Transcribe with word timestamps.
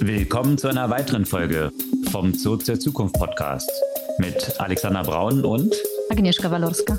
Willkommen 0.00 0.58
zu 0.58 0.68
einer 0.68 0.90
weiteren 0.90 1.24
Folge 1.24 1.72
vom 2.10 2.34
Zoo 2.34 2.56
zur 2.56 2.78
Zukunft 2.78 3.14
Podcast 3.14 3.70
mit 4.18 4.60
Alexander 4.60 5.02
Braun 5.02 5.44
und 5.44 5.74
Agnieszka 6.10 6.50
Walorska. 6.50 6.98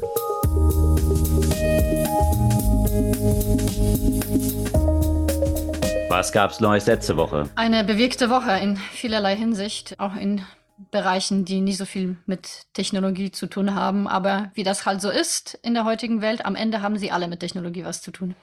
Was 6.10 6.32
gab's 6.32 6.60
Neues 6.60 6.86
letzte 6.88 7.18
Woche? 7.18 7.50
Eine 7.56 7.84
bewegte 7.84 8.30
Woche 8.30 8.52
in 8.60 8.78
vielerlei 8.78 9.36
Hinsicht, 9.36 10.00
auch 10.00 10.16
in 10.16 10.42
Bereichen, 10.92 11.46
die 11.46 11.62
nicht 11.62 11.78
so 11.78 11.86
viel 11.86 12.18
mit 12.26 12.64
Technologie 12.74 13.32
zu 13.32 13.48
tun 13.48 13.76
haben. 13.76 14.08
Aber 14.08 14.52
wie 14.54 14.64
das 14.64 14.86
halt 14.86 15.02
so 15.02 15.10
ist 15.10 15.60
in 15.64 15.74
der 15.74 15.86
heutigen 15.86 16.22
Welt, 16.22 16.46
am 16.46 16.56
Ende 16.56 16.82
haben 16.82 16.98
sie 16.98 17.12
alle 17.12 17.28
mit 17.28 17.40
Technologie 17.40 17.84
was 17.84 18.02
zu 18.02 18.12
tun. 18.12 18.36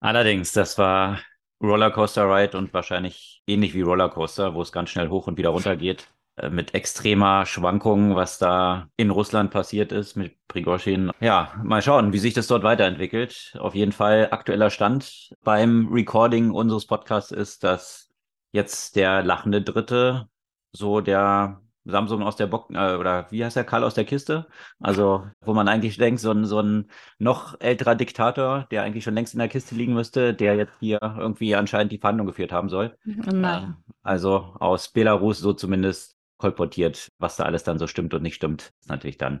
Allerdings, 0.00 0.52
das 0.52 0.78
war 0.78 1.18
Rollercoaster 1.62 2.28
Ride 2.28 2.56
und 2.56 2.72
wahrscheinlich 2.72 3.42
ähnlich 3.46 3.74
wie 3.74 3.82
Rollercoaster, 3.82 4.54
wo 4.54 4.62
es 4.62 4.72
ganz 4.72 4.90
schnell 4.90 5.08
hoch 5.08 5.26
und 5.26 5.38
wieder 5.38 5.50
runter 5.50 5.76
geht. 5.76 6.08
Äh, 6.38 6.50
mit 6.50 6.74
extremer 6.74 7.46
Schwankungen, 7.46 8.14
was 8.14 8.38
da 8.38 8.88
in 8.96 9.10
Russland 9.10 9.50
passiert 9.50 9.92
ist 9.92 10.16
mit 10.16 10.36
Prigozhin. 10.46 11.10
Ja, 11.20 11.52
mal 11.62 11.82
schauen, 11.82 12.12
wie 12.12 12.18
sich 12.18 12.34
das 12.34 12.46
dort 12.46 12.62
weiterentwickelt. 12.62 13.56
Auf 13.58 13.74
jeden 13.74 13.92
Fall 13.92 14.28
aktueller 14.30 14.70
Stand 14.70 15.34
beim 15.42 15.88
Recording 15.92 16.50
unseres 16.50 16.86
Podcasts 16.86 17.32
ist, 17.32 17.64
dass 17.64 18.10
jetzt 18.52 18.96
der 18.96 19.22
lachende 19.22 19.62
Dritte 19.62 20.28
so 20.72 21.00
der 21.00 21.60
Samsung 21.90 22.22
aus 22.22 22.36
der 22.36 22.46
Bock, 22.46 22.70
äh, 22.70 22.94
oder 22.96 23.26
wie 23.30 23.44
heißt 23.44 23.56
der 23.56 23.64
Karl 23.64 23.84
aus 23.84 23.94
der 23.94 24.04
Kiste? 24.04 24.46
Also, 24.80 25.26
wo 25.40 25.54
man 25.54 25.68
eigentlich 25.68 25.96
denkt, 25.96 26.20
so 26.20 26.30
ein, 26.30 26.44
so 26.44 26.60
ein 26.60 26.90
noch 27.18 27.58
älterer 27.60 27.94
Diktator, 27.94 28.66
der 28.70 28.82
eigentlich 28.82 29.04
schon 29.04 29.14
längst 29.14 29.34
in 29.34 29.38
der 29.38 29.48
Kiste 29.48 29.74
liegen 29.74 29.94
müsste, 29.94 30.34
der 30.34 30.56
jetzt 30.56 30.74
hier 30.80 30.98
irgendwie 31.02 31.54
anscheinend 31.56 31.92
die 31.92 31.98
Verhandlung 31.98 32.26
geführt 32.26 32.52
haben 32.52 32.68
soll. 32.68 32.96
Nein. 33.04 33.76
Äh, 33.78 33.92
also 34.02 34.54
aus 34.60 34.88
Belarus 34.90 35.38
so 35.38 35.52
zumindest 35.52 36.16
kolportiert, 36.36 37.08
was 37.18 37.36
da 37.36 37.44
alles 37.44 37.64
dann 37.64 37.78
so 37.78 37.86
stimmt 37.86 38.14
und 38.14 38.22
nicht 38.22 38.36
stimmt, 38.36 38.72
ist 38.80 38.88
natürlich 38.88 39.18
dann 39.18 39.40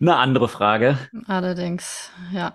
eine 0.00 0.16
andere 0.16 0.48
Frage. 0.48 0.98
Allerdings, 1.26 2.12
ja. 2.32 2.54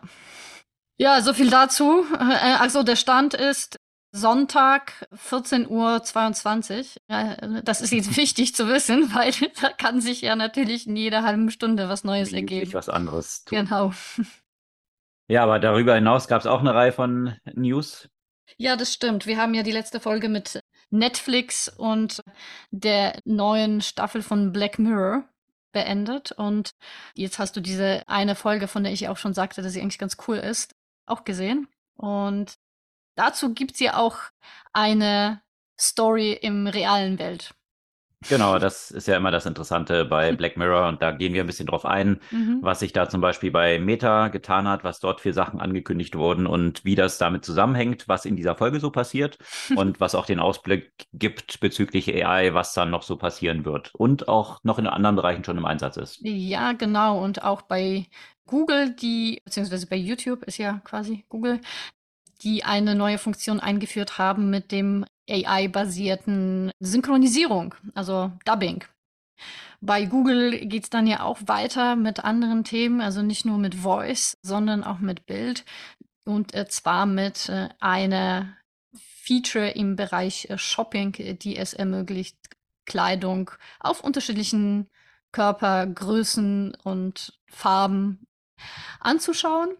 Ja, 0.97 1.22
so 1.22 1.33
viel 1.33 1.50
dazu. 1.50 2.05
Äh, 2.13 2.55
Also 2.59 2.83
der 2.83 2.95
Stand 2.95 3.33
ist 3.33 3.77
Sonntag 4.16 5.08
14.22 5.11 5.67
Uhr. 5.69 6.86
Ja, 7.09 7.61
das 7.61 7.81
ist 7.81 7.92
jetzt 7.92 8.16
wichtig 8.17 8.53
zu 8.53 8.67
wissen, 8.67 9.14
weil 9.14 9.31
da 9.61 9.69
kann 9.69 10.02
sich 10.02 10.22
ja 10.22 10.36
natürlich 10.36 10.88
in 10.88 10.95
jeder 10.95 11.23
halben 11.23 11.50
Stunde 11.50 11.89
was 11.89 12.03
Neues 12.03 12.31
Wie 12.31 12.36
ergeben. 12.36 12.73
was 12.73 12.89
anderes 12.89 13.44
tun. 13.44 13.58
Genau. 13.58 13.91
Ja, 15.28 15.44
aber 15.44 15.58
darüber 15.59 15.95
hinaus 15.95 16.28
gab 16.28 16.41
es 16.41 16.47
auch 16.47 16.59
eine 16.59 16.75
Reihe 16.75 16.91
von 16.91 17.36
News. 17.56 18.08
Ja, 18.58 18.75
das 18.75 18.94
stimmt. 18.94 19.25
Wir 19.25 19.38
haben 19.38 19.56
ja 19.56 19.64
die 19.64 19.72
letzte 19.72 20.00
Folge 20.00 20.30
mit 20.30 20.59
Netflix 20.91 21.67
und 21.69 22.22
der 22.69 23.19
neuen 23.25 23.81
Staffel 23.81 24.22
von 24.22 24.52
Black 24.52 24.78
Mirror 24.78 25.23
beendet. 25.72 26.34
Und 26.34 26.75
jetzt 27.16 27.39
hast 27.39 27.56
du 27.56 27.61
diese 27.61 28.03
eine 28.08 28.36
Folge, 28.36 28.67
von 28.67 28.84
der 28.84 28.94
ich 28.94 29.08
auch 29.08 29.17
schon 29.17 29.34
sagte, 29.34 29.64
dass 29.64 29.73
sie 29.73 29.81
eigentlich 29.81 29.97
ganz 29.97 30.17
cool 30.28 30.38
ist, 30.38 30.75
auch 31.08 31.23
gesehen. 31.23 31.67
Und 31.95 32.59
dazu 33.16 33.53
gibt's 33.53 33.80
ja 33.80 33.97
auch 33.97 34.17
eine 34.73 35.42
Story 35.80 36.33
im 36.33 36.67
realen 36.67 37.19
Welt. 37.19 37.56
Genau, 38.30 38.58
das 38.58 38.89
ist 38.89 39.08
ja 39.08 39.17
immer 39.17 39.31
das 39.31 39.45
Interessante 39.45 40.06
bei 40.06 40.31
Black 40.31 40.56
Mirror 40.56 40.88
und 40.88 41.02
da 41.02 41.11
gehen 41.11 41.34
wir 41.34 41.44
ein 41.44 41.47
bisschen 41.47 41.67
drauf 41.67 41.86
ein, 41.86 42.22
Mhm. 42.31 42.61
was 42.61 42.80
sich 42.80 42.94
da 42.94 43.09
zum 43.09 43.19
Beispiel 43.19 43.52
bei 43.52 43.80
Meta 43.80 44.30
getan 44.30 44.66
hat, 44.67 44.86
was 44.86 45.00
dort 45.02 45.19
für 45.19 45.34
Sachen 45.34 45.59
angekündigt 45.59 46.16
wurden 46.16 46.47
und 46.47 46.86
wie 46.86 46.95
das 46.95 47.17
damit 47.17 47.44
zusammenhängt, 47.44 48.08
was 48.08 48.23
in 48.25 48.38
dieser 48.38 48.56
Folge 48.56 48.80
so 48.80 48.91
passiert 48.91 49.38
und 49.73 50.00
was 50.00 50.16
auch 50.16 50.25
den 50.25 50.39
Ausblick 50.39 50.94
gibt 51.11 51.59
bezüglich 51.59 52.08
AI, 52.16 52.53
was 52.53 52.73
dann 52.73 52.91
noch 52.91 53.03
so 53.03 53.17
passieren 53.17 53.66
wird 53.66 53.94
und 53.94 54.30
auch 54.30 54.59
noch 54.64 54.80
in 54.80 54.88
anderen 54.88 55.17
Bereichen 55.17 55.44
schon 55.44 55.58
im 55.58 55.66
Einsatz 55.66 55.97
ist. 55.97 56.23
Ja, 56.25 56.72
genau. 56.73 57.22
Und 57.23 57.44
auch 57.44 57.61
bei 57.64 58.08
Google, 58.46 58.94
die, 58.96 59.41
beziehungsweise 59.44 59.88
bei 59.88 59.96
YouTube 59.97 60.44
ist 60.44 60.57
ja 60.57 60.79
quasi 60.85 61.25
Google, 61.29 61.59
die 62.43 62.63
eine 62.63 62.95
neue 62.95 63.17
Funktion 63.17 63.59
eingeführt 63.59 64.17
haben 64.17 64.49
mit 64.49 64.71
dem 64.71 65.05
AI-basierten 65.29 66.71
Synchronisierung, 66.79 67.75
also 67.93 68.31
Dubbing. 68.45 68.83
Bei 69.81 70.05
Google 70.05 70.65
geht's 70.67 70.89
dann 70.89 71.07
ja 71.07 71.23
auch 71.23 71.39
weiter 71.45 71.95
mit 71.95 72.23
anderen 72.23 72.63
Themen, 72.63 73.01
also 73.01 73.21
nicht 73.21 73.45
nur 73.45 73.57
mit 73.57 73.75
Voice, 73.75 74.37
sondern 74.41 74.83
auch 74.83 74.99
mit 74.99 75.25
Bild. 75.25 75.65
Und 76.25 76.53
äh, 76.53 76.67
zwar 76.67 77.05
mit 77.05 77.49
äh, 77.49 77.67
einer 77.79 78.55
Feature 78.95 79.69
im 79.71 79.95
Bereich 79.95 80.49
äh, 80.49 80.57
Shopping, 80.57 81.11
die 81.39 81.57
es 81.57 81.73
ermöglicht, 81.73 82.37
Kleidung 82.85 83.51
auf 83.79 84.01
unterschiedlichen 84.01 84.89
Körpergrößen 85.31 86.75
und 86.83 87.37
Farben 87.47 88.25
anzuschauen. 88.99 89.75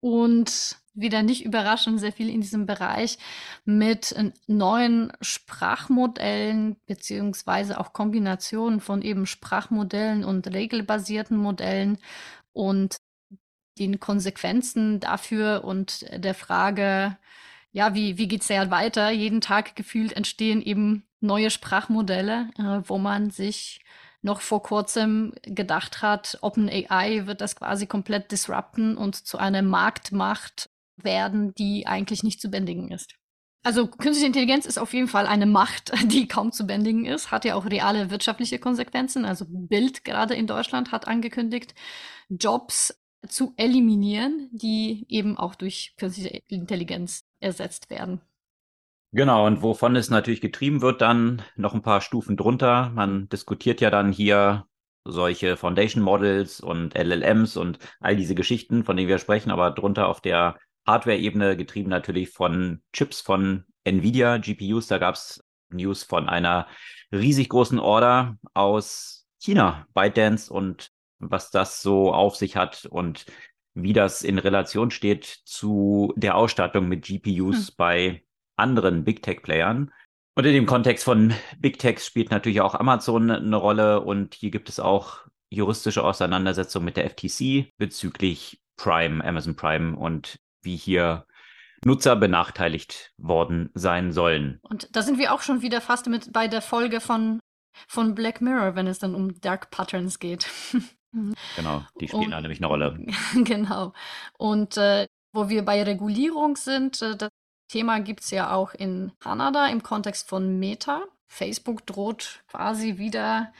Und 0.00 0.76
wieder 0.94 1.22
nicht 1.22 1.44
überraschend, 1.44 2.00
sehr 2.00 2.12
viel 2.12 2.28
in 2.28 2.40
diesem 2.40 2.66
Bereich 2.66 3.18
mit 3.64 4.12
äh, 4.12 4.32
neuen 4.46 5.12
Sprachmodellen 5.20 6.76
beziehungsweise 6.86 7.78
auch 7.78 7.92
Kombinationen 7.92 8.80
von 8.80 9.02
eben 9.02 9.26
Sprachmodellen 9.26 10.24
und 10.24 10.52
regelbasierten 10.52 11.36
Modellen 11.36 11.98
und 12.52 12.96
den 13.78 14.00
Konsequenzen 14.00 15.00
dafür 15.00 15.64
und 15.64 16.06
der 16.12 16.34
Frage, 16.34 17.16
ja, 17.72 17.94
wie, 17.94 18.18
wie 18.18 18.28
geht's 18.28 18.48
ja 18.48 18.70
weiter? 18.70 19.10
Jeden 19.10 19.40
Tag 19.40 19.76
gefühlt 19.76 20.12
entstehen 20.12 20.60
eben 20.60 21.04
neue 21.20 21.50
Sprachmodelle, 21.50 22.50
äh, 22.58 22.80
wo 22.84 22.98
man 22.98 23.30
sich 23.30 23.80
noch 24.22 24.40
vor 24.40 24.62
kurzem 24.62 25.32
gedacht 25.42 26.02
hat, 26.02 26.38
OpenAI 26.42 27.26
wird 27.26 27.40
das 27.40 27.56
quasi 27.56 27.86
komplett 27.86 28.30
disrupten 28.32 28.96
und 28.96 29.14
zu 29.14 29.38
einer 29.38 29.62
Marktmacht 29.62 30.69
werden, 31.04 31.54
die 31.54 31.86
eigentlich 31.86 32.22
nicht 32.22 32.40
zu 32.40 32.50
bändigen 32.50 32.90
ist. 32.90 33.14
Also 33.62 33.88
künstliche 33.88 34.26
Intelligenz 34.26 34.64
ist 34.64 34.78
auf 34.78 34.94
jeden 34.94 35.08
Fall 35.08 35.26
eine 35.26 35.46
Macht, 35.46 35.92
die 36.10 36.26
kaum 36.28 36.52
zu 36.52 36.66
bändigen 36.66 37.04
ist, 37.04 37.30
hat 37.30 37.44
ja 37.44 37.54
auch 37.54 37.66
reale 37.66 38.10
wirtschaftliche 38.10 38.58
Konsequenzen. 38.58 39.24
Also 39.24 39.44
Bild 39.48 40.04
gerade 40.04 40.34
in 40.34 40.46
Deutschland 40.46 40.92
hat 40.92 41.06
angekündigt, 41.06 41.74
Jobs 42.28 42.98
zu 43.28 43.52
eliminieren, 43.56 44.48
die 44.52 45.04
eben 45.08 45.36
auch 45.36 45.54
durch 45.54 45.94
künstliche 45.98 46.40
Intelligenz 46.48 47.24
ersetzt 47.38 47.90
werden. 47.90 48.22
Genau, 49.12 49.46
und 49.46 49.60
wovon 49.60 49.96
es 49.96 50.08
natürlich 50.08 50.40
getrieben 50.40 50.82
wird, 50.82 51.00
dann 51.00 51.42
noch 51.56 51.74
ein 51.74 51.82
paar 51.82 52.00
Stufen 52.00 52.36
drunter. 52.36 52.90
Man 52.94 53.28
diskutiert 53.28 53.80
ja 53.80 53.90
dann 53.90 54.12
hier 54.12 54.66
solche 55.04 55.56
Foundation 55.56 56.02
Models 56.02 56.60
und 56.60 56.94
LLMs 56.94 57.56
und 57.56 57.78
all 57.98 58.16
diese 58.16 58.34
Geschichten, 58.34 58.84
von 58.84 58.96
denen 58.96 59.08
wir 59.08 59.18
sprechen, 59.18 59.50
aber 59.50 59.72
drunter 59.72 60.08
auf 60.08 60.20
der 60.20 60.58
Hardware-Ebene 60.90 61.56
getrieben 61.56 61.90
natürlich 61.90 62.30
von 62.30 62.82
Chips 62.92 63.20
von 63.20 63.64
Nvidia, 63.84 64.38
GPUs. 64.38 64.86
Da 64.86 64.98
gab 64.98 65.14
es 65.14 65.42
News 65.70 66.02
von 66.02 66.28
einer 66.28 66.66
riesig 67.12 67.48
großen 67.48 67.78
Order 67.78 68.36
aus 68.54 69.26
China, 69.40 69.86
ByteDance 69.94 70.52
und 70.52 70.90
was 71.18 71.50
das 71.50 71.82
so 71.82 72.12
auf 72.12 72.36
sich 72.36 72.56
hat 72.56 72.86
und 72.86 73.26
wie 73.74 73.92
das 73.92 74.22
in 74.22 74.38
Relation 74.38 74.90
steht 74.90 75.24
zu 75.44 76.12
der 76.16 76.36
Ausstattung 76.36 76.88
mit 76.88 77.04
GPUs 77.04 77.68
Hm. 77.68 77.74
bei 77.76 78.24
anderen 78.56 79.04
Big 79.04 79.22
Tech-Playern. 79.22 79.92
Und 80.36 80.46
in 80.46 80.52
dem 80.52 80.66
Kontext 80.66 81.04
von 81.04 81.32
Big 81.58 81.78
Techs 81.78 82.06
spielt 82.06 82.30
natürlich 82.30 82.60
auch 82.60 82.74
Amazon 82.74 83.30
eine 83.30 83.56
Rolle 83.56 84.00
und 84.00 84.34
hier 84.34 84.50
gibt 84.50 84.68
es 84.68 84.80
auch 84.80 85.26
juristische 85.50 86.04
Auseinandersetzungen 86.04 86.84
mit 86.84 86.96
der 86.96 87.10
FTC 87.10 87.72
bezüglich 87.76 88.60
Prime, 88.76 89.24
Amazon 89.24 89.56
Prime 89.56 89.96
und 89.96 90.38
wie 90.62 90.76
hier 90.76 91.26
Nutzer 91.84 92.16
benachteiligt 92.16 93.12
worden 93.16 93.70
sein 93.74 94.12
sollen. 94.12 94.58
Und 94.62 94.94
da 94.94 95.02
sind 95.02 95.18
wir 95.18 95.32
auch 95.32 95.40
schon 95.40 95.62
wieder 95.62 95.80
fast 95.80 96.06
mit 96.08 96.32
bei 96.32 96.46
der 96.46 96.60
Folge 96.62 97.00
von, 97.00 97.40
von 97.88 98.14
Black 98.14 98.40
Mirror, 98.40 98.74
wenn 98.74 98.86
es 98.86 98.98
dann 98.98 99.14
um 99.14 99.40
Dark 99.40 99.70
Patterns 99.70 100.18
geht. 100.18 100.46
Genau, 101.56 101.84
die 102.00 102.06
spielen 102.06 102.26
Und- 102.26 102.30
da 102.30 102.40
nämlich 102.40 102.60
eine 102.60 102.68
Rolle. 102.68 103.04
genau. 103.44 103.92
Und 104.38 104.76
äh, 104.76 105.06
wo 105.32 105.48
wir 105.48 105.64
bei 105.64 105.82
Regulierung 105.82 106.54
sind, 106.54 107.02
äh, 107.02 107.16
das 107.16 107.30
Thema 107.68 107.98
gibt's 108.00 108.30
ja 108.30 108.52
auch 108.52 108.74
in 108.74 109.10
Kanada 109.18 109.66
im 109.66 109.82
Kontext 109.82 110.28
von 110.28 110.60
Meta. 110.60 111.04
Facebook 111.26 111.84
droht 111.86 112.44
quasi 112.48 112.98
wieder 112.98 113.52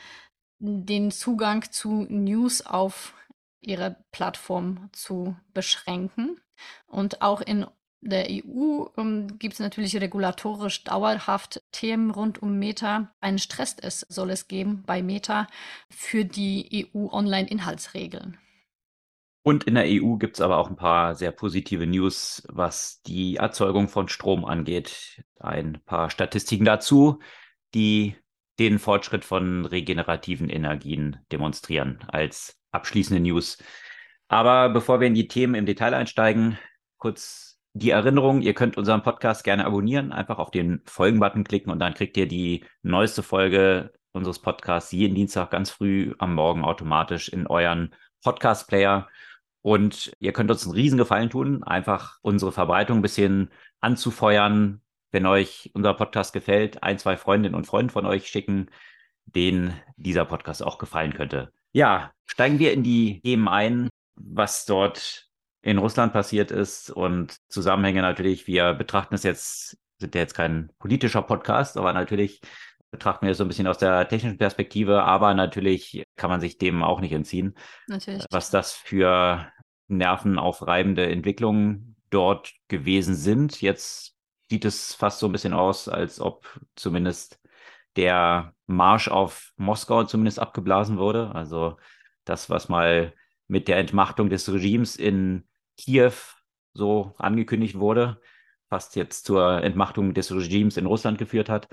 den 0.61 1.11
Zugang 1.11 1.63
zu 1.71 2.07
News 2.09 2.65
auf 2.65 3.15
ihrer 3.61 3.97
Plattform 4.13 4.89
zu 4.93 5.37
beschränken. 5.53 6.41
Und 6.87 7.23
auch 7.23 7.41
in 7.41 7.67
der 8.03 8.29
EU 8.31 8.87
ähm, 8.97 9.39
gibt 9.39 9.55
es 9.55 9.61
natürlich 9.61 9.97
regulatorisch 10.01 10.85
dauerhaft 10.85 11.63
Themen 11.71 12.11
rund 12.11 12.43
um 12.43 12.59
Meta. 12.59 13.13
Einen 13.21 13.39
Stresstest 13.39 14.07
soll 14.09 14.31
es 14.31 14.49
geben 14.49 14.83
bei 14.87 15.03
Meta 15.03 15.47
für 15.91 16.25
die 16.25 16.89
EU-Online-Inhaltsregeln. 16.95 18.39
Und 19.43 19.65
in 19.65 19.75
der 19.75 19.85
EU 19.87 20.17
gibt 20.17 20.37
es 20.37 20.41
aber 20.41 20.59
auch 20.59 20.69
ein 20.69 20.77
paar 20.77 21.15
sehr 21.15 21.33
positive 21.33 21.87
News, 21.87 22.43
was 22.49 23.01
die 23.03 23.37
Erzeugung 23.37 23.89
von 23.89 24.09
Strom 24.09 24.45
angeht. 24.45 25.25
Ein 25.39 25.81
paar 25.87 26.11
Statistiken 26.11 26.67
dazu, 26.67 27.21
die 27.75 28.17
den 28.59 28.79
Fortschritt 28.79 29.25
von 29.25 29.65
regenerativen 29.65 30.51
Energien 30.51 31.25
demonstrieren 31.33 32.05
als 32.09 32.60
abschließende 32.73 33.21
News. 33.21 33.59
Aber 34.29 34.69
bevor 34.69 35.01
wir 35.01 35.07
in 35.07 35.15
die 35.15 35.29
Themen 35.29 35.55
im 35.55 35.67
Detail 35.67 35.95
einsteigen, 35.95 36.59
kurz 36.99 37.61
die 37.73 37.91
Erinnerung, 37.91 38.43
ihr 38.43 38.55
könnt 38.55 38.77
unseren 38.77 39.03
Podcast 39.03 39.45
gerne 39.45 39.65
abonnieren, 39.65 40.13
einfach 40.13 40.39
auf 40.39 40.51
den 40.51 40.83
Folgen-Button 40.87 41.45
klicken 41.45 41.71
und 41.71 41.79
dann 41.79 41.95
kriegt 41.95 42.17
ihr 42.17 42.27
die 42.27 42.65
neueste 42.83 43.23
Folge 43.23 43.93
unseres 44.13 44.41
Podcasts 44.41 44.93
jeden 44.93 45.15
Dienstag 45.15 45.51
ganz 45.51 45.71
früh 45.71 46.15
am 46.19 46.35
Morgen 46.35 46.65
automatisch 46.65 47.29
in 47.29 47.47
euren 47.47 47.95
Podcast-Player. 48.23 49.09
Und 49.63 50.13
ihr 50.21 50.33
könnt 50.33 50.51
uns 50.51 50.65
einen 50.65 50.75
riesen 50.75 50.99
Gefallen 50.99 51.31
tun, 51.31 51.63
einfach 51.63 52.19
unsere 52.23 52.51
Verbreitung 52.51 52.99
ein 52.99 53.03
bisschen 53.03 53.51
anzufeuern. 53.81 54.81
Wenn 55.13 55.27
euch 55.27 55.71
unser 55.75 55.95
Podcast 55.95 56.33
gefällt, 56.33 56.83
ein, 56.83 56.99
zwei 56.99 57.17
Freundinnen 57.17 57.55
und 57.55 57.67
Freunde 57.67 57.93
von 57.93 58.07
euch 58.07 58.29
schicken, 58.29 58.71
denen 59.27 59.75
dieser 59.97 60.25
Podcast 60.25 60.63
auch 60.63 60.79
gefallen 60.79 61.15
könnte. 61.15 61.53
Ja, 61.73 62.13
steigen 62.27 62.59
wir 62.59 62.73
in 62.73 62.83
die 62.83 63.21
Themen 63.21 63.49
ein, 63.49 63.89
was 64.17 64.67
dort 64.67 65.27
in 65.63 65.79
Russland 65.79 66.13
passiert 66.13 66.51
ist 66.51 66.91
und 66.91 67.37
Zusammenhänge 67.49 68.03
natürlich. 68.03 68.47
Wir 68.47 68.75
betrachten 68.75 69.15
es 69.15 69.23
jetzt, 69.23 69.77
sind 69.99 70.15
ja 70.15 70.23
jetzt 70.23 70.35
kein 70.35 70.71
politischer 70.79 71.23
Podcast, 71.23 71.77
aber 71.77 71.93
natürlich 71.93 72.41
betrachten 72.91 73.27
wir 73.27 73.33
es 73.33 73.39
so 73.39 73.45
ein 73.45 73.49
bisschen 73.49 73.67
aus 73.67 73.79
der 73.79 74.09
technischen 74.09 74.39
Perspektive, 74.39 75.03
aber 75.05 75.35
natürlich 75.35 76.03
kann 76.17 76.31
man 76.31 76.41
sich 76.41 76.59
dem 76.59 76.83
auch 76.83 77.01
nicht 77.01 77.13
entziehen. 77.13 77.55
Natürlich. 77.87 78.25
Was 78.31 78.51
das 78.51 78.73
für 78.73 79.51
nervenaufreibende 79.91 81.07
Entwicklungen 81.11 81.97
dort 82.11 82.53
gewesen 82.69 83.15
sind. 83.15 83.61
Jetzt 83.61 84.15
sieht 84.49 84.65
es 84.65 84.95
fast 84.95 85.19
so 85.19 85.27
ein 85.27 85.33
bisschen 85.33 85.53
aus, 85.53 85.89
als 85.89 86.21
ob 86.21 86.61
zumindest 86.75 87.40
der 87.97 88.55
Marsch 88.67 89.09
auf 89.09 89.53
Moskau 89.57 90.05
zumindest 90.05 90.39
abgeblasen 90.39 90.99
wurde. 90.99 91.35
Also 91.35 91.77
das, 92.25 92.51
was 92.51 92.69
mal 92.69 93.15
mit 93.49 93.69
der 93.69 93.79
Entmachtung 93.79 94.31
des 94.31 94.51
Regimes 94.53 94.97
in 94.97 95.49
Kiew 95.77 96.13
so 96.73 97.15
angekündigt 97.19 97.79
wurde, 97.79 98.21
fast 98.69 98.95
jetzt 98.97 99.25
zur 99.25 99.63
Entmachtung 99.63 100.15
des 100.15 100.33
Regimes 100.33 100.77
in 100.77 100.87
Russland 100.87 101.19
geführt 101.19 101.49
hat. 101.49 101.69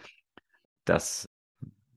Das 0.85 1.25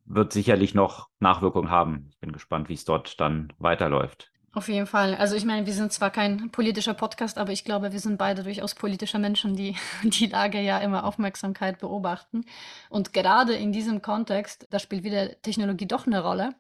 wird 0.05 0.33
sicherlich 0.33 0.75
noch 0.75 1.09
Nachwirkungen 1.21 1.71
haben. 1.71 2.09
Ich 2.11 2.19
bin 2.19 2.33
gespannt, 2.33 2.69
wie 2.69 2.75
es 2.75 2.85
dort 2.85 3.21
dann 3.21 3.53
weiterläuft. 3.59 4.30
Auf 4.53 4.69
jeden 4.69 4.87
Fall. 4.87 5.15
Also 5.15 5.37
ich 5.37 5.45
meine, 5.45 5.65
wir 5.67 5.73
sind 5.73 5.93
zwar 5.93 6.11
kein 6.11 6.51
politischer 6.51 6.95
Podcast, 6.95 7.39
aber 7.39 7.53
ich 7.53 7.65
glaube, 7.65 7.93
wir 7.93 8.01
sind 8.01 8.19
beide 8.19 8.43
durchaus 8.43 8.75
politische 8.75 9.21
Menschen, 9.21 9.55
die 9.55 9.77
die 10.03 10.27
Lage 10.27 10.61
ja 10.61 10.79
immer 10.79 11.05
Aufmerksamkeit 11.05 11.79
beobachten. 11.79 12.45
Und 12.89 13.13
gerade 13.13 13.55
in 13.55 13.73
diesem 13.73 14.03
Kontext, 14.03 14.67
da 14.71 14.81
spielt 14.81 15.05
wieder 15.05 15.41
Technologie 15.43 15.87
doch 15.87 16.07
eine 16.07 16.23
Rolle. 16.23 16.57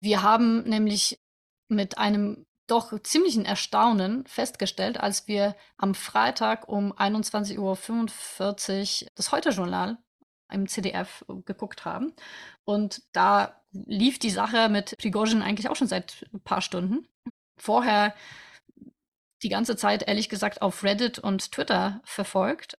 Wir 0.00 0.22
haben 0.22 0.62
nämlich 0.62 1.18
mit 1.68 1.98
einem 1.98 2.46
doch 2.68 2.96
ziemlichen 3.02 3.44
Erstaunen 3.44 4.24
festgestellt, 4.26 5.00
als 5.00 5.26
wir 5.26 5.56
am 5.78 5.94
Freitag 5.94 6.68
um 6.68 6.92
21.45 6.92 9.02
Uhr 9.02 9.08
das 9.16 9.32
Heute-Journal 9.32 9.98
im 10.52 10.68
CDF 10.68 11.24
geguckt 11.44 11.84
haben. 11.84 12.12
Und 12.64 13.02
da 13.12 13.60
lief 13.72 14.18
die 14.18 14.30
Sache 14.30 14.68
mit 14.68 14.96
Prigozhin 14.98 15.42
eigentlich 15.42 15.68
auch 15.68 15.76
schon 15.76 15.88
seit 15.88 16.26
ein 16.32 16.40
paar 16.40 16.60
Stunden. 16.60 17.08
Vorher 17.56 18.14
die 19.42 19.48
ganze 19.48 19.76
Zeit, 19.76 20.06
ehrlich 20.06 20.28
gesagt, 20.28 20.62
auf 20.62 20.84
Reddit 20.84 21.18
und 21.18 21.52
Twitter 21.52 22.00
verfolgt. 22.04 22.78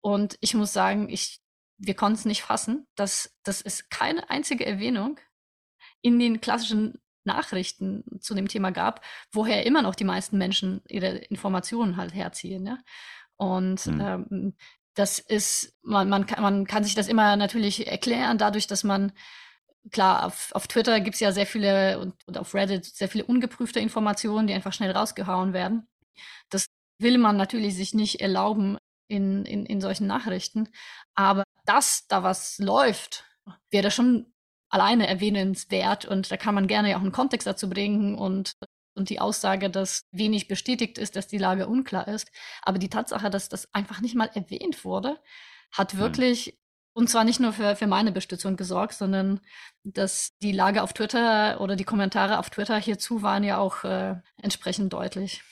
Und 0.00 0.36
ich 0.40 0.54
muss 0.54 0.72
sagen, 0.72 1.08
ich, 1.08 1.40
wir 1.78 1.94
konnten 1.94 2.18
es 2.18 2.24
nicht 2.24 2.42
fassen, 2.42 2.86
dass, 2.96 3.36
dass 3.44 3.62
es 3.62 3.88
keine 3.88 4.28
einzige 4.30 4.66
Erwähnung 4.66 5.18
in 6.02 6.18
den 6.18 6.40
klassischen 6.40 6.98
Nachrichten 7.24 8.04
zu 8.20 8.34
dem 8.34 8.48
Thema 8.48 8.70
gab, 8.72 9.04
woher 9.30 9.66
immer 9.66 9.82
noch 9.82 9.94
die 9.94 10.04
meisten 10.04 10.38
Menschen 10.38 10.82
ihre 10.88 11.08
Informationen 11.08 11.96
halt 11.96 12.14
herziehen. 12.14 12.66
Ja? 12.66 12.78
Und 13.36 13.86
mhm. 13.86 14.00
ähm, 14.00 14.56
das 14.94 15.18
ist, 15.18 15.78
man, 15.82 16.08
man, 16.08 16.26
kann, 16.26 16.42
man 16.42 16.66
kann 16.66 16.84
sich 16.84 16.94
das 16.94 17.08
immer 17.08 17.36
natürlich 17.36 17.86
erklären, 17.86 18.38
dadurch, 18.38 18.66
dass 18.66 18.84
man, 18.84 19.12
klar, 19.92 20.26
auf, 20.26 20.50
auf 20.52 20.66
Twitter 20.66 21.00
gibt 21.00 21.14
es 21.14 21.20
ja 21.20 21.32
sehr 21.32 21.46
viele 21.46 21.98
und, 22.00 22.14
und 22.26 22.38
auf 22.38 22.54
Reddit 22.54 22.84
sehr 22.84 23.08
viele 23.08 23.24
ungeprüfte 23.24 23.80
Informationen, 23.80 24.46
die 24.46 24.54
einfach 24.54 24.72
schnell 24.72 24.90
rausgehauen 24.90 25.52
werden. 25.52 25.88
Das 26.50 26.66
will 26.98 27.18
man 27.18 27.36
natürlich 27.36 27.76
sich 27.76 27.94
nicht 27.94 28.20
erlauben 28.20 28.78
in, 29.08 29.44
in, 29.44 29.66
in 29.66 29.80
solchen 29.80 30.06
Nachrichten. 30.06 30.68
Aber 31.14 31.44
dass 31.64 32.06
da 32.08 32.22
was 32.22 32.58
läuft, 32.58 33.24
wäre 33.70 33.90
schon 33.90 34.32
alleine 34.68 35.08
erwähnenswert 35.08 36.04
und 36.04 36.30
da 36.30 36.36
kann 36.36 36.54
man 36.54 36.68
gerne 36.68 36.90
ja 36.90 36.96
auch 36.96 37.02
einen 37.02 37.12
Kontext 37.12 37.46
dazu 37.46 37.68
bringen 37.68 38.16
und 38.16 38.52
und 39.00 39.10
die 39.10 39.18
Aussage, 39.18 39.70
dass 39.70 40.06
wenig 40.12 40.46
bestätigt 40.46 40.98
ist, 40.98 41.16
dass 41.16 41.26
die 41.26 41.38
Lage 41.38 41.66
unklar 41.66 42.06
ist. 42.06 42.30
Aber 42.62 42.78
die 42.78 42.90
Tatsache, 42.90 43.30
dass 43.30 43.48
das 43.48 43.74
einfach 43.74 44.00
nicht 44.00 44.14
mal 44.14 44.30
erwähnt 44.34 44.84
wurde, 44.84 45.18
hat 45.72 45.94
hm. 45.94 45.98
wirklich, 45.98 46.46
hm. 46.46 46.52
und 46.92 47.10
zwar 47.10 47.24
nicht 47.24 47.40
nur 47.40 47.52
für, 47.52 47.74
für 47.74 47.86
meine 47.86 48.12
Bestützung 48.12 48.56
gesorgt, 48.56 48.94
sondern 48.94 49.40
dass 49.82 50.36
die 50.42 50.52
Lage 50.52 50.82
auf 50.82 50.92
Twitter 50.92 51.60
oder 51.60 51.74
die 51.74 51.84
Kommentare 51.84 52.38
auf 52.38 52.50
Twitter 52.50 52.78
hierzu 52.78 53.22
waren 53.22 53.42
ja 53.42 53.58
auch 53.58 53.84
äh, 53.84 54.16
entsprechend 54.40 54.92
deutlich. 54.92 55.42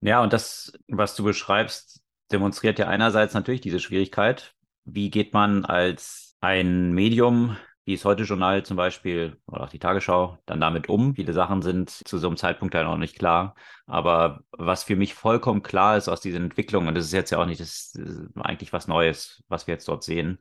Ja, 0.00 0.22
und 0.22 0.32
das, 0.32 0.72
was 0.88 1.14
du 1.14 1.22
beschreibst, 1.24 2.00
demonstriert 2.32 2.78
ja 2.78 2.88
einerseits 2.88 3.34
natürlich 3.34 3.60
diese 3.60 3.80
Schwierigkeit. 3.80 4.54
Wie 4.84 5.10
geht 5.10 5.32
man 5.32 5.64
als 5.64 6.36
ein 6.40 6.92
Medium 6.92 7.56
wie 7.84 7.94
es 7.94 8.04
heute 8.04 8.22
Journal 8.22 8.64
zum 8.64 8.76
Beispiel 8.76 9.36
oder 9.46 9.64
auch 9.64 9.68
die 9.68 9.78
Tagesschau 9.78 10.38
dann 10.46 10.60
damit 10.60 10.88
um. 10.88 11.14
Viele 11.14 11.32
Sachen 11.32 11.60
sind 11.62 11.90
zu 11.90 12.18
so 12.18 12.28
einem 12.28 12.36
Zeitpunkt 12.36 12.74
halt 12.74 12.86
noch 12.86 12.96
nicht 12.96 13.18
klar. 13.18 13.54
Aber 13.86 14.40
was 14.52 14.84
für 14.84 14.96
mich 14.96 15.14
vollkommen 15.14 15.62
klar 15.62 15.96
ist 15.96 16.08
aus 16.08 16.20
dieser 16.20 16.38
Entwicklung, 16.38 16.88
und 16.88 16.94
das 16.94 17.06
ist 17.06 17.12
jetzt 17.12 17.30
ja 17.30 17.38
auch 17.38 17.46
nicht 17.46 17.60
das 17.60 17.92
eigentlich 18.36 18.72
was 18.72 18.88
Neues, 18.88 19.42
was 19.48 19.66
wir 19.66 19.74
jetzt 19.74 19.88
dort 19.88 20.02
sehen, 20.02 20.38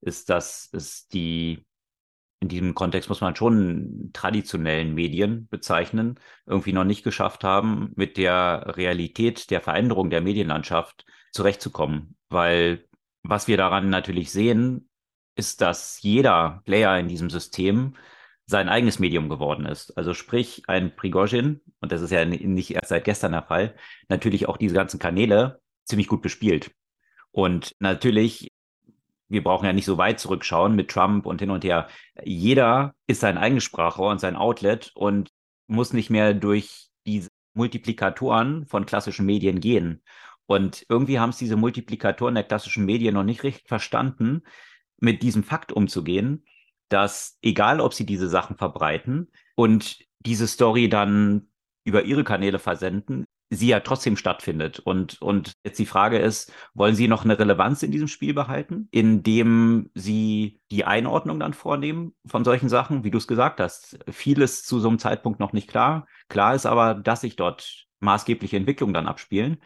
ist, 0.00 0.30
dass 0.30 0.70
es 0.72 1.08
die 1.08 1.64
in 2.40 2.48
diesem 2.48 2.74
Kontext 2.74 3.08
muss 3.08 3.20
man 3.20 3.34
schon 3.34 4.10
traditionellen 4.12 4.94
Medien 4.94 5.48
bezeichnen, 5.48 6.20
irgendwie 6.46 6.72
noch 6.72 6.84
nicht 6.84 7.02
geschafft 7.02 7.42
haben, 7.42 7.92
mit 7.96 8.16
der 8.16 8.76
Realität 8.76 9.50
der 9.50 9.60
Veränderung 9.60 10.08
der 10.08 10.20
Medienlandschaft 10.20 11.04
zurechtzukommen. 11.32 12.16
Weil 12.28 12.86
was 13.24 13.48
wir 13.48 13.56
daran 13.56 13.90
natürlich 13.90 14.30
sehen, 14.30 14.87
ist, 15.38 15.60
dass 15.60 16.02
jeder 16.02 16.62
Player 16.64 16.98
in 16.98 17.08
diesem 17.08 17.30
System 17.30 17.94
sein 18.46 18.68
eigenes 18.68 18.98
Medium 18.98 19.28
geworden 19.28 19.66
ist. 19.66 19.96
Also 19.96 20.14
sprich, 20.14 20.62
ein 20.66 20.96
Prigozhin, 20.96 21.60
und 21.80 21.92
das 21.92 22.02
ist 22.02 22.10
ja 22.10 22.24
nicht 22.24 22.70
erst 22.70 22.88
seit 22.88 23.04
gestern 23.04 23.32
der 23.32 23.42
Fall, 23.42 23.74
natürlich 24.08 24.48
auch 24.48 24.56
diese 24.56 24.74
ganzen 24.74 24.98
Kanäle 24.98 25.60
ziemlich 25.84 26.08
gut 26.08 26.22
bespielt. 26.22 26.70
Und 27.30 27.76
natürlich, 27.78 28.50
wir 29.28 29.44
brauchen 29.44 29.66
ja 29.66 29.72
nicht 29.72 29.84
so 29.84 29.98
weit 29.98 30.18
zurückschauen 30.18 30.74
mit 30.74 30.90
Trump 30.90 31.26
und 31.26 31.40
hin 31.40 31.50
und 31.50 31.62
her. 31.62 31.88
Jeder 32.24 32.94
ist 33.06 33.20
sein 33.20 33.38
eigenes 33.38 33.64
Sprachrohr 33.64 34.10
und 34.10 34.20
sein 34.20 34.36
Outlet 34.36 34.90
und 34.94 35.28
muss 35.66 35.92
nicht 35.92 36.08
mehr 36.08 36.32
durch 36.32 36.88
diese 37.06 37.28
Multiplikatoren 37.54 38.66
von 38.66 38.86
klassischen 38.86 39.26
Medien 39.26 39.60
gehen. 39.60 40.02
Und 40.46 40.86
irgendwie 40.88 41.18
haben 41.18 41.30
es 41.30 41.36
diese 41.36 41.56
Multiplikatoren 41.56 42.34
der 42.34 42.44
klassischen 42.44 42.86
Medien 42.86 43.14
noch 43.14 43.24
nicht 43.24 43.42
richtig 43.42 43.68
verstanden, 43.68 44.42
mit 44.98 45.22
diesem 45.22 45.42
Fakt 45.44 45.72
umzugehen, 45.72 46.44
dass 46.88 47.38
egal, 47.42 47.80
ob 47.80 47.94
sie 47.94 48.06
diese 48.06 48.28
Sachen 48.28 48.56
verbreiten 48.56 49.30
und 49.54 49.98
diese 50.20 50.46
Story 50.46 50.88
dann 50.88 51.48
über 51.84 52.04
ihre 52.04 52.24
Kanäle 52.24 52.58
versenden, 52.58 53.24
sie 53.50 53.68
ja 53.68 53.80
trotzdem 53.80 54.16
stattfindet. 54.16 54.78
Und, 54.78 55.20
und 55.22 55.52
jetzt 55.64 55.78
die 55.78 55.86
Frage 55.86 56.18
ist, 56.18 56.52
wollen 56.74 56.94
Sie 56.94 57.08
noch 57.08 57.24
eine 57.24 57.38
Relevanz 57.38 57.82
in 57.82 57.90
diesem 57.90 58.08
Spiel 58.08 58.34
behalten, 58.34 58.88
indem 58.90 59.90
Sie 59.94 60.60
die 60.70 60.84
Einordnung 60.84 61.40
dann 61.40 61.54
vornehmen 61.54 62.14
von 62.26 62.44
solchen 62.44 62.68
Sachen, 62.68 63.04
wie 63.04 63.10
du 63.10 63.18
es 63.18 63.26
gesagt 63.26 63.60
hast? 63.60 63.98
Vieles 64.10 64.64
zu 64.64 64.80
so 64.80 64.88
einem 64.88 64.98
Zeitpunkt 64.98 65.40
noch 65.40 65.52
nicht 65.52 65.68
klar. 65.68 66.06
Klar 66.28 66.54
ist 66.54 66.66
aber, 66.66 66.94
dass 66.94 67.22
sich 67.22 67.36
dort 67.36 67.86
maßgebliche 68.00 68.56
Entwicklungen 68.56 68.94
dann 68.94 69.08
abspielen, 69.08 69.62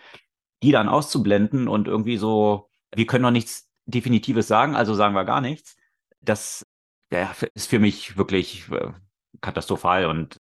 die 0.63 0.71
dann 0.71 0.89
auszublenden 0.89 1.69
und 1.69 1.89
irgendwie 1.89 2.17
so, 2.17 2.71
wir 2.95 3.07
können 3.07 3.23
noch 3.23 3.31
nichts 3.31 3.72
Definitives 3.87 4.49
sagen, 4.49 4.75
also 4.75 4.95
sagen 4.95 5.15
wir 5.15 5.25
gar 5.25 5.41
nichts. 5.41 5.77
Das 6.21 6.67
ja, 7.11 7.35
ist 7.55 7.69
für 7.69 7.79
mich 7.79 8.17
wirklich 8.17 8.71
äh, 8.71 8.93
katastrophal 9.41 10.07
und 10.07 10.41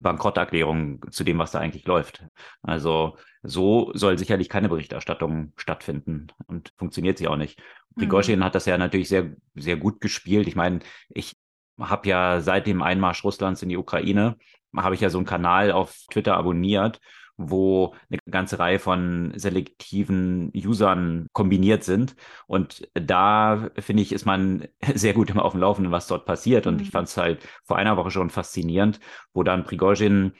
Bankrotterklärung 0.00 1.04
zu 1.10 1.24
dem, 1.24 1.38
was 1.38 1.50
da 1.50 1.60
eigentlich 1.60 1.86
läuft. 1.86 2.24
Also 2.62 3.18
so 3.42 3.90
soll 3.94 4.18
sicherlich 4.18 4.48
keine 4.48 4.68
Berichterstattung 4.68 5.52
stattfinden 5.56 6.28
und 6.46 6.72
funktioniert 6.76 7.18
sie 7.18 7.28
auch 7.28 7.36
nicht. 7.36 7.62
Prigozhin 7.96 8.38
mhm. 8.38 8.44
hat 8.44 8.54
das 8.54 8.66
ja 8.66 8.78
natürlich 8.78 9.08
sehr, 9.08 9.34
sehr 9.54 9.76
gut 9.76 10.00
gespielt. 10.00 10.48
Ich 10.48 10.56
meine, 10.56 10.80
ich 11.10 11.36
habe 11.78 12.08
ja 12.08 12.40
seit 12.40 12.66
dem 12.66 12.82
Einmarsch 12.82 13.24
Russlands 13.24 13.62
in 13.62 13.68
die 13.68 13.76
Ukraine 13.76 14.36
habe 14.76 14.94
ich 14.94 15.00
ja 15.00 15.10
so 15.10 15.18
einen 15.18 15.26
Kanal 15.26 15.72
auf 15.72 15.96
Twitter 16.10 16.36
abonniert, 16.36 17.00
wo 17.40 17.94
eine 18.10 18.18
ganze 18.30 18.58
Reihe 18.58 18.78
von 18.78 19.32
selektiven 19.34 20.52
Usern 20.54 21.26
kombiniert 21.32 21.84
sind. 21.84 22.14
Und 22.46 22.88
da 22.94 23.70
finde 23.78 24.02
ich, 24.02 24.12
ist 24.12 24.26
man 24.26 24.68
sehr 24.94 25.14
gut 25.14 25.30
immer 25.30 25.44
auf 25.44 25.52
dem 25.52 25.60
Laufenden, 25.60 25.92
was 25.92 26.06
dort 26.06 26.26
passiert. 26.26 26.66
Und 26.66 26.76
mhm. 26.76 26.82
ich 26.82 26.90
fand 26.90 27.08
es 27.08 27.16
halt 27.16 27.46
vor 27.64 27.76
einer 27.76 27.96
Woche 27.96 28.10
schon 28.10 28.30
faszinierend, 28.30 29.00
wo 29.32 29.42
dann 29.42 29.64
Prigozhin 29.64 30.32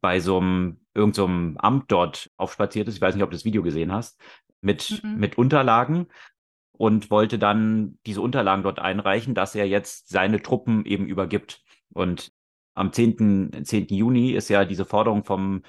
bei 0.00 0.20
so 0.20 0.38
einem 0.38 0.80
irgendeinem 0.94 1.54
so 1.54 1.60
Amt 1.60 1.90
dort 1.90 2.30
aufspaziert 2.36 2.88
ist. 2.88 2.96
Ich 2.96 3.00
weiß 3.00 3.14
nicht, 3.14 3.24
ob 3.24 3.30
du 3.30 3.36
das 3.36 3.44
Video 3.44 3.62
gesehen 3.62 3.92
hast, 3.92 4.20
mit, 4.60 5.02
mhm. 5.02 5.16
mit 5.16 5.38
Unterlagen 5.38 6.08
und 6.72 7.10
wollte 7.10 7.38
dann 7.38 7.98
diese 8.06 8.20
Unterlagen 8.20 8.62
dort 8.62 8.78
einreichen, 8.78 9.34
dass 9.34 9.54
er 9.54 9.66
jetzt 9.66 10.08
seine 10.08 10.42
Truppen 10.42 10.84
eben 10.84 11.06
übergibt. 11.06 11.62
Und 11.92 12.32
am 12.74 12.92
10. 12.92 13.64
10. 13.64 13.86
Juni 13.88 14.30
ist 14.30 14.48
ja 14.48 14.64
diese 14.64 14.84
Forderung 14.84 15.24
vom 15.24 15.62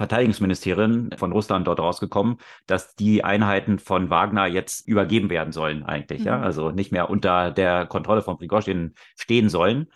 Verteidigungsministerium 0.00 1.10
von 1.18 1.30
Russland 1.30 1.66
dort 1.66 1.78
rausgekommen, 1.78 2.38
dass 2.66 2.96
die 2.96 3.22
Einheiten 3.22 3.78
von 3.78 4.08
Wagner 4.08 4.46
jetzt 4.46 4.88
übergeben 4.88 5.28
werden 5.28 5.52
sollen 5.52 5.82
eigentlich, 5.82 6.20
mhm. 6.20 6.26
ja, 6.26 6.40
also 6.40 6.70
nicht 6.70 6.90
mehr 6.90 7.10
unter 7.10 7.50
der 7.50 7.84
Kontrolle 7.84 8.22
von 8.22 8.38
Prigozhin 8.38 8.94
stehen 9.14 9.50
sollen. 9.50 9.88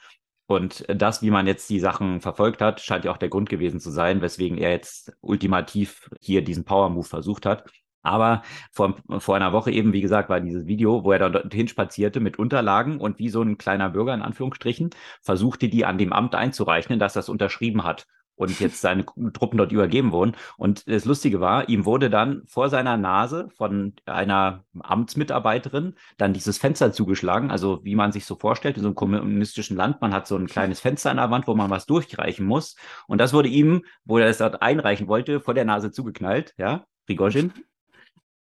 Und 0.47 0.85
das, 0.89 1.23
wie 1.23 1.31
man 1.31 1.47
jetzt 1.47 1.71
die 1.71 1.81
Sachen 1.81 2.21
verfolgt 2.21 2.61
hat, 2.61 2.83
scheint 2.83 3.07
ja 3.07 3.13
auch 3.13 3.17
der 3.17 3.31
Grund 3.31 3.49
gewesen 3.49 3.81
zu 3.81 3.91
sein, 3.91 4.21
weswegen 4.21 4.59
er 4.59 4.73
jetzt 4.73 5.17
ultimativ 5.23 6.11
hier 6.21 6.45
diesen 6.45 6.67
Power 6.67 6.91
Move 6.91 7.09
versucht 7.09 7.47
hat. 7.47 7.65
Aber 8.03 8.43
vor, 8.73 8.97
vor 9.21 9.37
einer 9.37 9.55
Woche 9.55 9.71
eben, 9.71 9.95
wie 9.95 10.03
gesagt, 10.03 10.29
war 10.29 10.43
dieses 10.43 10.67
Video, 10.67 11.03
wo 11.03 11.13
er 11.13 11.19
da 11.19 11.31
dorthin 11.31 11.67
spazierte 11.67 12.21
mit 12.21 12.39
Unterlagen 12.39 13.01
und 13.01 13.19
wie 13.19 13.31
so 13.31 13.41
ein 13.41 13.57
kleiner 13.57 13.89
Bürger 13.89 14.13
in 14.13 14.21
Anführungsstrichen 14.21 14.91
versuchte, 15.23 15.71
die 15.71 15.87
an 15.87 15.97
dem 15.97 16.13
Amt 16.13 16.35
einzureichen, 16.35 16.99
dass 16.99 17.15
das 17.15 17.31
unterschrieben 17.31 17.85
hat 17.85 18.07
und 18.37 18.59
jetzt 18.61 18.81
seine 18.81 19.05
Truppen 19.05 19.59
dort 19.59 19.73
übergeben 19.73 20.13
wurden. 20.13 20.37
Und 20.57 20.89
das 20.89 21.05
Lustige 21.05 21.41
war, 21.41 21.69
ihm 21.69 21.85
wurde 21.85 22.11
dann 22.11 22.43
vor 22.47 22.69
seiner 22.69 22.97
Nase 22.97 23.49
von 23.57 23.95
einer 24.07 24.65
Amtsmitarbeiterin 24.79 25.95
dann 26.17 26.33
dieses 26.33 26.59
Fenster 26.59 26.93
zugeschlagen. 26.93 27.51
Also 27.51 27.85
wie 27.85 27.95
man 27.95 28.13
sich 28.13 28.25
so 28.27 28.37
vorstellt, 28.37 28.77
in 28.77 28.83
so 28.83 28.89
einem 28.89 28.97
kommunistischen 28.97 29.77
Land, 29.77 30.01
man 30.01 30.13
hat 30.13 30.27
so 30.27 30.37
ein 30.37 30.47
kleines 30.47 30.81
Fenster 30.81 31.11
an 31.11 31.19
der 31.19 31.31
Wand, 31.31 31.47
wo 31.47 31.55
man 31.55 31.71
was 31.71 31.87
durchreichen 31.87 32.47
muss. 32.47 32.77
Und 33.07 33.19
das 33.19 33.33
wurde 33.33 33.49
ihm, 33.49 33.85
wo 34.05 34.19
er 34.19 34.27
es 34.29 34.39
dort 34.39 34.63
einreichen 34.63 35.09
wollte, 35.09 35.41
vor 35.41 35.55
der 35.55 35.65
Nase 35.65 35.91
zugeknallt, 35.91 36.55
ja, 36.57 36.85
Prigozhin. 37.07 37.53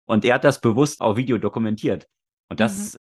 Und 0.05 0.25
er 0.25 0.35
hat 0.35 0.45
das 0.45 0.61
bewusst 0.61 1.01
auf 1.01 1.17
Video 1.17 1.39
dokumentiert. 1.39 2.09
Und 2.49 2.61
das 2.61 2.95
mhm 2.95 3.06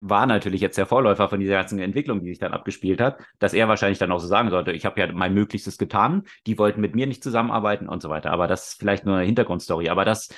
war 0.00 0.26
natürlich 0.26 0.60
jetzt 0.60 0.78
der 0.78 0.86
Vorläufer 0.86 1.28
von 1.28 1.40
dieser 1.40 1.54
ganzen 1.54 1.78
Entwicklung, 1.78 2.20
die 2.20 2.30
sich 2.30 2.38
dann 2.38 2.52
abgespielt 2.52 3.00
hat, 3.00 3.20
dass 3.38 3.52
er 3.52 3.68
wahrscheinlich 3.68 3.98
dann 3.98 4.12
auch 4.12 4.20
so 4.20 4.28
sagen 4.28 4.50
sollte, 4.50 4.72
ich 4.72 4.86
habe 4.86 5.00
ja 5.00 5.10
mein 5.12 5.34
Möglichstes 5.34 5.78
getan, 5.78 6.22
die 6.46 6.58
wollten 6.58 6.80
mit 6.80 6.94
mir 6.94 7.06
nicht 7.06 7.22
zusammenarbeiten 7.22 7.88
und 7.88 8.02
so 8.02 8.08
weiter. 8.08 8.30
Aber 8.30 8.46
das 8.46 8.68
ist 8.68 8.78
vielleicht 8.78 9.04
nur 9.04 9.16
eine 9.16 9.26
Hintergrundstory. 9.26 9.88
Aber 9.88 10.04
das 10.04 10.28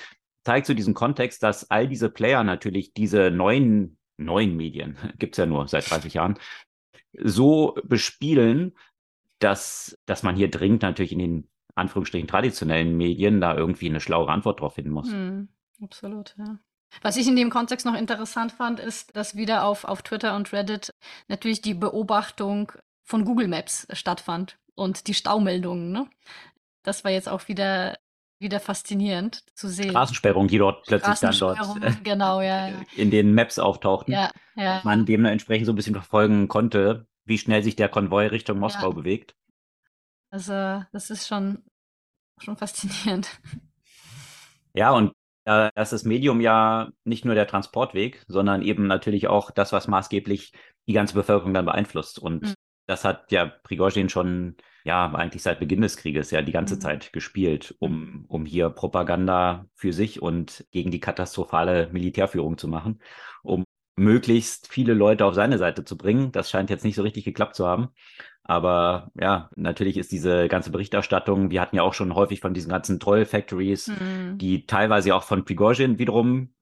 zeigt 0.45 0.67
so 0.67 0.75
diesen 0.75 0.95
Kontext, 0.95 1.43
dass 1.43 1.71
all 1.71 1.88
diese 1.88 2.11
Player 2.11 2.43
natürlich 2.43 2.95
diese 2.95 3.31
neuen, 3.31 3.99
neuen 4.17 4.57
Medien, 4.57 4.97
gibt's 5.19 5.38
ja 5.38 5.47
nur 5.47 5.69
seit 5.69 5.90
30 5.90 6.14
Jahren, 6.14 6.38
so 7.12 7.76
bespielen, 7.85 8.76
dass, 9.40 9.99
dass 10.07 10.23
man 10.23 10.37
hier 10.37 10.50
dringend 10.50 10.83
natürlich 10.83 11.12
in 11.12 11.19
den 11.19 11.50
Anführungsstrichen 11.75 12.29
traditionellen 12.29 12.97
Medien 12.97 13.40
da 13.40 13.57
irgendwie 13.57 13.88
eine 13.88 14.00
schlauere 14.00 14.31
Antwort 14.31 14.61
drauf 14.61 14.75
finden 14.75 14.90
muss. 14.90 15.11
Hm, 15.11 15.49
absolut, 15.83 16.35
ja. 16.38 16.59
Was 17.03 17.17
ich 17.17 17.27
in 17.29 17.37
dem 17.37 17.51
Kontext 17.51 17.87
noch 17.87 17.95
interessant 17.95 18.53
fand, 18.53 18.81
ist, 18.81 19.17
dass 19.17 19.37
wieder 19.37 19.65
auf, 19.65 19.85
auf 19.85 20.03
Twitter 20.03 20.35
und 20.37 20.53
Reddit 20.53 20.91
natürlich 21.29 21.63
die 21.63 21.75
Beobachtung 21.75 22.73
von 23.05 23.25
Google 23.25 23.49
Maps 23.49 23.87
stattfand 23.93 24.59
und 24.75 25.07
die 25.07 25.15
Staumeldungen. 25.15 25.93
Ne? 25.93 26.09
Das 26.83 27.05
war 27.05 27.11
jetzt 27.11 27.29
auch 27.29 27.49
wieder, 27.49 27.97
wieder 28.39 28.61
faszinierend 28.61 29.45
zu 29.55 29.69
sehen. 29.69 29.91
Straßensperrungen, 29.91 30.49
die 30.49 30.59
dort 30.59 30.85
plötzlich 30.87 31.19
dann 31.19 31.37
dort 31.39 31.59
genau, 32.05 32.41
ja, 32.41 32.69
ja. 32.69 32.81
in 32.97 33.11
den 33.11 33.35
Maps 33.35 33.59
auftauchten. 33.59 34.13
Ja, 34.13 34.31
ja. 34.57 34.81
Man 34.85 35.07
dem 35.07 35.25
entsprechend 35.25 35.67
so 35.67 35.73
ein 35.73 35.77
bisschen 35.77 35.95
verfolgen 35.95 36.49
konnte, 36.49 37.07
wie 37.25 37.39
schnell 37.39 37.63
sich 37.63 37.77
der 37.77 37.89
Konvoi 37.89 38.27
Richtung 38.27 38.59
Moskau 38.59 38.89
ja. 38.89 38.95
bewegt. 38.95 39.35
Also, 40.31 40.85
das 40.93 41.11
ist 41.11 41.27
schon, 41.27 41.65
schon 42.39 42.57
faszinierend. 42.57 43.41
Ja, 44.73 44.93
und 44.93 45.13
da 45.50 45.83
ist 45.83 45.92
das 45.92 46.04
Medium 46.04 46.40
ja 46.40 46.90
nicht 47.04 47.25
nur 47.25 47.35
der 47.35 47.47
Transportweg, 47.47 48.25
sondern 48.28 48.62
eben 48.62 48.87
natürlich 48.87 49.26
auch 49.26 49.50
das, 49.50 49.73
was 49.73 49.88
maßgeblich 49.88 50.52
die 50.87 50.92
ganze 50.92 51.14
Bevölkerung 51.14 51.54
dann 51.54 51.64
beeinflusst. 51.64 52.19
Und 52.19 52.42
mhm. 52.42 52.54
das 52.87 53.04
hat 53.04 53.33
ja 53.33 53.47
Prigozhin 53.47 54.09
schon, 54.09 54.57
ja, 54.85 55.12
eigentlich 55.12 55.42
seit 55.42 55.59
Beginn 55.59 55.80
des 55.80 55.97
Krieges 55.97 56.30
ja 56.30 56.42
die 56.42 56.52
ganze 56.52 56.76
mhm. 56.76 56.80
Zeit 56.80 57.12
gespielt, 57.12 57.75
um, 57.80 58.00
mhm. 58.00 58.25
um 58.28 58.47
hier 58.47 58.71
Propaganda 58.71 59.66
für 59.75 59.92
sich 59.92 60.23
und 60.23 60.66
gegen 60.71 60.92
die 60.92 61.00
katastrophale 61.00 61.88
Militärführung 61.92 62.57
zu 62.57 62.69
machen, 62.69 63.00
um 63.42 63.64
möglichst 64.00 64.69
viele 64.69 64.95
Leute 64.95 65.26
auf 65.26 65.35
seine 65.35 65.59
Seite 65.59 65.85
zu 65.85 65.97
bringen. 65.97 66.33
Das 66.33 66.50
scheint 66.50 66.71
jetzt 66.71 66.85
nicht 66.85 66.97
so 66.97 67.02
richtig 67.02 67.25
geklappt 67.25 67.54
zu 67.54 67.66
haben. 67.66 67.90
Aber 68.42 69.12
ja, 69.14 69.50
natürlich 69.54 69.99
ist 69.99 70.11
diese 70.11 70.49
ganze 70.49 70.71
Berichterstattung, 70.71 71.50
wir 71.50 71.61
hatten 71.61 71.76
ja 71.76 71.83
auch 71.83 71.92
schon 71.92 72.14
häufig 72.14 72.40
von 72.40 72.54
diesen 72.54 72.71
ganzen 72.71 72.99
Troll 72.99 73.26
Factories, 73.26 73.88
mhm. 73.88 74.38
die 74.38 74.66
teilweise 74.66 75.14
auch 75.14 75.23
von 75.23 75.45
Prigozhin 75.45 75.99
wiederum 75.99 76.54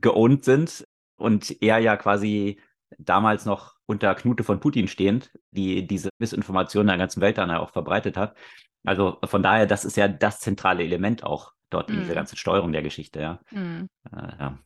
geowned 0.00 0.44
sind 0.44 0.86
und 1.16 1.60
er 1.60 1.78
ja 1.78 1.96
quasi 1.96 2.60
damals 2.98 3.44
noch 3.44 3.74
unter 3.86 4.14
Knute 4.14 4.44
von 4.44 4.60
Putin 4.60 4.86
stehend, 4.86 5.32
die 5.50 5.86
diese 5.86 6.10
Missinformationen 6.18 6.86
der 6.86 6.98
ganzen 6.98 7.20
Welt 7.20 7.38
dann 7.38 7.50
auch 7.50 7.70
verbreitet 7.70 8.16
hat. 8.16 8.36
Also 8.84 9.18
von 9.24 9.42
daher, 9.42 9.66
das 9.66 9.84
ist 9.84 9.96
ja 9.96 10.06
das 10.06 10.38
zentrale 10.40 10.84
Element 10.84 11.24
auch 11.24 11.52
dort 11.70 11.90
in 11.90 11.96
dieser 11.96 12.12
mhm. 12.12 12.16
ganzen 12.16 12.36
Steuerung 12.36 12.70
der 12.72 12.82
Geschichte, 12.82 13.20
ja. 13.20 13.40
Äh, 13.52 14.32
ja. 14.38 14.58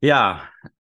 Ja, 0.00 0.42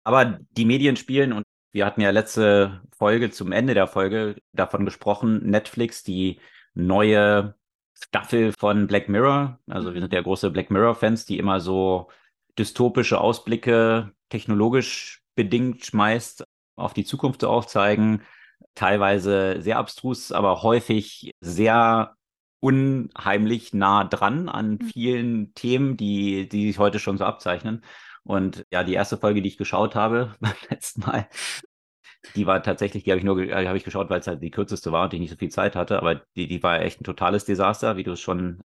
aber 0.05 0.39
die 0.53 0.65
Medien 0.65 0.97
spielen 0.97 1.33
und 1.33 1.45
wir 1.73 1.85
hatten 1.87 2.01
ja 2.01 2.11
letzte 2.11 2.83
Folge 2.97 3.31
zum 3.31 3.51
Ende 3.51 3.75
der 3.75 3.89
Folge 3.89 4.37
davon 4.53 4.85
gesprochen, 4.85 5.45
Netflix, 5.51 6.05
die 6.05 6.41
neue 6.75 7.57
Staffel 7.95 8.53
von 8.53 8.87
Black 8.87 9.09
Mirror. 9.09 9.59
Also 9.69 9.93
wir 9.95 10.01
sind 10.01 10.13
ja 10.13 10.21
große 10.21 10.51
Black 10.51 10.71
Mirror-Fans, 10.71 11.25
die 11.25 11.39
immer 11.39 11.61
so 11.61 12.09
dystopische 12.59 13.21
Ausblicke 13.21 14.13
technologisch 14.29 15.23
bedingt 15.35 15.85
schmeißt, 15.85 16.45
auf 16.77 16.95
die 16.95 17.05
Zukunft 17.05 17.41
zu 17.41 17.49
aufzeigen. 17.49 18.23
Teilweise 18.75 19.61
sehr 19.61 19.79
abstrus, 19.79 20.33
aber 20.33 20.63
häufig 20.63 21.33
sehr 21.41 22.15
unheimlich 22.61 23.75
nah 23.75 24.05
dran 24.05 24.49
an 24.49 24.79
mhm. 24.81 24.81
vielen 24.81 25.55
Themen, 25.55 25.97
die, 25.97 26.49
die 26.49 26.69
sich 26.69 26.79
heute 26.79 26.99
schon 26.99 27.19
so 27.19 27.25
abzeichnen. 27.25 27.85
Und 28.25 28.65
ja, 28.71 28.85
die 28.85 28.95
erste 28.95 29.19
Folge, 29.19 29.43
die 29.43 29.49
ich 29.49 29.59
geschaut 29.59 29.95
habe 29.95 30.35
beim 30.41 30.55
letzten 30.71 31.03
Mal, 31.03 31.29
die 32.35 32.47
war 32.47 32.63
tatsächlich, 32.63 33.05
die 33.05 33.11
habe 33.11 33.19
ich 33.19 33.25
nur 33.25 33.41
die 33.41 33.53
habe 33.53 33.77
ich 33.77 33.85
geschaut, 33.85 34.09
weil 34.11 34.21
es 34.21 34.27
halt 34.27 34.43
die 34.43 34.51
kürzeste 34.51 34.93
war 34.93 35.05
und 35.05 35.15
ich 35.15 35.21
nicht 35.21 35.31
so 35.31 35.37
viel 35.37 35.51
Zeit 35.51 35.77
hatte. 35.77 35.99
Aber 35.99 36.23
die, 36.37 36.49
die 36.49 36.63
war 36.63 36.81
echt 36.81 37.01
ein 37.01 37.05
totales 37.05 37.45
Desaster, 37.45 37.97
wie 37.97 38.05
du 38.05 38.13
es 38.13 38.21
schon 38.21 38.63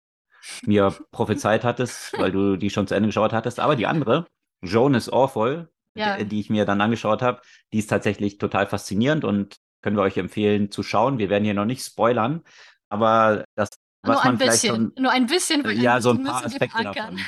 mir 0.66 0.96
prophezeit 1.12 1.64
hattest, 1.66 2.18
weil 2.18 2.32
du 2.32 2.56
die 2.56 2.70
schon 2.70 2.88
zu 2.88 2.96
Ende 2.96 3.10
geschaut 3.10 3.34
hattest. 3.34 3.60
Aber 3.60 3.76
die 3.76 3.88
andere, 3.88 4.26
Joan 4.62 4.96
is 4.96 5.12
Awful, 5.12 5.70
ja. 5.96 6.18
die, 6.18 6.26
die 6.26 6.40
ich 6.40 6.50
mir 6.50 6.66
dann 6.66 6.80
angeschaut 6.80 7.22
habe, 7.22 7.42
die 7.74 7.80
ist 7.80 7.88
tatsächlich 7.88 8.38
total 8.38 8.68
faszinierend 8.68 9.26
und 9.26 9.58
können 9.82 9.98
wir 9.98 10.04
euch 10.04 10.18
empfehlen 10.18 10.72
zu 10.72 10.84
schauen. 10.84 11.20
Wir 11.20 11.30
werden 11.30 11.44
hier 11.44 11.54
noch 11.54 11.66
nicht 11.66 11.84
spoilern, 11.84 12.44
aber 12.90 13.44
das, 13.56 13.70
was 14.02 14.16
nur 14.16 14.26
man 14.26 14.38
vielleicht 14.38 14.62
bisschen, 14.62 14.94
schon, 14.94 15.04
nur 15.04 15.12
ein 15.12 15.26
bisschen, 15.28 15.82
ja, 15.82 16.02
so 16.02 16.12
ein 16.12 16.24
paar 16.24 16.46
Aspekte 16.46 16.84
davon. 16.84 17.20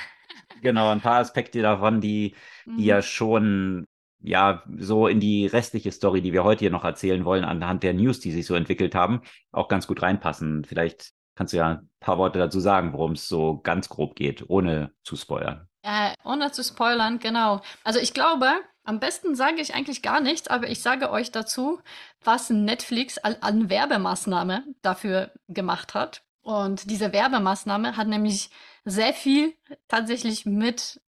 Genau, 0.61 0.89
ein 0.89 1.01
paar 1.01 1.19
Aspekte 1.19 1.61
davon, 1.61 2.01
die, 2.01 2.35
die 2.65 2.71
mhm. 2.71 2.79
ja 2.79 3.01
schon 3.01 3.85
ja 4.23 4.63
so 4.77 5.07
in 5.07 5.19
die 5.19 5.47
restliche 5.47 5.91
Story, 5.91 6.21
die 6.21 6.33
wir 6.33 6.43
heute 6.43 6.59
hier 6.59 6.71
noch 6.71 6.83
erzählen 6.83 7.25
wollen, 7.25 7.43
anhand 7.43 7.83
der 7.83 7.93
News, 7.93 8.19
die 8.19 8.31
sich 8.31 8.45
so 8.45 8.55
entwickelt 8.55 8.95
haben, 8.95 9.21
auch 9.51 9.67
ganz 9.67 9.87
gut 9.87 10.01
reinpassen. 10.01 10.63
Vielleicht 10.63 11.11
kannst 11.35 11.53
du 11.53 11.57
ja 11.57 11.69
ein 11.69 11.89
paar 11.99 12.17
Worte 12.17 12.39
dazu 12.39 12.59
sagen, 12.59 12.93
worum 12.93 13.13
es 13.13 13.27
so 13.27 13.59
ganz 13.61 13.89
grob 13.89 14.15
geht, 14.15 14.47
ohne 14.47 14.93
zu 15.03 15.15
spoilern. 15.15 15.67
Äh, 15.83 16.13
ohne 16.23 16.51
zu 16.51 16.63
spoilern, 16.63 17.19
genau. 17.19 17.61
Also 17.83 17.99
ich 17.99 18.13
glaube, 18.13 18.47
am 18.83 18.99
besten 18.99 19.35
sage 19.35 19.61
ich 19.61 19.73
eigentlich 19.73 20.01
gar 20.01 20.21
nichts, 20.21 20.47
aber 20.47 20.69
ich 20.69 20.81
sage 20.81 21.09
euch 21.11 21.31
dazu, 21.31 21.79
was 22.23 22.49
Netflix 22.49 23.17
an 23.17 23.69
Werbemaßnahme 23.69 24.63
dafür 24.81 25.31
gemacht 25.47 25.93
hat. 25.95 26.23
Und 26.41 26.89
diese 26.89 27.13
Werbemaßnahme 27.13 27.97
hat 27.97 28.07
nämlich 28.07 28.49
sehr 28.85 29.13
viel 29.13 29.55
tatsächlich 29.87 30.45
mit 30.45 31.01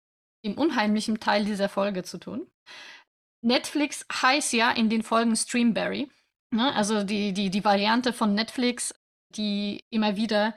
dem 0.46 0.58
unheimlichen 0.58 1.20
Teil 1.20 1.46
dieser 1.46 1.70
Folge 1.70 2.03
zu 2.03 2.18
tun. 2.18 2.48
Netflix 3.42 4.06
heißt 4.12 4.53
ja 4.53 4.72
in 4.72 4.89
den 4.89 5.03
Folgen 5.03 5.36
Streamberry. 5.36 6.10
Ne? 6.51 6.74
Also 6.75 7.03
die, 7.03 7.34
die, 7.34 7.50
die 7.50 7.65
Variante 7.65 8.13
von 8.13 8.34
Netflix, 8.34 8.94
die 9.30 9.84
immer 9.89 10.15
wieder 10.15 10.56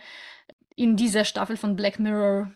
in 0.77 0.97
dieser 0.97 1.25
Staffel 1.25 1.57
von 1.57 1.75
Black 1.75 1.99
Mirror 1.99 2.53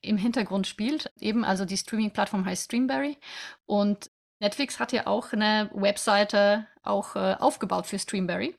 im 0.00 0.16
Hintergrund 0.16 0.66
spielt. 0.66 1.12
Eben, 1.20 1.44
also 1.44 1.64
die 1.64 1.76
Streaming-Plattform 1.76 2.44
heißt 2.44 2.64
Streamberry. 2.64 3.18
Und 3.66 4.10
Netflix 4.40 4.80
hat 4.80 4.92
ja 4.92 5.06
auch 5.06 5.32
eine 5.32 5.70
Webseite 5.74 6.66
auch 6.82 7.16
äh, 7.16 7.36
aufgebaut 7.38 7.86
für 7.86 7.98
Streamberry. 7.98 8.56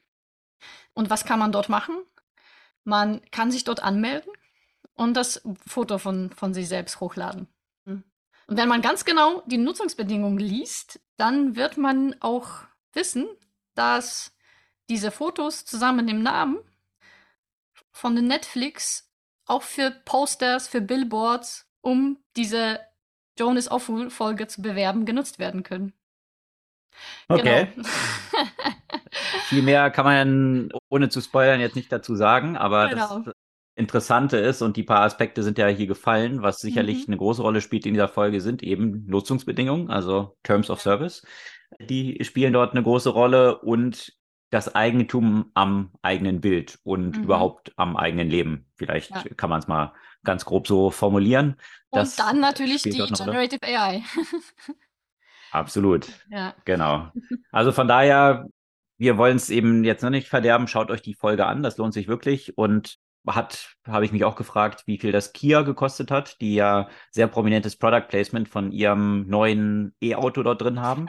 Und 0.93 1.09
was 1.09 1.25
kann 1.25 1.39
man 1.39 1.51
dort 1.51 1.69
machen? 1.69 1.95
Man 2.83 3.21
kann 3.31 3.51
sich 3.51 3.63
dort 3.63 3.81
anmelden 3.81 4.31
und 4.99 5.13
das 5.13 5.41
Foto 5.65 5.97
von, 5.97 6.29
von 6.31 6.53
sich 6.53 6.67
selbst 6.67 6.99
hochladen. 6.99 7.47
Und 7.85 8.57
wenn 8.57 8.67
man 8.67 8.81
ganz 8.81 9.05
genau 9.05 9.43
die 9.45 9.57
Nutzungsbedingungen 9.57 10.39
liest, 10.39 10.99
dann 11.17 11.55
wird 11.55 11.77
man 11.77 12.15
auch 12.19 12.49
wissen, 12.93 13.27
dass 13.75 14.35
diese 14.89 15.11
Fotos 15.11 15.65
zusammen 15.65 16.05
mit 16.05 16.09
dem 16.09 16.23
Namen 16.23 16.57
von 17.91 18.15
Netflix 18.15 19.09
auch 19.45 19.61
für 19.61 19.91
Posters, 19.91 20.67
für 20.67 20.81
Billboards, 20.81 21.71
um 21.81 22.17
diese 22.35 22.79
Joan 23.37 23.55
is 23.55 23.69
Awful 23.69 24.09
Folge 24.09 24.47
zu 24.47 24.61
bewerben, 24.61 25.05
genutzt 25.05 25.39
werden 25.39 25.63
können. 25.63 25.93
Okay. 27.29 27.71
Genau. 27.73 27.87
Viel 29.45 29.61
mehr 29.61 29.91
kann 29.91 30.05
man, 30.05 30.69
ohne 30.89 31.09
zu 31.09 31.21
spoilern, 31.21 31.61
jetzt 31.61 31.75
nicht 31.75 31.91
dazu 31.91 32.15
sagen, 32.15 32.57
aber 32.57 32.89
genau. 32.89 33.19
das 33.19 33.33
Interessante 33.79 34.37
ist, 34.37 34.61
und 34.61 34.75
die 34.75 34.83
paar 34.83 35.01
Aspekte 35.01 35.41
sind 35.41 35.57
ja 35.57 35.67
hier 35.67 35.87
gefallen, 35.87 36.41
was 36.41 36.59
sicherlich 36.59 37.07
mhm. 37.07 37.13
eine 37.13 37.17
große 37.17 37.41
Rolle 37.41 37.61
spielt 37.61 37.85
in 37.85 37.93
dieser 37.93 38.09
Folge, 38.09 38.41
sind 38.41 38.61
eben 38.61 39.05
Nutzungsbedingungen, 39.07 39.89
also 39.89 40.37
Terms 40.43 40.69
of 40.69 40.81
Service. 40.81 41.25
Die 41.79 42.21
spielen 42.23 42.51
dort 42.51 42.71
eine 42.71 42.83
große 42.83 43.09
Rolle 43.09 43.59
und 43.59 44.13
das 44.49 44.75
Eigentum 44.75 45.51
am 45.53 45.91
eigenen 46.01 46.41
Bild 46.41 46.79
und 46.83 47.17
mhm. 47.17 47.23
überhaupt 47.23 47.71
am 47.77 47.95
eigenen 47.95 48.29
Leben. 48.29 48.65
Vielleicht 48.75 49.11
ja. 49.11 49.23
kann 49.37 49.49
man 49.49 49.59
es 49.59 49.67
mal 49.67 49.93
ganz 50.25 50.43
grob 50.43 50.67
so 50.67 50.91
formulieren. 50.91 51.55
Und 51.89 52.19
dann 52.19 52.39
natürlich 52.39 52.81
die 52.81 52.91
Generative 52.91 53.63
AI. 53.63 54.03
Absolut. 55.51 56.07
Ja. 56.29 56.53
Genau. 56.65 57.11
Also 57.51 57.71
von 57.71 57.87
daher, 57.87 58.47
wir 58.97 59.17
wollen 59.17 59.37
es 59.37 59.49
eben 59.49 59.83
jetzt 59.83 60.03
noch 60.03 60.09
nicht 60.09 60.27
verderben. 60.27 60.67
Schaut 60.67 60.91
euch 60.91 61.01
die 61.01 61.13
Folge 61.13 61.45
an, 61.45 61.63
das 61.63 61.77
lohnt 61.77 61.93
sich 61.93 62.07
wirklich. 62.07 62.57
Und 62.57 62.99
hat, 63.27 63.75
habe 63.87 64.05
ich 64.05 64.11
mich 64.11 64.23
auch 64.23 64.35
gefragt, 64.35 64.83
wie 64.85 64.97
viel 64.97 65.11
das 65.11 65.33
Kia 65.33 65.61
gekostet 65.61 66.11
hat, 66.11 66.39
die 66.41 66.55
ja 66.55 66.89
sehr 67.11 67.27
prominentes 67.27 67.75
Product 67.75 68.07
Placement 68.07 68.47
von 68.49 68.71
ihrem 68.71 69.27
neuen 69.27 69.93
E-Auto 70.01 70.43
dort 70.43 70.61
drin 70.61 70.81
haben. 70.81 71.07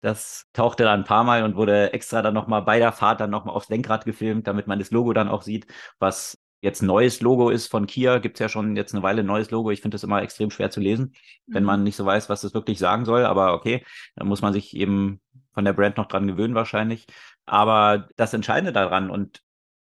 Das 0.00 0.46
tauchte 0.52 0.84
dann 0.84 1.00
ein 1.00 1.04
paar 1.04 1.24
Mal 1.24 1.42
und 1.44 1.56
wurde 1.56 1.92
extra 1.92 2.22
dann 2.22 2.34
nochmal 2.34 2.62
bei 2.62 2.78
der 2.78 2.92
Fahrt 2.92 3.20
dann 3.20 3.30
nochmal 3.30 3.54
aufs 3.54 3.68
Lenkrad 3.68 4.04
gefilmt, 4.04 4.46
damit 4.46 4.66
man 4.66 4.78
das 4.78 4.90
Logo 4.90 5.12
dann 5.12 5.28
auch 5.28 5.42
sieht, 5.42 5.66
was 5.98 6.38
jetzt 6.60 6.82
neues 6.82 7.20
Logo 7.20 7.50
ist 7.50 7.68
von 7.68 7.86
Kia, 7.86 8.18
gibt 8.18 8.36
es 8.36 8.40
ja 8.40 8.48
schon 8.48 8.76
jetzt 8.76 8.94
eine 8.94 9.02
Weile 9.02 9.20
ein 9.20 9.26
neues 9.26 9.50
Logo. 9.50 9.70
Ich 9.70 9.80
finde 9.80 9.94
das 9.94 10.04
immer 10.04 10.22
extrem 10.22 10.50
schwer 10.50 10.70
zu 10.70 10.80
lesen, 10.80 11.14
mhm. 11.46 11.54
wenn 11.54 11.64
man 11.64 11.82
nicht 11.82 11.96
so 11.96 12.04
weiß, 12.04 12.28
was 12.28 12.40
das 12.42 12.54
wirklich 12.54 12.78
sagen 12.78 13.04
soll. 13.04 13.24
Aber 13.24 13.54
okay, 13.54 13.84
da 14.16 14.24
muss 14.24 14.42
man 14.42 14.52
sich 14.52 14.76
eben 14.76 15.20
von 15.52 15.64
der 15.64 15.72
Brand 15.72 15.96
noch 15.96 16.06
dran 16.06 16.26
gewöhnen 16.26 16.54
wahrscheinlich. 16.54 17.06
Aber 17.46 18.08
das 18.16 18.34
Entscheidende 18.34 18.72
daran 18.72 19.10
und 19.10 19.42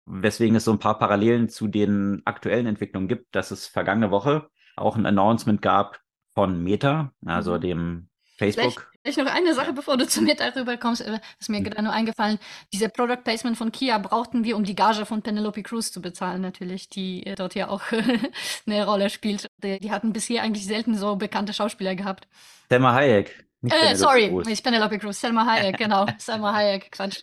weswegen 0.08 0.56
es 0.56 0.66
so 0.66 0.72
ein 0.72 0.80
paar 0.80 0.98
Parallelen 0.98 1.50
zu 1.50 1.68
den 1.68 2.22
aktuellen 2.26 2.66
Entwicklungen 2.66 3.08
gibt, 3.08 3.36
dass 3.36 3.52
es 3.52 3.68
vergangene 3.68 4.10
Woche 4.10 4.50
auch 4.76 4.96
ein 4.96 5.06
Announcement 5.06 5.62
gab 5.62 6.00
von 6.34 6.64
Meta, 6.64 7.14
also 7.26 7.56
mhm. 7.56 7.62
dem 7.62 8.10
Facebook. 8.38 8.92
Vielleicht 9.02 9.18
noch 9.20 9.34
eine 9.34 9.54
Sache, 9.54 9.74
bevor 9.74 9.98
du 9.98 10.08
zu 10.08 10.22
mir 10.22 10.36
darüber 10.36 10.78
kommst, 10.78 11.02
äh, 11.02 11.20
ist 11.40 11.50
mir 11.50 11.58
hm. 11.58 11.64
gerade 11.64 11.82
nur 11.82 11.94
eingefallen. 11.94 12.40
Diese 12.74 12.90
Product 12.90 13.24
Placement 13.24 13.58
von 13.58 13.72
Kia 13.72 13.98
brauchten 13.98 14.44
wir, 14.44 14.58
um 14.58 14.64
die 14.64 14.76
Gage 14.76 15.06
von 15.06 15.22
Penelope 15.22 15.64
Cruz 15.64 15.92
zu 15.92 16.02
bezahlen, 16.02 16.42
natürlich, 16.42 16.90
die 16.90 17.26
äh, 17.26 17.36
dort 17.36 17.56
ja 17.56 17.70
auch 17.70 17.84
eine 18.68 18.86
Rolle 18.86 19.10
spielt. 19.10 19.48
Die, 19.64 19.80
die, 19.80 19.92
hatten 19.92 20.14
bisher 20.14 20.44
eigentlich 20.44 20.66
selten 20.66 20.96
so 20.96 21.16
bekannte 21.16 21.54
Schauspieler 21.54 21.96
gehabt. 21.96 22.28
Selma 22.70 22.94
Hayek. 22.94 23.48
Äh, 23.64 23.96
sorry, 23.96 24.30
Cruz. 24.30 24.46
nicht 24.46 24.64
Penelope 24.64 25.00
Cruz, 25.00 25.20
Selma 25.20 25.46
Hayek, 25.46 25.78
genau. 25.80 26.06
Selma 26.18 26.54
Hayek, 26.54 26.92
Quatsch. 26.92 27.22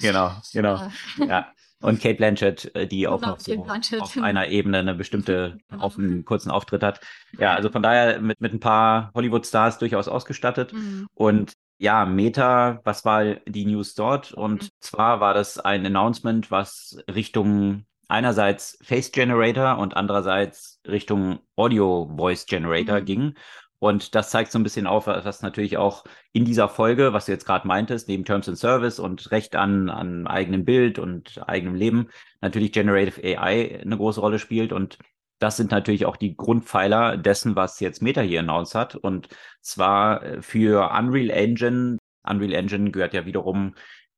genau, 0.00 0.32
genau. 0.52 0.90
Ja. 1.18 1.52
Und 1.82 2.00
Kate 2.00 2.14
Blanchett, 2.14 2.74
äh, 2.74 2.86
die 2.86 3.06
auch 3.06 3.20
noch 3.20 3.38
so 3.38 3.66
auf 4.00 4.16
einer 4.16 4.48
Ebene 4.48 4.78
eine 4.78 4.94
bestimmte, 4.94 5.58
genau. 5.68 5.82
auf 5.82 5.98
einen 5.98 6.24
kurzen 6.24 6.50
Auftritt 6.50 6.82
hat. 6.82 7.00
Ja, 7.38 7.54
also 7.54 7.70
von 7.70 7.82
daher 7.82 8.20
mit, 8.20 8.40
mit 8.40 8.52
ein 8.52 8.60
paar 8.60 9.10
Hollywood-Stars 9.14 9.78
durchaus 9.78 10.08
ausgestattet. 10.08 10.72
Mhm. 10.72 11.06
Und 11.14 11.52
ja, 11.78 12.06
Meta, 12.06 12.80
was 12.84 13.04
war 13.04 13.34
die 13.46 13.66
News 13.66 13.94
dort? 13.94 14.32
Und 14.32 14.64
mhm. 14.64 14.68
zwar 14.80 15.20
war 15.20 15.34
das 15.34 15.58
ein 15.58 15.84
Announcement, 15.84 16.50
was 16.50 16.98
Richtung 17.12 17.84
einerseits 18.08 18.78
Face 18.82 19.12
Generator 19.12 19.78
und 19.78 19.96
andererseits 19.96 20.80
Richtung 20.86 21.40
Audio 21.56 22.10
Voice 22.16 22.46
Generator 22.46 23.00
mhm. 23.00 23.04
ging. 23.04 23.34
Und 23.78 24.14
das 24.14 24.30
zeigt 24.30 24.52
so 24.52 24.58
ein 24.58 24.62
bisschen 24.62 24.86
auf, 24.86 25.06
was 25.06 25.42
natürlich 25.42 25.76
auch 25.76 26.04
in 26.32 26.44
dieser 26.44 26.68
Folge, 26.68 27.12
was 27.12 27.26
du 27.26 27.32
jetzt 27.32 27.44
gerade 27.44 27.66
meintest, 27.68 28.08
neben 28.08 28.24
Terms 28.24 28.48
and 28.48 28.58
Service 28.58 28.98
und 28.98 29.30
Recht 29.30 29.54
an, 29.54 29.90
an 29.90 30.26
eigenem 30.26 30.64
Bild 30.64 30.98
und 30.98 31.42
eigenem 31.46 31.74
Leben, 31.74 32.08
natürlich 32.40 32.72
Generative 32.72 33.20
AI 33.22 33.80
eine 33.82 33.96
große 33.96 34.20
Rolle 34.20 34.38
spielt. 34.38 34.72
Und 34.72 34.98
das 35.38 35.58
sind 35.58 35.70
natürlich 35.70 36.06
auch 36.06 36.16
die 36.16 36.36
Grundpfeiler 36.36 37.18
dessen, 37.18 37.56
was 37.56 37.80
jetzt 37.80 38.00
Meta 38.00 38.22
hier 38.22 38.40
announced 38.40 38.74
hat. 38.74 38.96
Und 38.96 39.28
zwar 39.60 40.22
äh, 40.22 40.42
für 40.42 40.90
Unreal 40.96 41.30
Engine. 41.30 41.98
Unreal 42.22 42.54
Engine 42.54 42.90
gehört 42.90 43.12
ja 43.12 43.26
wiederum 43.26 43.74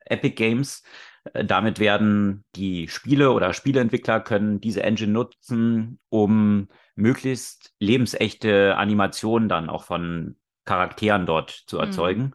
Epic 0.07 0.37
Games. 0.37 0.85
Äh, 1.33 1.45
damit 1.45 1.79
werden 1.79 2.45
die 2.55 2.89
Spiele 2.89 3.33
oder 3.33 3.53
Spieleentwickler 3.53 4.21
können 4.21 4.61
diese 4.61 4.83
Engine 4.83 5.13
nutzen, 5.13 5.99
um 6.09 6.69
möglichst 6.95 7.73
lebensechte 7.79 8.77
Animationen 8.77 9.49
dann 9.49 9.71
auch 9.71 9.85
von 9.85 10.37
Charakteren 10.65 11.27
dort 11.27 11.51
zu 11.51 11.77
mhm. 11.77 11.83
erzeugen. 11.83 12.23
Mhm. 12.23 12.35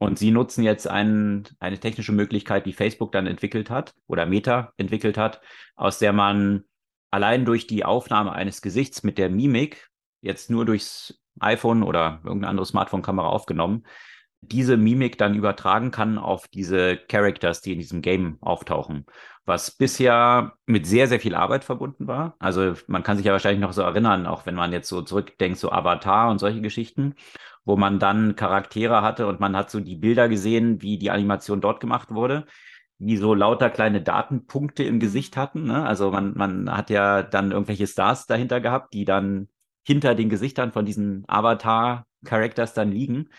Und 0.00 0.18
sie 0.18 0.30
nutzen 0.30 0.62
jetzt 0.62 0.86
ein, 0.86 1.48
eine 1.58 1.80
technische 1.80 2.12
Möglichkeit, 2.12 2.66
die 2.66 2.72
Facebook 2.72 3.10
dann 3.10 3.26
entwickelt 3.26 3.68
hat 3.68 3.94
oder 4.06 4.26
Meta 4.26 4.72
entwickelt 4.76 5.18
hat, 5.18 5.40
aus 5.74 5.98
der 5.98 6.12
man 6.12 6.64
allein 7.10 7.44
durch 7.44 7.66
die 7.66 7.84
Aufnahme 7.84 8.32
eines 8.32 8.62
Gesichts 8.62 9.02
mit 9.02 9.18
der 9.18 9.28
Mimik, 9.28 9.88
jetzt 10.20 10.50
nur 10.50 10.64
durchs 10.64 11.20
iPhone 11.40 11.82
oder 11.82 12.20
irgendeine 12.24 12.50
andere 12.50 12.66
Smartphone-Kamera 12.66 13.28
aufgenommen, 13.28 13.84
diese 14.40 14.76
Mimik 14.76 15.18
dann 15.18 15.34
übertragen 15.34 15.90
kann 15.90 16.18
auf 16.18 16.48
diese 16.48 16.96
Characters, 16.96 17.60
die 17.60 17.72
in 17.72 17.78
diesem 17.78 18.02
Game 18.02 18.38
auftauchen 18.40 19.06
was 19.48 19.70
bisher 19.72 20.52
mit 20.66 20.86
sehr, 20.86 21.08
sehr 21.08 21.18
viel 21.18 21.34
Arbeit 21.34 21.64
verbunden 21.64 22.06
war. 22.06 22.36
Also 22.38 22.74
man 22.86 23.02
kann 23.02 23.16
sich 23.16 23.26
ja 23.26 23.32
wahrscheinlich 23.32 23.62
noch 23.62 23.72
so 23.72 23.82
erinnern, 23.82 24.26
auch 24.26 24.46
wenn 24.46 24.54
man 24.54 24.72
jetzt 24.72 24.88
so 24.88 25.02
zurückdenkt, 25.02 25.58
so 25.58 25.72
Avatar 25.72 26.30
und 26.30 26.38
solche 26.38 26.60
Geschichten, 26.60 27.14
wo 27.64 27.76
man 27.76 27.98
dann 27.98 28.36
Charaktere 28.36 29.02
hatte 29.02 29.26
und 29.26 29.40
man 29.40 29.56
hat 29.56 29.70
so 29.70 29.80
die 29.80 29.96
Bilder 29.96 30.28
gesehen, 30.28 30.82
wie 30.82 30.98
die 30.98 31.10
Animation 31.10 31.60
dort 31.60 31.80
gemacht 31.80 32.10
wurde, 32.12 32.46
wie 32.98 33.16
so 33.16 33.34
lauter 33.34 33.70
kleine 33.70 34.02
Datenpunkte 34.02 34.84
im 34.84 35.00
Gesicht 35.00 35.36
mhm. 35.36 35.40
hatten. 35.40 35.64
Ne? 35.64 35.84
Also 35.84 36.10
man, 36.10 36.34
man 36.36 36.70
hat 36.76 36.90
ja 36.90 37.22
dann 37.22 37.50
irgendwelche 37.50 37.86
Stars 37.86 38.26
dahinter 38.26 38.60
gehabt, 38.60 38.92
die 38.92 39.06
dann 39.06 39.48
hinter 39.82 40.14
den 40.14 40.28
Gesichtern 40.28 40.72
von 40.72 40.84
diesen 40.84 41.24
Avatar-Characters 41.26 42.74
dann 42.74 42.92
liegen. 42.92 43.30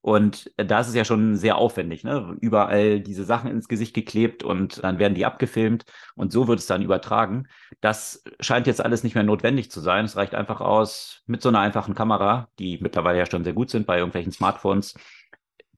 Und 0.00 0.52
da 0.56 0.80
ist 0.80 0.88
es 0.88 0.94
ja 0.94 1.04
schon 1.04 1.36
sehr 1.36 1.56
aufwendig, 1.56 2.04
ne? 2.04 2.36
Überall 2.40 3.00
diese 3.00 3.24
Sachen 3.24 3.50
ins 3.50 3.68
Gesicht 3.68 3.94
geklebt 3.94 4.44
und 4.44 4.82
dann 4.84 4.98
werden 4.98 5.14
die 5.14 5.26
abgefilmt 5.26 5.84
und 6.14 6.32
so 6.32 6.46
wird 6.46 6.60
es 6.60 6.66
dann 6.66 6.82
übertragen. 6.82 7.48
Das 7.80 8.22
scheint 8.40 8.68
jetzt 8.68 8.80
alles 8.82 9.02
nicht 9.02 9.14
mehr 9.14 9.24
notwendig 9.24 9.70
zu 9.70 9.80
sein. 9.80 10.04
Es 10.04 10.16
reicht 10.16 10.34
einfach 10.34 10.60
aus, 10.60 11.22
mit 11.26 11.42
so 11.42 11.48
einer 11.48 11.60
einfachen 11.60 11.94
Kamera, 11.94 12.48
die 12.58 12.78
mittlerweile 12.80 13.18
ja 13.18 13.26
schon 13.26 13.44
sehr 13.44 13.54
gut 13.54 13.70
sind 13.70 13.86
bei 13.86 13.98
irgendwelchen 13.98 14.32
Smartphones, 14.32 14.94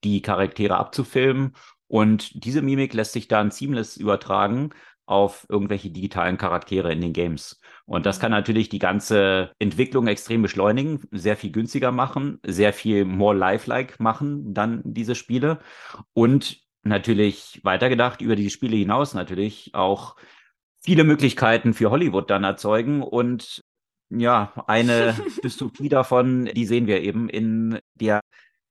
die 0.05 0.21
Charaktere 0.23 0.77
abzufilmen. 0.77 1.55
Und 1.89 2.45
diese 2.45 2.63
Mimik 2.63 2.95
lässt 2.95 3.13
sich 3.13 3.27
dann 3.27 3.51
seamless 3.51 3.97
übertragen 3.97 4.71
auf 5.11 5.45
irgendwelche 5.49 5.91
digitalen 5.91 6.39
Charaktere 6.39 6.93
in 6.93 7.01
den 7.01 7.13
Games. 7.13 7.61
Und 7.85 8.07
das 8.07 8.21
kann 8.21 8.31
natürlich 8.31 8.69
die 8.69 8.79
ganze 8.79 9.53
Entwicklung 9.59 10.07
extrem 10.07 10.41
beschleunigen, 10.43 11.03
sehr 11.11 11.37
viel 11.37 11.51
günstiger 11.51 11.91
machen, 11.91 12.39
sehr 12.47 12.73
viel 12.73 13.05
more 13.05 13.37
lifelike 13.37 13.95
machen, 13.99 14.55
dann 14.55 14.83
diese 14.85 15.17
Spiele. 15.17 15.59
Und 16.13 16.61
natürlich 16.83 17.61
weitergedacht 17.65 18.21
über 18.21 18.37
die 18.37 18.51
Spiele 18.51 18.77
hinaus 18.77 19.13
natürlich 19.13 19.75
auch 19.75 20.17
viele 20.81 21.05
Möglichkeiten 21.05 21.75
für 21.75 21.91
Hollywood 21.91 22.31
dann 22.31 22.45
erzeugen. 22.45 23.03
Und 23.03 23.63
ja, 24.11 24.53
eine 24.67 25.15
Dystopie 25.45 25.89
davon, 25.89 26.47
die 26.47 26.67
sehen 26.67 26.87
wir 26.87 27.03
eben 27.03 27.29
in 27.29 27.81
der 27.95 28.21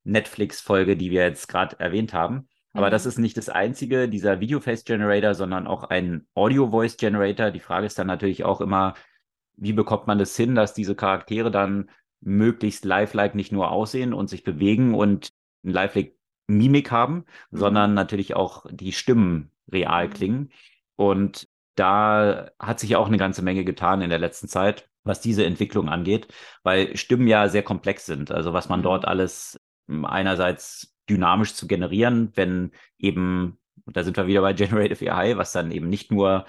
Netflix-Folge, 0.05 0.97
die 0.97 1.11
wir 1.11 1.23
jetzt 1.23 1.47
gerade 1.47 1.79
erwähnt 1.79 2.13
haben. 2.13 2.48
Aber 2.73 2.87
mhm. 2.87 2.91
das 2.91 3.05
ist 3.05 3.17
nicht 3.17 3.37
das 3.37 3.49
einzige, 3.49 4.07
dieser 4.07 4.39
Video 4.39 4.59
Face 4.59 4.83
Generator, 4.83 5.33
sondern 5.33 5.67
auch 5.67 5.83
ein 5.85 6.27
Audio 6.35 6.69
Voice 6.69 6.97
Generator. 6.97 7.51
Die 7.51 7.59
Frage 7.59 7.85
ist 7.85 7.97
dann 7.97 8.07
natürlich 8.07 8.43
auch 8.43 8.61
immer, 8.61 8.93
wie 9.55 9.73
bekommt 9.73 10.07
man 10.07 10.17
das 10.17 10.35
hin, 10.35 10.55
dass 10.55 10.73
diese 10.73 10.95
Charaktere 10.95 11.51
dann 11.51 11.89
möglichst 12.21 12.85
lifelike 12.85 13.35
nicht 13.35 13.51
nur 13.51 13.71
aussehen 13.71 14.13
und 14.13 14.29
sich 14.29 14.43
bewegen 14.43 14.93
und 14.93 15.29
ein 15.63 15.71
lifelike 15.71 16.15
Mimik 16.47 16.91
haben, 16.91 17.25
mhm. 17.51 17.57
sondern 17.57 17.93
natürlich 17.93 18.35
auch 18.35 18.65
die 18.69 18.91
Stimmen 18.91 19.51
real 19.71 20.07
mhm. 20.07 20.13
klingen. 20.13 20.49
Und 20.95 21.47
da 21.75 22.51
hat 22.59 22.79
sich 22.79 22.95
auch 22.95 23.07
eine 23.07 23.17
ganze 23.17 23.41
Menge 23.41 23.63
getan 23.63 24.01
in 24.01 24.09
der 24.09 24.19
letzten 24.19 24.47
Zeit, 24.47 24.89
was 25.03 25.21
diese 25.21 25.45
Entwicklung 25.45 25.87
angeht, 25.87 26.27
weil 26.63 26.97
Stimmen 26.97 27.27
ja 27.27 27.47
sehr 27.47 27.63
komplex 27.63 28.05
sind. 28.05 28.31
Also 28.31 28.53
was 28.53 28.67
man 28.69 28.83
dort 28.83 29.03
mhm. 29.03 29.09
alles 29.09 29.59
hm, 29.87 30.05
einerseits 30.05 30.93
dynamisch 31.09 31.55
zu 31.55 31.67
generieren, 31.67 32.31
wenn 32.35 32.71
eben 32.97 33.59
Und 33.85 33.97
da 33.97 34.03
sind 34.03 34.17
wir 34.17 34.27
wieder 34.27 34.41
bei 34.41 34.53
Generative 34.53 35.13
AI, 35.13 35.37
was 35.37 35.51
dann 35.51 35.71
eben 35.71 35.89
nicht 35.89 36.11
nur 36.11 36.45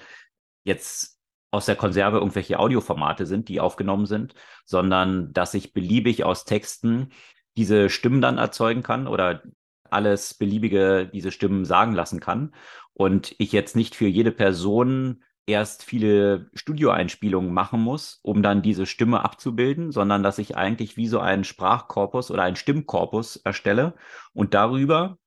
jetzt 0.63 1.19
aus 1.51 1.65
der 1.65 1.75
Konserve 1.75 2.17
irgendwelche 2.17 2.59
Audioformate 2.59 3.25
sind, 3.25 3.49
die 3.49 3.59
aufgenommen 3.59 4.05
sind, 4.05 4.35
sondern 4.63 5.33
dass 5.33 5.53
ich 5.53 5.73
beliebig 5.73 6.23
aus 6.23 6.45
Texten 6.45 7.09
diese 7.57 7.89
Stimmen 7.89 8.21
dann 8.21 8.37
erzeugen 8.37 8.83
kann 8.83 9.07
oder 9.07 9.43
alles 9.89 10.33
beliebige 10.33 11.09
diese 11.11 11.31
Stimmen 11.31 11.65
sagen 11.65 11.93
lassen 11.93 12.21
kann. 12.21 12.55
Und 12.93 13.35
ich 13.37 13.51
jetzt 13.51 13.75
nicht 13.75 13.95
für 13.95 14.07
jede 14.07 14.31
Person 14.31 15.23
erst 15.45 15.83
viele 15.83 16.49
Studioeinspielungen 16.53 17.53
machen 17.53 17.81
muss, 17.81 18.19
um 18.23 18.43
dann 18.43 18.61
diese 18.61 18.85
Stimme 18.85 19.23
abzubilden, 19.23 19.91
sondern 19.91 20.23
dass 20.23 20.37
ich 20.37 20.55
eigentlich 20.55 20.97
wie 20.97 21.07
so 21.07 21.19
einen 21.19 21.43
Sprachkorpus 21.43 22.31
oder 22.31 22.43
einen 22.43 22.55
Stimmkorpus 22.55 23.37
erstelle 23.37 23.95
und 24.33 24.53
darüber 24.53 25.17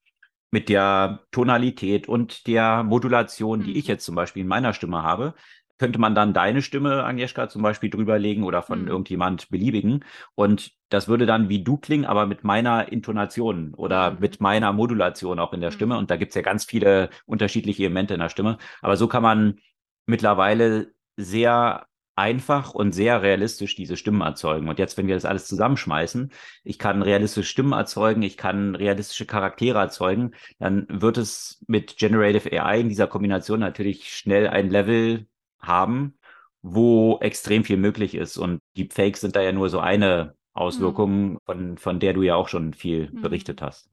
mit 0.50 0.68
der 0.68 1.20
Tonalität 1.32 2.08
und 2.08 2.46
der 2.46 2.84
Modulation, 2.84 3.64
die 3.64 3.76
ich 3.76 3.86
mhm. 3.86 3.88
jetzt 3.88 4.04
zum 4.04 4.14
Beispiel 4.14 4.42
in 4.42 4.48
meiner 4.48 4.72
Stimme 4.72 5.02
habe, 5.02 5.34
könnte 5.78 5.98
man 5.98 6.14
dann 6.14 6.32
deine 6.32 6.62
Stimme, 6.62 7.04
Agnieszka, 7.04 7.48
zum 7.48 7.62
Beispiel 7.62 7.90
drüberlegen 7.90 8.44
oder 8.44 8.62
von 8.62 8.82
mhm. 8.82 8.88
irgendjemand 8.88 9.50
beliebigen. 9.50 10.04
Und 10.36 10.70
das 10.88 11.08
würde 11.08 11.26
dann 11.26 11.48
wie 11.48 11.64
du 11.64 11.76
klingen, 11.76 12.04
aber 12.04 12.26
mit 12.26 12.44
meiner 12.44 12.92
Intonation 12.92 13.74
oder 13.74 14.12
mhm. 14.12 14.18
mit 14.20 14.40
meiner 14.40 14.72
Modulation 14.72 15.40
auch 15.40 15.52
in 15.52 15.60
der 15.60 15.72
Stimme. 15.72 15.94
Mhm. 15.94 16.00
Und 16.00 16.10
da 16.10 16.16
gibt 16.16 16.30
es 16.30 16.36
ja 16.36 16.42
ganz 16.42 16.64
viele 16.64 17.10
unterschiedliche 17.26 17.82
Elemente 17.82 18.14
in 18.14 18.20
der 18.20 18.28
Stimme. 18.28 18.58
Aber 18.80 18.96
so 18.96 19.08
kann 19.08 19.22
man 19.22 19.58
mittlerweile 20.06 20.92
sehr 21.16 21.86
einfach 22.16 22.74
und 22.74 22.92
sehr 22.92 23.22
realistisch 23.22 23.74
diese 23.74 23.96
Stimmen 23.96 24.20
erzeugen. 24.20 24.68
Und 24.68 24.78
jetzt, 24.78 24.96
wenn 24.96 25.06
wir 25.06 25.14
das 25.14 25.24
alles 25.24 25.46
zusammenschmeißen, 25.46 26.30
ich 26.62 26.78
kann 26.78 27.02
realistische 27.02 27.48
Stimmen 27.48 27.72
erzeugen, 27.72 28.22
ich 28.22 28.36
kann 28.36 28.74
realistische 28.74 29.26
Charaktere 29.26 29.78
erzeugen, 29.78 30.32
dann 30.58 30.86
wird 30.88 31.18
es 31.18 31.64
mit 31.66 31.96
Generative 31.96 32.50
AI 32.52 32.80
in 32.80 32.88
dieser 32.88 33.08
Kombination 33.08 33.60
natürlich 33.60 34.16
schnell 34.16 34.46
ein 34.46 34.70
Level 34.70 35.26
haben, 35.58 36.18
wo 36.62 37.18
extrem 37.20 37.64
viel 37.64 37.76
möglich 37.76 38.14
ist. 38.14 38.36
Und 38.36 38.60
die 38.76 38.88
Fakes 38.88 39.20
sind 39.20 39.34
da 39.36 39.42
ja 39.42 39.52
nur 39.52 39.68
so 39.68 39.80
eine 39.80 40.36
Auswirkung, 40.52 41.32
mhm. 41.32 41.38
von, 41.44 41.78
von 41.78 42.00
der 42.00 42.12
du 42.12 42.22
ja 42.22 42.36
auch 42.36 42.48
schon 42.48 42.74
viel 42.74 43.10
mhm. 43.10 43.22
berichtet 43.22 43.60
hast. 43.60 43.90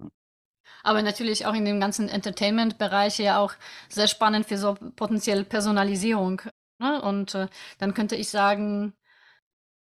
Aber 0.84 1.02
natürlich 1.02 1.46
auch 1.46 1.54
in 1.54 1.66
dem 1.66 1.80
ganzen 1.80 2.10
Entertainment-Bereich 2.10 3.20
ja 3.20 3.40
auch 3.40 3.54
sehr 3.90 4.08
spannend 4.08 4.48
für 4.48 4.58
so 4.58 4.76
potenziell 4.96 5.44
Personalisierung. 5.44 6.42
Ne? 6.80 7.02
Und 7.02 7.36
äh, 7.36 7.48
dann 7.78 7.94
könnte 7.94 8.16
ich 8.16 8.30
sagen, 8.30 8.94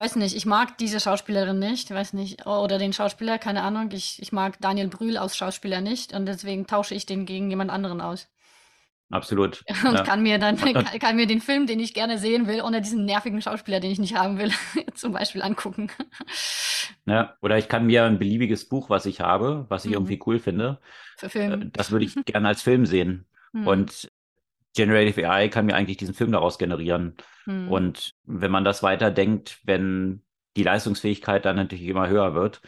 weiß 0.01 0.17
nicht, 0.17 0.35
ich 0.35 0.47
mag 0.47 0.79
diese 0.79 0.99
Schauspielerin 0.99 1.59
nicht, 1.59 1.91
weiß 1.91 2.15
nicht, 2.15 2.47
oder 2.47 2.79
den 2.79 2.93
Schauspieler, 2.93 3.39
keine 3.39 3.63
Ahnung, 3.63 3.91
ich, 3.93 4.21
ich 4.21 4.33
mag 4.33 4.59
Daniel 4.61 4.89
Brühl 4.89 5.19
als 5.19 5.37
Schauspieler 5.37 5.81
nicht 5.83 6.15
und 6.15 6.27
deswegen 6.27 6.67
tausche 6.67 6.95
ich 6.95 7.07
den 7.07 7.27
gegen 7.27 7.51
jemand 7.51 7.71
anderen 7.71 8.01
aus. 8.01 8.29
Absolut. 9.11 9.65
Und 9.85 9.95
ja. 9.95 10.03
kann 10.03 10.23
mir 10.23 10.39
dann 10.39 10.57
kann, 11.01 11.17
mir 11.17 11.27
den 11.27 11.41
Film, 11.41 11.67
den 11.67 11.81
ich 11.81 11.95
gerne 11.95 12.19
sehen 12.19 12.47
will, 12.47 12.63
ohne 12.63 12.81
diesen 12.81 13.05
nervigen 13.05 13.43
Schauspieler, 13.43 13.81
den 13.81 13.91
ich 13.91 13.99
nicht 13.99 14.17
haben 14.17 14.39
will, 14.39 14.53
zum 14.95 15.13
Beispiel 15.13 15.43
angucken. 15.43 15.91
Ja, 17.07 17.37
oder 17.43 17.59
ich 17.59 17.69
kann 17.69 17.87
mir 17.87 18.05
ein 18.05 18.19
beliebiges 18.19 18.69
Buch, 18.69 18.89
was 18.89 19.07
ich 19.07 19.21
habe, 19.21 19.67
was 19.69 19.85
ich 19.85 19.91
mhm. 19.91 19.97
irgendwie 19.97 20.21
cool 20.27 20.39
finde. 20.39 20.81
Äh, 21.21 21.59
das 21.73 21.91
würde 21.91 22.05
ich 22.05 22.15
gerne 22.25 22.49
als 22.49 22.63
Film 22.63 22.87
sehen. 22.87 23.27
Mhm. 23.53 23.67
Und 23.67 24.11
Generative 24.77 25.29
AI 25.29 25.49
kann 25.49 25.67
mir 25.67 25.75
eigentlich 25.75 25.97
diesen 25.97 26.15
Film 26.15 26.31
daraus 26.31 26.59
generieren. 26.59 27.17
Mhm. 27.47 27.69
Und 27.69 28.11
wenn 28.25 28.53
man 28.53 28.65
das 28.65 28.85
weiterdenkt, 28.85 29.59
wenn 29.65 30.23
die 30.57 30.63
Leistungsfähigkeit 30.63 31.45
dann 31.45 31.57
natürlich 31.57 31.87
immer 31.87 32.09
höher 32.09 32.35
wird, 32.35 32.61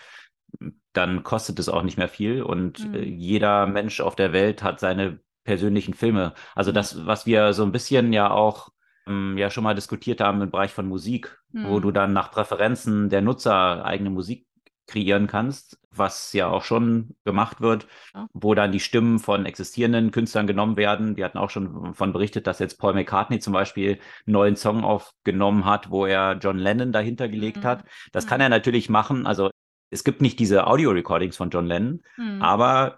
dann 0.92 1.22
kostet 1.22 1.58
es 1.60 1.68
auch 1.68 1.82
nicht 1.82 1.98
mehr 1.98 2.08
viel. 2.08 2.42
Und 2.42 2.88
mhm. 2.88 3.02
jeder 3.02 3.66
Mensch 3.66 4.00
auf 4.00 4.16
der 4.16 4.32
Welt 4.32 4.64
hat 4.64 4.80
seine 4.80 5.20
persönlichen 5.44 5.94
Filme. 5.94 6.34
Also 6.54 6.70
mhm. 6.70 6.74
das, 6.74 7.06
was 7.06 7.26
wir 7.26 7.52
so 7.52 7.62
ein 7.64 7.72
bisschen 7.72 8.12
ja 8.12 8.30
auch 8.30 8.70
ähm, 9.06 9.36
ja 9.36 9.50
schon 9.50 9.64
mal 9.64 9.74
diskutiert 9.74 10.20
haben 10.20 10.42
im 10.42 10.50
Bereich 10.50 10.72
von 10.72 10.86
Musik, 10.86 11.38
mhm. 11.52 11.68
wo 11.68 11.80
du 11.80 11.88
mhm. 11.88 11.94
dann 11.94 12.12
nach 12.12 12.30
Präferenzen 12.30 13.10
der 13.10 13.22
Nutzer 13.22 13.84
eigene 13.84 14.10
Musik 14.10 14.46
kreieren 14.86 15.26
kannst, 15.26 15.78
was 15.90 16.32
ja 16.32 16.48
auch 16.48 16.64
schon 16.64 17.14
gemacht 17.24 17.60
wird, 17.60 17.86
ja. 18.14 18.26
wo 18.32 18.54
dann 18.54 18.72
die 18.72 18.80
Stimmen 18.80 19.20
von 19.20 19.46
existierenden 19.46 20.10
Künstlern 20.10 20.46
genommen 20.46 20.76
werden. 20.76 21.16
Wir 21.16 21.24
hatten 21.24 21.38
auch 21.38 21.50
schon 21.50 21.84
davon 21.84 22.12
berichtet, 22.12 22.46
dass 22.46 22.58
jetzt 22.58 22.78
Paul 22.78 22.94
McCartney 22.94 23.38
zum 23.38 23.52
Beispiel 23.52 23.92
einen 24.26 24.32
neuen 24.32 24.56
Song 24.56 24.84
aufgenommen 24.84 25.64
hat, 25.64 25.90
wo 25.90 26.04
er 26.04 26.36
John 26.38 26.58
Lennon 26.58 26.92
dahinter 26.92 27.28
gelegt 27.28 27.58
mhm. 27.58 27.64
hat. 27.64 27.84
Das 28.10 28.26
mhm. 28.26 28.28
kann 28.30 28.40
er 28.40 28.48
natürlich 28.48 28.90
machen. 28.90 29.26
Also 29.26 29.50
es 29.90 30.04
gibt 30.04 30.20
nicht 30.20 30.38
diese 30.38 30.66
Audio-Recordings 30.66 31.36
von 31.36 31.50
John 31.50 31.66
Lennon, 31.66 32.02
mhm. 32.16 32.42
aber 32.42 32.96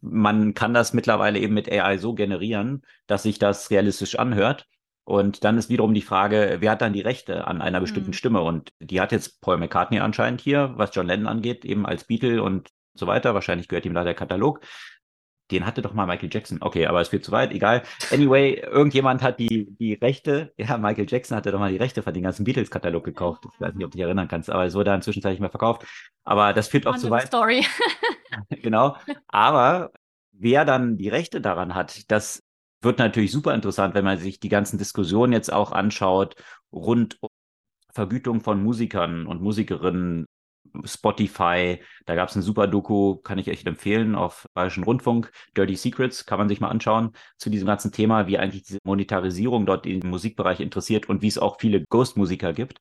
man 0.00 0.54
kann 0.54 0.74
das 0.74 0.92
mittlerweile 0.92 1.38
eben 1.38 1.54
mit 1.54 1.70
AI 1.70 1.98
so 1.98 2.14
generieren, 2.14 2.82
dass 3.06 3.22
sich 3.24 3.38
das 3.38 3.70
realistisch 3.70 4.18
anhört. 4.18 4.66
Und 5.04 5.44
dann 5.44 5.58
ist 5.58 5.70
wiederum 5.70 5.94
die 5.94 6.02
Frage, 6.02 6.58
wer 6.60 6.72
hat 6.72 6.82
dann 6.82 6.92
die 6.92 7.00
Rechte 7.00 7.46
an 7.46 7.60
einer 7.60 7.80
bestimmten 7.80 8.10
mhm. 8.10 8.14
Stimme? 8.14 8.42
Und 8.42 8.72
die 8.78 9.00
hat 9.00 9.12
jetzt 9.12 9.40
Paul 9.40 9.56
McCartney 9.56 9.98
anscheinend 9.98 10.40
hier, 10.40 10.72
was 10.76 10.94
John 10.94 11.06
Lennon 11.06 11.26
angeht, 11.26 11.64
eben 11.64 11.86
als 11.86 12.04
Beatle 12.04 12.42
und 12.42 12.68
so 12.94 13.06
weiter. 13.06 13.34
Wahrscheinlich 13.34 13.68
gehört 13.68 13.86
ihm 13.86 13.94
da 13.94 14.04
der 14.04 14.14
Katalog. 14.14 14.60
Den 15.50 15.66
hatte 15.66 15.82
doch 15.82 15.94
mal 15.94 16.06
Michael 16.06 16.30
Jackson. 16.32 16.58
Okay, 16.60 16.86
aber 16.86 17.00
es 17.00 17.08
führt 17.08 17.24
zu 17.24 17.32
weit, 17.32 17.52
egal. 17.52 17.82
Anyway, 18.12 18.54
irgendjemand 18.54 19.22
hat 19.22 19.38
die, 19.38 19.74
die 19.78 19.94
Rechte, 19.94 20.52
ja, 20.56 20.78
Michael 20.78 21.06
Jackson 21.08 21.36
hatte 21.36 21.50
doch 21.50 21.58
mal 21.58 21.70
die 21.70 21.78
Rechte 21.78 22.02
von 22.02 22.14
den 22.14 22.22
ganzen 22.22 22.44
Beatles-Katalog 22.44 23.04
gekauft. 23.04 23.44
Ich 23.52 23.60
weiß 23.60 23.74
nicht, 23.74 23.84
ob 23.84 23.90
du 23.90 23.96
dich 23.96 24.04
erinnern 24.04 24.28
kannst, 24.28 24.50
aber 24.50 24.64
es 24.64 24.74
wurde 24.74 24.90
dann 24.90 25.02
zwischenzeitlich 25.02 25.40
mal 25.40 25.50
verkauft. 25.50 25.86
Aber 26.24 26.52
das 26.52 26.68
führt 26.68 26.86
auch 26.86 26.96
zu 26.96 27.10
weit. 27.10 27.26
Story. 27.26 27.66
genau. 28.62 28.96
Aber 29.28 29.90
wer 30.32 30.64
dann 30.64 30.96
die 30.96 31.08
Rechte 31.08 31.40
daran 31.40 31.74
hat, 31.74 32.10
das 32.10 32.42
wird 32.82 32.98
natürlich 32.98 33.32
super 33.32 33.54
interessant, 33.54 33.94
wenn 33.94 34.04
man 34.04 34.18
sich 34.18 34.40
die 34.40 34.48
ganzen 34.48 34.78
Diskussionen 34.78 35.32
jetzt 35.32 35.52
auch 35.52 35.72
anschaut 35.72 36.34
rund 36.72 37.18
um 37.20 37.28
Vergütung 37.92 38.40
von 38.40 38.62
Musikern 38.62 39.26
und 39.26 39.42
Musikerinnen, 39.42 40.26
Spotify, 40.84 41.80
da 42.06 42.14
gab 42.14 42.28
es 42.28 42.36
eine 42.36 42.42
super 42.42 42.66
Doku, 42.66 43.16
kann 43.16 43.38
ich 43.38 43.48
echt 43.48 43.66
empfehlen, 43.66 44.14
auf 44.14 44.46
Bayerischen 44.54 44.84
Rundfunk, 44.84 45.32
Dirty 45.56 45.74
Secrets, 45.74 46.26
kann 46.26 46.38
man 46.38 46.48
sich 46.48 46.60
mal 46.60 46.68
anschauen, 46.68 47.12
zu 47.36 47.50
diesem 47.50 47.66
ganzen 47.66 47.92
Thema, 47.92 48.26
wie 48.26 48.38
eigentlich 48.38 48.62
diese 48.62 48.78
Monetarisierung 48.84 49.66
dort 49.66 49.86
im 49.86 50.08
Musikbereich 50.08 50.60
interessiert 50.60 51.08
und 51.08 51.22
wie 51.22 51.28
es 51.28 51.38
auch 51.38 51.58
viele 51.60 51.84
Ghost-Musiker 51.86 52.52
gibt 52.52 52.80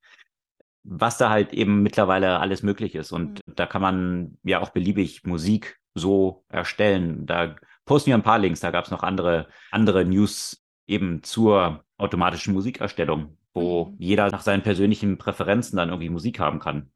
was 0.83 1.17
da 1.17 1.29
halt 1.29 1.53
eben 1.53 1.83
mittlerweile 1.83 2.39
alles 2.39 2.63
möglich 2.63 2.95
ist. 2.95 3.11
Und 3.11 3.45
mhm. 3.45 3.53
da 3.55 3.65
kann 3.65 3.81
man 3.81 4.37
ja 4.43 4.61
auch 4.61 4.69
beliebig 4.69 5.23
Musik 5.23 5.79
so 5.93 6.45
erstellen. 6.49 7.25
Da 7.25 7.55
posten 7.85 8.07
wir 8.07 8.15
ein 8.15 8.23
paar 8.23 8.39
Links, 8.39 8.59
da 8.59 8.71
gab 8.71 8.85
es 8.85 8.91
noch 8.91 9.03
andere, 9.03 9.47
andere 9.71 10.05
News 10.05 10.63
eben 10.87 11.23
zur 11.23 11.83
automatischen 11.97 12.53
Musikerstellung, 12.53 13.37
wo 13.53 13.85
mhm. 13.85 13.95
jeder 13.99 14.29
nach 14.31 14.41
seinen 14.41 14.63
persönlichen 14.63 15.17
Präferenzen 15.17 15.77
dann 15.77 15.89
irgendwie 15.89 16.09
Musik 16.09 16.39
haben 16.39 16.59
kann. 16.59 16.91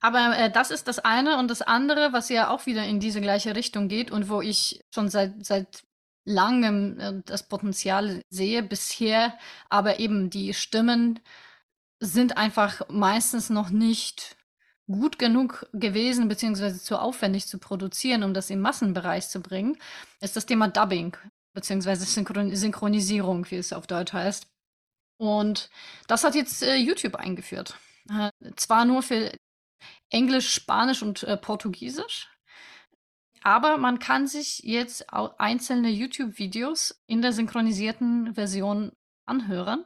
Aber 0.00 0.36
äh, 0.36 0.50
das 0.50 0.70
ist 0.70 0.88
das 0.88 0.98
eine 0.98 1.38
und 1.38 1.48
das 1.48 1.62
andere, 1.62 2.12
was 2.12 2.28
ja 2.28 2.50
auch 2.50 2.66
wieder 2.66 2.84
in 2.84 3.00
diese 3.00 3.20
gleiche 3.20 3.54
Richtung 3.54 3.88
geht 3.88 4.10
und 4.10 4.28
wo 4.28 4.40
ich 4.40 4.82
schon 4.94 5.08
seit, 5.08 5.44
seit 5.44 5.82
langem 6.24 6.98
äh, 6.98 7.22
das 7.26 7.46
Potenzial 7.48 8.22
sehe 8.30 8.62
bisher, 8.62 9.36
aber 9.68 10.00
eben 10.00 10.30
die 10.30 10.54
Stimmen 10.54 11.20
sind 12.00 12.36
einfach 12.38 12.88
meistens 12.88 13.50
noch 13.50 13.70
nicht 13.70 14.36
gut 14.86 15.18
genug 15.18 15.68
gewesen, 15.72 16.28
beziehungsweise 16.28 16.82
zu 16.82 16.98
aufwendig 16.98 17.46
zu 17.46 17.58
produzieren, 17.58 18.24
um 18.24 18.34
das 18.34 18.50
im 18.50 18.60
Massenbereich 18.60 19.28
zu 19.28 19.40
bringen, 19.40 19.76
ist 20.20 20.36
das 20.36 20.46
Thema 20.46 20.68
Dubbing, 20.68 21.16
beziehungsweise 21.52 22.06
Synchron 22.06 22.54
Synchronisierung, 22.56 23.48
wie 23.50 23.56
es 23.56 23.72
auf 23.72 23.86
Deutsch 23.86 24.12
heißt. 24.12 24.48
Und 25.18 25.70
das 26.08 26.24
hat 26.24 26.34
jetzt 26.34 26.62
äh, 26.62 26.76
YouTube 26.76 27.14
eingeführt. 27.14 27.76
Äh, 28.10 28.30
zwar 28.56 28.86
nur 28.86 29.02
für 29.02 29.30
Englisch, 30.10 30.52
Spanisch 30.52 31.02
und 31.02 31.22
äh, 31.22 31.36
Portugiesisch, 31.36 32.28
aber 33.42 33.78
man 33.78 33.98
kann 33.98 34.26
sich 34.26 34.60
jetzt 34.60 35.06
einzelne 35.12 35.88
YouTube-Videos 35.88 37.02
in 37.06 37.22
der 37.22 37.32
synchronisierten 37.32 38.34
Version 38.34 38.92
anhören. 39.26 39.84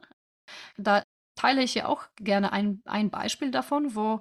Da 0.77 1.03
teile 1.35 1.63
ich 1.63 1.75
ja 1.75 1.87
auch 1.87 2.03
gerne 2.17 2.51
ein, 2.51 2.81
ein 2.85 3.09
Beispiel 3.09 3.51
davon, 3.51 3.95
wo 3.95 4.19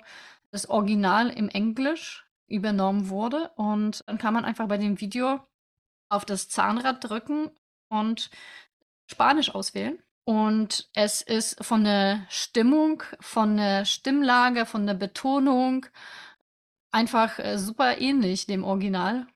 das 0.51 0.69
Original 0.69 1.31
im 1.31 1.49
Englisch 1.49 2.27
übernommen 2.47 3.09
wurde. 3.09 3.51
Und 3.57 4.05
dann 4.07 4.19
kann 4.19 4.35
man 4.35 4.45
einfach 4.45 4.69
bei 4.69 4.79
dem 4.79 5.01
Video 5.01 5.41
auf 6.09 6.25
das 6.25 6.49
Zahnrad 6.49 7.03
drücken 7.03 7.51
und 7.89 8.31
Spanisch 9.07 9.53
auswählen. 9.53 10.01
Und 10.25 10.89
es 10.95 11.21
ist 11.21 11.63
von 11.63 11.85
der 11.85 12.25
Stimmung, 12.31 13.03
von 13.21 13.57
der 13.59 13.85
Stimmlage, 13.85 14.65
von 14.65 14.87
der 14.87 14.95
Betonung 14.95 15.87
einfach 16.91 17.39
äh, 17.39 17.59
super 17.59 18.01
ähnlich 18.01 18.47
dem 18.47 18.65
Original. 18.65 19.27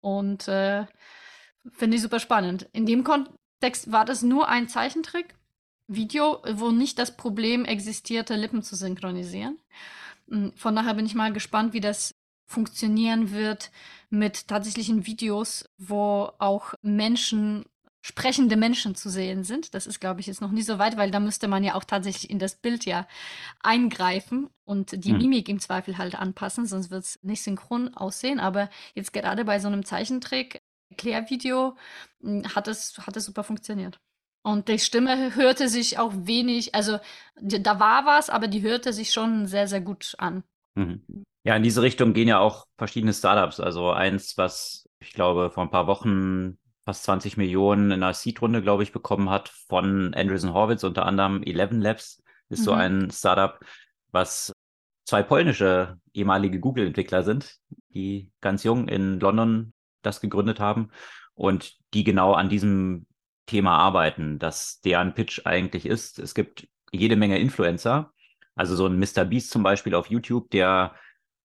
Und 0.00 0.48
äh, 0.48 0.86
finde 1.70 1.96
ich 1.96 2.02
super 2.02 2.20
spannend. 2.20 2.68
In 2.72 2.84
dem 2.84 3.04
Kontext 3.04 3.92
war 3.92 4.04
das 4.04 4.22
nur 4.22 4.48
ein 4.48 4.68
Zeichentrick, 4.68 5.34
Video, 5.86 6.42
wo 6.52 6.70
nicht 6.70 6.98
das 6.98 7.16
Problem 7.16 7.64
existierte, 7.64 8.36
Lippen 8.36 8.62
zu 8.62 8.76
synchronisieren. 8.76 9.58
Hm, 10.28 10.52
von 10.54 10.76
daher 10.76 10.94
bin 10.94 11.06
ich 11.06 11.14
mal 11.14 11.32
gespannt, 11.32 11.72
wie 11.72 11.80
das 11.80 12.14
funktionieren 12.46 13.32
wird 13.32 13.70
mit 14.08 14.48
tatsächlichen 14.48 15.06
Videos, 15.06 15.68
wo 15.78 16.32
auch 16.38 16.74
Menschen 16.82 17.64
sprechende 18.02 18.56
Menschen 18.56 18.94
zu 18.94 19.10
sehen 19.10 19.44
sind. 19.44 19.74
Das 19.74 19.86
ist, 19.86 20.00
glaube 20.00 20.20
ich, 20.20 20.26
jetzt 20.26 20.40
noch 20.40 20.50
nicht 20.50 20.66
so 20.66 20.78
weit, 20.78 20.96
weil 20.96 21.10
da 21.10 21.20
müsste 21.20 21.48
man 21.48 21.62
ja 21.62 21.74
auch 21.74 21.84
tatsächlich 21.84 22.30
in 22.30 22.38
das 22.38 22.54
Bild 22.54 22.84
ja 22.84 23.06
eingreifen 23.62 24.48
und 24.64 25.04
die 25.04 25.10
hm. 25.10 25.18
Mimik 25.18 25.48
im 25.48 25.60
Zweifel 25.60 25.98
halt 25.98 26.14
anpassen, 26.14 26.66
sonst 26.66 26.90
wird 26.90 27.04
es 27.04 27.18
nicht 27.22 27.42
synchron 27.42 27.94
aussehen. 27.94 28.40
Aber 28.40 28.70
jetzt 28.94 29.12
gerade 29.12 29.44
bei 29.44 29.58
so 29.58 29.68
einem 29.68 29.84
Zeichentrick, 29.84 30.60
Erklärvideo, 30.90 31.76
hm, 32.22 32.54
hat 32.54 32.68
es, 32.68 32.98
hat 32.98 33.16
es 33.16 33.26
super 33.26 33.44
funktioniert. 33.44 34.00
Und 34.42 34.68
die 34.68 34.78
Stimme 34.78 35.34
hörte 35.34 35.68
sich 35.68 35.98
auch 35.98 36.12
wenig, 36.14 36.74
also 36.74 36.98
da 37.36 37.78
war 37.78 38.06
was, 38.06 38.30
aber 38.30 38.48
die 38.48 38.62
hörte 38.62 38.94
sich 38.94 39.10
schon 39.10 39.46
sehr, 39.46 39.68
sehr 39.68 39.82
gut 39.82 40.14
an. 40.16 40.42
Mhm. 40.74 41.24
Ja, 41.44 41.56
in 41.56 41.62
diese 41.62 41.82
Richtung 41.82 42.12
gehen 42.12 42.28
ja 42.28 42.38
auch 42.38 42.66
verschiedene 42.78 43.12
Startups. 43.12 43.60
Also 43.60 43.90
eins, 43.90 44.38
was 44.38 44.88
ich 44.98 45.12
glaube 45.12 45.50
vor 45.50 45.64
ein 45.64 45.70
paar 45.70 45.86
Wochen 45.86 46.58
fast 46.90 47.04
20 47.04 47.36
Millionen 47.36 47.92
in 47.92 48.02
einer 48.02 48.14
Seed-Runde, 48.14 48.62
glaube 48.62 48.82
ich, 48.82 48.90
bekommen 48.90 49.30
hat 49.30 49.48
von 49.48 50.12
Andreessen 50.12 50.52
Horwitz, 50.52 50.82
unter 50.82 51.06
anderem 51.06 51.40
Eleven 51.44 51.80
Labs, 51.80 52.20
ist 52.48 52.60
mhm. 52.60 52.64
so 52.64 52.72
ein 52.72 53.10
Startup, 53.12 53.60
was 54.10 54.52
zwei 55.04 55.22
polnische 55.22 55.98
ehemalige 56.12 56.58
Google-Entwickler 56.58 57.22
sind, 57.22 57.58
die 57.94 58.32
ganz 58.40 58.64
jung 58.64 58.88
in 58.88 59.20
London 59.20 59.72
das 60.02 60.20
gegründet 60.20 60.58
haben 60.58 60.90
und 61.34 61.76
die 61.94 62.02
genau 62.02 62.32
an 62.32 62.48
diesem 62.48 63.06
Thema 63.46 63.76
arbeiten, 63.76 64.40
dass 64.40 64.80
deren 64.80 65.14
Pitch 65.14 65.42
eigentlich 65.44 65.86
ist, 65.86 66.18
es 66.18 66.34
gibt 66.34 66.66
jede 66.90 67.14
Menge 67.14 67.38
Influencer, 67.38 68.12
also 68.56 68.74
so 68.74 68.86
ein 68.86 68.98
Mr. 68.98 69.24
Beast 69.24 69.50
zum 69.50 69.62
Beispiel 69.62 69.94
auf 69.94 70.10
YouTube, 70.10 70.50
der 70.50 70.96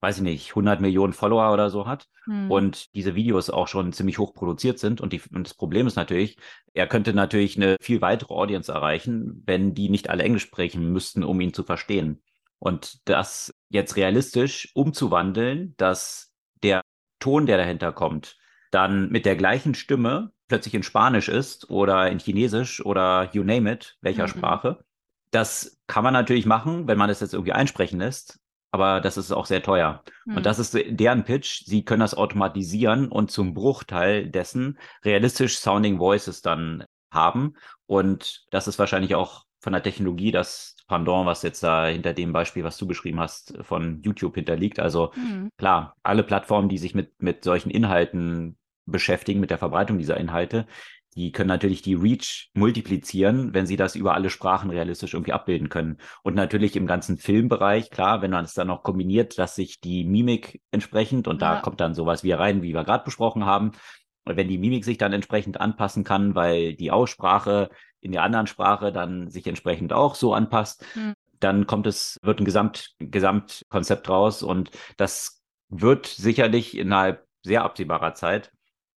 weiß 0.06 0.18
ich 0.18 0.24
nicht, 0.24 0.50
100 0.50 0.82
Millionen 0.82 1.14
Follower 1.14 1.52
oder 1.52 1.72
so 1.72 1.88
hat 1.88 2.08
hm. 2.26 2.52
und 2.52 2.94
diese 2.94 3.16
Videos 3.16 3.50
auch 3.50 3.68
schon 3.68 3.92
ziemlich 3.92 4.20
hoch 4.20 4.36
produziert 4.36 4.78
sind. 4.78 5.02
Und, 5.02 5.14
die, 5.14 5.22
und 5.34 5.48
das 5.48 5.56
Problem 5.56 5.88
ist 5.88 5.96
natürlich, 5.96 6.38
er 6.76 6.86
könnte 6.86 7.16
natürlich 7.16 7.56
eine 7.56 7.78
viel 7.82 8.02
weitere 8.02 8.32
Audience 8.32 8.72
erreichen, 8.72 9.42
wenn 9.48 9.74
die 9.74 9.90
nicht 9.90 10.12
alle 10.12 10.22
Englisch 10.22 10.44
sprechen 10.44 10.94
müssten, 10.94 11.24
um 11.24 11.42
ihn 11.42 11.56
zu 11.56 11.64
verstehen. 11.64 12.22
Und 12.60 13.10
das 13.10 13.52
jetzt 13.70 13.96
realistisch 13.96 14.70
umzuwandeln, 14.76 15.74
dass 15.78 16.32
der 16.62 16.82
Ton, 17.20 17.48
der 17.48 17.58
dahinter 17.58 17.92
kommt, 17.92 18.38
dann 18.70 19.10
mit 19.10 19.26
der 19.26 19.36
gleichen 19.36 19.74
Stimme 19.74 20.34
plötzlich 20.48 20.76
in 20.76 20.84
Spanisch 20.84 21.30
ist 21.30 21.72
oder 21.72 22.12
in 22.12 22.20
Chinesisch 22.20 22.86
oder 22.86 23.32
you 23.34 23.44
name 23.44 23.72
it, 23.72 23.98
welcher 24.02 24.28
mhm. 24.28 24.30
Sprache. 24.30 24.86
Das 25.32 25.82
kann 25.88 26.04
man 26.04 26.14
natürlich 26.14 26.46
machen, 26.46 26.88
wenn 26.88 27.00
man 27.00 27.10
es 27.10 27.22
jetzt 27.22 27.34
irgendwie 27.34 27.54
einsprechen 27.54 27.98
lässt 27.98 28.40
aber 28.76 29.00
das 29.00 29.16
ist 29.16 29.32
auch 29.32 29.46
sehr 29.46 29.64
teuer. 29.64 30.04
Hm. 30.26 30.36
Und 30.36 30.46
das 30.46 30.60
ist 30.60 30.78
deren 30.90 31.24
Pitch. 31.24 31.64
Sie 31.66 31.86
können 31.86 32.02
das 32.02 32.14
automatisieren 32.14 33.08
und 33.08 33.32
zum 33.32 33.54
Bruchteil 33.54 34.30
dessen 34.30 34.78
realistisch 35.06 35.58
sounding 35.58 35.98
Voices 35.98 36.42
dann 36.42 36.84
haben. 37.10 37.56
Und 37.86 38.46
das 38.52 38.68
ist 38.68 38.78
wahrscheinlich 38.78 39.16
auch 39.16 39.46
von 39.62 39.72
der 39.72 39.82
Technologie 39.82 40.32
das 40.32 40.76
Pendant, 40.88 41.26
was 41.26 41.42
jetzt 41.42 41.64
da 41.64 41.88
hinter 41.88 42.14
dem 42.14 42.34
Beispiel, 42.34 42.66
was 42.66 42.78
du 42.78 42.86
beschrieben 42.86 43.20
hast, 43.20 43.58
von 43.62 44.02
YouTube 44.04 44.36
hinterliegt. 44.36 44.80
Also 44.80 45.14
hm. 45.14 45.50
klar, 45.58 45.96
alle 46.04 46.24
Plattformen, 46.24 46.68
die 46.68 46.78
sich 46.78 46.94
mit, 46.94 47.22
mit 47.22 47.46
solchen 47.46 47.72
Inhalten 47.72 48.58
beschäftigen, 48.86 49.40
mit 49.40 49.52
der 49.52 49.58
Verbreitung 49.58 49.98
dieser 49.98 50.18
Inhalte, 50.18 50.68
die 51.16 51.32
können 51.32 51.48
natürlich 51.48 51.82
die 51.82 51.94
Reach 51.94 52.50
multiplizieren, 52.54 53.54
wenn 53.54 53.66
sie 53.66 53.78
das 53.78 53.96
über 53.96 54.14
alle 54.14 54.30
Sprachen 54.30 54.70
realistisch 54.70 55.14
irgendwie 55.14 55.32
abbilden 55.32 55.70
können. 55.70 55.98
Und 56.24 56.36
natürlich 56.36 56.76
im 56.76 56.88
ganzen 56.88 57.18
Filmbereich, 57.18 57.90
klar, 57.90 58.22
wenn 58.22 58.32
man 58.32 58.44
es 58.44 58.54
dann 58.54 58.68
noch 58.68 58.84
kombiniert, 58.84 59.38
dass 59.40 59.56
sich 59.56 59.80
die 59.80 60.04
Mimik 60.04 60.62
entsprechend, 60.72 61.28
und 61.28 61.42
ja. 61.42 61.56
da 61.56 61.62
kommt 61.62 61.80
dann 61.80 61.96
sowas 61.96 62.24
wie 62.24 62.34
rein, 62.34 62.62
wie 62.62 62.74
wir 62.74 62.84
gerade 62.84 63.06
besprochen 63.06 63.46
haben, 63.46 63.72
wenn 64.26 64.48
die 64.50 64.58
Mimik 64.58 64.84
sich 64.84 64.98
dann 64.98 65.14
entsprechend 65.14 65.62
anpassen 65.62 66.04
kann, 66.04 66.36
weil 66.36 66.74
die 66.76 66.92
Aussprache 66.92 67.70
in 68.02 68.12
der 68.12 68.24
anderen 68.24 68.48
Sprache 68.48 68.92
dann 68.92 69.30
sich 69.30 69.48
entsprechend 69.48 69.94
auch 69.94 70.16
so 70.16 70.34
anpasst, 70.34 70.86
mhm. 70.96 71.14
dann 71.40 71.66
kommt 71.66 71.88
es, 71.88 72.18
wird 72.24 72.40
ein 72.40 72.46
Gesamt, 72.46 72.96
Gesamtkonzept 73.00 74.10
raus 74.10 74.44
und 74.44 74.72
das 74.98 75.44
wird 75.70 76.08
sicherlich 76.08 76.78
innerhalb 76.78 77.26
sehr 77.42 77.64
absehbarer 77.64 78.16
Zeit 78.16 78.52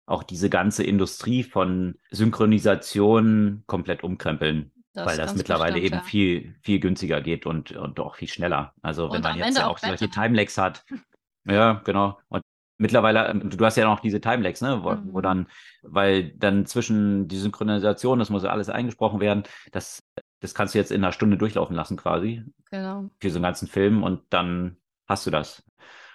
auch 0.09 0.23
diese 0.23 0.49
ganze 0.49 0.85
Industrie 0.85 1.43
von 1.43 1.97
Synchronisation 2.11 3.63
komplett 3.67 4.03
umkrempeln. 4.03 4.73
Das 4.95 5.07
weil 5.07 5.17
das 5.17 5.37
mittlerweile 5.37 5.75
bestimmt, 5.75 5.93
eben 5.93 5.97
ja. 5.97 6.03
viel, 6.03 6.55
viel 6.63 6.81
günstiger 6.81 7.21
geht 7.21 7.47
und, 7.47 7.73
und 7.73 8.01
auch 8.01 8.17
viel 8.17 8.27
schneller. 8.27 8.73
Also 8.83 9.05
und 9.05 9.13
wenn 9.13 9.23
man 9.23 9.37
jetzt 9.37 9.59
ja 9.59 9.67
auch, 9.67 9.73
auch 9.73 9.79
solche 9.79 10.09
Timelags 10.09 10.57
hat. 10.59 10.85
ja, 11.45 11.75
genau. 11.85 12.19
Und 12.29 12.43
mittlerweile, 12.79 13.29
ähm, 13.29 13.51
du 13.51 13.65
hast 13.65 13.77
ja 13.77 13.85
noch 13.85 14.01
diese 14.01 14.21
Timelags, 14.21 14.63
ne, 14.63 14.83
wo, 14.83 14.93
mhm. 14.93 15.13
wo, 15.13 15.21
dann, 15.21 15.47
weil 15.83 16.31
dann 16.31 16.65
zwischen 16.65 17.29
die 17.29 17.37
Synchronisation, 17.37 18.19
das 18.19 18.31
muss 18.31 18.43
ja 18.43 18.51
alles 18.51 18.71
eingesprochen 18.71 19.21
werden, 19.21 19.45
das, 19.73 20.03
das 20.41 20.55
kannst 20.55 20.75
du 20.75 20.79
jetzt 20.79 20.91
in 20.91 21.05
einer 21.05 21.13
Stunde 21.13 21.37
durchlaufen 21.37 21.77
lassen 21.77 21.99
quasi. 21.99 22.43
Genau. 22.71 23.11
Für 23.21 23.31
so 23.31 23.37
einen 23.37 23.45
ganzen 23.45 23.69
Film 23.69 24.03
und 24.03 24.23
dann 24.31 24.79
hast 25.07 25.27
du 25.27 25.31
das. 25.31 25.63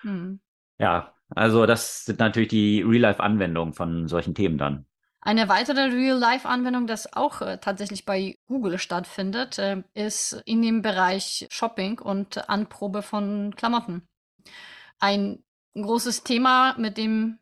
Mhm. 0.02 0.40
Ja, 0.80 1.13
also 1.36 1.66
das 1.66 2.06
sind 2.06 2.20
natürlich 2.20 2.50
die 2.50 2.82
Real-Life-Anwendungen 2.82 3.74
von 3.74 4.08
solchen 4.08 4.36
Themen 4.36 4.58
dann. 4.58 4.86
Eine 5.22 5.48
weitere 5.48 5.86
Real-Life-Anwendung, 5.86 6.86
das 6.86 7.14
auch 7.14 7.42
äh, 7.42 7.58
tatsächlich 7.58 8.06
bei 8.06 8.38
Google 8.48 8.78
stattfindet, 8.78 9.58
äh, 9.58 9.84
ist 9.94 10.42
in 10.46 10.62
dem 10.62 10.82
Bereich 10.82 11.48
Shopping 11.50 12.00
und 12.00 12.50
Anprobe 12.50 13.02
von 13.02 13.56
Klamotten. 13.56 14.06
Ein 15.00 15.44
großes 15.76 16.24
Thema, 16.24 16.76
mit 16.78 16.98
dem 16.98 17.40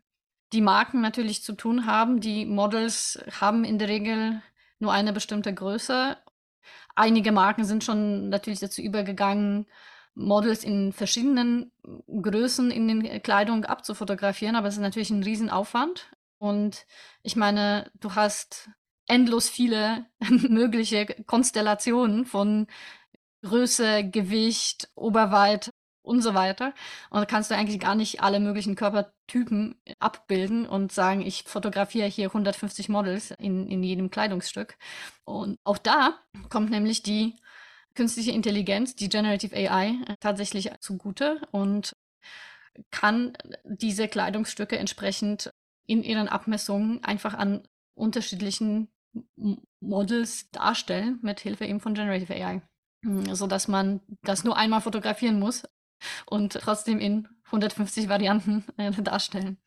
die 0.52 0.60
Marken 0.60 1.00
natürlich 1.00 1.42
zu 1.42 1.54
tun 1.54 1.86
haben. 1.86 2.20
Die 2.20 2.46
Models 2.46 3.22
haben 3.40 3.64
in 3.64 3.78
der 3.78 3.88
Regel 3.88 4.42
nur 4.78 4.92
eine 4.92 5.12
bestimmte 5.12 5.52
Größe. 5.52 6.16
Einige 6.94 7.32
Marken 7.32 7.64
sind 7.64 7.82
schon 7.82 8.28
natürlich 8.28 8.60
dazu 8.60 8.82
übergegangen, 8.82 9.66
Models 10.14 10.64
in 10.64 10.92
verschiedenen 10.92 11.72
Größen 12.06 12.70
in 12.70 12.88
den 12.88 13.22
Kleidung 13.22 13.64
abzufotografieren, 13.64 14.56
aber 14.56 14.68
es 14.68 14.74
ist 14.74 14.80
natürlich 14.80 15.10
ein 15.10 15.22
Riesenaufwand. 15.22 16.10
Und 16.38 16.86
ich 17.22 17.36
meine, 17.36 17.90
du 18.00 18.14
hast 18.14 18.70
endlos 19.06 19.48
viele 19.48 20.06
mögliche 20.28 21.06
Konstellationen 21.26 22.26
von 22.26 22.66
Größe, 23.42 24.08
Gewicht, 24.08 24.88
Oberweite 24.94 25.70
und 26.02 26.20
so 26.20 26.34
weiter. 26.34 26.74
Und 27.10 27.20
da 27.20 27.26
kannst 27.26 27.50
du 27.50 27.54
eigentlich 27.54 27.80
gar 27.80 27.94
nicht 27.94 28.22
alle 28.22 28.40
möglichen 28.40 28.74
Körpertypen 28.74 29.80
abbilden 30.00 30.66
und 30.66 30.92
sagen, 30.92 31.22
ich 31.22 31.44
fotografiere 31.44 32.08
hier 32.08 32.26
150 32.26 32.88
Models 32.88 33.30
in, 33.32 33.66
in 33.68 33.82
jedem 33.82 34.10
Kleidungsstück. 34.10 34.76
Und 35.24 35.58
auch 35.64 35.78
da 35.78 36.18
kommt 36.48 36.70
nämlich 36.70 37.02
die 37.02 37.36
künstliche 37.94 38.32
Intelligenz, 38.32 38.94
die 38.94 39.08
Generative 39.08 39.56
AI, 39.56 39.96
äh, 40.06 40.16
tatsächlich 40.20 40.70
zugute 40.80 41.40
und 41.50 41.96
kann 42.90 43.36
diese 43.64 44.08
Kleidungsstücke 44.08 44.78
entsprechend 44.78 45.52
in 45.86 46.02
ihren 46.02 46.28
Abmessungen 46.28 47.02
einfach 47.04 47.34
an 47.34 47.66
unterschiedlichen 47.94 48.88
Models 49.80 50.50
darstellen, 50.50 51.18
mit 51.22 51.40
Hilfe 51.40 51.66
eben 51.66 51.80
von 51.80 51.94
Generative 51.94 52.34
AI. 52.34 52.62
Hm, 53.04 53.34
so 53.34 53.46
dass 53.46 53.68
man 53.68 54.00
das 54.22 54.44
nur 54.44 54.56
einmal 54.56 54.80
fotografieren 54.80 55.38
muss 55.38 55.64
und 56.26 56.52
trotzdem 56.52 56.98
in 56.98 57.28
150 57.46 58.08
Varianten 58.08 58.64
äh, 58.76 58.90
darstellen. 58.90 59.58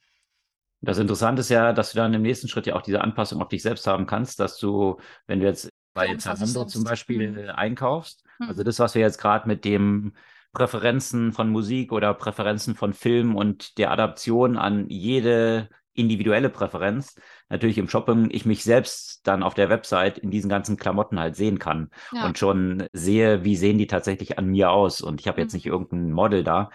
Das 0.81 0.97
Interessante 0.97 1.41
ist 1.41 1.49
ja, 1.49 1.73
dass 1.73 1.91
du 1.91 1.97
dann 1.97 2.13
im 2.13 2.21
nächsten 2.21 2.47
Schritt 2.47 2.67
ja 2.67 2.75
auch 2.75 2.81
diese 2.81 3.01
Anpassung 3.01 3.41
auf 3.41 3.49
dich 3.49 3.63
selbst 3.63 3.87
haben 3.87 4.05
kannst, 4.05 4.39
dass 4.39 4.57
du, 4.57 4.99
wenn 5.25 5.39
du 5.39 5.45
jetzt 5.45 5.69
bei 5.95 6.15
Zalando 6.17 6.65
zum 6.65 6.83
Beispiel 6.83 7.31
mhm. 7.31 7.49
einkaufst. 7.49 8.23
Also 8.37 8.63
das, 8.63 8.77
was 8.79 8.93
wir 8.93 9.01
jetzt 9.01 9.17
gerade 9.17 9.47
mit 9.47 9.65
dem 9.65 10.13
Präferenzen 10.53 11.31
von 11.31 11.49
Musik 11.49 11.91
oder 11.91 12.13
Präferenzen 12.13 12.75
von 12.75 12.93
Film 12.93 13.35
und 13.35 13.77
der 13.77 13.91
Adaption 13.91 14.57
an 14.57 14.87
jede 14.89 15.69
individuelle 15.93 16.49
Präferenz, 16.49 17.15
natürlich 17.49 17.77
im 17.77 17.87
Shopping, 17.87 18.29
ich 18.29 18.45
mich 18.45 18.63
selbst 18.63 19.25
dann 19.25 19.41
auf 19.41 19.53
der 19.53 19.69
Website 19.69 20.17
in 20.17 20.29
diesen 20.29 20.49
ganzen 20.49 20.75
Klamotten 20.75 21.19
halt 21.19 21.37
sehen 21.37 21.57
kann 21.57 21.89
ja. 22.11 22.25
und 22.25 22.37
schon 22.37 22.85
sehe, 22.91 23.45
wie 23.45 23.55
sehen 23.55 23.77
die 23.77 23.87
tatsächlich 23.87 24.37
an 24.37 24.47
mir 24.47 24.71
aus. 24.71 25.01
Und 25.01 25.21
ich 25.21 25.27
habe 25.29 25.39
jetzt 25.39 25.53
mhm. 25.53 25.57
nicht 25.57 25.65
irgendein 25.67 26.11
Model 26.11 26.43
da. 26.43 26.69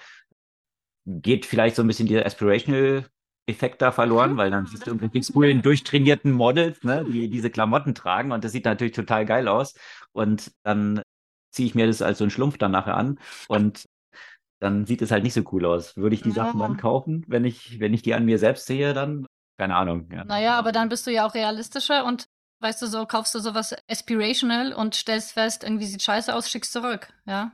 Geht 1.04 1.44
vielleicht 1.44 1.76
so 1.76 1.82
ein 1.82 1.86
bisschen 1.86 2.06
dieser 2.06 2.24
Aspirational 2.24 3.04
Effekt 3.50 3.82
da 3.82 3.92
verloren, 3.92 4.32
mhm. 4.32 4.36
weil 4.36 4.50
dann 4.50 4.66
siehst 4.66 4.86
du 4.86 4.92
im 4.92 5.10
coolen, 5.32 5.62
durchtrainierten 5.62 6.32
Models, 6.32 6.82
ne, 6.82 7.04
die 7.04 7.28
diese 7.28 7.50
Klamotten 7.50 7.94
tragen 7.94 8.32
und 8.32 8.44
das 8.44 8.52
sieht 8.52 8.64
natürlich 8.64 8.94
total 8.94 9.26
geil 9.26 9.48
aus. 9.48 9.74
Und 10.12 10.52
dann 10.62 11.02
ziehe 11.50 11.66
ich 11.66 11.74
mir 11.74 11.86
das 11.86 12.02
als 12.02 12.18
so 12.18 12.24
ein 12.24 12.30
Schlumpf 12.30 12.58
dann 12.58 12.72
nachher 12.72 12.96
an 12.96 13.18
und 13.48 13.86
dann 14.60 14.84
sieht 14.84 15.02
es 15.02 15.10
halt 15.10 15.24
nicht 15.24 15.34
so 15.34 15.42
cool 15.52 15.64
aus. 15.64 15.96
Würde 15.96 16.14
ich 16.14 16.22
die 16.22 16.28
ja. 16.30 16.34
Sachen 16.34 16.60
dann 16.60 16.76
kaufen, 16.76 17.24
wenn 17.26 17.44
ich, 17.44 17.80
wenn 17.80 17.94
ich 17.94 18.02
die 18.02 18.14
an 18.14 18.24
mir 18.24 18.38
selbst 18.38 18.66
sehe, 18.66 18.92
dann 18.92 19.26
keine 19.58 19.76
Ahnung. 19.76 20.08
Ja. 20.10 20.24
Naja, 20.24 20.58
aber 20.58 20.72
dann 20.72 20.88
bist 20.88 21.06
du 21.06 21.10
ja 21.10 21.26
auch 21.26 21.34
realistischer 21.34 22.06
und 22.06 22.28
weißt 22.60 22.80
du, 22.80 22.86
so 22.86 23.04
kaufst 23.04 23.34
du 23.34 23.40
sowas 23.40 23.74
aspirational 23.90 24.72
und 24.72 24.94
stellst 24.94 25.32
fest, 25.32 25.64
irgendwie 25.64 25.86
sieht 25.86 26.02
scheiße 26.02 26.34
aus, 26.34 26.48
schickst 26.50 26.72
zurück, 26.72 27.12
ja. 27.26 27.52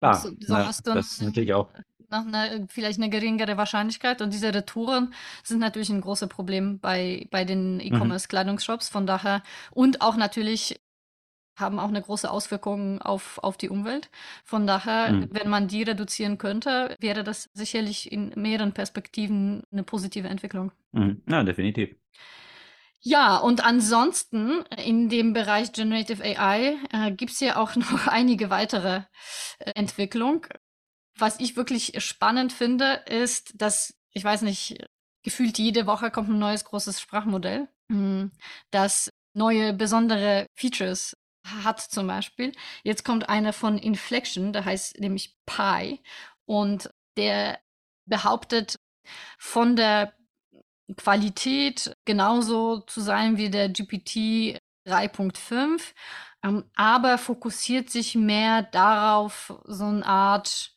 Klar, 0.00 0.16
so, 0.16 0.30
so 0.40 0.54
ja, 0.54 0.64
das 0.64 1.12
ist 1.12 1.22
natürlich 1.22 1.54
auch 1.54 1.72
nach 2.12 2.26
einer, 2.26 2.68
vielleicht 2.68 3.00
eine 3.00 3.10
geringere 3.10 3.56
Wahrscheinlichkeit. 3.56 4.22
Und 4.22 4.32
diese 4.32 4.54
Retouren 4.54 5.12
sind 5.42 5.58
natürlich 5.58 5.90
ein 5.90 6.00
großes 6.00 6.28
Problem 6.28 6.78
bei, 6.78 7.26
bei 7.32 7.44
den 7.44 7.74
mhm. 7.74 7.80
E-Commerce-Kleidungsshops. 7.80 8.88
Von 8.88 9.06
daher 9.06 9.42
und 9.72 10.00
auch 10.00 10.16
natürlich 10.16 10.80
haben 11.56 11.78
auch 11.78 11.88
eine 11.88 12.00
große 12.00 12.30
Auswirkung 12.30 13.00
auf, 13.02 13.38
auf 13.42 13.56
die 13.56 13.68
Umwelt. 13.68 14.10
Von 14.44 14.66
daher, 14.66 15.12
mhm. 15.12 15.28
wenn 15.32 15.48
man 15.48 15.68
die 15.68 15.82
reduzieren 15.82 16.38
könnte, 16.38 16.96
wäre 17.00 17.24
das 17.24 17.50
sicherlich 17.52 18.10
in 18.10 18.32
mehreren 18.36 18.72
Perspektiven 18.72 19.62
eine 19.70 19.82
positive 19.82 20.28
Entwicklung. 20.28 20.72
Mhm. 20.92 21.22
Ja, 21.28 21.42
definitiv. 21.42 21.94
Ja, 23.04 23.38
und 23.38 23.64
ansonsten 23.64 24.62
in 24.76 25.08
dem 25.08 25.32
Bereich 25.32 25.72
Generative 25.72 26.22
AI 26.22 26.76
äh, 26.92 27.10
gibt 27.10 27.32
es 27.32 27.40
ja 27.40 27.56
auch 27.56 27.74
noch 27.76 28.06
einige 28.06 28.48
weitere 28.48 29.02
äh, 29.58 29.72
Entwicklungen. 29.74 30.42
Was 31.22 31.38
ich 31.38 31.54
wirklich 31.54 32.02
spannend 32.02 32.52
finde, 32.52 32.94
ist, 33.06 33.52
dass, 33.54 33.94
ich 34.10 34.24
weiß 34.24 34.42
nicht, 34.42 34.84
gefühlt 35.22 35.56
jede 35.56 35.86
Woche 35.86 36.10
kommt 36.10 36.28
ein 36.28 36.40
neues 36.40 36.64
großes 36.64 37.00
Sprachmodell, 37.00 37.68
hm, 37.88 38.32
das 38.72 39.08
neue 39.32 39.72
besondere 39.72 40.46
Features 40.58 41.16
hat 41.46 41.80
zum 41.80 42.08
Beispiel. 42.08 42.50
Jetzt 42.82 43.04
kommt 43.04 43.28
einer 43.28 43.52
von 43.52 43.78
Inflection, 43.78 44.52
der 44.52 44.64
heißt 44.64 44.98
nämlich 44.98 45.36
Pi 45.46 46.00
und 46.44 46.90
der 47.16 47.60
behauptet 48.04 48.74
von 49.38 49.76
der 49.76 50.14
Qualität 50.96 51.94
genauso 52.04 52.80
zu 52.80 53.00
sein 53.00 53.36
wie 53.36 53.48
der 53.48 53.68
GPT 53.68 54.58
3.5, 54.88 55.94
ähm, 56.42 56.64
aber 56.74 57.16
fokussiert 57.16 57.90
sich 57.90 58.16
mehr 58.16 58.64
darauf, 58.64 59.54
so 59.66 59.84
eine 59.84 60.04
Art 60.04 60.71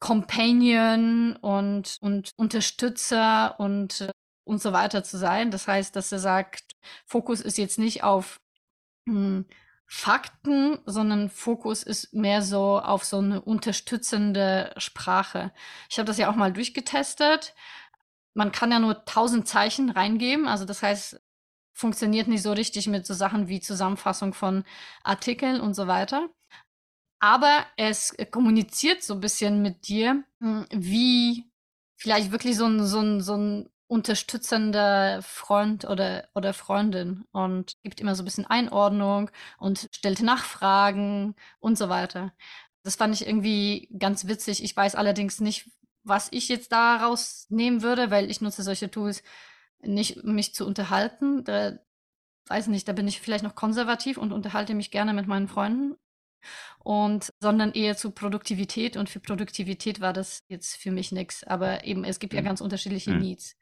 Companion 0.00 1.36
und, 1.36 1.96
und 2.00 2.30
Unterstützer 2.36 3.58
und, 3.58 4.02
äh, 4.02 4.10
und 4.44 4.60
so 4.62 4.72
weiter 4.72 5.02
zu 5.04 5.18
sein. 5.18 5.50
Das 5.50 5.68
heißt, 5.68 5.96
dass 5.96 6.12
er 6.12 6.18
sagt, 6.18 6.72
Fokus 7.06 7.40
ist 7.40 7.58
jetzt 7.58 7.78
nicht 7.78 8.04
auf 8.04 8.40
hm, 9.08 9.46
Fakten, 9.86 10.78
sondern 10.86 11.30
Fokus 11.30 11.82
ist 11.82 12.12
mehr 12.12 12.42
so 12.42 12.80
auf 12.80 13.04
so 13.04 13.18
eine 13.18 13.40
unterstützende 13.40 14.74
Sprache. 14.78 15.52
Ich 15.88 15.98
habe 15.98 16.06
das 16.06 16.18
ja 16.18 16.30
auch 16.30 16.36
mal 16.36 16.52
durchgetestet. 16.52 17.54
Man 18.34 18.52
kann 18.52 18.72
ja 18.72 18.80
nur 18.80 19.04
tausend 19.04 19.48
Zeichen 19.48 19.90
reingeben, 19.90 20.48
also 20.48 20.64
das 20.64 20.82
heißt, 20.82 21.20
funktioniert 21.72 22.28
nicht 22.28 22.42
so 22.42 22.52
richtig 22.52 22.88
mit 22.88 23.06
so 23.06 23.14
Sachen 23.14 23.48
wie 23.48 23.60
Zusammenfassung 23.60 24.34
von 24.34 24.64
Artikeln 25.04 25.60
und 25.60 25.74
so 25.74 25.86
weiter. 25.86 26.28
Aber 27.18 27.64
es 27.76 28.14
kommuniziert 28.30 29.02
so 29.02 29.14
ein 29.14 29.20
bisschen 29.20 29.62
mit 29.62 29.88
dir, 29.88 30.24
hm, 30.40 30.66
wie 30.70 31.50
vielleicht 31.96 32.30
wirklich 32.30 32.56
so 32.56 32.66
ein, 32.66 32.84
so 32.86 33.00
ein, 33.00 33.20
so 33.20 33.36
ein 33.36 33.70
unterstützender 33.88 35.22
Freund 35.22 35.84
oder, 35.84 36.28
oder 36.34 36.52
Freundin 36.52 37.24
und 37.32 37.76
gibt 37.84 38.00
immer 38.00 38.14
so 38.14 38.22
ein 38.22 38.24
bisschen 38.24 38.46
Einordnung 38.46 39.30
und 39.58 39.88
stellt 39.92 40.22
Nachfragen 40.22 41.36
und 41.60 41.78
so 41.78 41.88
weiter. 41.88 42.32
Das 42.82 42.96
fand 42.96 43.14
ich 43.14 43.26
irgendwie 43.26 43.88
ganz 43.98 44.26
witzig. 44.26 44.62
Ich 44.62 44.76
weiß 44.76 44.94
allerdings 44.96 45.40
nicht, 45.40 45.70
was 46.02 46.28
ich 46.32 46.48
jetzt 46.48 46.72
daraus 46.72 47.46
nehmen 47.48 47.82
würde, 47.82 48.10
weil 48.10 48.30
ich 48.30 48.40
nutze 48.40 48.62
solche 48.62 48.90
Tools 48.90 49.22
nicht, 49.80 50.22
um 50.22 50.34
mich 50.34 50.54
zu 50.54 50.66
unterhalten. 50.66 51.44
Da 51.44 51.78
weiß 52.48 52.68
nicht, 52.68 52.88
da 52.88 52.92
bin 52.92 53.08
ich 53.08 53.20
vielleicht 53.20 53.44
noch 53.44 53.54
konservativ 53.54 54.18
und 54.18 54.32
unterhalte 54.32 54.74
mich 54.74 54.90
gerne 54.90 55.14
mit 55.14 55.26
meinen 55.26 55.48
Freunden 55.48 55.96
und 56.78 57.32
sondern 57.40 57.72
eher 57.72 57.96
zu 57.96 58.10
Produktivität 58.10 58.96
und 58.96 59.08
für 59.08 59.20
Produktivität 59.20 60.00
war 60.00 60.12
das 60.12 60.44
jetzt 60.48 60.76
für 60.76 60.90
mich 60.90 61.12
nichts. 61.12 61.44
Aber 61.44 61.84
eben, 61.84 62.04
es 62.04 62.18
gibt 62.18 62.32
ja 62.32 62.40
mhm. 62.40 62.46
ganz 62.46 62.60
unterschiedliche 62.60 63.10
mhm. 63.10 63.18
Needs. 63.18 63.56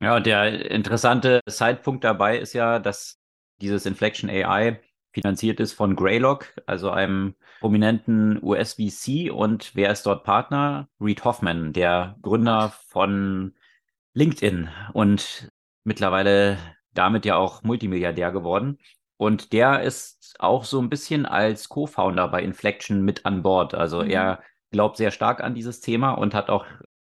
Ja, 0.00 0.16
und 0.16 0.26
der 0.26 0.70
interessante 0.70 1.40
Sidepunkt 1.46 2.04
dabei 2.04 2.38
ist 2.38 2.52
ja, 2.52 2.78
dass 2.78 3.18
dieses 3.60 3.86
Inflection 3.86 4.28
AI 4.28 4.80
finanziert 5.12 5.60
ist 5.60 5.72
von 5.72 5.96
Greylock, 5.96 6.52
also 6.66 6.90
einem 6.90 7.34
prominenten 7.60 8.38
US-VC. 8.42 9.30
Und 9.30 9.74
wer 9.74 9.90
ist 9.90 10.04
dort 10.04 10.24
Partner? 10.24 10.88
Reed 11.00 11.24
Hoffman, 11.24 11.72
der 11.72 12.16
Gründer 12.20 12.74
von 12.88 13.54
LinkedIn 14.12 14.68
und 14.92 15.50
mittlerweile 15.84 16.58
damit 16.92 17.24
ja 17.24 17.36
auch 17.36 17.62
Multimilliardär 17.62 18.30
geworden. 18.30 18.78
Und 19.16 19.52
der 19.52 19.82
ist 19.82 20.36
auch 20.38 20.64
so 20.64 20.80
ein 20.80 20.90
bisschen 20.90 21.26
als 21.26 21.68
Co-Founder 21.68 22.28
bei 22.28 22.42
Inflection 22.42 23.02
mit 23.02 23.24
an 23.24 23.42
Bord. 23.42 23.74
Also 23.74 24.02
mhm. 24.02 24.10
er 24.10 24.42
glaubt 24.70 24.96
sehr 24.96 25.10
stark 25.10 25.42
an 25.42 25.54
dieses 25.54 25.80
Thema 25.80 26.12
und 26.12 26.34
hat 26.34 26.50
auch 26.50 26.66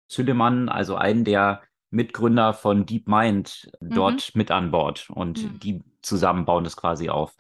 Süleyman, 0.10 0.70
also 0.70 0.96
einen 0.96 1.26
der 1.26 1.62
Mitgründer 1.90 2.54
von 2.54 2.86
DeepMind 2.86 3.70
dort 3.82 4.34
mhm. 4.34 4.40
mit 4.40 4.52
an 4.52 4.72
Bord 4.72 5.10
und 5.10 5.44
mhm. 5.44 5.60
die 5.60 5.84
zusammen 6.02 6.46
bauen 6.46 6.64
das 6.64 6.78
quasi 6.78 7.10
auf. 7.10 7.36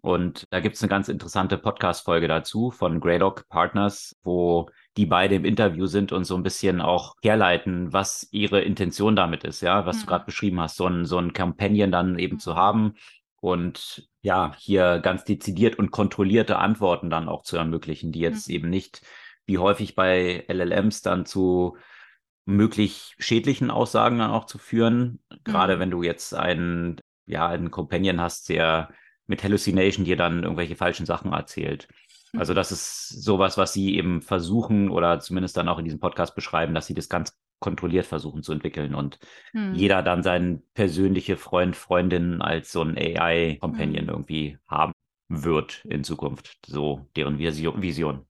Und 0.00 0.44
da 0.50 0.60
gibt 0.60 0.76
es 0.76 0.82
eine 0.82 0.88
ganz 0.88 1.08
interessante 1.08 1.58
Podcast-Folge 1.58 2.28
dazu 2.28 2.70
von 2.70 3.00
Greylock 3.00 3.48
Partners, 3.48 4.16
wo 4.22 4.70
die 4.96 5.04
beide 5.04 5.34
im 5.34 5.44
Interview 5.44 5.86
sind 5.86 6.12
und 6.12 6.24
so 6.24 6.36
ein 6.36 6.44
bisschen 6.44 6.80
auch 6.80 7.14
herleiten, 7.22 7.92
was 7.92 8.28
ihre 8.30 8.60
Intention 8.60 9.16
damit 9.16 9.42
ist, 9.44 9.62
ja, 9.62 9.84
was 9.84 9.96
mhm. 9.96 10.00
du 10.00 10.06
gerade 10.06 10.24
beschrieben 10.24 10.60
hast, 10.60 10.76
so 10.76 10.86
ein, 10.86 11.06
so 11.06 11.18
ein 11.18 11.32
Companion 11.32 11.90
dann 11.90 12.18
eben 12.18 12.38
zu 12.38 12.52
mhm. 12.52 12.56
haben 12.56 12.94
und 13.40 14.08
ja, 14.22 14.54
hier 14.58 14.98
ganz 15.00 15.24
dezidiert 15.24 15.78
und 15.78 15.90
kontrollierte 15.90 16.58
Antworten 16.58 17.10
dann 17.10 17.28
auch 17.28 17.42
zu 17.42 17.56
ermöglichen, 17.56 18.12
die 18.12 18.20
jetzt 18.20 18.48
mhm. 18.48 18.54
eben 18.54 18.70
nicht 18.70 19.02
wie 19.46 19.58
häufig 19.58 19.94
bei 19.94 20.44
LLMs 20.48 21.02
dann 21.02 21.26
zu 21.26 21.76
möglich 22.44 23.14
schädlichen 23.18 23.70
Aussagen 23.70 24.18
dann 24.18 24.30
auch 24.30 24.46
zu 24.46 24.58
führen. 24.58 25.20
Gerade 25.44 25.76
mhm. 25.76 25.80
wenn 25.80 25.90
du 25.90 26.02
jetzt 26.02 26.34
einen, 26.34 27.00
ja, 27.26 27.46
einen 27.48 27.70
Companion 27.70 28.20
hast, 28.20 28.48
der 28.48 28.90
mit 29.26 29.42
Hallucination 29.42 30.04
dir 30.04 30.16
dann 30.16 30.42
irgendwelche 30.42 30.76
falschen 30.76 31.06
Sachen 31.06 31.32
erzählt. 31.32 31.88
Mhm. 32.32 32.40
Also 32.40 32.54
das 32.54 32.72
ist 32.72 33.08
sowas, 33.08 33.58
was 33.58 33.72
sie 33.72 33.96
eben 33.96 34.22
versuchen 34.22 34.90
oder 34.90 35.20
zumindest 35.20 35.56
dann 35.56 35.68
auch 35.68 35.78
in 35.78 35.84
diesem 35.84 36.00
Podcast 36.00 36.34
beschreiben, 36.34 36.74
dass 36.74 36.86
sie 36.86 36.94
das 36.94 37.08
ganz 37.08 37.36
kontrolliert 37.58 38.06
versuchen 38.06 38.42
zu 38.42 38.52
entwickeln 38.52 38.94
und 38.94 39.18
hm. 39.52 39.74
jeder 39.74 40.02
dann 40.02 40.22
seinen 40.22 40.62
persönliche 40.74 41.36
Freund, 41.36 41.76
Freundin 41.76 42.42
als 42.42 42.72
so 42.72 42.82
ein 42.82 42.96
AI-Companion 42.96 44.06
hm. 44.06 44.08
irgendwie 44.08 44.58
haben 44.68 44.92
wird 45.28 45.84
in 45.86 46.04
Zukunft. 46.04 46.58
So 46.66 47.08
deren 47.16 47.38
Vision 47.38 48.26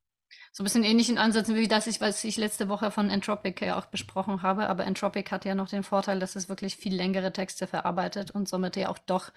so 0.57 0.63
ein 0.63 0.65
bisschen 0.65 0.85
ähnlichen 0.85 1.19
Ansätzen 1.19 1.55
wie 1.55 1.69
das, 1.69 1.87
ich, 1.87 2.01
was 2.01 2.25
ich 2.25 2.39
letzte 2.39 2.71
Woche 2.71 2.91
von 2.91 3.11
Entropic 3.11 3.63
ja 3.63 3.79
auch 3.79 3.85
besprochen 3.85 4.41
habe. 4.41 4.71
Aber 4.71 4.87
Entropic 4.87 5.31
hat 5.31 5.45
ja 5.45 5.55
noch 5.55 5.69
den 5.69 5.83
Vorteil, 5.83 6.19
dass 6.19 6.35
es 6.35 6.49
wirklich 6.49 6.77
viel 6.77 6.95
längere 6.95 7.31
Texte 7.31 7.67
verarbeitet 7.67 8.31
und 8.31 8.49
somit 8.49 8.75
ja 8.77 8.89
auch 8.89 8.97
doch 8.97 9.33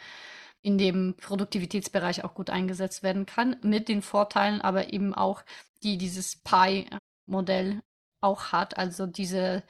in 0.61 0.77
dem 0.77 1.15
Produktivitätsbereich 1.17 2.23
auch 2.23 2.33
gut 2.33 2.49
eingesetzt 2.49 3.03
werden 3.03 3.25
kann. 3.25 3.57
Mit 3.63 3.89
den 3.89 4.01
Vorteilen 4.01 4.61
aber 4.61 4.93
eben 4.93 5.13
auch, 5.13 5.43
die 5.83 5.97
dieses 5.97 6.37
Pi-Modell 6.37 7.81
auch 8.21 8.51
hat. 8.51 8.77
Also 8.77 9.05
dieser 9.05 9.63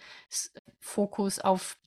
Fokus 0.79 1.39
auf 1.39 1.77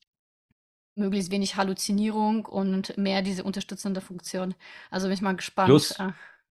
möglichst 0.94 1.30
wenig 1.30 1.56
Halluzinierung 1.56 2.44
und 2.44 2.96
mehr 2.98 3.22
diese 3.22 3.44
unterstützende 3.44 4.00
Funktion. 4.00 4.54
Also 4.90 5.06
bin 5.06 5.14
ich 5.14 5.22
mal 5.22 5.36
gespannt. 5.36 5.68
Plus, 5.68 5.92
äh, 5.92 6.10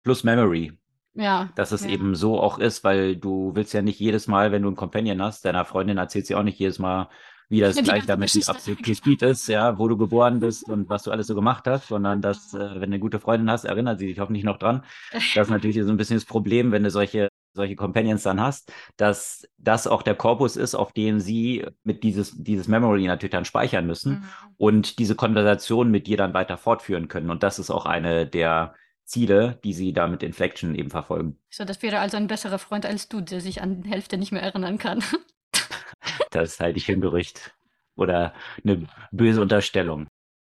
plus 0.03 0.23
Memory. 0.23 0.73
Ja. 1.13 1.49
Dass 1.55 1.71
es 1.71 1.83
ja. 1.83 1.91
eben 1.91 2.15
so 2.15 2.39
auch 2.41 2.59
ist, 2.59 2.83
weil 2.83 3.15
du 3.15 3.55
willst 3.55 3.73
ja 3.73 3.81
nicht 3.81 3.99
jedes 3.99 4.27
Mal, 4.27 4.51
wenn 4.51 4.61
du 4.61 4.67
einen 4.67 4.75
Companion 4.75 5.21
hast, 5.21 5.45
deiner 5.45 5.63
Freundin 5.63 5.97
erzählt 5.97 6.27
sie 6.27 6.35
auch 6.35 6.43
nicht 6.43 6.59
jedes 6.59 6.77
Mal, 6.77 7.09
wie 7.47 7.61
das 7.61 7.75
gleich 7.77 8.05
damit 8.05 8.33
die 8.33 8.45
absolute 8.45 8.95
Speed 8.95 9.21
ist, 9.21 9.47
ja, 9.47 9.77
wo 9.77 9.87
du 9.87 9.97
geboren 9.97 10.39
bist 10.39 10.67
und 10.67 10.89
was 10.89 11.03
du 11.03 11.11
alles 11.11 11.27
so 11.27 11.35
gemacht 11.35 11.65
hast, 11.67 11.87
sondern 11.87 12.21
dass, 12.21 12.53
äh, 12.53 12.59
wenn 12.59 12.79
du 12.79 12.85
eine 12.85 12.99
gute 12.99 13.19
Freundin 13.19 13.49
hast, 13.49 13.65
erinnert 13.65 13.99
sie 13.99 14.07
sich 14.07 14.19
hoffentlich 14.19 14.43
noch 14.43 14.57
dran. 14.57 14.83
Das 15.35 15.47
ist 15.47 15.51
natürlich 15.51 15.81
so 15.81 15.89
ein 15.89 15.97
bisschen 15.97 16.17
das 16.17 16.25
Problem, 16.25 16.71
wenn 16.71 16.83
du 16.83 16.89
solche 16.89 17.29
solche 17.55 17.75
Companions 17.75 18.23
dann 18.23 18.39
hast, 18.39 18.71
dass 18.97 19.47
das 19.57 19.87
auch 19.87 20.03
der 20.03 20.15
Korpus 20.15 20.57
ist, 20.57 20.75
auf 20.75 20.91
dem 20.91 21.19
sie 21.19 21.65
mit 21.83 22.03
dieses, 22.03 22.33
dieses 22.35 22.67
Memory 22.67 23.07
natürlich 23.07 23.31
dann 23.31 23.45
speichern 23.45 23.87
müssen 23.87 24.11
mhm. 24.11 24.23
und 24.57 24.99
diese 24.99 25.15
Konversation 25.15 25.89
mit 25.89 26.05
dir 26.07 26.17
dann 26.17 26.33
weiter 26.33 26.57
fortführen 26.57 27.07
können. 27.07 27.29
Und 27.29 27.41
das 27.41 27.57
ist 27.57 27.71
auch 27.71 27.85
eine 27.85 28.27
der 28.27 28.75
Ziele, 29.05 29.59
die 29.63 29.73
sie 29.73 29.93
da 29.93 30.07
mit 30.07 30.23
Inflection 30.23 30.75
eben 30.75 30.89
verfolgen. 30.89 31.39
So, 31.49 31.63
das 31.63 31.81
wäre 31.81 31.99
also 31.99 32.17
ein 32.17 32.27
besserer 32.27 32.59
Freund 32.59 32.85
als 32.85 33.07
du, 33.07 33.21
der 33.21 33.39
sich 33.39 33.61
an 33.61 33.83
die 33.83 33.89
Hälfte 33.89 34.17
nicht 34.17 34.31
mehr 34.31 34.43
erinnern 34.43 34.77
kann. 34.77 35.03
das 36.31 36.59
halte 36.59 36.77
ich 36.77 36.85
für 36.85 36.93
ein 36.93 37.01
Gerücht 37.01 37.55
oder 37.95 38.33
eine 38.63 38.87
böse 39.11 39.41
Unterstellung. 39.41 40.07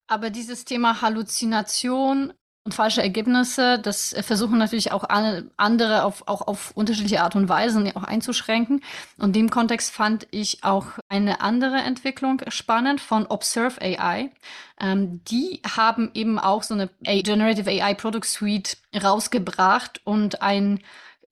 Aber 0.08 0.30
dieses 0.30 0.66
Thema 0.66 1.02
Halluzination 1.02 2.34
und 2.66 2.74
falsche 2.74 3.04
Ergebnisse, 3.04 3.78
das 3.78 4.16
versuchen 4.22 4.58
natürlich 4.58 4.92
auch 4.92 5.04
andere 5.08 6.04
auf, 6.04 6.28
auch 6.28 6.48
auf 6.48 6.72
unterschiedliche 6.72 7.22
Art 7.22 7.36
und 7.36 7.48
Weise 7.48 7.92
auch 7.96 8.04
einzuschränken. 8.04 8.82
Und 9.18 9.28
in 9.28 9.34
dem 9.34 9.50
Kontext 9.52 9.94
fand 9.94 10.28
ich 10.32 10.64
auch 10.64 10.88
eine 11.08 11.42
andere 11.42 11.78
Entwicklung 11.78 12.42
spannend 12.48 13.02
von 13.02 13.28
Observe 13.28 13.80
AI. 13.82 14.32
Ähm, 14.82 15.22
die 15.26 15.62
haben 15.76 16.10
eben 16.16 16.40
auch 16.40 16.64
so 16.64 16.74
eine 16.74 16.90
Generative 17.04 17.70
AI 17.70 17.94
Product 17.94 18.26
Suite 18.26 18.78
rausgebracht 18.96 20.02
und 20.04 20.42
ein 20.42 20.80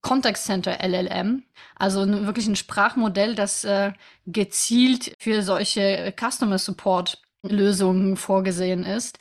Context 0.02 0.46
Center 0.46 0.84
LLM, 0.84 1.44
also 1.76 2.06
wirklich 2.08 2.46
ein 2.46 2.58
Sprachmodell, 2.58 3.34
das 3.34 3.64
äh, 3.64 3.94
gezielt 4.28 5.16
für 5.18 5.42
solche 5.42 6.14
Customer 6.16 6.60
Support 6.60 7.24
Lösungen 7.44 8.18
vorgesehen 8.18 8.86
ist, 8.86 9.20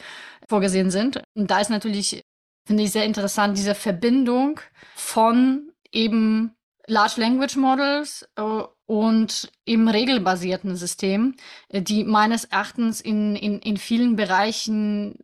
vorgesehen 0.53 0.91
sind. 0.91 1.23
Und 1.35 1.51
da 1.51 1.61
ist 1.61 1.71
natürlich, 1.71 2.23
finde 2.67 2.83
ich 2.83 2.93
sehr 2.93 3.07
interessant, 3.07 3.57
diese 3.57 3.75
Verbindung 3.75 4.61
von 4.95 5.73
eben 5.91 6.55
Large 6.87 7.21
Language 7.23 7.57
Models 7.57 8.29
äh, 8.37 8.63
und 8.85 9.51
im 9.65 9.89
regelbasierten 9.89 10.77
System, 10.77 11.37
äh, 11.71 11.81
die 11.81 12.05
meines 12.05 12.45
Erachtens 12.45 13.01
in, 13.01 13.35
in, 13.35 13.61
in 13.61 13.79
vielen 13.79 14.15
Bereichen 14.15 15.21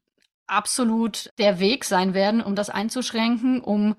absolut 0.46 1.30
der 1.36 1.60
Weg 1.60 1.84
sein 1.84 2.14
werden, 2.14 2.40
um 2.40 2.54
das 2.54 2.70
einzuschränken, 2.70 3.60
um 3.60 3.96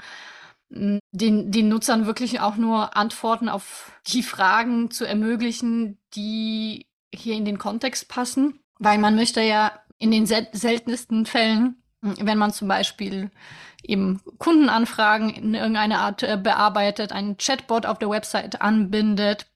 den, 0.72 1.52
den 1.52 1.70
Nutzern 1.70 2.08
wirklich 2.08 2.40
auch 2.40 2.56
nur 2.56 2.96
Antworten 2.98 3.50
auf 3.50 3.92
die 4.08 4.24
Fragen 4.24 4.90
zu 4.90 5.06
ermöglichen, 5.06 6.00
die 6.16 6.88
hier 7.14 7.36
in 7.36 7.46
den 7.46 7.60
Kontext 7.60 8.08
passen. 8.08 8.60
Weil 8.80 8.98
man 8.98 9.16
möchte 9.16 9.42
ja 9.42 9.72
in 10.00 10.12
den 10.12 10.26
sel 10.26 10.48
seltensten 10.54 11.26
Fällen, 11.26 11.84
wenn 12.02 12.38
man 12.38 12.52
zum 12.52 12.68
Beispiel 12.68 13.30
eben 13.84 14.22
Kundenanfragen 14.38 15.30
in 15.30 15.54
irgendeiner 15.54 16.00
Art 16.00 16.24
äh, 16.24 16.38
bearbeitet, 16.42 17.12
einen 17.12 17.38
Chatbot 17.38 17.86
auf 17.86 18.00
der 18.00 18.10
Website 18.10 18.62
anbindet, 18.62 19.48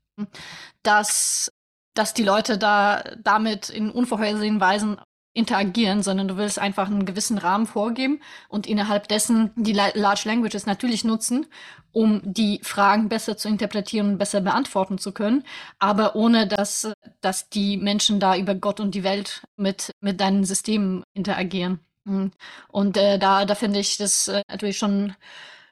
dass, 0.83 1.51
dass 1.93 2.13
die 2.13 2.23
Leute 2.23 2.57
da 2.57 3.03
damit 3.21 3.69
in 3.69 3.89
unvorhersehenen 3.89 4.61
Weisen 4.61 4.97
interagieren, 5.33 6.03
sondern 6.03 6.27
du 6.27 6.37
willst 6.37 6.59
einfach 6.59 6.87
einen 6.87 7.05
gewissen 7.05 7.37
Rahmen 7.37 7.65
vorgeben 7.65 8.21
und 8.49 8.67
innerhalb 8.67 9.07
dessen 9.07 9.51
die 9.55 9.73
Large 9.73 10.23
Languages 10.25 10.65
natürlich 10.65 11.03
nutzen, 11.03 11.47
um 11.91 12.21
die 12.23 12.59
Fragen 12.63 13.09
besser 13.09 13.35
zu 13.37 13.47
interpretieren 13.47 14.09
und 14.09 14.17
besser 14.17 14.41
beantworten 14.41 14.97
zu 14.97 15.11
können, 15.11 15.43
aber 15.79 16.15
ohne 16.15 16.47
dass, 16.47 16.91
dass 17.21 17.49
die 17.49 17.77
Menschen 17.77 18.19
da 18.19 18.35
über 18.35 18.55
Gott 18.55 18.79
und 18.79 18.93
die 18.95 19.03
Welt 19.03 19.43
mit, 19.57 19.91
mit 20.01 20.19
deinen 20.21 20.43
Systemen 20.43 21.03
interagieren. 21.13 21.79
Mhm. 22.05 22.31
Und 22.67 22.97
äh, 22.97 23.17
da, 23.17 23.45
da 23.45 23.55
finde 23.55 23.79
ich 23.79 23.97
das 23.97 24.27
äh, 24.27 24.41
natürlich 24.49 24.77
schon, 24.77 25.15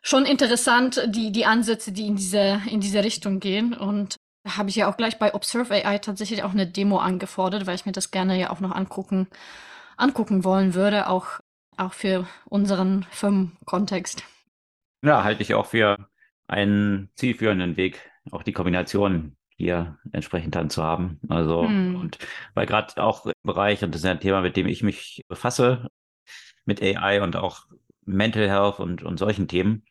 schon 0.02 0.26
interessant, 0.26 1.02
die, 1.08 1.32
die 1.32 1.46
Ansätze, 1.46 1.92
die 1.92 2.08
in 2.08 2.16
diese, 2.16 2.62
in 2.70 2.80
diese 2.80 3.04
Richtung 3.04 3.40
gehen. 3.40 3.74
Und 3.74 4.16
habe 4.48 4.70
ich 4.70 4.76
ja 4.76 4.90
auch 4.90 4.98
gleich 4.98 5.20
bei 5.20 5.34
Observe 5.34 5.74
AI 5.74 6.00
tatsächlich 6.00 6.44
auch 6.44 6.52
eine 6.52 6.68
Demo 6.68 6.98
angefordert, 6.98 7.68
weil 7.68 7.76
ich 7.76 7.86
mir 7.86 7.92
das 7.92 8.12
gerne 8.12 8.40
ja 8.40 8.50
auch 8.50 8.60
noch 8.60 8.72
angucken, 8.72 9.28
angucken 9.98 10.44
wollen 10.44 10.74
würde, 10.74 11.08
auch, 11.08 11.40
auch 11.78 11.94
für 11.94 12.28
unseren 12.46 13.06
Firmenkontext. 13.12 14.24
Ja, 15.04 15.24
halte 15.24 15.44
ich 15.44 15.54
auch 15.54 15.68
für 15.68 16.10
einen 16.48 17.10
zielführenden 17.16 17.78
Weg, 17.78 18.12
auch 18.32 18.44
die 18.44 18.54
Kombination 18.54 19.38
hier 19.56 19.98
entsprechend 20.12 20.56
dann 20.56 20.70
zu 20.70 20.84
haben. 20.84 21.20
Also, 21.30 21.64
hm. 21.64 21.96
und 21.96 22.18
weil 22.56 22.66
gerade 22.66 23.02
auch 23.02 23.26
im 23.26 23.34
Bereich, 23.44 23.84
und 23.84 23.94
das 23.94 24.02
ist 24.02 24.08
ein 24.08 24.20
Thema, 24.20 24.42
mit 24.42 24.58
dem 24.58 24.68
ich 24.68 24.84
mich 24.84 25.24
befasse, 25.28 25.88
mit 26.66 26.82
AI 26.82 27.22
und 27.22 27.36
auch 27.36 27.66
Mental 28.06 28.50
Health 28.50 28.80
und, 28.80 29.04
und 29.04 29.18
solchen 29.18 29.48
Themen, 29.48 29.84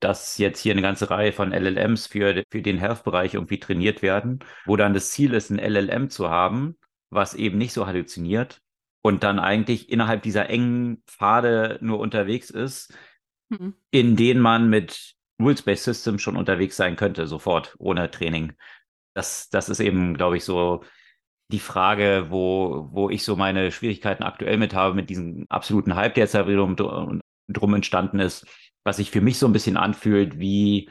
dass 0.00 0.38
jetzt 0.38 0.60
hier 0.60 0.72
eine 0.72 0.82
ganze 0.82 1.10
Reihe 1.10 1.32
von 1.32 1.52
LLMs 1.52 2.06
für, 2.06 2.42
für 2.50 2.62
den 2.62 2.78
Health-Bereich 2.78 3.34
irgendwie 3.34 3.60
trainiert 3.60 4.02
werden, 4.02 4.40
wo 4.66 4.76
dann 4.76 4.94
das 4.94 5.10
Ziel 5.10 5.34
ist, 5.34 5.50
ein 5.50 5.58
LLM 5.58 6.10
zu 6.10 6.30
haben, 6.30 6.76
was 7.10 7.34
eben 7.34 7.58
nicht 7.58 7.72
so 7.72 7.86
halluziniert 7.86 8.60
und 9.02 9.22
dann 9.22 9.38
eigentlich 9.38 9.90
innerhalb 9.90 10.22
dieser 10.22 10.50
engen 10.50 11.02
Pfade 11.06 11.78
nur 11.80 12.00
unterwegs 12.00 12.50
ist, 12.50 12.94
mhm. 13.48 13.74
in 13.90 14.16
denen 14.16 14.40
man 14.40 14.68
mit 14.68 15.14
Rules-Based 15.40 15.84
Systems 15.84 16.22
schon 16.22 16.36
unterwegs 16.36 16.76
sein 16.76 16.96
könnte, 16.96 17.26
sofort, 17.26 17.76
ohne 17.78 18.10
Training. 18.10 18.52
Das, 19.14 19.48
das 19.50 19.68
ist 19.68 19.80
eben, 19.80 20.16
glaube 20.16 20.36
ich, 20.36 20.44
so 20.44 20.82
die 21.50 21.60
Frage, 21.60 22.26
wo, 22.28 22.88
wo 22.90 23.08
ich 23.08 23.24
so 23.24 23.36
meine 23.36 23.70
Schwierigkeiten 23.70 24.22
aktuell 24.22 24.58
mit 24.58 24.74
habe, 24.74 24.94
mit 24.94 25.08
diesem 25.08 25.46
absoluten 25.48 25.94
Hype, 25.94 26.14
der 26.14 26.24
jetzt 26.24 26.34
drum, 26.34 27.20
drum 27.48 27.74
entstanden 27.74 28.18
ist 28.20 28.46
was 28.88 28.96
sich 28.96 29.10
für 29.10 29.20
mich 29.20 29.38
so 29.38 29.46
ein 29.46 29.52
bisschen 29.52 29.76
anfühlt 29.76 30.38
wie 30.40 30.88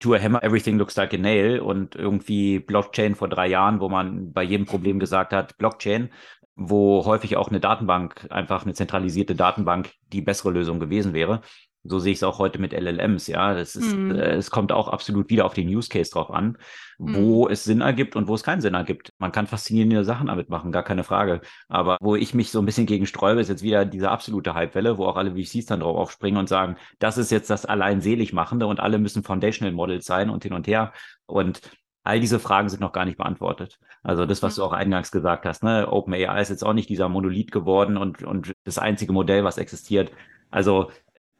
To 0.00 0.14
a 0.14 0.18
Hammer, 0.18 0.42
Everything 0.42 0.76
Looks 0.78 0.96
Like 0.96 1.14
a 1.14 1.16
Nail 1.16 1.60
und 1.60 1.94
irgendwie 1.94 2.58
Blockchain 2.58 3.14
vor 3.14 3.28
drei 3.28 3.46
Jahren, 3.46 3.80
wo 3.80 3.88
man 3.88 4.32
bei 4.32 4.42
jedem 4.42 4.66
Problem 4.66 4.98
gesagt 4.98 5.32
hat, 5.32 5.56
Blockchain, 5.56 6.10
wo 6.56 7.04
häufig 7.06 7.36
auch 7.36 7.48
eine 7.48 7.60
Datenbank, 7.60 8.26
einfach 8.30 8.64
eine 8.64 8.74
zentralisierte 8.74 9.36
Datenbank 9.36 9.92
die 10.12 10.22
bessere 10.22 10.50
Lösung 10.50 10.80
gewesen 10.80 11.14
wäre. 11.14 11.40
So 11.88 11.98
sehe 11.98 12.12
ich 12.12 12.18
es 12.18 12.22
auch 12.22 12.38
heute 12.38 12.58
mit 12.58 12.72
LLMs, 12.72 13.26
ja. 13.26 13.54
Das 13.54 13.76
ist, 13.76 13.94
mhm. 13.94 14.12
äh, 14.14 14.32
es 14.32 14.50
kommt 14.50 14.72
auch 14.72 14.88
absolut 14.88 15.28
wieder 15.30 15.44
auf 15.44 15.54
den 15.54 15.68
Use 15.68 15.88
Case 15.88 16.10
drauf 16.10 16.30
an, 16.30 16.58
wo 16.98 17.46
mhm. 17.46 17.52
es 17.52 17.64
Sinn 17.64 17.80
ergibt 17.80 18.16
und 18.16 18.28
wo 18.28 18.34
es 18.34 18.42
keinen 18.42 18.60
Sinn 18.60 18.74
ergibt. 18.74 19.12
Man 19.18 19.32
kann 19.32 19.46
faszinierende 19.46 20.04
Sachen 20.04 20.28
damit 20.28 20.48
machen, 20.48 20.72
gar 20.72 20.82
keine 20.82 21.04
Frage. 21.04 21.40
Aber 21.68 21.98
wo 22.00 22.16
ich 22.16 22.34
mich 22.34 22.50
so 22.50 22.58
ein 22.58 22.66
bisschen 22.66 22.86
gegen 22.86 23.06
sträube, 23.06 23.40
ist 23.40 23.48
jetzt 23.48 23.62
wieder 23.62 23.84
diese 23.84 24.10
absolute 24.10 24.54
Hypewelle, 24.54 24.98
wo 24.98 25.06
auch 25.06 25.16
alle 25.16 25.34
VCs 25.34 25.66
dann 25.66 25.80
drauf 25.80 25.96
aufspringen 25.96 26.38
und 26.38 26.48
sagen, 26.48 26.76
das 26.98 27.18
ist 27.18 27.30
jetzt 27.30 27.50
das 27.50 27.66
allein 27.66 28.00
selig 28.00 28.32
machende 28.32 28.66
und 28.66 28.80
alle 28.80 28.98
müssen 28.98 29.22
Foundational 29.22 29.74
Models 29.74 30.06
sein 30.06 30.30
und 30.30 30.42
hin 30.42 30.52
und 30.52 30.66
her. 30.66 30.92
Und 31.26 31.60
all 32.06 32.20
diese 32.20 32.38
Fragen 32.38 32.68
sind 32.68 32.80
noch 32.80 32.92
gar 32.92 33.04
nicht 33.04 33.18
beantwortet. 33.18 33.78
Also 34.04 34.26
das, 34.26 34.40
was 34.40 34.54
du 34.54 34.62
auch 34.62 34.72
eingangs 34.72 35.10
gesagt 35.10 35.44
hast, 35.44 35.64
ne, 35.64 35.90
OpenAI 35.90 36.40
ist 36.40 36.50
jetzt 36.50 36.64
auch 36.64 36.72
nicht 36.72 36.88
dieser 36.88 37.08
Monolith 37.08 37.50
geworden 37.50 37.96
und, 37.96 38.22
und 38.22 38.52
das 38.62 38.78
einzige 38.78 39.12
Modell, 39.12 39.42
was 39.42 39.58
existiert. 39.58 40.12
Also 40.52 40.92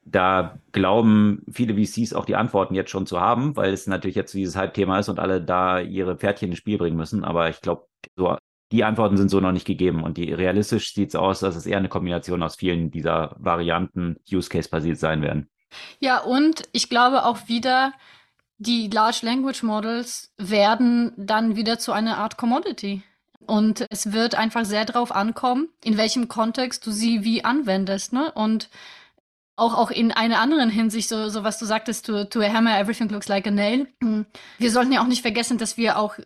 da 0.07 0.59
glauben 0.71 1.43
viele 1.51 1.75
VCs 1.75 2.15
auch 2.15 2.25
die 2.25 2.37
Antworten 2.37 2.75
jetzt 2.75 2.91
schon 2.91 3.07
zu 3.07 3.21
haben, 3.21 3.57
weil 3.57 3.73
es 3.73 3.89
natürlich 3.89 4.15
jetzt 4.15 4.33
dieses 4.33 4.55
Halbthema 4.57 5.01
ist 5.01 5.09
und 5.09 5.19
alle 5.19 5.43
da 5.43 5.81
ihre 5.81 6.17
Pferdchen 6.17 6.51
ins 6.51 6.59
Spiel 6.59 6.79
bringen 6.79 6.97
müssen. 6.97 7.25
Aber 7.25 7.51
ich 7.51 7.61
glaube, 7.61 7.87
so, 8.15 8.37
die 8.71 8.85
Antworten 8.85 9.17
sind 9.17 9.31
so 9.31 9.41
noch 9.41 9.51
nicht 9.51 9.67
gegeben. 9.67 10.05
Und 10.05 10.17
die 10.17 10.33
realistisch 10.33 10.95
sieht 10.95 11.09
es 11.09 11.17
aus, 11.17 11.41
dass 11.41 11.57
es 11.57 11.67
eher 11.67 11.79
eine 11.79 11.89
Kombination 11.89 12.43
aus 12.45 12.55
vielen 12.55 12.93
dieser 12.93 13.35
Varianten 13.39 14.17
Use 14.31 14.49
Case 14.49 14.69
basiert 14.69 14.99
sein 14.99 15.23
werden. 15.23 15.49
Ja, 15.99 16.21
und 16.21 16.63
ich 16.71 16.89
glaube 16.89 17.25
auch 17.25 17.49
wieder, 17.49 17.93
die 18.59 18.89
Large 18.89 19.21
Language 19.23 19.65
Models 19.65 20.33
werden 20.39 21.13
dann 21.17 21.57
wieder 21.57 21.81
zu 21.81 21.91
einer 21.91 22.19
Art 22.19 22.37
Commodity. 22.37 23.03
Und 23.41 23.87
es 23.91 24.13
wird 24.13 24.37
einfach 24.37 24.65
sehr 24.65 24.85
darauf 24.85 25.13
ankommen, 25.15 25.69
in 25.83 25.97
welchem 25.97 26.29
Kontext 26.29 26.87
du 26.87 26.93
sie 26.93 27.25
wie 27.25 27.45
anwendest. 27.45 28.13
Ne? 28.13 28.31
Und 28.33 28.69
auch, 29.57 29.75
auch 29.75 29.91
in 29.91 30.13
einer 30.13 30.41
anderen 30.41 30.71
Hinsicht, 30.71 31.09
so, 31.09 31.29
so 31.29 31.43
was 31.43 31.59
du 31.59 31.65
sagtest, 31.65 32.07
to, 32.07 32.25
to 32.25 32.41
a 32.41 32.53
hammer, 32.53 32.79
everything 32.79 33.09
looks 33.09 33.29
like 33.29 33.47
a 33.47 33.51
nail. 33.51 33.89
Hm. 34.03 34.27
Wir 34.59 34.71
sollten 34.71 34.93
ja 34.93 35.03
auch 35.03 35.07
nicht 35.07 35.23
vergessen, 35.23 35.59
dass 35.59 35.77
wir 35.77 35.99
auch 35.99 36.17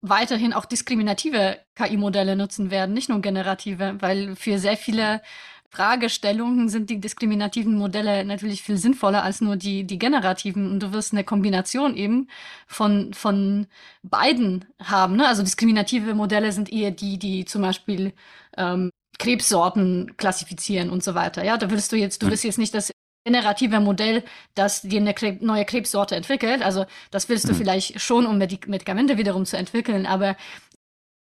weiterhin 0.00 0.52
auch 0.52 0.64
diskriminative 0.64 1.58
KI-Modelle 1.74 2.36
nutzen 2.36 2.70
werden, 2.70 2.94
nicht 2.94 3.08
nur 3.08 3.20
generative, 3.20 3.96
weil 4.00 4.36
für 4.36 4.58
sehr 4.58 4.76
viele 4.76 5.22
Fragestellungen 5.70 6.68
sind 6.68 6.88
die 6.88 7.00
diskriminativen 7.00 7.74
Modelle 7.76 8.24
natürlich 8.24 8.62
viel 8.62 8.78
sinnvoller 8.78 9.22
als 9.22 9.40
nur 9.40 9.56
die, 9.56 9.84
die 9.84 9.98
generativen. 9.98 10.70
Und 10.70 10.82
du 10.82 10.92
wirst 10.92 11.12
eine 11.12 11.24
Kombination 11.24 11.94
eben 11.94 12.28
von, 12.66 13.12
von 13.12 13.66
beiden 14.02 14.64
haben. 14.82 15.16
Ne? 15.16 15.26
Also 15.26 15.42
diskriminative 15.42 16.14
Modelle 16.14 16.52
sind 16.52 16.72
eher 16.72 16.90
die, 16.90 17.18
die 17.18 17.44
zum 17.44 17.62
Beispiel 17.62 18.14
ähm, 18.56 18.90
Krebssorten 19.18 20.16
klassifizieren 20.16 20.90
und 20.90 21.02
so 21.02 21.14
weiter. 21.14 21.44
Ja, 21.44 21.56
da 21.58 21.70
willst 21.70 21.92
du 21.92 21.96
jetzt, 21.96 22.22
du 22.22 22.26
hm. 22.26 22.30
willst 22.30 22.44
jetzt 22.44 22.58
nicht 22.58 22.74
das 22.74 22.92
generative 23.24 23.80
Modell, 23.80 24.24
das 24.54 24.82
dir 24.82 25.00
eine 25.00 25.12
Kre 25.12 25.36
neue 25.40 25.64
Krebssorte 25.64 26.16
entwickelt. 26.16 26.62
Also 26.62 26.86
das 27.10 27.28
willst 27.28 27.48
du 27.48 27.52
mhm. 27.52 27.56
vielleicht 27.56 28.00
schon, 28.00 28.26
um 28.26 28.38
Medikamente 28.38 29.18
wiederum 29.18 29.44
zu 29.44 29.58
entwickeln, 29.58 30.06
aber 30.06 30.36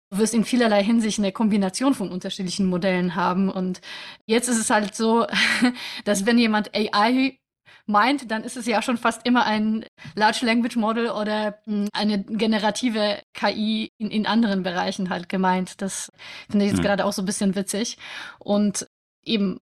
du 0.09 0.17
wirst 0.17 0.33
in 0.33 0.45
vielerlei 0.45 0.83
Hinsicht 0.83 1.19
eine 1.19 1.31
Kombination 1.31 1.93
von 1.93 2.09
unterschiedlichen 2.11 2.65
Modellen 2.65 3.15
haben. 3.15 3.49
Und 3.49 3.81
jetzt 4.25 4.47
ist 4.47 4.59
es 4.59 4.69
halt 4.69 4.95
so, 4.95 5.27
dass 6.05 6.25
wenn 6.25 6.39
jemand 6.39 6.71
AI 6.73 7.37
meint, 7.85 8.31
dann 8.31 8.43
ist 8.43 8.57
es 8.57 8.65
ja 8.65 8.81
schon 8.81 8.97
fast 8.97 9.25
immer 9.25 9.45
ein 9.45 9.85
Large 10.15 10.45
Language 10.45 10.75
Model 10.75 11.09
oder 11.09 11.59
hm, 11.65 11.89
eine 11.93 12.23
generative 12.23 13.21
KI 13.33 13.91
in, 13.97 14.09
in 14.09 14.25
anderen 14.25 14.63
Bereichen 14.63 15.09
halt 15.09 15.29
gemeint. 15.29 15.81
Das 15.81 16.09
finde 16.49 16.65
ich 16.65 16.71
jetzt 16.71 16.79
mhm. 16.79 16.85
gerade 16.85 17.05
auch 17.05 17.13
so 17.13 17.21
ein 17.21 17.25
bisschen 17.25 17.55
witzig. 17.55 17.97
Und 18.39 18.87
eben 19.25 19.59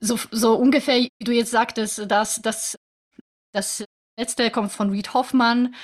so, 0.00 0.18
so 0.30 0.54
ungefähr, 0.54 0.96
wie 0.96 1.24
du 1.24 1.32
jetzt 1.32 1.50
sagtest, 1.50 2.10
dass 2.10 2.40
das, 2.42 2.78
das 3.52 3.84
letzte 4.18 4.50
kommt 4.50 4.72
von 4.72 4.90
Reed 4.90 5.14
Hoffmann. 5.14 5.74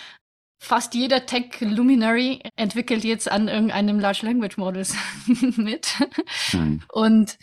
Fast 0.61 0.95
jeder 0.95 1.27
Tech-Luminary 1.27 2.41
entwickelt 2.57 3.05
jetzt 3.05 3.31
an 3.31 3.49
irgendeinem 3.49 4.01
Large 4.01 4.25
Language 4.25 4.57
Models 4.57 4.97
mit. 5.57 5.89
Mhm. 6.53 6.83
Und 6.91 7.37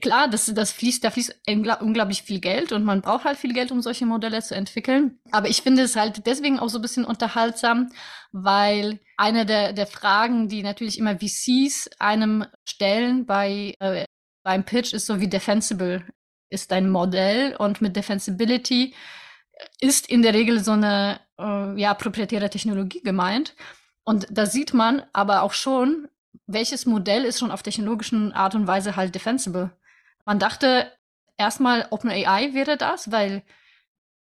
klar, 0.00 0.28
das, 0.28 0.46
das 0.46 0.72
fließt, 0.72 1.04
da 1.04 1.10
fließt 1.10 1.42
unglaublich 1.80 2.22
viel 2.22 2.40
Geld 2.40 2.72
und 2.72 2.84
man 2.84 3.02
braucht 3.02 3.24
halt 3.24 3.38
viel 3.38 3.52
Geld, 3.52 3.70
um 3.70 3.82
solche 3.82 4.06
Modelle 4.06 4.42
zu 4.42 4.54
entwickeln. 4.54 5.18
Aber 5.30 5.48
ich 5.48 5.62
finde 5.62 5.82
es 5.82 5.96
halt 5.96 6.26
deswegen 6.26 6.58
auch 6.58 6.68
so 6.68 6.78
ein 6.78 6.82
bisschen 6.82 7.04
unterhaltsam, 7.04 7.90
weil 8.32 9.00
eine 9.16 9.44
der, 9.46 9.72
der 9.72 9.86
Fragen, 9.86 10.48
die 10.48 10.62
natürlich 10.62 10.98
immer 10.98 11.18
VCs 11.18 11.90
einem 11.98 12.46
stellen 12.64 13.26
bei, 13.26 13.74
äh, 13.80 14.04
beim 14.42 14.64
Pitch, 14.64 14.92
ist 14.92 15.06
so 15.06 15.20
wie 15.20 15.28
defensible 15.28 16.04
ist 16.54 16.70
dein 16.70 16.88
Modell 16.88 17.56
und 17.56 17.82
mit 17.82 17.96
Defensibility 17.96 18.94
ist 19.80 20.08
in 20.08 20.22
der 20.22 20.34
Regel 20.34 20.62
so 20.62 20.72
eine 20.72 21.20
äh, 21.38 21.78
ja, 21.80 21.94
proprietäre 21.94 22.48
Technologie 22.48 23.02
gemeint. 23.02 23.54
Und 24.04 24.26
da 24.30 24.46
sieht 24.46 24.72
man 24.72 25.02
aber 25.12 25.42
auch 25.42 25.52
schon, 25.52 26.08
welches 26.46 26.86
Modell 26.86 27.24
ist 27.24 27.38
schon 27.38 27.50
auf 27.50 27.62
technologischen 27.62 28.32
Art 28.32 28.54
und 28.54 28.66
Weise 28.66 28.96
halt 28.96 29.14
defensible. 29.14 29.70
Man 30.24 30.38
dachte 30.38 30.92
erstmal, 31.36 31.86
OpenAI 31.90 32.54
wäre 32.54 32.76
das, 32.76 33.10
weil 33.10 33.42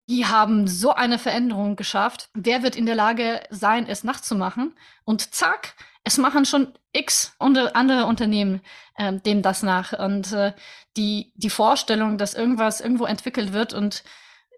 die 0.08 0.26
haben 0.26 0.68
so 0.68 0.92
eine 0.92 1.18
Veränderung 1.18 1.76
geschafft. 1.76 2.30
Wer 2.32 2.62
wird 2.62 2.76
in 2.76 2.86
der 2.86 2.94
Lage 2.94 3.42
sein, 3.50 3.86
es 3.88 4.04
nachzumachen? 4.04 4.74
Und 5.04 5.34
zack, 5.34 5.74
es 6.04 6.16
machen 6.16 6.44
schon 6.44 6.72
x 6.92 7.34
andere 7.38 8.06
Unternehmen 8.06 8.60
äh, 8.96 9.14
dem 9.14 9.42
das 9.42 9.62
nach. 9.62 9.92
Und 9.92 10.32
äh, 10.32 10.52
die, 10.96 11.32
die 11.34 11.50
Vorstellung, 11.50 12.18
dass 12.18 12.34
irgendwas 12.34 12.80
irgendwo 12.80 13.04
entwickelt 13.04 13.52
wird 13.52 13.74
und 13.74 14.04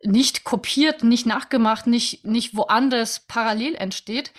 nicht 0.02 0.44
kopiert, 0.44 1.02
nicht 1.02 1.26
nachgemacht, 1.26 1.86
nicht, 1.86 2.24
nicht 2.24 2.54
woanders 2.54 3.26
parallel 3.26 3.74
entsteht, 3.74 4.32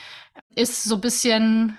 ist 0.55 0.84
so 0.84 0.95
ein 0.95 1.01
bisschen, 1.01 1.78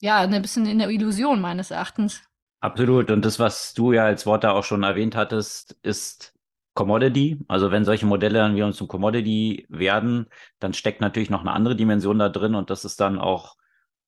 ja, 0.00 0.18
ein 0.18 0.42
bisschen 0.42 0.66
in 0.66 0.78
der 0.78 0.90
Illusion 0.90 1.40
meines 1.40 1.70
Erachtens. 1.70 2.22
Absolut. 2.60 3.10
Und 3.10 3.24
das, 3.24 3.38
was 3.38 3.72
du 3.74 3.92
ja 3.92 4.04
als 4.04 4.26
Wort 4.26 4.44
da 4.44 4.52
auch 4.52 4.64
schon 4.64 4.82
erwähnt 4.82 5.16
hattest, 5.16 5.76
ist 5.82 6.34
Commodity. 6.74 7.38
Also 7.48 7.70
wenn 7.70 7.84
solche 7.84 8.06
Modelle 8.06 8.38
dann 8.38 8.54
wieder 8.54 8.72
zum 8.72 8.88
Commodity 8.88 9.66
werden, 9.68 10.26
dann 10.58 10.72
steckt 10.72 11.00
natürlich 11.00 11.30
noch 11.30 11.40
eine 11.40 11.52
andere 11.52 11.76
Dimension 11.76 12.18
da 12.18 12.28
drin 12.28 12.54
und 12.54 12.70
das 12.70 12.84
ist 12.84 13.00
dann 13.00 13.18
auch, 13.18 13.56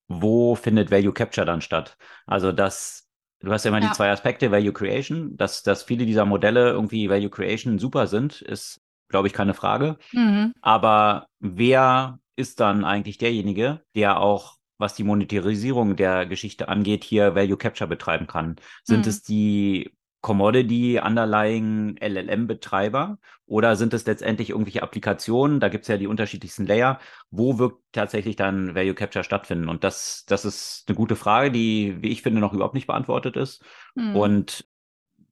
wo 0.09 0.55
findet 0.55 0.91
Value 0.91 1.13
Capture 1.13 1.47
dann 1.47 1.61
statt? 1.61 1.97
Also 2.27 2.53
das, 2.53 3.09
du 3.41 3.51
hast 3.51 3.65
ja 3.65 3.71
immer 3.71 3.81
ja. 3.81 3.89
die 3.89 3.95
zwei 3.95 4.11
Aspekte, 4.11 4.51
Value 4.51 4.73
Creation, 4.73 5.37
dass, 5.37 5.63
dass 5.63 5.83
viele 5.83 6.07
dieser 6.07 6.25
Modelle 6.25 6.71
irgendwie 6.71 7.09
Value 7.09 7.31
Creation 7.31 7.79
super 7.79 8.07
sind, 8.07 8.43
ist, 8.43 8.81
glaube 9.09 9.29
ich, 9.29 9.35
keine 9.35 9.55
Frage. 9.55 9.97
Mhm. 10.13 10.53
Aber 10.61 11.27
wer 11.41 12.21
ist 12.37 12.61
dann 12.61 12.85
eigentlich 12.85 13.19
derjenige, 13.19 13.83
der 13.95 14.21
auch 14.21 14.59
was 14.83 14.95
die 14.95 15.05
Monetarisierung 15.05 15.97
der 15.97 16.27
Geschichte 16.27 16.69
angeht, 16.69 17.05
hier 17.05 17.35
Value 17.35 17.57
Capture 17.57 17.89
betreiben 17.89 18.27
kann. 18.27 18.57
Sind 18.85 19.07
mhm. 19.07 19.09
es 19.09 19.23
die 19.23 19.91
Commodity 20.21 21.01
Underlying 21.03 21.97
LLM-Betreiber 22.01 23.19
oder 23.47 23.77
sind 23.77 23.93
es 23.93 24.07
letztendlich 24.07 24.51
irgendwelche 24.51 24.83
Applikationen? 24.83 25.59
Da 25.59 25.69
gibt 25.69 25.83
es 25.83 25.89
ja 25.89 25.97
die 25.97 26.07
unterschiedlichsten 26.07 26.65
Layer. 26.65 27.01
Wo 27.31 27.59
wird 27.59 27.75
tatsächlich 27.91 28.37
dann 28.37 28.75
Value 28.75 28.95
Capture 28.95 29.25
stattfinden? 29.25 29.69
Und 29.69 29.83
das, 29.83 30.25
das 30.27 30.45
ist 30.45 30.85
eine 30.87 30.97
gute 30.97 31.17
Frage, 31.17 31.51
die, 31.51 31.97
wie 32.01 32.11
ich 32.11 32.23
finde, 32.23 32.41
noch 32.41 32.53
überhaupt 32.53 32.75
nicht 32.75 32.87
beantwortet 32.87 33.37
ist. 33.37 33.65
Mhm. 33.95 34.17
Und 34.17 34.65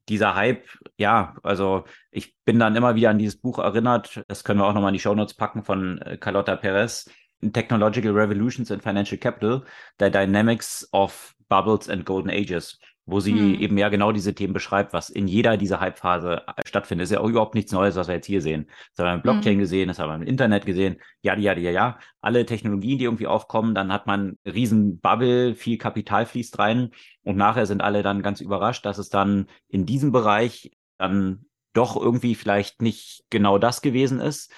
dieser 0.08 0.34
Hype, 0.34 0.66
ja, 0.96 1.36
also 1.44 1.84
ich 2.10 2.36
bin 2.44 2.58
dann 2.58 2.74
immer 2.74 2.96
wieder 2.96 3.10
an 3.10 3.18
dieses 3.18 3.40
Buch 3.40 3.60
erinnert. 3.60 4.24
Das 4.26 4.42
können 4.42 4.58
wir 4.58 4.66
auch 4.66 4.74
nochmal 4.74 4.90
in 4.90 4.94
die 4.94 5.00
Shownotes 5.00 5.34
packen 5.34 5.62
von 5.62 5.98
äh, 5.98 6.16
Carlotta 6.16 6.56
Perez. 6.56 7.08
Technological 7.52 8.12
Revolutions 8.12 8.70
in 8.70 8.80
Financial 8.80 9.18
Capital, 9.18 9.64
The 9.98 10.10
Dynamics 10.10 10.88
of 10.92 11.34
Bubbles 11.48 11.88
and 11.88 12.04
Golden 12.04 12.30
Ages 12.30 12.78
wo 13.10 13.20
sie 13.20 13.32
hm. 13.32 13.60
eben 13.60 13.78
ja 13.78 13.88
genau 13.88 14.12
diese 14.12 14.34
Themen 14.34 14.52
beschreibt, 14.52 14.92
was 14.92 15.10
in 15.10 15.26
jeder 15.26 15.56
dieser 15.56 15.80
Hype-Phase 15.80 16.42
äh, 16.46 16.52
stattfindet. 16.66 17.04
Ist 17.04 17.10
ja 17.10 17.20
auch 17.20 17.28
überhaupt 17.28 17.54
nichts 17.54 17.72
Neues, 17.72 17.96
was 17.96 18.08
wir 18.08 18.14
jetzt 18.14 18.26
hier 18.26 18.40
sehen. 18.40 18.70
Das 18.94 19.04
haben 19.04 19.10
wir 19.10 19.16
im 19.16 19.22
Blockchain 19.22 19.54
hm. 19.54 19.58
gesehen, 19.60 19.88
das 19.88 19.98
haben 19.98 20.10
wir 20.10 20.14
im 20.16 20.22
Internet 20.22 20.64
gesehen. 20.66 20.96
Ja, 21.22 21.36
ja, 21.36 21.56
ja, 21.56 21.70
ja. 21.70 21.98
Alle 22.20 22.46
Technologien, 22.46 22.98
die 22.98 23.04
irgendwie 23.04 23.26
aufkommen, 23.26 23.74
dann 23.74 23.92
hat 23.92 24.06
man 24.06 24.38
riesen 24.44 25.00
Bubble, 25.00 25.54
viel 25.54 25.78
Kapital 25.78 26.26
fließt 26.26 26.58
rein 26.58 26.90
und 27.22 27.36
nachher 27.36 27.66
sind 27.66 27.82
alle 27.82 28.02
dann 28.02 28.22
ganz 28.22 28.40
überrascht, 28.40 28.86
dass 28.86 28.98
es 28.98 29.08
dann 29.08 29.46
in 29.68 29.86
diesem 29.86 30.12
Bereich 30.12 30.70
dann 30.98 31.46
doch 31.72 31.96
irgendwie 31.96 32.34
vielleicht 32.34 32.82
nicht 32.82 33.24
genau 33.30 33.58
das 33.58 33.80
gewesen 33.80 34.20
ist 34.20 34.52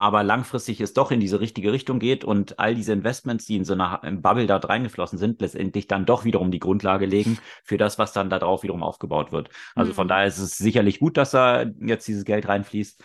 aber 0.00 0.22
langfristig 0.22 0.80
es 0.80 0.94
doch 0.94 1.10
in 1.10 1.20
diese 1.20 1.40
richtige 1.40 1.72
Richtung 1.72 1.98
geht 1.98 2.24
und 2.24 2.58
all 2.58 2.74
diese 2.74 2.94
Investments, 2.94 3.44
die 3.44 3.56
in 3.56 3.66
so 3.66 3.74
einer 3.74 4.00
Bubble 4.02 4.46
da 4.46 4.56
reingeflossen 4.56 5.18
sind, 5.18 5.42
letztendlich 5.42 5.88
dann 5.88 6.06
doch 6.06 6.24
wiederum 6.24 6.50
die 6.50 6.58
Grundlage 6.58 7.04
legen 7.04 7.38
für 7.64 7.76
das, 7.76 7.98
was 7.98 8.14
dann 8.14 8.30
darauf 8.30 8.62
wiederum 8.62 8.82
aufgebaut 8.82 9.30
wird. 9.30 9.50
Also 9.74 9.92
mhm. 9.92 9.96
von 9.96 10.08
daher 10.08 10.26
ist 10.26 10.38
es 10.38 10.56
sicherlich 10.56 11.00
gut, 11.00 11.18
dass 11.18 11.32
da 11.32 11.66
jetzt 11.80 12.08
dieses 12.08 12.24
Geld 12.24 12.48
reinfließt, 12.48 13.04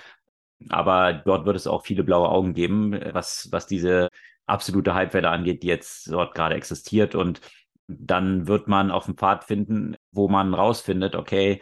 aber 0.70 1.12
dort 1.12 1.46
wird 1.46 1.58
es 1.58 1.68
auch 1.68 1.84
viele 1.84 2.06
blaue 2.06 2.30
Augen 2.30 2.54
geben, 2.54 2.98
was, 3.12 3.50
was 3.52 3.68
diese 3.68 4.08
absolute 4.46 4.96
Hypewelle 4.96 5.30
angeht, 5.30 5.64
die 5.64 5.68
jetzt 5.68 6.10
dort 6.10 6.34
gerade 6.34 6.56
existiert 6.56 7.14
und 7.14 7.42
dann 7.88 8.48
wird 8.48 8.70
man 8.70 8.90
auf 8.90 9.04
dem 9.04 9.18
Pfad 9.18 9.44
finden, 9.44 9.98
wo 10.12 10.30
man 10.30 10.54
rausfindet, 10.54 11.18
okay, 11.18 11.62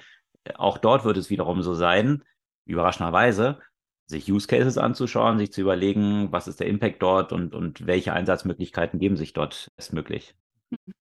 auch 0.54 0.78
dort 0.78 1.06
wird 1.06 1.18
es 1.18 1.32
wiederum 1.32 1.64
so 1.64 1.74
sein, 1.74 2.24
überraschenderweise, 2.66 3.60
sich 4.06 4.32
Use 4.32 4.48
Cases 4.48 4.78
anzuschauen, 4.78 5.40
sich 5.40 5.52
zu 5.52 5.62
überlegen, 5.62 6.32
was 6.32 6.48
ist 6.48 6.60
der 6.60 6.68
Impact 6.68 7.02
dort 7.02 7.32
und, 7.32 7.54
und 7.54 7.88
welche 7.88 8.14
Einsatzmöglichkeiten 8.14 9.00
geben 9.00 9.18
sich 9.18 9.34
dort 9.34 9.72
bestmöglich. 9.76 10.36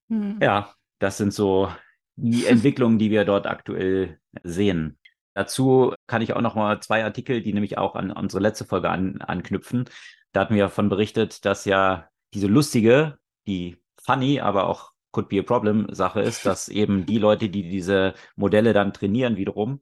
Mhm. 0.09 0.39
Ja, 0.41 0.75
das 0.99 1.19
sind 1.19 1.33
so 1.33 1.69
die 2.17 2.47
Entwicklungen, 2.47 2.99
die 2.99 3.11
wir 3.11 3.25
dort 3.25 3.47
aktuell 3.47 4.19
sehen. 4.43 4.99
Dazu 5.35 5.95
kann 6.07 6.23
ich 6.23 6.35
auch 6.35 6.43
noch 6.43 6.55
mal 6.55 6.81
zwei 6.81 7.05
Artikel, 7.05 7.43
die 7.43 7.55
nämlich 7.55 7.79
auch 7.79 7.95
an 7.95 8.11
unsere 8.11 8.43
letzte 8.43 8.67
Folge 8.67 8.91
an, 8.91 9.23
anknüpfen. 9.23 9.87
Da 10.33 10.41
hatten 10.41 10.55
wir 10.55 10.65
davon 10.65 10.89
berichtet, 10.89 11.45
dass 11.45 11.65
ja 11.65 12.09
diese 12.35 12.47
lustige, 12.47 13.19
die 13.47 13.79
funny, 14.03 14.41
aber 14.41 14.67
auch 14.67 14.93
could 15.11 15.29
be 15.29 15.39
a 15.39 15.43
problem 15.43 15.87
Sache 15.91 16.21
ist, 16.21 16.47
dass 16.47 16.69
eben 16.69 17.07
die 17.07 17.19
Leute, 17.19 17.49
die 17.49 17.69
diese 17.69 18.15
Modelle 18.37 18.73
dann 18.73 18.93
trainieren, 18.93 19.37
wiederum 19.37 19.81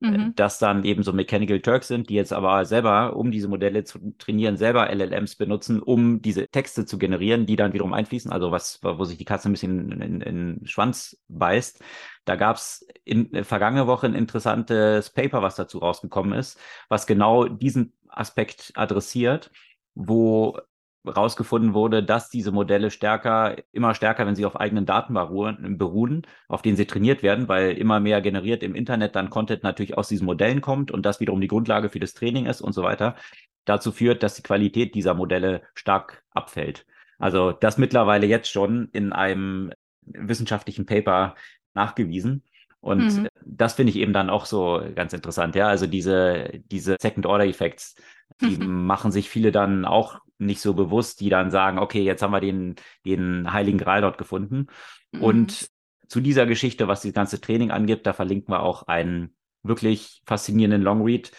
mhm. 0.00 0.34
dass 0.36 0.58
dann 0.58 0.84
eben 0.84 1.02
so 1.02 1.12
Mechanical 1.12 1.60
Turks 1.60 1.88
sind, 1.88 2.08
die 2.08 2.14
jetzt 2.14 2.32
aber 2.32 2.64
selber, 2.64 3.16
um 3.16 3.30
diese 3.30 3.48
Modelle 3.48 3.84
zu 3.84 3.98
trainieren, 4.18 4.56
selber 4.56 4.92
LLMs 4.92 5.36
benutzen, 5.36 5.80
um 5.80 6.22
diese 6.22 6.48
Texte 6.48 6.86
zu 6.86 6.98
generieren, 6.98 7.46
die 7.46 7.56
dann 7.56 7.72
wiederum 7.72 7.92
einfließen, 7.92 8.30
also 8.30 8.52
was, 8.52 8.80
wo 8.82 9.04
sich 9.04 9.18
die 9.18 9.24
Katze 9.24 9.48
ein 9.48 9.52
bisschen 9.52 9.92
in, 9.92 10.00
in, 10.00 10.20
in 10.20 10.56
den 10.56 10.66
Schwanz 10.66 11.20
beißt. 11.28 11.82
Da 12.24 12.36
gab 12.36 12.56
es 12.56 12.86
in 13.04 13.32
äh, 13.34 13.44
vergangene 13.44 13.86
Woche 13.86 14.06
ein 14.06 14.14
interessantes 14.14 15.10
Paper, 15.10 15.42
was 15.42 15.56
dazu 15.56 15.78
rausgekommen 15.78 16.38
ist, 16.38 16.58
was 16.88 17.06
genau 17.06 17.46
diesen 17.46 17.92
Aspekt 18.08 18.72
adressiert, 18.74 19.50
wo 19.94 20.58
rausgefunden 21.08 21.74
wurde, 21.74 22.02
dass 22.02 22.30
diese 22.30 22.52
Modelle 22.52 22.90
stärker, 22.90 23.56
immer 23.72 23.94
stärker, 23.94 24.26
wenn 24.26 24.34
sie 24.34 24.46
auf 24.46 24.56
eigenen 24.56 24.86
Daten 24.86 25.14
beruhen, 25.78 26.26
auf 26.48 26.62
denen 26.62 26.76
sie 26.76 26.86
trainiert 26.86 27.22
werden, 27.22 27.48
weil 27.48 27.76
immer 27.76 28.00
mehr 28.00 28.20
generiert 28.20 28.62
im 28.62 28.74
Internet 28.74 29.16
dann 29.16 29.30
Content 29.30 29.62
natürlich 29.62 29.96
aus 29.96 30.08
diesen 30.08 30.26
Modellen 30.26 30.60
kommt 30.60 30.90
und 30.90 31.04
das 31.04 31.20
wiederum 31.20 31.40
die 31.40 31.48
Grundlage 31.48 31.88
für 31.88 32.00
das 32.00 32.14
Training 32.14 32.46
ist 32.46 32.60
und 32.60 32.72
so 32.72 32.82
weiter, 32.82 33.16
dazu 33.64 33.92
führt, 33.92 34.22
dass 34.22 34.34
die 34.34 34.42
Qualität 34.42 34.94
dieser 34.94 35.14
Modelle 35.14 35.62
stark 35.74 36.22
abfällt. 36.30 36.86
Also 37.18 37.52
das 37.52 37.78
mittlerweile 37.78 38.26
jetzt 38.26 38.50
schon 38.50 38.88
in 38.92 39.12
einem 39.12 39.72
wissenschaftlichen 40.02 40.86
Paper 40.86 41.34
nachgewiesen. 41.74 42.44
Und 42.80 43.22
mhm. 43.22 43.28
das 43.44 43.74
finde 43.74 43.90
ich 43.90 43.96
eben 43.96 44.12
dann 44.12 44.30
auch 44.30 44.46
so 44.46 44.80
ganz 44.94 45.12
interessant, 45.12 45.56
ja. 45.56 45.68
Also 45.68 45.86
diese, 45.86 46.60
diese 46.66 46.96
Second-Order-Effects, 47.00 47.96
die 48.40 48.56
machen 48.58 49.10
sich 49.10 49.28
viele 49.28 49.52
dann 49.52 49.84
auch 49.84 50.20
nicht 50.38 50.60
so 50.60 50.74
bewusst, 50.74 51.20
die 51.20 51.28
dann 51.28 51.50
sagen, 51.50 51.78
okay, 51.78 52.02
jetzt 52.02 52.22
haben 52.22 52.32
wir 52.32 52.40
den, 52.40 52.76
den 53.04 53.52
Heiligen 53.52 53.78
Gral 53.78 54.00
dort 54.00 54.18
gefunden. 54.18 54.66
Mhm. 55.12 55.22
Und 55.22 55.70
zu 56.08 56.20
dieser 56.20 56.46
Geschichte, 56.46 56.88
was 56.88 57.02
das 57.02 57.12
ganze 57.12 57.40
Training 57.40 57.70
angibt, 57.70 58.06
da 58.06 58.12
verlinken 58.12 58.52
wir 58.52 58.62
auch 58.62 58.84
einen 58.84 59.34
wirklich 59.62 60.22
faszinierenden 60.26 60.82
Longread, 60.82 61.32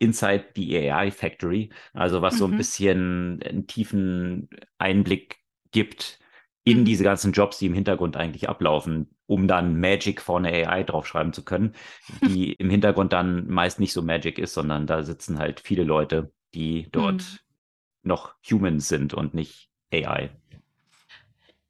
Inside 0.00 0.50
the 0.54 0.90
AI 0.90 1.10
Factory, 1.10 1.70
also 1.92 2.22
was 2.22 2.34
mhm. 2.34 2.38
so 2.38 2.44
ein 2.46 2.50
mhm. 2.52 2.56
bisschen 2.56 3.42
einen 3.42 3.66
tiefen 3.66 4.48
Einblick 4.78 5.38
gibt 5.72 6.20
in 6.62 6.80
mhm. 6.80 6.84
diese 6.84 7.02
ganzen 7.02 7.32
Jobs, 7.32 7.58
die 7.58 7.66
im 7.66 7.74
Hintergrund 7.74 8.16
eigentlich 8.16 8.48
ablaufen, 8.48 9.10
um 9.26 9.48
dann 9.48 9.80
Magic 9.80 10.20
vorne 10.20 10.50
AI 10.52 10.84
draufschreiben 10.84 11.32
zu 11.32 11.44
können, 11.44 11.74
die 12.22 12.52
im 12.58 12.70
Hintergrund 12.70 13.12
dann 13.12 13.48
meist 13.48 13.80
nicht 13.80 13.92
so 13.92 14.02
Magic 14.02 14.38
ist, 14.38 14.54
sondern 14.54 14.86
da 14.86 15.02
sitzen 15.02 15.38
halt 15.38 15.60
viele 15.60 15.82
Leute, 15.82 16.32
die 16.54 16.88
dort 16.92 17.16
mhm 17.16 17.38
noch 18.08 18.34
Humans 18.50 18.88
sind 18.88 19.14
und 19.14 19.34
nicht 19.34 19.68
AI. 19.92 20.30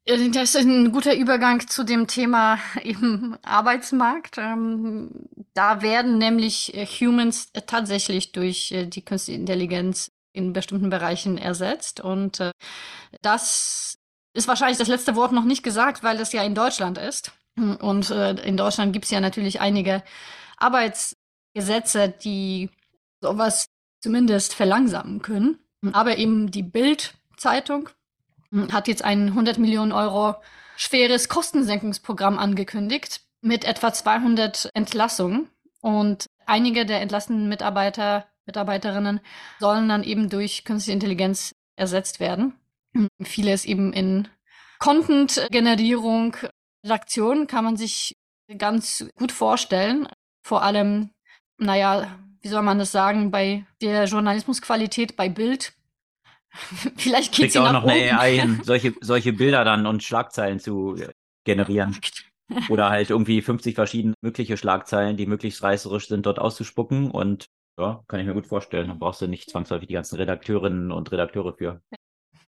Das 0.05 0.55
ist 0.55 0.55
ein 0.55 0.91
guter 0.91 1.15
Übergang 1.15 1.67
zu 1.67 1.83
dem 1.83 2.07
Thema 2.07 2.57
im 2.83 3.37
Arbeitsmarkt. 3.43 4.39
Ähm, 4.39 5.11
da 5.53 5.83
werden 5.83 6.17
nämlich 6.17 6.73
äh, 6.73 6.87
Humans 6.87 7.51
tatsächlich 7.67 8.31
durch 8.31 8.71
äh, 8.71 8.87
die 8.87 9.05
künstliche 9.05 9.39
Intelligenz 9.39 10.11
in 10.33 10.51
bestimmten 10.53 10.89
Bereichen 10.89 11.37
ersetzt. 11.37 11.99
Und 11.99 12.39
äh, 12.39 12.51
das 13.21 13.99
ist 14.33 14.47
wahrscheinlich 14.47 14.79
das 14.79 14.87
letzte 14.87 15.15
Wort 15.15 15.31
noch 15.31 15.43
nicht 15.43 15.61
gesagt, 15.61 16.01
weil 16.01 16.17
das 16.17 16.33
ja 16.33 16.41
in 16.43 16.55
Deutschland 16.55 16.97
ist. 16.97 17.31
Und 17.55 18.09
in 18.09 18.55
Deutschland 18.55 18.93
gibt 18.93 19.03
es 19.03 19.11
ja 19.11 19.19
natürlich 19.19 19.59
einige 19.59 20.01
Arbeitsgesetze, 20.55 22.07
die 22.07 22.69
sowas 23.21 23.65
zumindest 24.01 24.53
verlangsamen 24.53 25.21
können. 25.21 25.59
Aber 25.93 26.17
eben 26.17 26.51
die 26.51 26.63
Bild-Zeitung 26.63 27.89
hat 28.71 28.87
jetzt 28.87 29.03
ein 29.03 29.27
100 29.27 29.57
Millionen 29.57 29.91
Euro 29.91 30.35
schweres 30.75 31.29
Kostensenkungsprogramm 31.29 32.39
angekündigt 32.39 33.21
mit 33.41 33.63
etwa 33.63 33.93
200 33.93 34.69
Entlassungen. 34.73 35.49
Und 35.81 36.25
einige 36.45 36.85
der 36.85 37.01
entlassenen 37.01 37.47
Mitarbeiter 37.47 38.25
Mitarbeiterinnen 38.49 39.21
sollen 39.59 39.87
dann 39.89 40.03
eben 40.03 40.29
durch 40.29 40.65
künstliche 40.65 40.95
Intelligenz 40.95 41.53
ersetzt 41.75 42.19
werden. 42.19 42.55
Vieles 43.21 43.63
eben 43.63 43.93
in 43.93 44.27
Content-Generierung, 44.79 46.35
Redaktion 46.83 47.45
kann 47.45 47.63
man 47.63 47.77
sich 47.77 48.15
ganz 48.57 49.05
gut 49.15 49.31
vorstellen. 49.31 50.07
Vor 50.41 50.63
allem, 50.63 51.11
naja, 51.57 52.17
wie 52.41 52.47
soll 52.47 52.61
man 52.61 52.79
das 52.79 52.91
sagen, 52.91 53.31
bei 53.31 53.65
der 53.81 54.05
Journalismusqualität 54.05 55.15
bei 55.15 55.29
Bild. 55.29 55.73
Vielleicht 56.97 57.33
geht 57.33 57.49
es 57.49 57.57
auch 57.57 57.71
noch 57.71 57.83
oben. 57.83 57.91
eine 57.91 58.19
AI 58.19 58.37
hin, 58.37 58.61
solche, 58.65 58.93
solche 59.01 59.33
Bilder 59.33 59.63
dann 59.63 59.85
und 59.85 60.03
Schlagzeilen 60.03 60.59
zu 60.59 60.97
generieren. 61.45 61.99
Oder 62.69 62.89
halt 62.89 63.11
irgendwie 63.11 63.41
50 63.41 63.75
verschiedene 63.75 64.15
mögliche 64.21 64.57
Schlagzeilen, 64.57 65.17
die 65.17 65.27
möglichst 65.27 65.61
reißerisch 65.61 66.07
sind, 66.07 66.25
dort 66.25 66.39
auszuspucken. 66.39 67.11
Und 67.11 67.45
ja, 67.79 68.03
kann 68.07 68.19
ich 68.19 68.25
mir 68.25 68.33
gut 68.33 68.47
vorstellen. 68.47 68.87
Da 68.87 68.95
brauchst 68.95 69.21
du 69.21 69.27
nicht 69.27 69.51
zwangsläufig 69.51 69.87
die 69.87 69.93
ganzen 69.93 70.15
Redakteurinnen 70.15 70.91
und 70.91 71.11
Redakteure 71.11 71.53
für. 71.53 71.81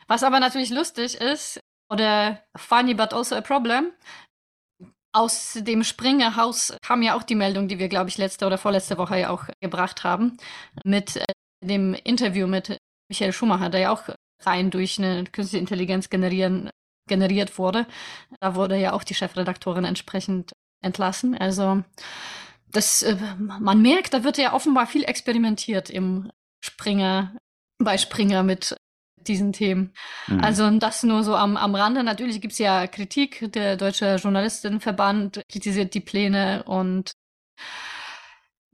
Was 0.07 0.23
aber 0.23 0.39
natürlich 0.39 0.69
lustig 0.69 1.15
ist, 1.15 1.61
oder 1.89 2.41
funny 2.57 2.93
but 2.93 3.13
also 3.13 3.35
a 3.35 3.41
problem, 3.41 3.91
aus 5.15 5.57
dem 5.61 5.83
Springerhaus 5.83 6.75
kam 6.81 7.01
ja 7.01 7.15
auch 7.15 7.23
die 7.23 7.35
Meldung, 7.35 7.69
die 7.69 7.79
wir, 7.79 7.87
glaube 7.87 8.09
ich, 8.09 8.17
letzte 8.17 8.45
oder 8.45 8.57
vorletzte 8.57 8.97
Woche 8.97 9.19
ja 9.19 9.29
auch 9.29 9.45
gebracht 9.61 10.03
haben, 10.03 10.37
mit 10.83 11.15
äh, 11.15 11.23
dem 11.63 11.93
Interview 11.93 12.47
mit 12.47 12.77
Michael 13.07 13.31
Schumacher, 13.31 13.69
der 13.69 13.79
ja 13.79 13.91
auch 13.91 14.03
rein 14.43 14.71
durch 14.71 14.99
eine 14.99 15.23
künstliche 15.23 15.61
Intelligenz 15.61 16.09
generieren, 16.09 16.69
generiert 17.07 17.57
wurde. 17.57 17.87
Da 18.41 18.55
wurde 18.55 18.77
ja 18.77 18.91
auch 18.91 19.03
die 19.03 19.15
Chefredaktorin 19.15 19.85
entsprechend 19.85 20.51
entlassen. 20.83 21.37
Also 21.37 21.83
das, 22.67 23.01
äh, 23.01 23.15
man 23.37 23.81
merkt, 23.81 24.13
da 24.13 24.25
wird 24.25 24.37
ja 24.37 24.53
offenbar 24.53 24.85
viel 24.85 25.05
experimentiert 25.05 25.89
im 25.89 26.29
Springer, 26.61 27.37
bei 27.77 27.97
Springer 27.97 28.43
mit 28.43 28.75
diesen 29.27 29.53
Themen. 29.53 29.93
Mhm. 30.27 30.41
Also 30.41 30.69
das 30.77 31.03
nur 31.03 31.23
so 31.23 31.35
am, 31.35 31.57
am 31.57 31.75
Rande. 31.75 32.03
Natürlich 32.03 32.41
gibt 32.41 32.53
es 32.53 32.59
ja 32.59 32.87
Kritik. 32.87 33.51
Der 33.53 33.77
Deutsche 33.77 34.15
Journalistinnenverband 34.15 35.41
kritisiert 35.49 35.93
die 35.93 35.99
Pläne 35.99 36.63
und 36.63 37.11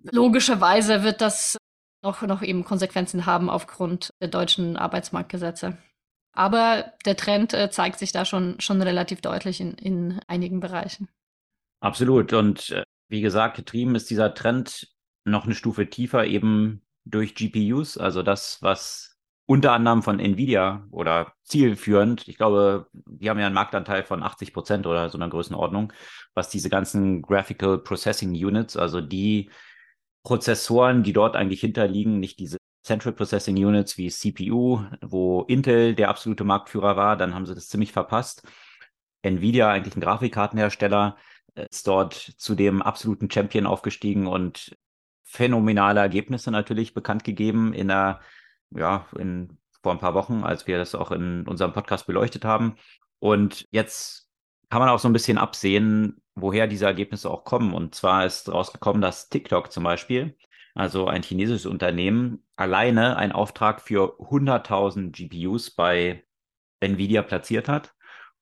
logischerweise 0.04 1.04
wird 1.04 1.22
das 1.22 1.58
noch, 2.04 2.22
noch 2.24 2.42
eben 2.42 2.64
Konsequenzen 2.64 3.26
haben 3.26 3.50
aufgrund 3.50 4.12
der 4.22 4.30
deutschen 4.30 4.78
Arbeitsmarktgesetze. 4.78 5.78
Aber 6.34 6.94
der 7.06 7.18
Trend 7.18 7.54
äh, 7.54 7.70
zeigt 7.70 8.00
sich 8.00 8.12
da 8.12 8.26
schon, 8.26 8.60
schon 8.60 8.82
relativ 8.82 9.22
deutlich 9.22 9.60
in, 9.60 9.74
in 9.74 10.20
einigen 10.28 10.60
Bereichen. 10.60 11.10
Absolut. 11.82 12.34
Und 12.34 12.70
äh, 12.72 12.84
wie 13.10 13.22
gesagt, 13.22 13.58
getrieben 13.58 13.96
ist 13.96 14.10
dieser 14.10 14.34
Trend 14.34 14.88
noch 15.26 15.46
eine 15.46 15.56
Stufe 15.56 15.90
tiefer 15.90 16.26
eben 16.26 16.82
durch 17.06 17.36
GPUs, 17.36 17.98
also 17.98 18.24
das, 18.24 18.62
was 18.62 19.11
unter 19.52 19.74
anderem 19.74 20.02
von 20.02 20.22
Nvidia 20.22 20.88
oder 20.92 21.34
zielführend, 21.44 22.26
ich 22.30 22.38
glaube, 22.38 22.88
die 22.94 23.30
haben 23.30 23.38
ja 23.38 23.48
einen 23.48 23.54
Marktanteil 23.54 24.04
von 24.04 24.24
80 24.24 24.54
Prozent 24.54 24.88
oder 24.88 25.10
so 25.10 25.18
einer 25.18 25.28
Größenordnung, 25.28 25.92
was 26.34 26.48
diese 26.48 26.70
ganzen 26.70 27.22
Graphical 27.22 27.78
Processing 27.80 28.30
Units, 28.30 28.78
also 28.78 29.02
die 29.02 29.50
Prozessoren, 30.24 31.04
die 31.04 31.12
dort 31.12 31.36
eigentlich 31.36 31.60
hinterliegen, 31.60 32.22
nicht 32.22 32.40
diese 32.40 32.60
Central 32.82 33.12
Processing 33.12 33.58
Units 33.58 33.98
wie 33.98 34.10
CPU, 34.10 34.86
wo 35.02 35.42
Intel 35.42 35.96
der 35.96 36.08
absolute 36.08 36.46
Marktführer 36.46 36.96
war, 36.96 37.18
dann 37.18 37.36
haben 37.36 37.46
sie 37.46 37.54
das 37.54 37.68
ziemlich 37.68 37.92
verpasst. 37.92 38.48
Nvidia, 39.22 39.70
eigentlich 39.70 39.98
ein 39.98 40.02
Grafikkartenhersteller, 40.02 41.18
ist 41.56 41.88
dort 41.88 42.14
zu 42.14 42.56
dem 42.56 42.82
absoluten 42.82 43.30
Champion 43.30 43.66
aufgestiegen 43.66 44.28
und 44.28 44.78
phänomenale 45.26 46.00
Ergebnisse 46.00 46.52
natürlich 46.52 46.94
bekannt 46.94 47.26
gegeben 47.26 47.74
in 47.74 47.90
der, 47.90 48.22
ja, 48.76 49.08
in, 49.18 49.58
vor 49.82 49.92
ein 49.92 50.00
paar 50.00 50.14
Wochen, 50.14 50.44
als 50.44 50.68
wir 50.68 50.78
das 50.78 50.96
auch 50.96 51.12
in 51.12 51.48
unserem 51.48 51.74
Podcast 51.74 52.08
beleuchtet 52.08 52.46
haben. 52.46 52.76
Und 53.20 53.68
jetzt 53.72 54.30
kann 54.70 54.80
man 54.80 54.90
auch 54.90 55.00
so 55.00 55.10
ein 55.10 55.14
bisschen 55.14 55.38
absehen, 55.38 56.22
woher 56.36 56.68
diese 56.68 56.86
Ergebnisse 56.86 57.30
auch 57.30 57.44
kommen. 57.44 57.74
Und 57.74 57.96
zwar 57.96 58.26
ist 58.26 58.52
rausgekommen, 58.52 59.02
dass 59.02 59.30
TikTok 59.30 59.72
zum 59.72 59.84
Beispiel 59.84 60.36
also 60.74 61.08
ein 61.08 61.24
chinesisches 61.24 61.66
Unternehmen, 61.66 62.44
alleine 62.56 63.18
einen 63.18 63.32
Auftrag 63.32 63.82
für 63.82 64.18
100.000 64.20 65.12
GPUs 65.12 65.72
bei 65.72 66.24
Nvidia 66.80 67.22
platziert 67.24 67.68
hat. 67.68 67.94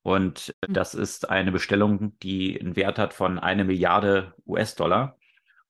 Und 0.01 0.53
hm. 0.65 0.73
das 0.73 0.93
ist 0.93 1.29
eine 1.29 1.51
Bestellung, 1.51 2.17
die 2.19 2.59
einen 2.59 2.75
Wert 2.75 2.99
hat 2.99 3.13
von 3.13 3.39
eine 3.39 3.65
Milliarde 3.65 4.33
US-Dollar. 4.45 5.17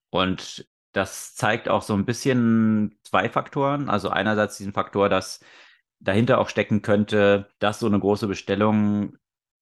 Und 0.10 0.68
das 0.92 1.36
zeigt 1.36 1.70
auch 1.70 1.82
so 1.82 1.94
ein 1.94 2.06
bisschen 2.06 2.98
zwei 3.04 3.30
Faktoren. 3.30 3.90
Also 3.90 4.10
einerseits 4.10 4.58
diesen 4.58 4.74
Faktor, 4.74 5.10
dass 5.10 5.40
dahinter 6.00 6.40
auch 6.40 6.50
stecken 6.50 6.82
könnte, 6.82 7.50
dass 7.60 7.80
so 7.80 7.88
eine 7.88 8.00
große 8.00 8.28
Bestellung, 8.28 9.18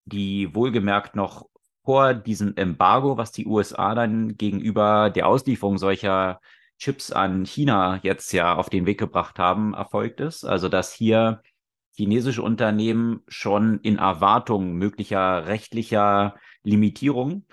die 0.05 0.53
wohlgemerkt 0.55 1.15
noch 1.15 1.47
vor 1.83 2.13
diesem 2.13 2.55
Embargo, 2.55 3.17
was 3.17 3.31
die 3.31 3.45
USA 3.45 3.95
dann 3.95 4.37
gegenüber 4.37 5.09
der 5.09 5.27
Auslieferung 5.27 5.77
solcher 5.77 6.39
Chips 6.77 7.11
an 7.11 7.45
China 7.45 7.99
jetzt 8.03 8.31
ja 8.33 8.55
auf 8.55 8.69
den 8.69 8.85
Weg 8.85 8.99
gebracht 8.99 9.39
haben, 9.39 9.73
erfolgt 9.73 10.19
ist. 10.19 10.45
Also 10.45 10.69
dass 10.69 10.93
hier 10.93 11.41
chinesische 11.95 12.43
Unternehmen 12.43 13.21
schon 13.27 13.79
in 13.81 13.97
Erwartung 13.97 14.73
möglicher 14.73 15.47
rechtlicher 15.47 16.35
Limitierung 16.63 17.45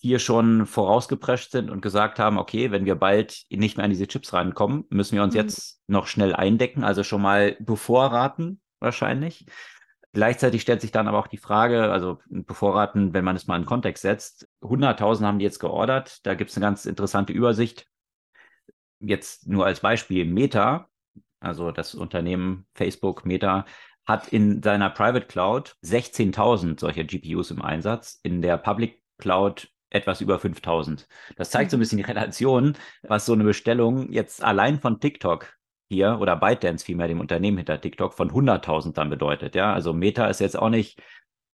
hier 0.00 0.18
schon 0.18 0.66
vorausgeprescht 0.66 1.50
sind 1.50 1.70
und 1.70 1.82
gesagt 1.82 2.18
haben, 2.18 2.38
okay, 2.38 2.70
wenn 2.70 2.86
wir 2.86 2.94
bald 2.94 3.44
nicht 3.50 3.76
mehr 3.76 3.84
an 3.84 3.90
diese 3.90 4.08
Chips 4.08 4.32
rankommen, 4.32 4.84
müssen 4.88 5.14
wir 5.14 5.22
uns 5.22 5.34
mhm. 5.34 5.40
jetzt 5.40 5.82
noch 5.86 6.06
schnell 6.06 6.34
eindecken, 6.34 6.84
also 6.84 7.04
schon 7.04 7.20
mal 7.20 7.56
bevorraten 7.60 8.60
wahrscheinlich. 8.78 9.44
Gleichzeitig 10.12 10.62
stellt 10.62 10.80
sich 10.80 10.90
dann 10.90 11.06
aber 11.06 11.18
auch 11.18 11.26
die 11.26 11.36
Frage, 11.36 11.92
also 11.92 12.18
bevorraten, 12.28 13.12
wenn 13.12 13.24
man 13.24 13.36
es 13.36 13.46
mal 13.46 13.60
in 13.60 13.66
Kontext 13.66 14.02
setzt, 14.02 14.48
100.000 14.62 15.24
haben 15.24 15.38
die 15.38 15.44
jetzt 15.44 15.60
geordert. 15.60 16.26
Da 16.26 16.34
gibt 16.34 16.50
es 16.50 16.56
eine 16.56 16.66
ganz 16.66 16.86
interessante 16.86 17.32
Übersicht 17.32 17.86
jetzt 19.00 19.46
nur 19.46 19.66
als 19.66 19.80
Beispiel 19.80 20.24
Meta, 20.24 20.88
also 21.40 21.72
das 21.72 21.94
Unternehmen 21.94 22.66
Facebook 22.74 23.24
Meta, 23.24 23.66
hat 24.06 24.28
in 24.28 24.62
seiner 24.62 24.90
Private 24.90 25.26
Cloud 25.26 25.76
16.000 25.84 26.80
solcher 26.80 27.04
GPUs 27.04 27.50
im 27.50 27.62
Einsatz, 27.62 28.18
in 28.22 28.42
der 28.42 28.56
Public 28.56 29.02
Cloud 29.18 29.68
etwas 29.90 30.20
über 30.20 30.38
5000. 30.38 31.06
Das 31.36 31.50
zeigt 31.50 31.70
so 31.70 31.76
ein 31.76 31.78
mhm. 31.78 31.82
bisschen 31.82 31.98
die 31.98 32.04
Relation, 32.04 32.76
was 33.02 33.26
so 33.26 33.32
eine 33.32 33.44
Bestellung 33.44 34.10
jetzt 34.12 34.42
allein 34.42 34.80
von 34.80 35.00
TikTok 35.00 35.52
hier 35.88 36.18
oder 36.20 36.36
ByteDance 36.36 36.84
vielmehr 36.84 37.08
dem 37.08 37.20
Unternehmen 37.20 37.58
hinter 37.58 37.80
TikTok 37.80 38.14
von 38.14 38.30
100.000 38.30 38.94
dann 38.94 39.10
bedeutet. 39.10 39.54
Ja, 39.54 39.74
also 39.74 39.92
Meta 39.92 40.26
ist 40.28 40.40
jetzt 40.40 40.58
auch 40.58 40.70
nicht 40.70 41.02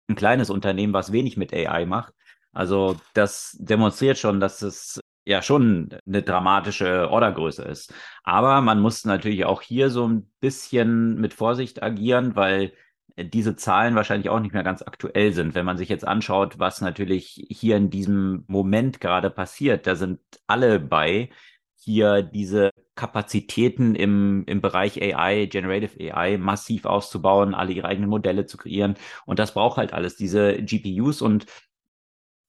ein 0.10 0.16
kleines 0.16 0.50
Unternehmen, 0.50 0.94
was 0.94 1.12
wenig 1.12 1.38
mit 1.38 1.54
AI 1.54 1.86
macht. 1.86 2.14
Also 2.52 2.98
das 3.14 3.58
demonstriert 3.60 4.18
schon, 4.18 4.40
dass 4.40 4.62
es 4.62 5.00
ja 5.26 5.42
schon 5.42 5.90
eine 6.06 6.22
dramatische 6.22 7.10
Ordergröße 7.10 7.64
ist. 7.64 7.94
Aber 8.24 8.62
man 8.62 8.80
muss 8.80 9.06
natürlich 9.06 9.46
auch 9.46 9.62
hier 9.62 9.90
so 9.90 10.08
ein 10.08 10.32
bisschen 10.40 11.20
mit 11.20 11.34
Vorsicht 11.34 11.82
agieren, 11.82 12.36
weil 12.36 12.74
diese 13.18 13.56
Zahlen 13.56 13.96
wahrscheinlich 13.96 14.30
auch 14.30 14.40
nicht 14.40 14.54
mehr 14.54 14.64
ganz 14.64 14.82
aktuell 14.82 15.32
sind. 15.34 15.56
Wenn 15.56 15.66
man 15.66 15.78
sich 15.78 15.90
jetzt 15.90 16.06
anschaut, 16.06 16.60
was 16.60 16.82
natürlich 16.82 17.46
hier 17.50 17.78
in 17.78 17.90
diesem 17.90 18.44
Moment 18.48 19.00
gerade 19.00 19.30
passiert, 19.30 19.88
da 19.88 19.96
sind 19.96 20.20
alle 20.48 20.80
bei, 20.80 21.30
hier 21.78 22.24
diese 22.24 22.72
Kapazitäten 22.96 23.96
im, 23.96 24.44
im 24.48 24.60
Bereich 24.62 25.02
AI, 25.02 25.46
Generative 25.46 26.16
AI, 26.16 26.38
massiv 26.38 26.86
auszubauen, 26.86 27.54
alle 27.54 27.74
ihre 27.74 27.88
eigenen 27.88 28.10
Modelle 28.10 28.48
zu 28.48 28.58
kreieren. 28.58 28.96
Und 29.26 29.40
das 29.40 29.54
braucht 29.54 29.78
halt 29.78 29.94
alles, 29.94 30.16
diese 30.16 30.62
GPUs. 30.62 31.22
Und 31.22 31.46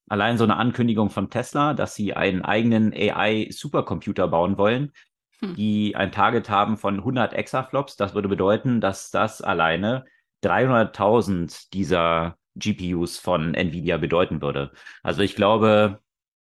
Allein 0.09 0.39
so 0.39 0.45
eine 0.45 0.57
Ankündigung 0.57 1.11
von 1.11 1.31
Tesla, 1.31 1.75
dass 1.75 1.97
sie 1.97 2.15
einen 2.15 2.43
eigenen 2.43 2.93
AI-Supercomputer 2.95 4.29
bauen 4.29 4.57
wollen, 4.57 4.93
hm. 5.41 5.57
die 5.57 5.97
ein 5.97 6.13
Target 6.13 6.49
haben 6.49 6.77
von 6.77 6.99
100 6.99 7.35
Exaflops. 7.35 7.97
Das 7.97 8.15
würde 8.15 8.29
bedeuten, 8.29 8.81
dass 8.81 9.11
das 9.11 9.43
alleine 9.43 10.05
300.000 10.43 11.73
dieser 11.73 12.37
GPUs 12.57 13.19
von 13.19 13.55
Nvidia 13.55 13.99
bedeuten 13.99 14.41
würde. 14.43 14.73
Also 15.03 15.23
ich 15.23 15.37
glaube, 15.37 16.01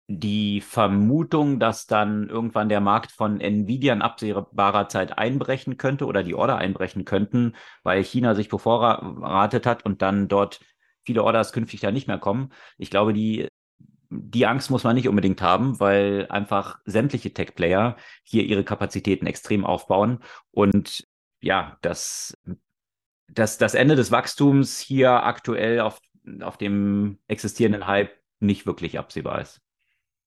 die 0.07 0.61
Vermutung, 0.61 1.59
dass 1.59 1.87
dann 1.87 2.27
irgendwann 2.29 2.69
der 2.69 2.81
Markt 2.81 3.11
von 3.11 3.39
Nvidia 3.39 3.93
in 3.93 4.01
absehbarer 4.01 4.89
Zeit 4.89 5.17
einbrechen 5.17 5.77
könnte 5.77 6.05
oder 6.05 6.23
die 6.23 6.35
Order 6.35 6.57
einbrechen 6.57 7.05
könnten, 7.05 7.55
weil 7.83 8.03
China 8.03 8.35
sich 8.35 8.49
bevorratet 8.49 9.65
hat 9.65 9.85
und 9.85 10.01
dann 10.01 10.27
dort 10.27 10.59
viele 11.05 11.23
Orders 11.23 11.53
künftig 11.53 11.79
da 11.79 11.91
nicht 11.91 12.07
mehr 12.07 12.19
kommen. 12.19 12.51
Ich 12.77 12.89
glaube, 12.89 13.13
die, 13.13 13.47
die 14.09 14.45
Angst 14.45 14.69
muss 14.69 14.83
man 14.83 14.95
nicht 14.95 15.07
unbedingt 15.07 15.41
haben, 15.41 15.79
weil 15.79 16.27
einfach 16.29 16.79
sämtliche 16.85 17.33
Tech-Player 17.33 17.95
hier 18.23 18.43
ihre 18.43 18.63
Kapazitäten 18.63 19.25
extrem 19.25 19.65
aufbauen 19.65 20.19
und 20.51 21.07
ja, 21.41 21.77
das, 21.81 22.37
das, 23.33 23.57
das 23.57 23.73
Ende 23.73 23.95
des 23.95 24.11
Wachstums 24.11 24.79
hier 24.79 25.23
aktuell 25.23 25.79
auf, 25.79 25.99
auf 26.41 26.57
dem 26.57 27.17
existierenden 27.27 27.87
Hype 27.87 28.11
nicht 28.39 28.65
wirklich 28.65 28.99
absehbar 28.99 29.41
ist. 29.41 29.59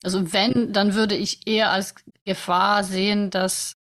Also 0.03 0.33
wenn, 0.33 0.73
dann 0.73 0.95
würde 0.95 1.17
ich 1.17 1.47
eher 1.47 1.71
als 1.71 1.95
Gefahr 2.25 2.85
sehen, 2.85 3.31
dass 3.31 3.77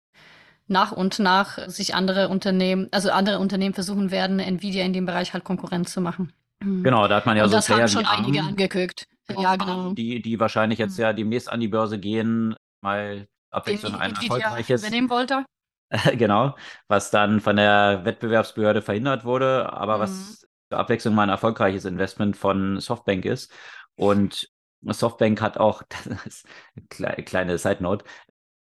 nach 0.66 0.92
und 0.92 1.18
nach 1.18 1.68
sich 1.68 1.94
andere 1.94 2.28
Unternehmen, 2.28 2.88
also 2.92 3.10
andere 3.10 3.38
Unternehmen 3.38 3.74
versuchen 3.74 4.10
werden, 4.10 4.38
Nvidia 4.38 4.84
in 4.84 4.92
dem 4.92 5.06
Bereich 5.06 5.32
halt 5.32 5.44
Konkurrenz 5.44 5.92
zu 5.92 6.00
machen. 6.00 6.32
Mhm. 6.62 6.84
Genau, 6.84 7.08
da 7.08 7.16
hat 7.16 7.26
man 7.26 7.36
ja 7.36 7.44
und 7.44 7.50
so 7.50 7.56
das 7.56 7.66
Player 7.66 7.80
haben 7.80 7.88
schon 7.88 8.04
Arm, 8.06 8.24
einige 8.24 8.42
angekündigt. 8.42 9.06
Ja, 9.36 9.56
genau. 9.56 9.92
die, 9.92 10.20
die 10.22 10.40
wahrscheinlich 10.40 10.78
jetzt 10.78 10.98
Mhm. 10.98 11.02
ja 11.02 11.12
demnächst 11.12 11.50
an 11.50 11.60
die 11.60 11.68
Börse 11.68 11.98
gehen, 11.98 12.54
mal 12.80 13.16
Den 13.16 13.28
Abwechslung 13.50 13.94
ein 13.94 14.12
erfolgreiches, 14.12 14.82
übernehmen 14.82 15.10
wollte. 15.10 15.44
genau, 16.16 16.56
was 16.88 17.10
dann 17.10 17.40
von 17.40 17.56
der 17.56 18.04
Wettbewerbsbehörde 18.04 18.82
verhindert 18.82 19.24
wurde, 19.24 19.72
aber 19.72 19.98
Mhm. 19.98 20.00
was 20.02 20.46
zur 20.70 20.78
Abwechslung 20.78 21.14
mal 21.14 21.24
ein 21.24 21.28
erfolgreiches 21.30 21.84
Investment 21.84 22.36
von 22.36 22.78
Softbank 22.80 23.24
ist. 23.24 23.52
Und 23.96 24.48
Softbank 24.82 25.40
hat 25.40 25.58
auch, 25.58 25.82
das 25.88 26.26
ist 26.26 26.46
eine 26.76 26.86
klei- 26.86 27.22
kleine 27.22 27.58
Side 27.58 27.82
Note, 27.82 28.04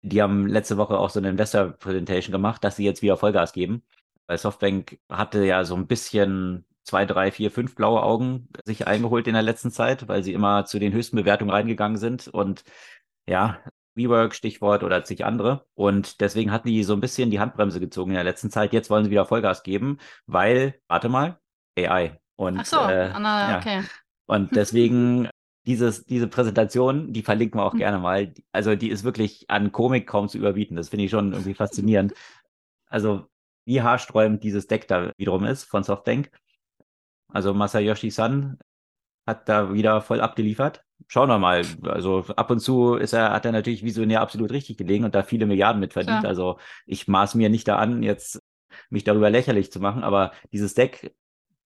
die 0.01 0.21
haben 0.21 0.47
letzte 0.47 0.77
Woche 0.77 0.97
auch 0.97 1.09
so 1.09 1.19
eine 1.19 1.29
Investor 1.29 1.71
Presentation 1.71 2.31
gemacht, 2.31 2.63
dass 2.63 2.77
sie 2.77 2.85
jetzt 2.85 3.01
wieder 3.01 3.17
Vollgas 3.17 3.53
geben. 3.53 3.83
Weil 4.27 4.37
Softbank 4.37 4.99
hatte 5.09 5.43
ja 5.45 5.63
so 5.65 5.75
ein 5.75 5.87
bisschen 5.87 6.65
zwei, 6.83 7.05
drei, 7.05 7.31
vier, 7.31 7.51
fünf 7.51 7.75
blaue 7.75 8.03
Augen 8.03 8.49
sich 8.65 8.87
eingeholt 8.87 9.27
in 9.27 9.33
der 9.33 9.43
letzten 9.43 9.71
Zeit, 9.71 10.07
weil 10.07 10.23
sie 10.23 10.33
immer 10.33 10.65
zu 10.65 10.79
den 10.79 10.93
höchsten 10.93 11.17
Bewertungen 11.17 11.51
reingegangen 11.51 11.97
sind 11.97 12.27
und 12.27 12.63
ja, 13.27 13.59
WeWork, 13.99 14.33
Stichwort 14.33 14.83
oder 14.83 15.03
zig 15.03 15.23
andere. 15.25 15.65
Und 15.75 16.21
deswegen 16.21 16.51
hatten 16.51 16.69
die 16.69 16.83
so 16.83 16.93
ein 16.93 17.01
bisschen 17.01 17.29
die 17.29 17.39
Handbremse 17.39 17.79
gezogen 17.79 18.11
in 18.11 18.15
der 18.15 18.23
letzten 18.23 18.49
Zeit. 18.49 18.73
Jetzt 18.73 18.89
wollen 18.89 19.03
sie 19.05 19.11
wieder 19.11 19.25
Vollgas 19.27 19.61
geben, 19.63 19.99
weil, 20.25 20.81
warte 20.87 21.09
mal, 21.09 21.39
AI. 21.77 22.19
Und, 22.35 22.59
Ach 22.59 22.65
so, 22.65 22.77
äh, 22.77 23.11
Anna, 23.13 23.51
ja. 23.51 23.57
okay. 23.59 23.83
Und 24.25 24.55
deswegen 24.55 25.29
dieses, 25.67 26.05
diese 26.05 26.27
Präsentation, 26.27 27.13
die 27.13 27.21
verlinken 27.21 27.59
wir 27.59 27.65
auch 27.65 27.73
Mhm. 27.73 27.79
gerne 27.79 27.99
mal. 27.99 28.33
Also 28.53 28.75
die 28.75 28.89
ist 28.89 29.03
wirklich 29.03 29.49
an 29.49 29.71
Komik 29.71 30.07
kaum 30.07 30.27
zu 30.29 30.37
überbieten. 30.39 30.75
Das 30.75 30.89
finde 30.89 31.05
ich 31.05 31.11
schon 31.11 31.33
irgendwie 31.33 31.53
faszinierend. 31.53 32.13
Also 32.91 33.27
wie 33.65 33.83
haarsträubend 33.83 34.43
dieses 34.43 34.65
Deck 34.65 34.87
da 34.87 35.11
wiederum 35.17 35.45
ist 35.45 35.65
von 35.65 35.83
Softbank. 35.83 36.31
Also 37.31 37.53
Masayoshi 37.53 38.09
Son 38.09 38.57
hat 39.27 39.47
da 39.47 39.71
wieder 39.73 40.01
voll 40.01 40.21
abgeliefert. 40.21 40.83
Schauen 41.07 41.29
wir 41.29 41.39
mal. 41.39 41.63
Also 41.83 42.25
ab 42.35 42.51
und 42.51 42.59
zu 42.59 42.95
ist 42.95 43.13
er, 43.13 43.31
hat 43.31 43.45
er 43.45 43.51
natürlich 43.51 43.83
visionär 43.83 44.21
absolut 44.21 44.51
richtig 44.51 44.77
gelegen 44.77 45.05
und 45.05 45.15
da 45.15 45.23
viele 45.23 45.45
Milliarden 45.45 45.79
mit 45.79 45.93
verdient. 45.93 46.19
Klar. 46.19 46.29
Also 46.29 46.59
ich 46.85 47.07
maß 47.07 47.35
mir 47.35 47.49
nicht 47.49 47.67
da 47.67 47.77
an, 47.77 48.03
jetzt 48.03 48.41
mich 48.89 49.03
darüber 49.03 49.29
lächerlich 49.29 49.71
zu 49.71 49.79
machen, 49.79 50.03
aber 50.03 50.31
dieses 50.51 50.73
Deck 50.73 51.13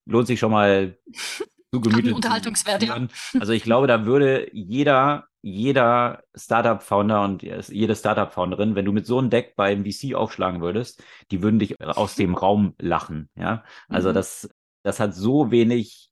lohnt 0.05 0.27
sich 0.27 0.39
schon 0.39 0.51
mal 0.51 0.97
zu 1.73 1.81
Gemüte 1.81 2.09
zu 2.09 2.15
Unterhaltungswert, 2.15 2.83
ja. 2.83 3.07
Also 3.39 3.53
ich 3.53 3.63
glaube, 3.63 3.87
da 3.87 4.05
würde 4.05 4.49
jeder, 4.53 5.25
jeder 5.41 6.23
Startup-Founder 6.35 7.23
und 7.23 7.43
jede 7.43 7.95
Startup-Founderin, 7.95 8.75
wenn 8.75 8.85
du 8.85 8.91
mit 8.91 9.05
so 9.05 9.19
einem 9.19 9.29
Deck 9.29 9.55
beim 9.55 9.83
VC 9.85 10.15
aufschlagen 10.15 10.61
würdest, 10.61 11.03
die 11.31 11.41
würden 11.41 11.59
dich 11.59 11.79
aus 11.81 12.15
dem 12.15 12.35
Raum 12.35 12.75
lachen. 12.79 13.29
Ja, 13.35 13.63
also 13.89 14.09
Mhm. 14.09 14.13
das, 14.13 14.49
das 14.83 14.99
hat 14.99 15.15
so 15.15 15.51
wenig 15.51 16.09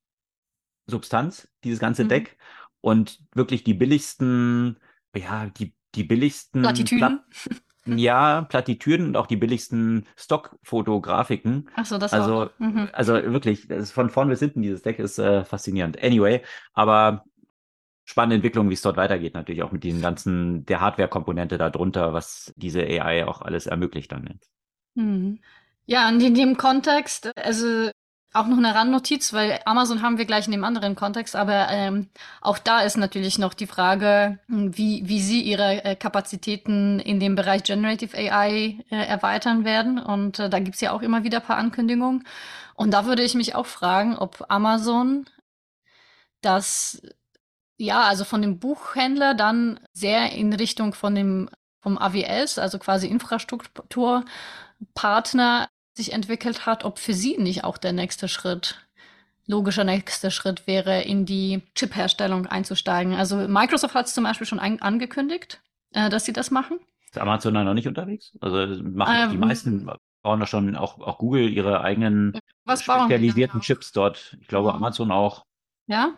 Substanz, 0.88 1.48
dieses 1.64 1.80
ganze 1.80 2.04
Mhm. 2.04 2.10
Deck 2.10 2.38
und 2.82 3.20
wirklich 3.34 3.64
die 3.64 3.74
billigsten, 3.74 4.78
ja, 5.16 5.48
die, 5.48 5.74
die 5.96 6.04
billigsten 6.04 6.62
Plattitüden. 6.62 7.00
Plat- 7.00 7.22
ja, 7.86 8.44
Plattitüden 8.44 9.08
und 9.08 9.18
auch 9.18 9.28
die 9.28 9.38
billigsten 9.38 10.06
Stockfotografiken. 10.16 11.70
Ach 11.76 11.86
so, 11.86 11.98
das 11.98 12.14
Also. 12.14 12.50
Mhm. 12.60 12.90
also 12.94 13.14
wirklich, 13.14 13.68
von 13.92 14.10
vorn 14.10 14.30
bis 14.30 14.40
hinten, 14.40 14.62
dieses 14.62 14.82
Deck 14.82 15.00
ist 15.00 15.18
äh, 15.18 15.44
faszinierend. 15.46 16.02
Anyway, 16.04 16.42
aber 16.74 17.26
spannende 18.06 18.36
Entwicklung, 18.36 18.70
wie 18.70 18.74
es 18.74 18.82
dort 18.82 18.98
weitergeht, 18.98 19.34
natürlich 19.34 19.64
auch 19.64 19.72
mit 19.72 19.84
diesen 19.84 20.02
ganzen, 20.02 20.66
der 20.66 20.82
Hardware-Komponente 20.82 21.58
darunter, 21.58 22.14
was 22.14 22.54
diese 22.56 22.82
AI 22.82 23.26
auch 23.26 23.42
alles 23.42 23.68
ermöglicht 23.68 24.12
dann. 24.12 24.40
Mhm. 24.96 25.40
Ja, 25.86 26.08
und 26.10 26.22
in 26.22 26.36
dem 26.36 26.58
Kontext, 26.58 27.36
also 27.38 27.91
auch 28.34 28.48
noch 28.48 28.58
eine 28.58 28.74
Randnotiz, 28.74 29.34
weil 29.34 29.60
Amazon 29.66 30.02
haben 30.02 30.18
wir 30.18 30.24
gleich 30.26 30.46
in 30.46 30.54
dem 30.54 30.64
anderen 30.64 30.96
Kontext, 30.96 31.36
aber 31.36 31.68
ähm, 31.70 32.08
auch 32.40 32.58
da 32.58 32.80
ist 32.82 32.96
natürlich 32.98 33.38
noch 33.38 33.54
die 33.54 33.68
Frage, 33.68 34.40
hm, 34.48 34.78
wie, 34.78 35.04
wie 35.08 35.22
sie 35.22 35.42
ihre 35.42 35.84
äh, 35.84 35.96
Kapazitäten 35.98 37.00
in 37.00 37.20
dem 37.20 37.36
Bereich 37.36 37.64
Generative 37.64 38.18
AI 38.18 38.80
äh, 38.90 38.96
erweitern 38.96 39.66
werden. 39.66 40.00
Und 40.00 40.40
äh, 40.40 40.50
da 40.50 40.60
gibt's 40.60 40.80
ja 40.82 40.94
auch 40.94 41.02
immer 41.02 41.24
wieder 41.26 41.40
ein 41.40 41.46
paar 41.46 41.58
Ankündigungen. 41.58 42.26
Und 42.76 42.92
da 42.92 43.06
würde 43.06 43.24
ich 43.24 43.36
mich 43.36 43.56
auch 43.56 43.66
fragen, 43.66 44.18
ob 44.18 44.46
Amazon 44.50 45.26
das, 46.42 47.02
ja, 47.78 48.04
also 48.04 48.24
von 48.24 48.42
dem 48.42 48.60
Buchhändler 48.60 49.34
dann 49.36 49.80
sehr 49.94 50.32
in 50.32 50.54
Richtung 50.54 50.94
von 50.94 51.16
dem, 51.16 51.50
vom 51.82 51.98
AWS, 51.98 52.60
also 52.60 52.80
quasi 52.80 53.08
Infrastrukturpartner 53.08 55.68
sich 55.94 56.14
entwickelt 56.14 56.66
hat, 56.66 56.84
ob 56.86 57.00
für 57.00 57.14
sie 57.14 57.38
nicht 57.38 57.64
auch 57.64 57.78
der 57.78 57.94
nächste 57.94 58.28
Schritt, 58.28 58.88
logischer 59.48 59.84
nächster 59.84 60.32
Schritt 60.32 60.68
wäre, 60.68 61.02
in 61.02 61.26
die 61.26 61.62
Chip-Herstellung 61.76 62.46
einzusteigen. 62.48 63.14
Also 63.16 63.36
Microsoft 63.48 63.96
hat 63.96 64.06
es 64.06 64.14
zum 64.14 64.24
Beispiel 64.24 64.48
schon 64.48 64.60
angekündigt, 64.60 65.62
äh, 65.94 66.10
dass 66.10 66.26
sie 66.26 66.34
das 66.34 66.52
machen. 66.52 66.80
Ist 67.06 67.18
Amazon 67.18 67.54
da 67.54 67.64
noch 67.64 67.74
nicht 67.74 67.88
unterwegs? 67.88 68.32
Also 68.40 68.82
machen 68.84 69.16
Ähm, 69.18 69.32
die 69.32 69.38
meisten 69.38 69.92
bauen 70.22 70.40
da 70.40 70.46
schon, 70.46 70.76
auch, 70.78 71.00
auch 71.00 71.18
Google, 71.18 71.50
ihre 71.50 71.82
eigenen 71.82 72.40
spezialisierten? 72.70 73.60
Chips 73.62 73.92
dort. 73.92 74.38
Ich 74.40 74.48
glaube. 74.48 74.74
Amazon 74.74 75.12
auch. 75.12 75.44
Ja? 75.88 76.14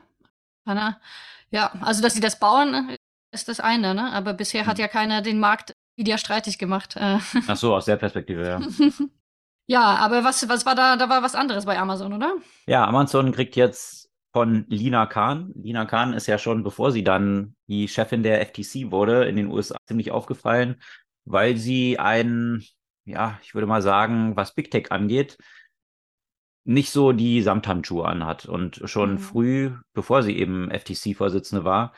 Ja, 1.49 1.71
also 1.81 2.01
dass 2.01 2.13
sie 2.13 2.19
das 2.21 2.39
bauen, 2.39 2.95
ist 3.31 3.47
das 3.47 3.59
eine, 3.59 3.93
ne? 3.95 4.11
Aber 4.13 4.33
bisher 4.33 4.65
hat 4.65 4.77
Mhm. 4.77 4.81
ja 4.81 4.87
keiner 4.87 5.21
den 5.21 5.39
Markt 5.39 5.73
wieder 5.95 6.17
streitig 6.17 6.57
gemacht. 6.57 6.95
Äh. 6.95 7.19
Ach 7.47 7.57
so, 7.57 7.75
aus 7.75 7.85
der 7.85 7.95
Perspektive, 7.97 8.45
ja. 8.47 8.59
ja, 9.67 9.95
aber 9.97 10.23
was, 10.23 10.47
was 10.49 10.65
war 10.65 10.75
da? 10.75 10.95
Da 10.97 11.09
war 11.09 11.23
was 11.23 11.35
anderes 11.35 11.65
bei 11.65 11.77
Amazon, 11.79 12.13
oder? 12.13 12.35
Ja, 12.67 12.85
Amazon 12.87 13.31
kriegt 13.31 13.55
jetzt 13.55 14.09
von 14.31 14.65
Lina 14.69 15.05
Khan. 15.05 15.51
Lina 15.55 15.85
Khan 15.85 16.13
ist 16.13 16.27
ja 16.27 16.37
schon, 16.37 16.63
bevor 16.63 16.91
sie 16.91 17.03
dann 17.03 17.55
die 17.67 17.87
Chefin 17.87 18.23
der 18.23 18.41
FTC 18.41 18.91
wurde, 18.91 19.25
in 19.25 19.35
den 19.35 19.47
USA 19.51 19.75
ziemlich 19.85 20.11
aufgefallen, 20.11 20.81
weil 21.25 21.57
sie 21.57 21.99
ein, 21.99 22.63
ja, 23.05 23.39
ich 23.43 23.53
würde 23.53 23.67
mal 23.67 23.81
sagen, 23.81 24.35
was 24.35 24.53
Big 24.55 24.71
Tech 24.71 24.91
angeht, 24.91 25.37
nicht 26.65 26.91
so 26.91 27.11
die 27.11 27.41
Samthandschuhe 27.41 28.05
anhat 28.07 28.45
und 28.45 28.81
schon 28.85 29.13
Mhm. 29.13 29.17
früh, 29.19 29.71
bevor 29.93 30.23
sie 30.23 30.37
eben 30.37 30.71
FTC-Vorsitzende 30.71 31.65
war, 31.65 31.93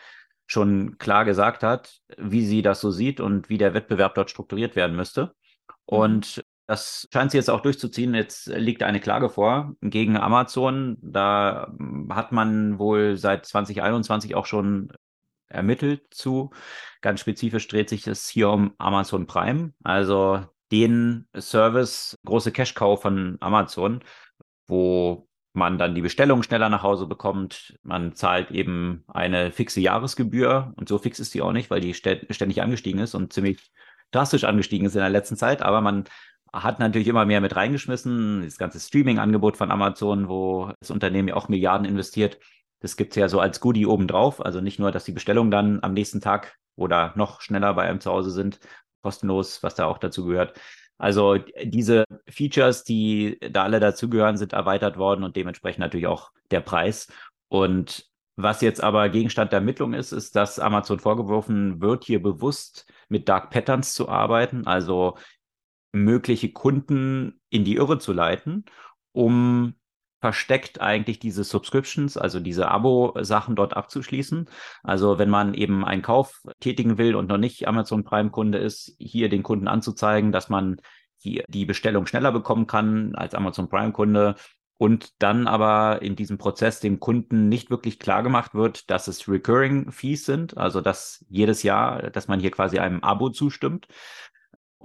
schon 0.48 0.98
klar 0.98 1.26
gesagt 1.26 1.64
hat, 1.64 2.00
wie 2.18 2.46
sie 2.46 2.62
das 2.62 2.82
so 2.82 2.92
sieht 2.92 3.20
und 3.20 3.50
wie 3.50 3.58
der 3.58 3.74
Wettbewerb 3.74 4.16
dort 4.16 4.30
strukturiert 4.32 4.76
werden 4.76 4.96
müsste. 4.96 5.36
Und 5.86 6.44
das 6.68 7.08
scheint 7.14 7.32
sie 7.32 7.38
jetzt 7.38 7.50
auch 7.50 7.62
durchzuziehen. 7.62 8.14
Jetzt 8.16 8.48
liegt 8.48 8.84
eine 8.84 9.00
Klage 9.00 9.30
vor 9.30 9.74
gegen 9.82 10.18
Amazon. 10.18 10.98
Da 11.02 11.74
ähm, 11.80 12.10
hat 12.14 12.32
man 12.32 12.80
wohl 12.80 13.18
seit 13.18 13.46
2021 13.46 14.36
auch 14.36 14.46
schon 14.46 14.92
ermittelt 15.48 16.08
zu. 16.12 16.52
Ganz 17.02 17.20
spezifisch 17.20 17.68
dreht 17.68 17.90
sich 17.90 18.08
es 18.08 18.28
hier 18.28 18.50
um 18.50 18.74
Amazon 18.80 19.28
Prime, 19.28 19.74
also 19.84 20.44
den 20.72 21.28
Service, 21.38 22.18
große 22.26 22.52
Cash-Cow 22.52 23.00
von 23.00 23.38
Amazon, 23.40 24.04
wo 24.68 25.28
man 25.54 25.78
dann 25.78 25.96
die 25.96 26.02
Bestellung 26.02 26.44
schneller 26.44 26.70
nach 26.70 26.84
Hause 26.84 27.06
bekommt. 27.06 27.78
Man 27.84 28.16
zahlt 28.16 28.52
eben 28.52 29.04
eine 29.08 29.52
fixe 29.52 29.80
Jahresgebühr 29.80 30.74
und 30.76 30.90
so 30.90 30.98
fix 30.98 31.20
ist 31.20 31.34
die 31.34 31.42
auch 31.42 31.54
nicht, 31.54 31.70
weil 31.70 31.80
die 31.80 31.94
stä- 31.94 32.32
ständig 32.34 32.62
angestiegen 32.62 33.00
ist 33.00 33.14
und 33.14 33.32
ziemlich 33.32 33.72
drastisch 34.12 34.44
angestiegen 34.44 34.86
ist 34.88 34.96
in 34.96 35.02
der 35.02 35.10
letzten 35.10 35.38
Zeit. 35.38 35.62
Aber 35.62 35.82
man 35.82 36.06
hat 36.64 36.80
natürlich 36.80 37.08
immer 37.08 37.26
mehr 37.26 37.42
mit 37.42 37.56
reingeschmissen. 37.56 38.42
Das 38.44 38.58
ganze 38.58 38.80
Streaming-Angebot 38.80 39.58
von 39.58 39.72
Amazon, 39.72 40.30
wo 40.30 40.72
das 40.80 40.92
Unternehmen 40.92 41.28
ja 41.28 41.36
auch 41.36 41.50
Milliarden 41.50 41.86
investiert. 41.86 42.40
Das 42.80 42.98
gibt's 42.98 43.16
ja 43.16 43.30
so 43.30 43.40
als 43.40 43.60
Goodie 43.60 43.86
obendrauf. 43.86 44.44
Also 44.44 44.62
nicht 44.62 44.80
nur, 44.80 44.92
dass 44.92 45.06
die 45.06 45.12
Bestellungen 45.12 45.52
dann 45.52 45.80
am 45.84 45.94
nächsten 45.94 46.22
Tag 46.22 46.56
oder 46.76 47.14
noch 47.16 47.42
schneller 47.42 47.74
bei 47.74 47.84
einem 47.84 48.00
zu 48.00 48.12
Hause 48.12 48.32
sind, 48.32 48.60
kostenlos, 49.02 49.64
was 49.64 49.76
da 49.76 49.86
auch 49.86 49.98
dazu 49.98 50.26
gehört. 50.26 50.60
Also 50.98 51.38
diese 51.64 52.06
Features, 52.30 52.84
die 52.84 53.38
da 53.52 53.64
alle 53.64 53.80
dazugehören, 53.80 54.38
sind 54.38 54.54
erweitert 54.54 54.98
worden 54.98 55.24
und 55.24 55.36
dementsprechend 55.36 55.80
natürlich 55.80 56.08
auch 56.08 56.32
der 56.52 56.62
Preis. 56.62 57.08
Und 57.50 58.06
was 58.38 58.62
jetzt 58.62 58.82
aber 58.84 59.10
Gegenstand 59.10 59.52
der 59.52 59.60
Ermittlung 59.60 59.94
ist, 59.94 60.12
ist, 60.12 60.36
dass 60.36 60.60
Amazon 60.60 61.00
vorgeworfen 61.00 61.82
wird, 61.82 62.04
hier 62.04 62.22
bewusst 62.22 62.86
mit 63.08 63.30
Dark 63.30 63.50
Patterns 63.50 63.94
zu 63.94 64.10
arbeiten, 64.10 64.68
also 64.68 65.18
mögliche 65.96 66.52
Kunden 66.52 67.40
in 67.50 67.64
die 67.64 67.76
Irre 67.76 67.98
zu 67.98 68.14
leiten, 68.14 68.66
um 69.12 69.76
versteckt 70.22 70.82
eigentlich 70.82 71.20
diese 71.20 71.44
Subscriptions, 71.44 72.18
also 72.18 72.40
diese 72.40 72.70
Abo-Sachen 72.70 73.56
dort 73.56 73.78
abzuschließen. 73.78 74.50
Also 74.84 75.20
wenn 75.20 75.30
man 75.30 75.54
eben 75.54 75.86
einen 75.86 76.02
Kauf 76.02 76.42
tätigen 76.60 76.98
will 76.98 77.16
und 77.16 77.30
noch 77.30 77.38
nicht 77.38 77.68
Amazon 77.68 78.04
Prime-Kunde 78.04 78.58
ist, 78.58 78.96
hier 78.98 79.30
den 79.30 79.44
Kunden 79.44 79.68
anzuzeigen, 79.68 80.32
dass 80.32 80.50
man 80.50 80.78
die, 81.24 81.44
die 81.48 81.66
Bestellung 81.66 82.08
schneller 82.08 82.32
bekommen 82.32 82.68
kann 82.68 83.14
als 83.16 83.36
Amazon 83.36 83.70
Prime-Kunde 83.70 84.36
und 84.78 85.14
dann 85.20 85.48
aber 85.48 86.02
in 86.02 86.16
diesem 86.16 86.38
Prozess 86.38 86.80
dem 86.80 87.00
Kunden 87.00 87.48
nicht 87.48 87.70
wirklich 87.70 88.00
klar 88.00 88.24
gemacht 88.24 88.54
wird, 88.54 88.90
dass 88.90 89.08
es 89.08 89.28
Recurring 89.30 89.92
Fees 89.92 90.26
sind, 90.26 90.58
also 90.58 90.82
dass 90.82 91.24
jedes 91.30 91.64
Jahr, 91.64 92.10
dass 92.10 92.28
man 92.28 92.40
hier 92.40 92.52
quasi 92.52 92.80
einem 92.80 93.02
Abo 93.02 93.30
zustimmt 93.30 93.88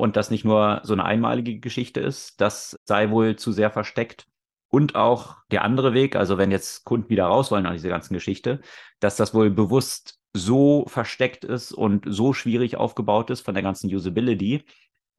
und 0.01 0.17
das 0.17 0.31
nicht 0.31 0.45
nur 0.45 0.81
so 0.83 0.93
eine 0.93 1.05
einmalige 1.05 1.61
Geschichte 1.61 2.01
ist. 2.01 2.41
Das 2.41 2.77
sei 2.85 3.11
wohl 3.11 3.37
zu 3.37 3.53
sehr 3.53 3.71
versteckt. 3.71 4.27
Und 4.69 4.95
auch 4.95 5.37
der 5.51 5.63
andere 5.63 5.95
Weg, 5.95 6.15
also 6.17 6.39
wenn 6.39 6.51
jetzt 6.53 6.85
Kunden 6.85 7.09
wieder 7.09 7.27
raus 7.27 7.51
wollen 7.51 7.67
an 7.67 7.73
diese 7.73 7.89
ganzen 7.89 8.15
Geschichte, 8.15 8.61
dass 9.01 9.17
das 9.17 9.35
wohl 9.35 9.51
bewusst 9.51 10.21
so 10.33 10.85
versteckt 10.87 11.45
ist 11.45 11.73
und 11.73 12.05
so 12.09 12.33
schwierig 12.33 12.77
aufgebaut 12.77 13.31
ist 13.31 13.41
von 13.41 13.55
der 13.55 13.65
ganzen 13.65 13.93
Usability. 13.93 14.65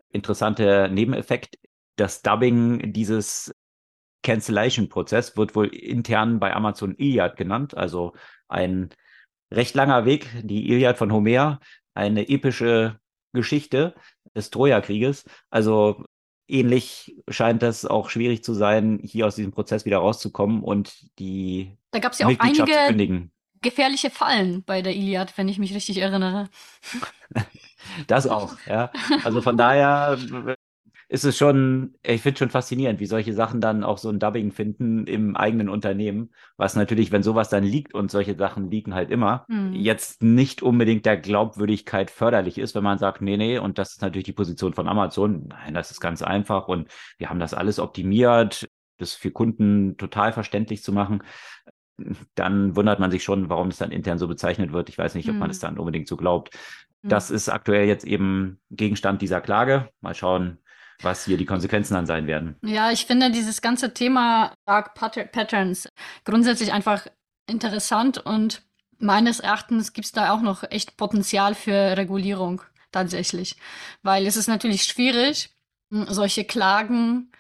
Interessanter 0.10 0.88
Nebeneffekt, 0.88 1.58
das 1.98 2.22
Dubbing 2.22 2.94
dieses 2.94 3.54
Cancellation-Prozess 4.24 5.36
wird 5.36 5.54
wohl 5.56 5.68
intern 5.68 6.40
bei 6.40 6.54
Amazon 6.54 6.96
Iliad 6.96 7.36
genannt, 7.36 7.76
also 7.76 8.14
ein 8.48 8.90
recht 9.52 9.76
langer 9.76 10.06
Weg, 10.06 10.30
die 10.44 10.72
Iliad 10.72 10.98
von 10.98 11.12
Homer, 11.12 11.60
eine 11.94 12.30
epische 12.30 13.01
Geschichte 13.34 13.96
des 14.36 14.50
Trojakrieges. 14.50 15.26
Also 15.50 16.04
ähnlich 16.48 17.16
scheint 17.30 17.62
das 17.62 17.86
auch 17.86 18.10
schwierig 18.10 18.44
zu 18.44 18.54
sein, 18.54 19.00
hier 19.04 19.28
aus 19.28 19.36
diesem 19.36 19.52
Prozess 19.52 19.86
wieder 19.86 19.98
rauszukommen 19.98 20.64
und 20.64 21.20
die 21.20 21.78
da 21.92 22.00
gab 22.00 22.14
es 22.14 22.20
ja 22.20 22.28
auch 22.28 22.40
einige 22.40 23.30
gefährliche 23.62 24.10
Fallen 24.10 24.64
bei 24.64 24.82
der 24.82 24.96
Iliad, 24.96 25.38
wenn 25.38 25.48
ich 25.48 25.60
mich 25.60 25.74
richtig 25.74 26.00
erinnere. 26.00 26.50
das 28.08 28.28
auch, 28.28 28.56
ja. 28.66 28.92
Also 29.24 29.42
von 29.42 29.56
daher 29.56 30.18
ist 31.12 31.26
es 31.26 31.38
schon, 31.38 31.94
ich 32.04 32.22
finde 32.22 32.40
schon 32.40 32.50
faszinierend, 32.50 33.02
wie 33.02 33.06
solche 33.06 33.34
Sachen 33.34 33.60
dann 33.60 33.84
auch 33.84 33.98
so 33.98 34.08
ein 34.08 34.18
Dubbing 34.18 34.54
finden 34.54 35.06
im 35.08 35.36
eigenen 35.36 35.68
Unternehmen, 35.68 36.30
was 36.56 36.78
natürlich, 36.78 37.12
wenn 37.12 37.22
sowas 37.22 37.50
dann 37.50 37.66
liegt 37.66 37.94
und 37.94 38.10
solche 38.10 38.38
Sachen 38.38 38.72
liegen 38.72 38.94
halt 38.94 39.12
immer, 39.12 39.46
mhm. 39.50 39.74
jetzt 39.74 40.24
nicht 40.24 40.62
unbedingt 40.64 41.06
der 41.06 41.18
Glaubwürdigkeit 41.18 42.12
förderlich 42.12 42.58
ist, 42.58 42.76
wenn 42.76 42.84
man 42.86 42.98
sagt, 42.98 43.22
nee, 43.22 43.36
nee, 43.36 43.58
und 43.58 43.78
das 43.78 43.92
ist 43.92 44.02
natürlich 44.02 44.24
die 44.24 44.32
Position 44.32 44.74
von 44.74 44.88
Amazon. 44.88 45.48
Nein, 45.50 45.74
das 45.74 45.92
ist 45.92 46.00
ganz 46.00 46.22
einfach 46.22 46.70
und 46.70 46.88
wir 47.18 47.30
haben 47.30 47.40
das 47.40 47.54
alles 47.54 47.80
optimiert, 47.80 48.70
das 48.98 49.12
für 49.12 49.32
Kunden 49.32 49.98
total 49.98 50.32
verständlich 50.32 50.82
zu 50.82 50.94
machen 50.94 51.24
dann 52.34 52.76
wundert 52.76 53.00
man 53.00 53.12
sich 53.12 53.24
schon, 53.24 53.50
warum 53.50 53.68
es 53.68 53.78
dann 53.78 53.92
intern 53.92 54.18
so 54.18 54.28
bezeichnet 54.28 54.74
wird. 54.74 54.90
Ich 54.90 54.98
weiß 54.98 55.14
nicht, 55.14 55.30
ob 55.30 55.36
man 55.36 55.52
es 55.52 55.60
dann 55.60 55.78
unbedingt 55.78 56.08
so 56.08 56.18
glaubt. 56.18 56.58
Das 57.04 57.30
hm. 57.30 57.36
ist 57.36 57.50
aktuell 57.50 57.88
jetzt 57.88 58.06
eben 58.06 58.60
Gegenstand 58.72 59.22
dieser 59.22 59.40
Klage. 59.40 59.90
Mal 60.02 60.16
schauen, 60.16 60.58
was 61.02 61.26
hier 61.26 61.38
die 61.38 61.46
Konsequenzen 61.46 61.94
dann 61.94 62.06
sein 62.06 62.28
werden. 62.28 62.56
Ja, 62.64 62.92
ich 62.92 63.06
finde 63.06 63.32
dieses 63.32 63.62
ganze 63.62 63.94
Thema 63.94 64.54
Dark 64.66 64.94
Patterns 64.96 65.90
grundsätzlich 66.26 66.74
einfach 66.74 67.08
interessant 67.48 68.18
und 68.18 68.64
meines 69.00 69.40
Erachtens 69.40 69.94
gibt 69.94 70.06
es 70.06 70.12
da 70.12 70.32
auch 70.32 70.42
noch 70.42 70.64
echt 70.70 70.98
Potenzial 70.98 71.56
für 71.56 71.98
Regulierung 71.98 72.62
tatsächlich, 72.92 73.56
weil 74.04 74.28
es 74.28 74.38
ist 74.38 74.48
natürlich 74.48 74.84
schwierig, 74.84 75.50
solche 75.90 76.46
Klagen 76.46 77.32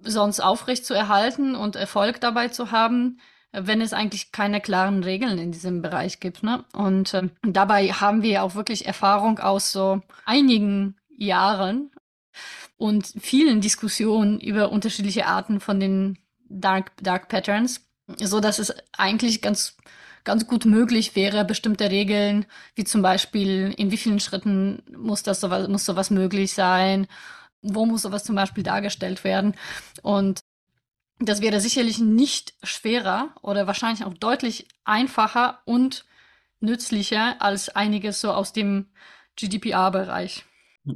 sonst 0.00 0.40
aufrecht 0.40 0.84
zu 0.84 0.94
erhalten 0.94 1.54
und 1.54 1.76
Erfolg 1.76 2.20
dabei 2.20 2.48
zu 2.48 2.70
haben, 2.70 3.18
wenn 3.52 3.80
es 3.80 3.92
eigentlich 3.92 4.32
keine 4.32 4.60
klaren 4.60 5.02
Regeln 5.02 5.38
in 5.38 5.52
diesem 5.52 5.82
Bereich 5.82 6.20
gibt. 6.20 6.42
Ne? 6.42 6.64
Und 6.72 7.14
äh, 7.14 7.28
dabei 7.42 7.88
haben 7.88 8.22
wir 8.22 8.42
auch 8.42 8.54
wirklich 8.54 8.86
Erfahrung 8.86 9.38
aus 9.38 9.72
so 9.72 10.02
einigen 10.24 10.96
Jahren 11.16 11.90
und 12.76 13.12
vielen 13.20 13.60
Diskussionen 13.60 14.40
über 14.40 14.70
unterschiedliche 14.70 15.26
Arten 15.26 15.60
von 15.60 15.80
den 15.80 16.18
Dark, 16.48 16.92
Dark 17.02 17.28
Patterns, 17.28 17.80
so 18.18 18.40
dass 18.40 18.58
es 18.58 18.72
eigentlich 18.96 19.42
ganz 19.42 19.76
ganz 20.24 20.46
gut 20.46 20.66
möglich 20.66 21.16
wäre, 21.16 21.44
bestimmte 21.44 21.90
Regeln, 21.90 22.44
wie 22.74 22.84
zum 22.84 23.00
Beispiel, 23.00 23.72
in 23.78 23.90
wie 23.90 23.96
vielen 23.96 24.20
Schritten 24.20 24.82
muss 24.94 25.22
das 25.22 25.40
sowas, 25.40 25.68
muss 25.68 25.86
sowas 25.86 26.10
möglich 26.10 26.52
sein, 26.52 27.06
wo 27.62 27.86
muss 27.86 28.02
sowas 28.02 28.24
zum 28.24 28.36
Beispiel 28.36 28.62
dargestellt 28.62 29.24
werden. 29.24 29.54
Und 30.02 30.40
das 31.18 31.40
wäre 31.40 31.60
sicherlich 31.60 31.98
nicht 31.98 32.52
schwerer 32.62 33.34
oder 33.42 33.66
wahrscheinlich 33.66 34.04
auch 34.04 34.12
deutlich 34.12 34.68
einfacher 34.84 35.60
und 35.64 36.04
nützlicher 36.60 37.40
als 37.40 37.70
einiges 37.70 38.20
so 38.20 38.30
aus 38.30 38.52
dem 38.52 38.86
GDPR-Bereich. 39.36 40.44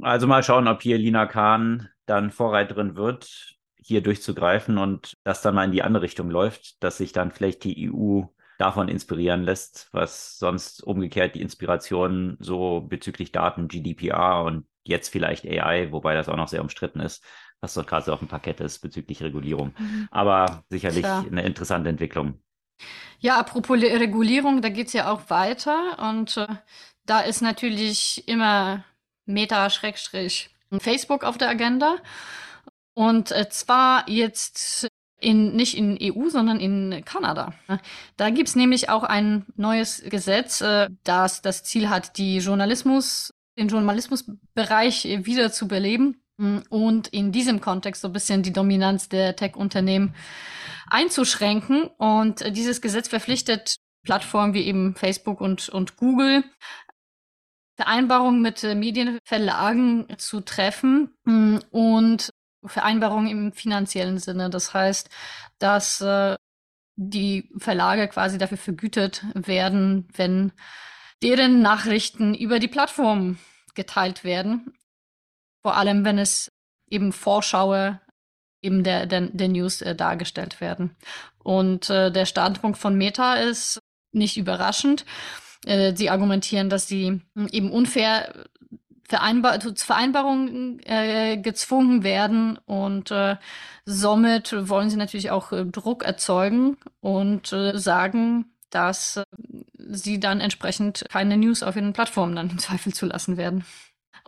Also 0.01 0.27
mal 0.27 0.43
schauen, 0.43 0.67
ob 0.67 0.81
hier 0.81 0.97
Lina 0.97 1.25
Kahn 1.25 1.89
dann 2.05 2.31
Vorreiterin 2.31 2.95
wird, 2.95 3.55
hier 3.75 4.01
durchzugreifen 4.01 4.77
und 4.77 5.17
das 5.23 5.41
dann 5.41 5.55
mal 5.55 5.65
in 5.65 5.71
die 5.71 5.83
andere 5.83 6.03
Richtung 6.03 6.29
läuft, 6.29 6.83
dass 6.83 6.97
sich 6.97 7.11
dann 7.11 7.31
vielleicht 7.31 7.63
die 7.63 7.91
EU 7.91 8.23
davon 8.57 8.87
inspirieren 8.87 9.43
lässt, 9.43 9.89
was 9.91 10.37
sonst 10.37 10.83
umgekehrt 10.83 11.35
die 11.35 11.41
Inspiration 11.41 12.37
so 12.39 12.81
bezüglich 12.81 13.31
Daten, 13.31 13.67
GDPR 13.67 14.43
und 14.43 14.65
jetzt 14.83 15.09
vielleicht 15.09 15.45
AI, 15.45 15.91
wobei 15.91 16.13
das 16.13 16.29
auch 16.29 16.37
noch 16.37 16.47
sehr 16.47 16.61
umstritten 16.61 16.99
ist, 16.99 17.23
was 17.61 17.73
dort 17.73 17.87
gerade 17.87 18.05
so 18.05 18.13
auf 18.13 18.19
dem 18.19 18.27
Parkett 18.27 18.59
ist 18.59 18.79
bezüglich 18.79 19.23
Regulierung. 19.23 19.73
Mhm. 19.77 20.07
Aber 20.11 20.63
sicherlich 20.69 21.03
Klar. 21.03 21.25
eine 21.25 21.43
interessante 21.43 21.89
Entwicklung. 21.89 22.41
Ja, 23.19 23.39
apropos 23.39 23.81
Regulierung, 23.81 24.61
da 24.61 24.69
geht 24.69 24.87
es 24.87 24.93
ja 24.93 25.11
auch 25.11 25.29
weiter 25.29 26.11
und 26.11 26.37
äh, 26.37 26.47
da 27.05 27.21
ist 27.21 27.41
natürlich 27.41 28.27
immer 28.27 28.83
Meta-Facebook 29.25 31.23
auf 31.23 31.37
der 31.37 31.49
Agenda. 31.49 31.97
Und 32.93 33.31
äh, 33.31 33.49
zwar 33.49 34.07
jetzt 34.07 34.87
in, 35.23 35.55
nicht 35.55 35.75
in 35.77 35.97
EU, 36.01 36.29
sondern 36.29 36.59
in 36.59 37.03
Kanada. 37.05 37.53
Da 38.17 38.29
gibt 38.29 38.49
es 38.49 38.55
nämlich 38.55 38.89
auch 38.89 39.03
ein 39.03 39.45
neues 39.55 40.03
Gesetz, 40.05 40.61
äh, 40.61 40.89
das 41.03 41.41
das 41.41 41.63
Ziel 41.63 41.89
hat, 41.89 42.17
die 42.17 42.37
Journalismus, 42.37 43.33
den 43.57 43.69
Journalismusbereich 43.69 45.05
wieder 45.23 45.51
zu 45.51 45.67
beleben 45.67 46.21
mm, 46.37 46.59
und 46.69 47.07
in 47.07 47.31
diesem 47.31 47.61
Kontext 47.61 48.01
so 48.01 48.09
ein 48.09 48.13
bisschen 48.13 48.43
die 48.43 48.53
Dominanz 48.53 49.09
der 49.09 49.35
Tech-Unternehmen 49.35 50.13
einzuschränken. 50.89 51.89
Und 51.97 52.41
äh, 52.41 52.51
dieses 52.51 52.81
Gesetz 52.81 53.07
verpflichtet 53.07 53.77
Plattformen 54.03 54.53
wie 54.53 54.63
eben 54.63 54.95
Facebook 54.95 55.39
und, 55.39 55.69
und 55.69 55.95
Google 55.95 56.43
Vereinbarungen 57.75 58.41
mit 58.41 58.63
äh, 58.63 58.75
Medienverlagen 58.75 60.07
zu 60.17 60.41
treffen 60.41 61.15
hm, 61.25 61.59
und 61.71 62.29
Vereinbarungen 62.65 63.29
im 63.29 63.53
finanziellen 63.53 64.19
Sinne. 64.19 64.49
Das 64.49 64.73
heißt, 64.73 65.09
dass 65.59 66.01
äh, 66.01 66.35
die 66.95 67.49
Verlage 67.57 68.07
quasi 68.07 68.37
dafür 68.37 68.57
vergütet 68.57 69.25
werden, 69.33 70.07
wenn 70.15 70.51
deren 71.23 71.61
Nachrichten 71.61 72.35
über 72.35 72.59
die 72.59 72.67
Plattform 72.67 73.37
geteilt 73.73 74.23
werden. 74.23 74.73
Vor 75.61 75.75
allem, 75.75 76.05
wenn 76.05 76.19
es 76.19 76.51
eben 76.89 77.11
Vorschaue 77.11 77.99
eben 78.61 78.83
der, 78.83 79.05
der, 79.05 79.21
der 79.21 79.47
News 79.49 79.81
äh, 79.81 79.95
dargestellt 79.95 80.61
werden. 80.61 80.95
Und 81.43 81.89
äh, 81.89 82.11
der 82.11 82.25
Standpunkt 82.25 82.77
von 82.77 82.95
Meta 82.95 83.35
ist 83.35 83.79
nicht 84.11 84.37
überraschend. 84.37 85.05
Äh, 85.65 85.95
sie 85.95 86.09
argumentieren, 86.09 86.69
dass 86.69 86.87
sie 86.87 87.21
hm, 87.35 87.47
eben 87.51 87.71
unfair 87.71 88.33
Vereinbar 89.09 89.59
zu 89.59 89.75
Vereinbarungen 89.75 90.79
äh, 90.85 91.37
gezwungen 91.37 92.03
werden 92.03 92.57
und 92.65 93.11
äh, 93.11 93.35
somit 93.85 94.55
wollen 94.69 94.89
sie 94.89 94.95
natürlich 94.95 95.29
auch 95.29 95.51
äh, 95.51 95.65
Druck 95.65 96.03
erzeugen 96.03 96.77
und 97.01 97.51
äh, 97.51 97.77
sagen, 97.77 98.45
dass 98.69 99.17
äh, 99.17 99.23
sie 99.77 100.19
dann 100.19 100.39
entsprechend 100.39 101.05
keine 101.09 101.37
News 101.37 101.63
auf 101.63 101.75
ihren 101.75 101.93
Plattformen 101.93 102.35
dann 102.35 102.49
im 102.49 102.57
Zweifel 102.59 102.93
zulassen 102.93 103.37
werden. 103.37 103.65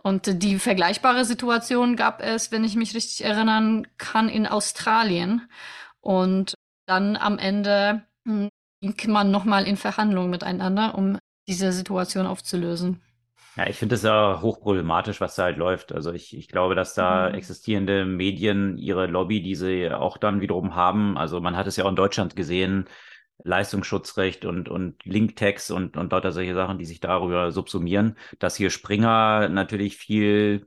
Und 0.02 0.42
die 0.42 0.58
vergleichbare 0.58 1.24
Situation 1.24 1.96
gab 1.96 2.22
es, 2.22 2.52
wenn 2.52 2.62
ich 2.62 2.76
mich 2.76 2.94
richtig 2.94 3.24
erinnern 3.24 3.88
kann, 3.98 4.28
in 4.28 4.46
Australien. 4.46 5.50
Und 6.00 6.54
dann 6.86 7.16
am 7.16 7.38
Ende 7.38 8.02
hm, 8.24 8.50
ging 8.80 9.10
man 9.10 9.30
nochmal 9.30 9.66
in 9.66 9.76
Verhandlungen 9.76 10.30
miteinander, 10.30 10.94
um 10.96 11.18
diese 11.48 11.72
Situation 11.72 12.26
aufzulösen. 12.26 13.00
Ja, 13.56 13.66
ich 13.68 13.76
finde 13.76 13.94
es 13.94 14.02
ja 14.02 14.40
hochproblematisch, 14.42 15.20
was 15.20 15.34
da 15.34 15.44
halt 15.44 15.56
läuft. 15.56 15.92
Also 15.92 16.12
ich, 16.12 16.36
ich 16.36 16.48
glaube, 16.48 16.74
dass 16.74 16.92
da 16.92 17.30
mhm. 17.30 17.36
existierende 17.36 18.04
Medien 18.04 18.76
ihre 18.76 19.06
Lobby, 19.06 19.40
die 19.40 19.54
sie 19.54 19.90
auch 19.90 20.18
dann 20.18 20.40
wiederum 20.42 20.74
haben, 20.74 21.16
also 21.16 21.40
man 21.40 21.56
hat 21.56 21.66
es 21.66 21.76
ja 21.76 21.84
auch 21.84 21.88
in 21.88 21.96
Deutschland 21.96 22.36
gesehen, 22.36 22.86
Leistungsschutzrecht 23.44 24.44
und, 24.44 24.68
und 24.68 25.04
Linktext 25.04 25.70
und, 25.70 25.96
und 25.96 26.12
lauter 26.12 26.32
solche 26.32 26.54
Sachen, 26.54 26.78
die 26.78 26.84
sich 26.84 27.00
darüber 27.00 27.52
subsumieren, 27.52 28.16
dass 28.38 28.56
hier 28.56 28.70
Springer 28.70 29.48
natürlich 29.48 29.96
viel 29.96 30.66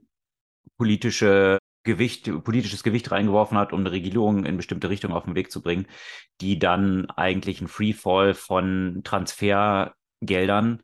politische 0.76 1.58
Gewicht, 1.82 2.30
politisches 2.44 2.82
Gewicht 2.82 3.10
reingeworfen 3.10 3.56
hat, 3.56 3.72
um 3.72 3.80
eine 3.80 3.90
Regierung 3.90 4.44
in 4.44 4.56
bestimmte 4.56 4.88
Richtungen 4.88 5.14
auf 5.14 5.24
den 5.24 5.34
Weg 5.34 5.50
zu 5.50 5.62
bringen, 5.62 5.86
die 6.40 6.58
dann 6.58 7.08
eigentlich 7.10 7.60
ein 7.60 7.68
Freefall 7.68 8.34
von 8.34 9.00
Transfergeldern 10.20 10.82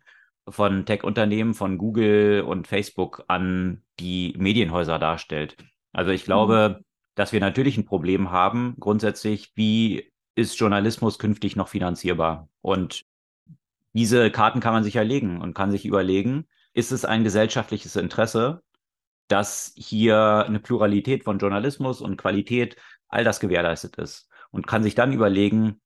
von 0.49 0.87
Tech-Unternehmen, 0.87 1.55
von 1.55 1.79
Google 1.79 2.43
und 2.43 2.67
Facebook 2.67 3.25
an 3.29 3.83
die 3.99 4.35
Medienhäuser 4.39 4.99
darstellt. 4.99 5.57
Also 5.93 6.11
ich 6.13 6.25
glaube, 6.25 6.77
mhm. 6.79 6.85
dass 7.15 7.33
wir 7.33 7.41
natürlich 7.41 7.77
ein 7.77 7.85
Problem 7.85 8.31
haben, 8.31 8.77
grundsätzlich, 8.79 9.53
wie 9.55 10.11
ist 10.35 10.59
Journalismus 10.59 11.19
künftig 11.19 11.57
noch 11.57 11.69
finanzierbar? 11.69 12.49
Und 12.61 13.05
diese 13.95 14.31
Karten 14.31 14.61
kann 14.61 14.75
man 14.75 14.85
sich 14.85 14.97
erlegen 14.97 15.41
und 15.41 15.55
kann 15.55 15.71
sich 15.71 15.87
überlegen, 15.87 16.47
ist 16.75 16.93
es 16.93 17.05
ein 17.05 17.25
gesellschaftliches 17.25 17.97
Interesse, 17.97 18.63
dass 19.29 19.73
hier 19.77 20.45
eine 20.47 20.61
Pluralität 20.61 21.25
von 21.25 21.39
Journalismus 21.39 22.01
und 22.01 22.17
Qualität, 22.17 22.77
all 23.09 23.25
das 23.25 23.41
gewährleistet 23.41 23.97
ist. 23.97 24.29
Und 24.51 24.67
kann 24.67 24.83
sich 24.83 24.95
dann 24.95 25.13
überlegen, 25.13 25.81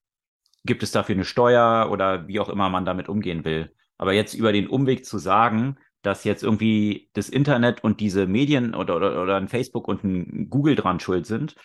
gibt 0.65 0.83
es 0.83 0.93
dafür 0.93 1.15
eine 1.15 1.25
Steuer 1.25 1.89
oder 1.91 2.27
wie 2.29 2.41
auch 2.41 2.49
immer 2.49 2.69
man 2.69 2.85
damit 2.85 3.09
umgehen 3.09 3.45
will. 3.45 3.75
Aber 3.99 4.13
jetzt 4.13 4.35
über 4.35 4.53
den 4.53 4.69
Umweg 4.69 5.05
zu 5.05 5.19
sagen, 5.19 5.77
dass 6.03 6.25
jetzt 6.25 6.43
irgendwie 6.43 7.11
das 7.13 7.29
Internet 7.29 7.85
und 7.85 8.01
diese 8.01 8.27
Medien 8.27 8.75
oder, 8.75 8.97
oder, 8.97 9.23
oder 9.23 9.37
ein 9.37 9.49
Facebook 9.49 9.89
und 9.89 10.05
ein 10.05 10.49
Google 10.49 10.75
dran 10.75 11.01
schuld 11.01 11.27
sind, 11.27 11.57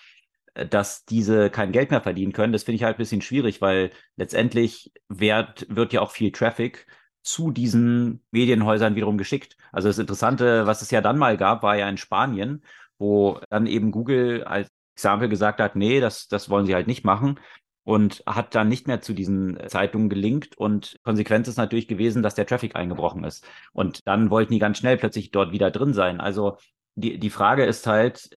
äh, 0.53 0.67
dass 0.67 1.05
diese 1.05 1.49
kein 1.49 1.71
Geld 1.71 1.91
mehr 1.91 2.01
verdienen 2.01 2.33
können, 2.33 2.53
das 2.53 2.63
finde 2.63 2.77
ich 2.77 2.83
halt 2.83 2.95
ein 2.95 2.99
bisschen 2.99 3.21
schwierig, 3.21 3.61
weil 3.61 3.91
letztendlich 4.17 4.91
wird, 5.07 5.65
wird 5.69 5.93
ja 5.93 6.01
auch 6.01 6.11
viel 6.11 6.31
Traffic 6.31 6.87
zu 7.23 7.51
diesen 7.51 8.23
Medienhäusern 8.31 8.95
wiederum 8.95 9.17
geschickt. 9.17 9.57
Also 9.71 9.87
das 9.87 9.97
Interessante, 9.97 10.67
was 10.67 10.81
es 10.81 10.91
ja 10.91 11.01
dann 11.01 11.17
mal 11.17 11.37
gab, 11.37 11.63
war 11.63 11.75
ja 11.75 11.89
in 11.89 11.97
Spanien, 11.97 12.63
wo 12.97 13.39
dann 13.49 13.67
eben 13.67 13.91
Google 13.91 14.43
als 14.43 14.69
Exempel 14.95 15.27
gesagt 15.27 15.59
hat, 15.59 15.75
nee, 15.75 15.99
das, 15.99 16.27
das 16.27 16.49
wollen 16.49 16.65
sie 16.65 16.75
halt 16.75 16.87
nicht 16.87 17.03
machen 17.03 17.39
und 17.85 18.23
hat 18.25 18.55
dann 18.55 18.67
nicht 18.67 18.87
mehr 18.87 18.99
zu 18.99 19.13
diesen 19.13 19.57
Zeitungen 19.67 20.09
gelinkt 20.09 20.57
und 20.57 20.97
Konsequenz 21.03 21.47
ist 21.47 21.57
natürlich 21.57 21.87
gewesen, 21.87 22.23
dass 22.23 22.35
der 22.35 22.47
Traffic 22.47 22.75
eingebrochen 22.75 23.23
ist. 23.23 23.47
Und 23.73 24.05
dann 24.07 24.31
wollten 24.31 24.53
die 24.53 24.59
ganz 24.59 24.79
schnell 24.79 24.97
plötzlich 24.97 25.31
dort 25.31 25.51
wieder 25.51 25.71
drin 25.71 25.93
sein. 25.93 26.19
Also 26.19 26.57
die, 26.95 27.19
die 27.19 27.29
Frage 27.29 27.63
ist 27.63 27.85
halt, 27.85 28.37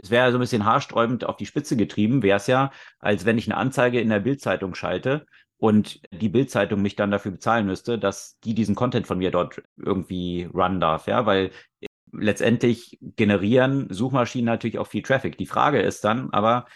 es 0.00 0.10
wäre 0.10 0.30
so 0.30 0.38
ein 0.38 0.40
bisschen 0.40 0.64
haarsträubend 0.64 1.24
auf 1.24 1.36
die 1.36 1.46
Spitze 1.46 1.76
getrieben, 1.76 2.22
wäre 2.22 2.36
es 2.36 2.46
ja, 2.46 2.70
als 3.00 3.24
wenn 3.24 3.36
ich 3.36 3.48
eine 3.48 3.56
Anzeige 3.56 4.00
in 4.00 4.10
der 4.10 4.20
Bildzeitung 4.20 4.76
schalte 4.76 5.26
und 5.56 6.00
die 6.12 6.28
Bildzeitung 6.28 6.80
mich 6.80 6.94
dann 6.94 7.10
dafür 7.10 7.32
bezahlen 7.32 7.66
müsste, 7.66 7.98
dass 7.98 8.38
die 8.44 8.54
diesen 8.54 8.76
Content 8.76 9.08
von 9.08 9.18
mir 9.18 9.32
dort 9.32 9.60
irgendwie 9.76 10.48
run 10.54 10.78
darf, 10.78 11.08
ja, 11.08 11.26
weil 11.26 11.50
letztendlich 12.12 12.98
generieren 13.00 13.88
Suchmaschinen 13.90 14.46
natürlich 14.46 14.78
auch 14.78 14.86
viel 14.86 15.02
Traffic. 15.02 15.36
Die 15.36 15.46
Frage 15.46 15.80
ist 15.82 16.04
dann 16.04 16.30
aber, 16.30 16.66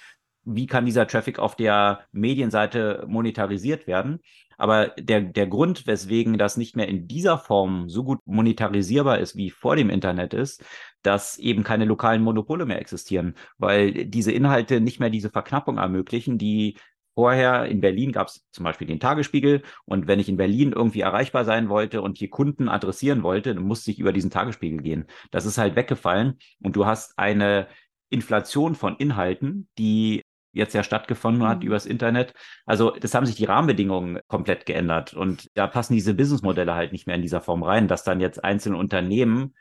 wie 0.54 0.66
kann 0.66 0.86
dieser 0.86 1.06
Traffic 1.06 1.38
auf 1.38 1.56
der 1.56 2.00
Medienseite 2.12 3.04
monetarisiert 3.06 3.86
werden. 3.86 4.20
Aber 4.56 4.88
der, 4.98 5.20
der 5.20 5.46
Grund, 5.46 5.86
weswegen 5.86 6.36
das 6.36 6.56
nicht 6.56 6.74
mehr 6.74 6.88
in 6.88 7.06
dieser 7.06 7.38
Form 7.38 7.88
so 7.88 8.02
gut 8.02 8.18
monetarisierbar 8.24 9.18
ist, 9.18 9.36
wie 9.36 9.50
vor 9.50 9.76
dem 9.76 9.88
Internet 9.88 10.34
ist, 10.34 10.64
dass 11.02 11.38
eben 11.38 11.62
keine 11.62 11.84
lokalen 11.84 12.22
Monopole 12.22 12.66
mehr 12.66 12.80
existieren, 12.80 13.34
weil 13.58 14.06
diese 14.06 14.32
Inhalte 14.32 14.80
nicht 14.80 14.98
mehr 14.98 15.10
diese 15.10 15.30
Verknappung 15.30 15.78
ermöglichen, 15.78 16.38
die 16.38 16.76
Vorher 17.18 17.64
in 17.64 17.80
Berlin 17.80 18.12
gab 18.12 18.28
es 18.28 18.46
zum 18.52 18.62
Beispiel 18.62 18.86
den 18.86 19.00
Tagesspiegel 19.00 19.62
und 19.86 20.06
wenn 20.06 20.20
ich 20.20 20.28
in 20.28 20.36
Berlin 20.36 20.70
irgendwie 20.70 21.00
erreichbar 21.00 21.44
sein 21.44 21.68
wollte 21.68 22.00
und 22.00 22.16
hier 22.16 22.30
Kunden 22.30 22.68
adressieren 22.68 23.24
wollte, 23.24 23.56
dann 23.56 23.64
musste 23.64 23.90
ich 23.90 23.98
über 23.98 24.12
diesen 24.12 24.30
Tagesspiegel 24.30 24.80
gehen. 24.82 25.04
Das 25.32 25.44
ist 25.44 25.58
halt 25.58 25.74
weggefallen 25.74 26.38
und 26.62 26.76
du 26.76 26.86
hast 26.86 27.18
eine 27.18 27.66
Inflation 28.08 28.76
von 28.76 28.94
Inhalten, 28.98 29.68
die 29.78 30.22
jetzt 30.52 30.74
ja 30.74 30.82
stattgefunden 30.82 31.46
hat 31.46 31.60
mhm. 31.60 31.66
übers 31.66 31.86
Internet. 31.86 32.34
Also 32.66 32.90
das 32.90 33.14
haben 33.14 33.26
sich 33.26 33.36
die 33.36 33.44
Rahmenbedingungen 33.44 34.20
komplett 34.28 34.66
geändert 34.66 35.14
und 35.14 35.50
da 35.54 35.66
passen 35.66 35.94
diese 35.94 36.14
Businessmodelle 36.14 36.74
halt 36.74 36.92
nicht 36.92 37.06
mehr 37.06 37.16
in 37.16 37.22
dieser 37.22 37.40
Form 37.40 37.62
rein, 37.62 37.88
dass 37.88 38.04
dann 38.04 38.20
jetzt 38.20 38.42
einzelne 38.44 38.76
Unternehmen 38.76 39.54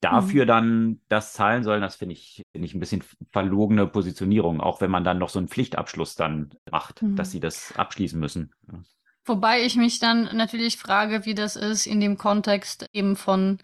dafür 0.00 0.44
mhm. 0.44 0.48
dann 0.48 1.00
das 1.08 1.32
zahlen 1.32 1.64
sollen, 1.64 1.80
das 1.80 1.96
finde 1.96 2.14
ich, 2.14 2.42
finde 2.52 2.66
ich 2.66 2.74
ein 2.74 2.80
bisschen 2.80 3.02
verlogene 3.32 3.86
Positionierung, 3.86 4.60
auch 4.60 4.80
wenn 4.80 4.90
man 4.90 5.04
dann 5.04 5.18
noch 5.18 5.30
so 5.30 5.38
einen 5.38 5.48
Pflichtabschluss 5.48 6.14
dann 6.14 6.50
macht, 6.70 7.02
mhm. 7.02 7.16
dass 7.16 7.30
sie 7.30 7.40
das 7.40 7.74
abschließen 7.76 8.20
müssen. 8.20 8.52
Wobei 9.24 9.62
ich 9.62 9.76
mich 9.76 9.98
dann 9.98 10.36
natürlich 10.36 10.76
frage, 10.76 11.24
wie 11.24 11.34
das 11.34 11.56
ist 11.56 11.86
in 11.86 12.00
dem 12.00 12.18
Kontext 12.18 12.86
eben 12.92 13.16
von 13.16 13.58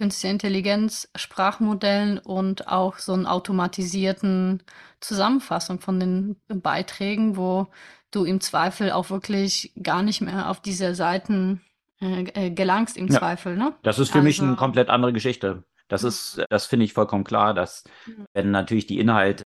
künstliche 0.00 0.32
Intelligenz, 0.32 1.10
Sprachmodellen 1.14 2.18
und 2.18 2.68
auch 2.68 2.96
so 2.96 3.12
einen 3.12 3.26
automatisierten 3.26 4.62
Zusammenfassung 5.00 5.78
von 5.78 6.00
den 6.00 6.36
Beiträgen, 6.48 7.36
wo 7.36 7.66
du 8.10 8.24
im 8.24 8.40
Zweifel 8.40 8.92
auch 8.92 9.10
wirklich 9.10 9.74
gar 9.80 10.02
nicht 10.02 10.22
mehr 10.22 10.48
auf 10.48 10.60
diese 10.60 10.94
Seiten 10.94 11.60
äh, 12.00 12.22
äh 12.22 12.50
gelangst 12.50 12.96
im 12.96 13.08
ja, 13.08 13.18
Zweifel. 13.18 13.56
Ne? 13.58 13.74
Das 13.82 13.98
ist 13.98 14.08
für 14.08 14.18
also, 14.18 14.26
mich 14.26 14.40
eine 14.40 14.56
komplett 14.56 14.88
andere 14.88 15.12
Geschichte. 15.12 15.64
Das 15.88 16.02
ist, 16.02 16.42
das 16.48 16.64
finde 16.64 16.86
ich 16.86 16.94
vollkommen 16.94 17.24
klar, 17.24 17.52
dass 17.52 17.84
wenn 18.32 18.50
natürlich 18.50 18.86
die 18.86 19.00
Inhalte 19.00 19.42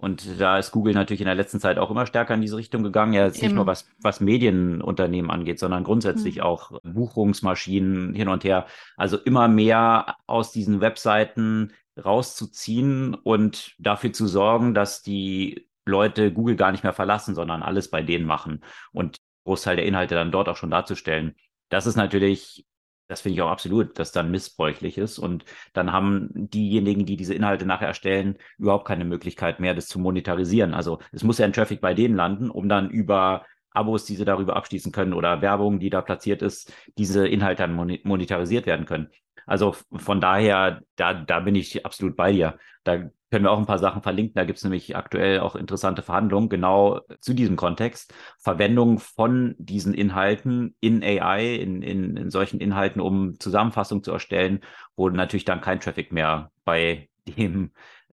und 0.00 0.40
da 0.40 0.58
ist 0.58 0.72
Google 0.72 0.94
natürlich 0.94 1.20
in 1.20 1.26
der 1.26 1.34
letzten 1.34 1.60
Zeit 1.60 1.78
auch 1.78 1.90
immer 1.90 2.06
stärker 2.06 2.32
in 2.32 2.40
diese 2.40 2.56
Richtung 2.56 2.82
gegangen. 2.82 3.12
Ja, 3.12 3.26
jetzt 3.26 3.42
nicht 3.42 3.54
nur 3.54 3.66
was, 3.66 3.86
was 4.00 4.20
Medienunternehmen 4.20 5.30
angeht, 5.30 5.58
sondern 5.58 5.84
grundsätzlich 5.84 6.36
mhm. 6.36 6.42
auch 6.42 6.72
Buchungsmaschinen 6.82 8.14
hin 8.14 8.28
und 8.28 8.42
her. 8.42 8.66
Also 8.96 9.18
immer 9.18 9.46
mehr 9.46 10.16
aus 10.26 10.52
diesen 10.52 10.80
Webseiten 10.80 11.72
rauszuziehen 12.02 13.14
und 13.14 13.74
dafür 13.78 14.14
zu 14.14 14.26
sorgen, 14.26 14.72
dass 14.72 15.02
die 15.02 15.68
Leute 15.84 16.32
Google 16.32 16.56
gar 16.56 16.72
nicht 16.72 16.82
mehr 16.82 16.94
verlassen, 16.94 17.34
sondern 17.34 17.62
alles 17.62 17.90
bei 17.90 18.02
denen 18.02 18.24
machen 18.24 18.64
und 18.92 19.18
Großteil 19.44 19.76
der 19.76 19.84
Inhalte 19.84 20.14
dann 20.14 20.32
dort 20.32 20.48
auch 20.48 20.56
schon 20.56 20.70
darzustellen. 20.70 21.34
Das 21.68 21.86
ist 21.86 21.96
natürlich 21.96 22.64
das 23.10 23.22
finde 23.22 23.34
ich 23.34 23.42
auch 23.42 23.50
absolut, 23.50 23.98
dass 23.98 24.12
dann 24.12 24.30
missbräuchlich 24.30 24.96
ist. 24.96 25.18
Und 25.18 25.44
dann 25.72 25.92
haben 25.92 26.30
diejenigen, 26.32 27.06
die 27.06 27.16
diese 27.16 27.34
Inhalte 27.34 27.66
nachher 27.66 27.88
erstellen, 27.88 28.38
überhaupt 28.56 28.86
keine 28.86 29.04
Möglichkeit 29.04 29.58
mehr, 29.58 29.74
das 29.74 29.88
zu 29.88 29.98
monetarisieren. 29.98 30.74
Also 30.74 31.00
es 31.10 31.24
muss 31.24 31.38
ja 31.38 31.44
ein 31.44 31.52
Traffic 31.52 31.80
bei 31.80 31.92
denen 31.92 32.14
landen, 32.14 32.50
um 32.50 32.68
dann 32.68 32.88
über 32.88 33.44
Abos, 33.72 34.04
die 34.04 34.16
sie 34.16 34.24
darüber 34.24 34.56
abschließen 34.56 34.92
können 34.92 35.12
oder 35.12 35.42
Werbung, 35.42 35.80
die 35.80 35.90
da 35.90 36.02
platziert 36.02 36.42
ist, 36.42 36.72
diese 36.98 37.26
Inhalte 37.26 37.62
dann 37.62 37.74
monetarisiert 37.74 38.66
werden 38.66 38.86
können. 38.86 39.10
Also 39.46 39.74
von 39.92 40.20
daher, 40.20 40.80
da, 40.96 41.14
da 41.14 41.40
bin 41.40 41.54
ich 41.54 41.84
absolut 41.84 42.16
bei 42.16 42.32
dir. 42.32 42.58
Da 42.84 43.10
können 43.30 43.44
wir 43.44 43.52
auch 43.52 43.58
ein 43.58 43.66
paar 43.66 43.78
Sachen 43.78 44.02
verlinken. 44.02 44.34
Da 44.34 44.44
gibt 44.44 44.58
es 44.58 44.64
nämlich 44.64 44.96
aktuell 44.96 45.40
auch 45.40 45.54
interessante 45.54 46.02
Verhandlungen 46.02 46.48
genau 46.48 47.00
zu 47.20 47.32
diesem 47.32 47.56
Kontext. 47.56 48.12
Verwendung 48.38 48.98
von 48.98 49.54
diesen 49.58 49.94
Inhalten 49.94 50.74
in 50.80 51.02
AI, 51.02 51.54
in, 51.56 51.82
in, 51.82 52.16
in 52.16 52.30
solchen 52.30 52.60
Inhalten, 52.60 53.00
um 53.00 53.38
Zusammenfassungen 53.38 54.02
zu 54.02 54.12
erstellen, 54.12 54.60
wo 54.96 55.08
natürlich 55.08 55.44
dann 55.44 55.60
kein 55.60 55.80
Traffic 55.80 56.12
mehr 56.12 56.50
bei 56.64 57.08
dem 57.26 57.70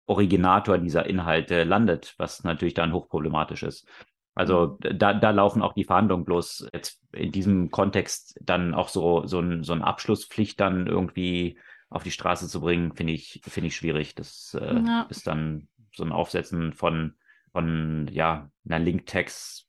Originator 0.07 0.79
dieser 0.79 1.07
Inhalte 1.07 1.65
landet, 1.65 2.15
was 2.19 2.45
natürlich 2.45 2.75
dann 2.75 2.93
hochproblematisch 2.93 3.63
ist. 3.63 3.89
Also 4.37 4.77
da, 4.81 5.15
da 5.15 5.31
laufen 5.31 5.63
auch 5.63 5.73
die 5.73 5.85
Verhandlungen 5.85 6.27
bloß 6.27 6.69
jetzt 6.75 7.01
in 7.13 7.33
diesem 7.33 7.71
Kontext 7.71 8.39
dann 8.43 8.75
auch 8.75 8.89
so, 8.89 9.27
so, 9.27 9.41
ein, 9.41 9.65
so 9.65 9.73
eine 9.73 9.85
Abschlusspflicht 9.85 10.61
dann 10.61 10.87
irgendwie 10.87 11.59
auf 11.89 12.03
die 12.03 12.11
Straße 12.11 12.47
zu 12.47 12.61
bringen, 12.61 12.95
finde 12.95 13.15
ich, 13.15 13.41
finde 13.45 13.69
ich 13.69 13.77
schwierig. 13.77 14.15
Das 14.15 14.55
äh, 14.61 14.75
ja. 14.75 15.07
ist 15.09 15.27
dann 15.27 15.69
so 15.91 16.05
ein 16.05 16.13
Aufsetzen 16.13 16.75
von, 16.75 17.15
von 17.53 18.09
ja, 18.13 18.51
einer 18.67 18.79
Linktext. 18.79 19.67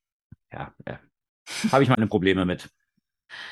Ja, 0.52 0.74
ja. 0.86 1.00
habe 1.72 1.84
ich 1.84 1.90
meine 1.90 2.08
Probleme 2.08 2.44
mit. 2.44 2.70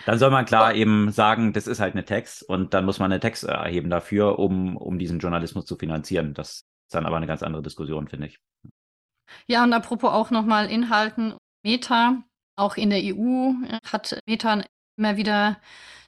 Dann 0.06 0.20
soll 0.20 0.32
man 0.32 0.44
klar 0.44 0.74
eben 0.74 1.12
sagen, 1.12 1.54
das 1.54 1.68
ist 1.68 1.80
halt 1.80 1.94
eine 1.94 2.04
Text 2.04 2.44
und 2.44 2.74
dann 2.74 2.84
muss 2.84 3.00
man 3.00 3.10
eine 3.10 3.22
Text 3.22 3.46
erheben 3.46 3.90
dafür, 3.90 4.38
um, 4.38 4.76
um 4.76 5.00
diesen 5.00 5.20
Journalismus 5.20 5.66
zu 5.66 5.78
finanzieren. 5.78 6.34
Das 6.34 6.66
ist 6.88 6.94
dann 6.94 7.06
aber 7.06 7.16
eine 7.16 7.28
ganz 7.28 7.42
andere 7.42 7.64
Diskussion, 7.64 8.10
finde 8.10 8.28
ich. 8.28 8.40
Ja, 9.48 9.64
und 9.64 9.74
apropos 9.74 10.12
auch 10.12 10.32
nochmal 10.32 10.70
Inhalten. 10.70 11.36
Meta, 11.64 12.24
auch 12.56 12.78
in 12.78 12.90
der 12.90 13.02
EU 13.04 13.54
hat 13.92 14.20
Meta 14.28 14.64
immer 14.98 15.18
wieder 15.18 15.60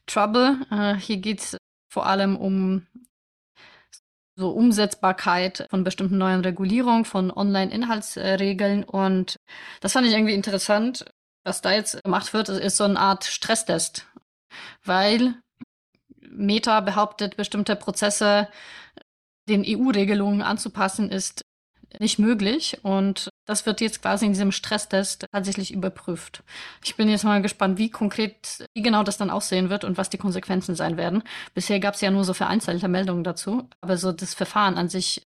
Trouble. 0.05 0.59
Äh, 0.71 0.95
hier 0.95 1.17
geht 1.17 1.39
es 1.39 1.57
vor 1.91 2.05
allem 2.05 2.37
um 2.37 2.87
so 4.37 4.51
Umsetzbarkeit 4.51 5.65
von 5.69 5.83
bestimmten 5.83 6.17
neuen 6.19 6.41
Regulierungen, 6.41 7.05
von 7.05 7.31
Online-Inhaltsregeln. 7.31 8.83
Und 8.83 9.37
das 9.81 9.93
fand 9.93 10.05
ich 10.07 10.13
irgendwie 10.13 10.35
interessant. 10.35 11.05
Was 11.43 11.61
da 11.61 11.71
jetzt 11.71 12.03
gemacht 12.03 12.33
wird, 12.33 12.49
ist 12.49 12.77
so 12.77 12.83
eine 12.83 12.99
Art 12.99 13.23
Stresstest, 13.25 14.05
weil 14.83 15.35
Meta 16.19 16.81
behauptet, 16.81 17.37
bestimmte 17.37 17.75
Prozesse 17.75 18.47
den 19.49 19.63
EU-Regelungen 19.65 20.41
anzupassen, 20.41 21.09
ist 21.09 21.41
nicht 21.99 22.19
möglich. 22.19 22.79
Und 22.83 23.29
das 23.45 23.65
wird 23.65 23.81
jetzt 23.81 24.01
quasi 24.01 24.25
in 24.25 24.33
diesem 24.33 24.51
Stresstest 24.51 25.25
tatsächlich 25.31 25.73
überprüft. 25.73 26.43
Ich 26.83 26.95
bin 26.95 27.09
jetzt 27.09 27.23
mal 27.23 27.41
gespannt, 27.41 27.77
wie 27.77 27.89
konkret, 27.89 28.65
wie 28.73 28.81
genau 28.81 29.03
das 29.03 29.17
dann 29.17 29.29
aussehen 29.29 29.69
wird 29.69 29.83
und 29.83 29.97
was 29.97 30.09
die 30.09 30.17
Konsequenzen 30.17 30.75
sein 30.75 30.97
werden. 30.97 31.23
Bisher 31.53 31.79
gab 31.79 31.95
es 31.95 32.01
ja 32.01 32.11
nur 32.11 32.23
so 32.23 32.33
vereinzelte 32.33 32.87
Meldungen 32.87 33.23
dazu, 33.23 33.69
aber 33.81 33.97
so 33.97 34.11
das 34.11 34.33
Verfahren 34.33 34.75
an 34.75 34.89
sich 34.89 35.23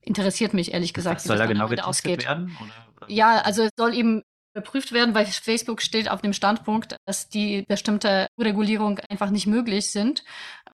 interessiert 0.00 0.54
mich 0.54 0.72
ehrlich 0.72 0.94
gesagt. 0.94 1.16
Was 1.16 1.24
soll 1.24 1.38
da 1.38 1.46
genau 1.46 1.68
getestet 1.68 1.88
ausgeht. 1.88 2.24
werden? 2.26 2.56
Oder? 2.62 3.10
Ja, 3.10 3.38
also 3.38 3.64
es 3.64 3.70
soll 3.76 3.94
eben 3.94 4.22
überprüft 4.56 4.92
werden, 4.92 5.14
weil 5.14 5.26
Facebook 5.26 5.82
steht 5.82 6.10
auf 6.10 6.22
dem 6.22 6.32
Standpunkt, 6.32 6.96
dass 7.04 7.28
die 7.28 7.64
bestimmte 7.68 8.26
Regulierung 8.40 8.98
einfach 9.10 9.30
nicht 9.30 9.46
möglich 9.46 9.90
sind 9.90 10.24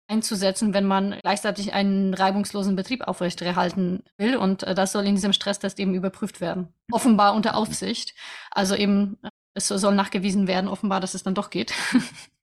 einzusetzen, 0.09 0.75
wenn 0.75 0.85
man 0.85 1.19
gleichzeitig 1.23 1.73
einen 1.73 2.15
reibungslosen 2.15 2.77
Betrieb 2.77 3.03
aufrechterhalten 3.03 4.03
will. 4.19 4.37
Und 4.37 4.63
äh, 4.63 4.75
das 4.75 4.93
soll 4.93 5.07
in 5.07 5.15
diesem 5.15 5.33
Stresstest 5.33 5.81
eben 5.81 5.95
überprüft 5.95 6.41
werden. 6.41 6.69
Offenbar 6.91 7.35
unter 7.35 7.57
Aufsicht. 7.57 8.15
Also 8.51 8.75
eben, 8.75 9.19
es 9.55 9.69
soll 9.69 9.95
nachgewiesen 9.95 10.47
werden, 10.47 10.69
offenbar, 10.69 11.01
dass 11.01 11.15
es 11.15 11.23
dann 11.23 11.35
doch 11.35 11.51
geht. 11.51 11.73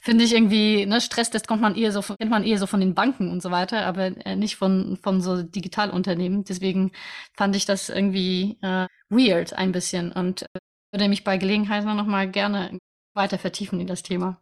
finde 0.00 0.24
ich 0.24 0.34
irgendwie, 0.34 0.86
ne, 0.86 1.00
Stresstest 1.00 1.46
kommt 1.46 1.62
man 1.62 1.76
eher 1.76 1.92
so, 1.92 2.00
kennt 2.02 2.30
man 2.30 2.44
eher 2.44 2.58
so 2.58 2.66
von 2.66 2.80
den 2.80 2.94
Banken 2.94 3.30
und 3.30 3.42
so 3.42 3.50
weiter, 3.50 3.84
aber 3.84 4.06
äh, 4.26 4.34
nicht 4.34 4.56
von, 4.56 4.98
von 5.02 5.20
so 5.20 5.42
Digitalunternehmen. 5.42 6.44
Deswegen 6.44 6.92
fand 7.36 7.54
ich 7.54 7.66
das 7.66 7.90
irgendwie 7.90 8.58
äh, 8.62 8.86
weird 9.10 9.52
ein 9.52 9.72
bisschen 9.72 10.10
und 10.12 10.42
äh, 10.42 10.58
würde 10.92 11.08
mich 11.08 11.22
bei 11.22 11.36
Gelegenheit 11.36 11.84
noch 11.84 12.06
mal 12.06 12.28
gerne 12.28 12.78
weiter 13.14 13.38
vertiefen 13.38 13.78
in 13.78 13.86
das 13.86 14.02
Thema. 14.02 14.40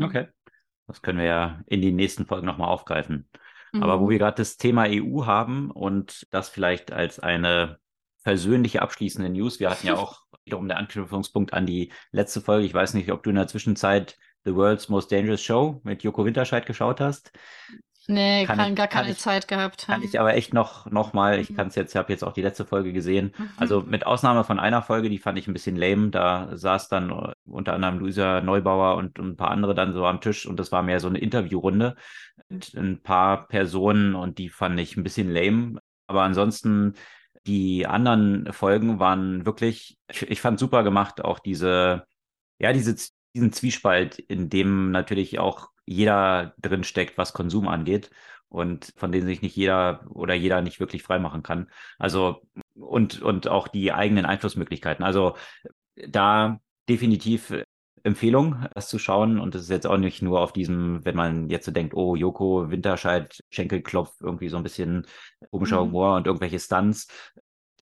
Okay. 0.00 0.28
Das 0.86 1.02
können 1.02 1.18
wir 1.18 1.26
ja 1.26 1.62
in 1.66 1.82
den 1.82 1.96
nächsten 1.96 2.26
Folgen 2.26 2.46
nochmal 2.46 2.68
aufgreifen. 2.68 3.28
Mhm. 3.72 3.82
Aber 3.82 4.00
wo 4.00 4.06
mhm. 4.06 4.10
wir 4.10 4.18
gerade 4.18 4.36
das 4.36 4.56
Thema 4.56 4.86
EU 4.88 5.26
haben 5.26 5.70
und 5.70 6.26
das 6.30 6.48
vielleicht 6.48 6.92
als 6.92 7.18
eine 7.18 7.78
persönliche 8.22 8.82
abschließende 8.82 9.30
News. 9.30 9.60
Wir 9.60 9.70
hatten 9.70 9.86
ja 9.86 9.96
auch 9.98 10.22
wiederum 10.44 10.68
den 10.68 10.76
Anknüpfungspunkt 10.76 11.52
an 11.52 11.66
die 11.66 11.92
letzte 12.12 12.40
Folge. 12.40 12.66
Ich 12.66 12.74
weiß 12.74 12.94
nicht, 12.94 13.10
ob 13.12 13.22
du 13.22 13.30
in 13.30 13.36
der 13.36 13.48
Zwischenzeit 13.48 14.18
The 14.44 14.54
World's 14.54 14.88
Most 14.88 15.12
Dangerous 15.12 15.42
Show 15.42 15.80
mit 15.84 16.02
Joko 16.02 16.24
Winterscheid 16.24 16.66
geschaut 16.66 17.00
hast. 17.00 17.32
Nee, 18.10 18.44
kann, 18.44 18.56
kann 18.56 18.70
ich, 18.70 18.76
gar 18.76 18.88
keine 18.88 19.10
ich, 19.10 19.18
Zeit 19.18 19.46
gehabt. 19.46 19.86
Kann 19.86 20.02
ich 20.02 20.18
aber 20.18 20.34
echt 20.34 20.52
noch, 20.52 20.86
noch 20.86 21.12
mal, 21.12 21.38
ich 21.38 21.50
mhm. 21.50 21.56
kann 21.56 21.68
es 21.68 21.76
jetzt, 21.76 21.92
ich 21.92 21.96
habe 21.96 22.12
jetzt 22.12 22.24
auch 22.24 22.32
die 22.32 22.42
letzte 22.42 22.64
Folge 22.64 22.92
gesehen. 22.92 23.32
Mhm. 23.36 23.50
Also 23.56 23.82
mit 23.82 24.04
Ausnahme 24.04 24.42
von 24.42 24.58
einer 24.58 24.82
Folge, 24.82 25.08
die 25.10 25.18
fand 25.18 25.38
ich 25.38 25.46
ein 25.46 25.52
bisschen 25.52 25.76
lame. 25.76 26.10
Da 26.10 26.56
saß 26.56 26.88
dann 26.88 27.10
äh, 27.10 27.32
unter 27.44 27.74
anderem 27.74 27.98
Luisa 28.00 28.40
Neubauer 28.40 28.96
und, 28.96 29.18
und 29.18 29.28
ein 29.28 29.36
paar 29.36 29.50
andere 29.50 29.74
dann 29.74 29.92
so 29.92 30.04
am 30.06 30.20
Tisch 30.20 30.46
und 30.46 30.58
das 30.58 30.72
war 30.72 30.82
mehr 30.82 30.98
so 30.98 31.08
eine 31.08 31.18
Interviewrunde 31.18 31.94
mit 32.48 32.74
ein 32.74 33.00
paar 33.02 33.46
Personen 33.46 34.14
und 34.14 34.38
die 34.38 34.48
fand 34.48 34.80
ich 34.80 34.96
ein 34.96 35.04
bisschen 35.04 35.32
lame. 35.32 35.78
Aber 36.08 36.22
ansonsten 36.22 36.94
die 37.46 37.86
anderen 37.86 38.52
Folgen 38.52 38.98
waren 38.98 39.46
wirklich, 39.46 39.98
ich, 40.10 40.22
ich 40.22 40.40
fand 40.40 40.58
super 40.58 40.82
gemacht, 40.82 41.24
auch 41.24 41.38
diese, 41.38 42.04
ja, 42.58 42.72
diese, 42.72 42.96
diesen 43.34 43.52
Zwiespalt, 43.52 44.18
in 44.18 44.48
dem 44.48 44.90
natürlich 44.90 45.38
auch 45.38 45.70
jeder 45.86 46.54
drin 46.58 46.84
steckt, 46.84 47.18
was 47.18 47.32
Konsum 47.32 47.68
angeht 47.68 48.10
und 48.48 48.92
von 48.96 49.12
denen 49.12 49.26
sich 49.26 49.42
nicht 49.42 49.56
jeder 49.56 50.06
oder 50.10 50.34
jeder 50.34 50.60
nicht 50.62 50.80
wirklich 50.80 51.02
freimachen 51.02 51.42
kann. 51.42 51.70
Also 51.98 52.42
und 52.74 53.22
und 53.22 53.48
auch 53.48 53.68
die 53.68 53.92
eigenen 53.92 54.26
Einflussmöglichkeiten. 54.26 55.04
Also 55.04 55.36
da 55.94 56.60
definitiv 56.88 57.52
Empfehlung, 58.02 58.66
das 58.74 58.88
zu 58.88 58.98
schauen. 58.98 59.38
Und 59.38 59.54
es 59.54 59.62
ist 59.62 59.70
jetzt 59.70 59.86
auch 59.86 59.96
nicht 59.96 60.22
nur 60.22 60.40
auf 60.40 60.52
diesem, 60.52 61.04
wenn 61.04 61.16
man 61.16 61.50
jetzt 61.50 61.66
so 61.66 61.72
denkt, 61.72 61.94
oh, 61.94 62.16
Joko, 62.16 62.70
Winterscheid, 62.70 63.38
Schenkelklopf, 63.50 64.20
irgendwie 64.20 64.48
so 64.48 64.56
ein 64.56 64.62
bisschen 64.62 65.06
komischer 65.50 65.76
mhm. 65.80 65.88
Humor 65.88 66.16
und 66.16 66.26
irgendwelche 66.26 66.58
Stunts. 66.58 67.08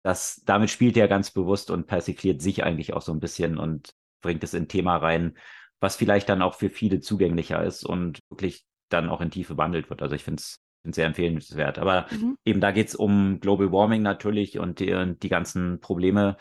Das, 0.04 0.42
damit 0.46 0.70
spielt 0.70 0.98
er 0.98 1.08
ganz 1.08 1.32
bewusst 1.32 1.72
und 1.72 1.88
persifliert 1.88 2.42
sich 2.42 2.64
eigentlich 2.64 2.94
auch 2.94 3.02
so 3.02 3.12
ein 3.12 3.20
bisschen 3.20 3.58
und 3.58 3.94
bringt 4.26 4.44
es 4.44 4.56
in 4.56 4.68
Thema 4.68 4.98
rein, 4.98 5.38
was 5.80 5.96
vielleicht 5.96 6.30
dann 6.30 6.42
auch 6.42 6.56
für 6.56 6.72
viele 6.72 7.00
zugänglicher 7.00 7.64
ist 7.64 7.86
und 7.86 8.20
wirklich 8.30 8.66
dann 8.90 9.08
auch 9.08 9.22
in 9.22 9.30
Tiefe 9.30 9.54
behandelt 9.54 9.90
wird. 9.92 10.02
Also 10.02 10.16
ich 10.16 10.24
finde 10.24 10.42
es 10.42 10.60
sehr 10.84 11.06
empfehlenswert. 11.06 11.78
Aber 11.78 12.08
mhm. 12.10 12.38
eben 12.44 12.60
da 12.60 12.72
geht 12.72 12.88
es 12.88 12.96
um 12.96 13.40
Global 13.40 13.72
Warming 13.72 14.02
natürlich 14.02 14.58
und 14.58 14.80
die, 14.80 14.94
und 14.94 15.22
die 15.22 15.30
ganzen 15.30 15.80
Probleme, 15.80 16.38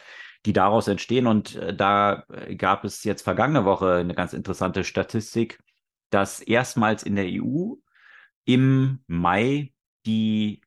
die 0.46 0.54
daraus 0.54 0.88
entstehen. 0.88 1.26
Und 1.26 1.56
äh, 1.56 1.76
da 1.76 2.24
äh, 2.32 2.56
gab 2.56 2.84
es 2.84 3.04
jetzt 3.04 3.22
vergangene 3.22 3.66
Woche 3.66 3.96
eine 3.96 4.14
ganz 4.14 4.32
interessante 4.32 4.82
Statistik, 4.82 5.60
dass 6.08 6.40
erstmals 6.40 7.02
in 7.02 7.16
der 7.16 7.26
EU 7.26 7.74
im 8.46 9.00
Mai 9.06 9.72
die 10.06 10.62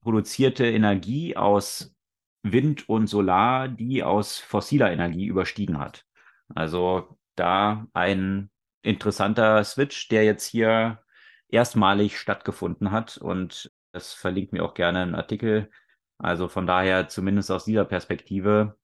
produzierte 0.00 0.66
Energie 0.66 1.36
aus 1.36 1.94
Wind 2.42 2.88
und 2.88 3.08
Solar 3.08 3.68
die 3.68 4.02
aus 4.02 4.38
fossiler 4.38 4.90
Energie 4.90 5.26
überstiegen 5.26 5.78
hat. 5.78 6.06
Also 6.54 7.18
da 7.36 7.86
ein 7.92 8.50
interessanter 8.82 9.62
Switch, 9.64 10.08
der 10.08 10.24
jetzt 10.24 10.46
hier 10.46 11.02
erstmalig 11.48 12.18
stattgefunden 12.18 12.90
hat. 12.90 13.16
Und 13.18 13.72
das 13.92 14.12
verlinkt 14.12 14.52
mir 14.52 14.64
auch 14.64 14.74
gerne 14.74 15.02
ein 15.02 15.14
Artikel. 15.14 15.70
Also 16.18 16.48
von 16.48 16.66
daher 16.66 17.08
zumindest 17.08 17.50
aus 17.50 17.64
dieser 17.64 17.84
Perspektive 17.84 18.76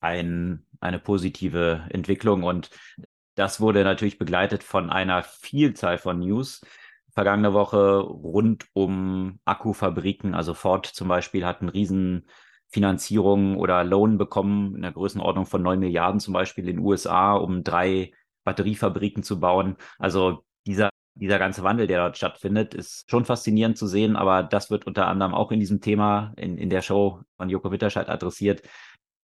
ein, 0.00 0.66
eine 0.80 0.98
positive 0.98 1.86
Entwicklung. 1.90 2.42
Und 2.42 2.70
das 3.34 3.60
wurde 3.60 3.84
natürlich 3.84 4.18
begleitet 4.18 4.62
von 4.62 4.90
einer 4.90 5.22
Vielzahl 5.22 5.98
von 5.98 6.18
News. 6.18 6.60
Vergangene 7.14 7.52
Woche 7.52 7.98
rund 7.98 8.66
um 8.72 9.38
Akkufabriken, 9.44 10.34
also 10.34 10.54
Ford 10.54 10.86
zum 10.86 11.08
Beispiel 11.08 11.44
hat 11.44 11.60
einen 11.60 11.68
riesen 11.68 12.26
Finanzierung 12.72 13.58
oder 13.58 13.84
Loan 13.84 14.16
bekommen 14.16 14.74
in 14.74 14.82
der 14.82 14.92
Größenordnung 14.92 15.44
von 15.46 15.62
neun 15.62 15.78
Milliarden 15.78 16.20
zum 16.20 16.32
Beispiel 16.32 16.66
in 16.66 16.76
den 16.76 16.84
USA, 16.84 17.34
um 17.34 17.62
drei 17.62 18.12
Batteriefabriken 18.44 19.22
zu 19.22 19.38
bauen. 19.38 19.76
Also 19.98 20.44
dieser, 20.66 20.88
dieser 21.14 21.38
ganze 21.38 21.62
Wandel, 21.62 21.86
der 21.86 22.00
dort 22.00 22.16
stattfindet, 22.16 22.72
ist 22.72 23.10
schon 23.10 23.26
faszinierend 23.26 23.76
zu 23.76 23.86
sehen, 23.86 24.16
aber 24.16 24.42
das 24.42 24.70
wird 24.70 24.86
unter 24.86 25.06
anderem 25.06 25.34
auch 25.34 25.52
in 25.52 25.60
diesem 25.60 25.82
Thema 25.82 26.32
in, 26.36 26.56
in 26.56 26.70
der 26.70 26.80
Show 26.80 27.20
von 27.36 27.50
Joko 27.50 27.70
Witterscheid 27.70 28.08
adressiert, 28.08 28.62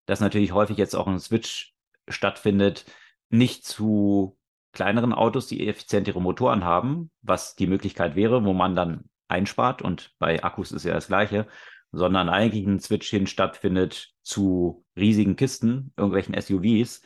dass 0.04 0.20
natürlich 0.20 0.52
häufig 0.52 0.76
jetzt 0.76 0.94
auch 0.94 1.06
ein 1.06 1.18
Switch 1.18 1.72
stattfindet, 2.06 2.84
nicht 3.30 3.64
zu 3.64 4.36
kleineren 4.72 5.14
Autos, 5.14 5.46
die 5.46 5.66
effizientere 5.66 6.20
Motoren 6.20 6.64
haben, 6.64 7.10
was 7.22 7.56
die 7.56 7.66
Möglichkeit 7.66 8.14
wäre, 8.14 8.44
wo 8.44 8.52
man 8.52 8.76
dann 8.76 9.08
einspart 9.26 9.80
und 9.80 10.12
bei 10.18 10.42
Akkus 10.44 10.72
ist 10.72 10.84
ja 10.84 10.92
das 10.92 11.08
gleiche, 11.08 11.46
sondern 11.92 12.28
eigentlich 12.28 12.66
ein 12.66 12.80
Switch 12.80 13.08
hin 13.08 13.26
stattfindet 13.26 14.12
zu 14.22 14.84
riesigen 14.96 15.36
Kisten, 15.36 15.92
irgendwelchen 15.96 16.40
SUVs. 16.40 17.02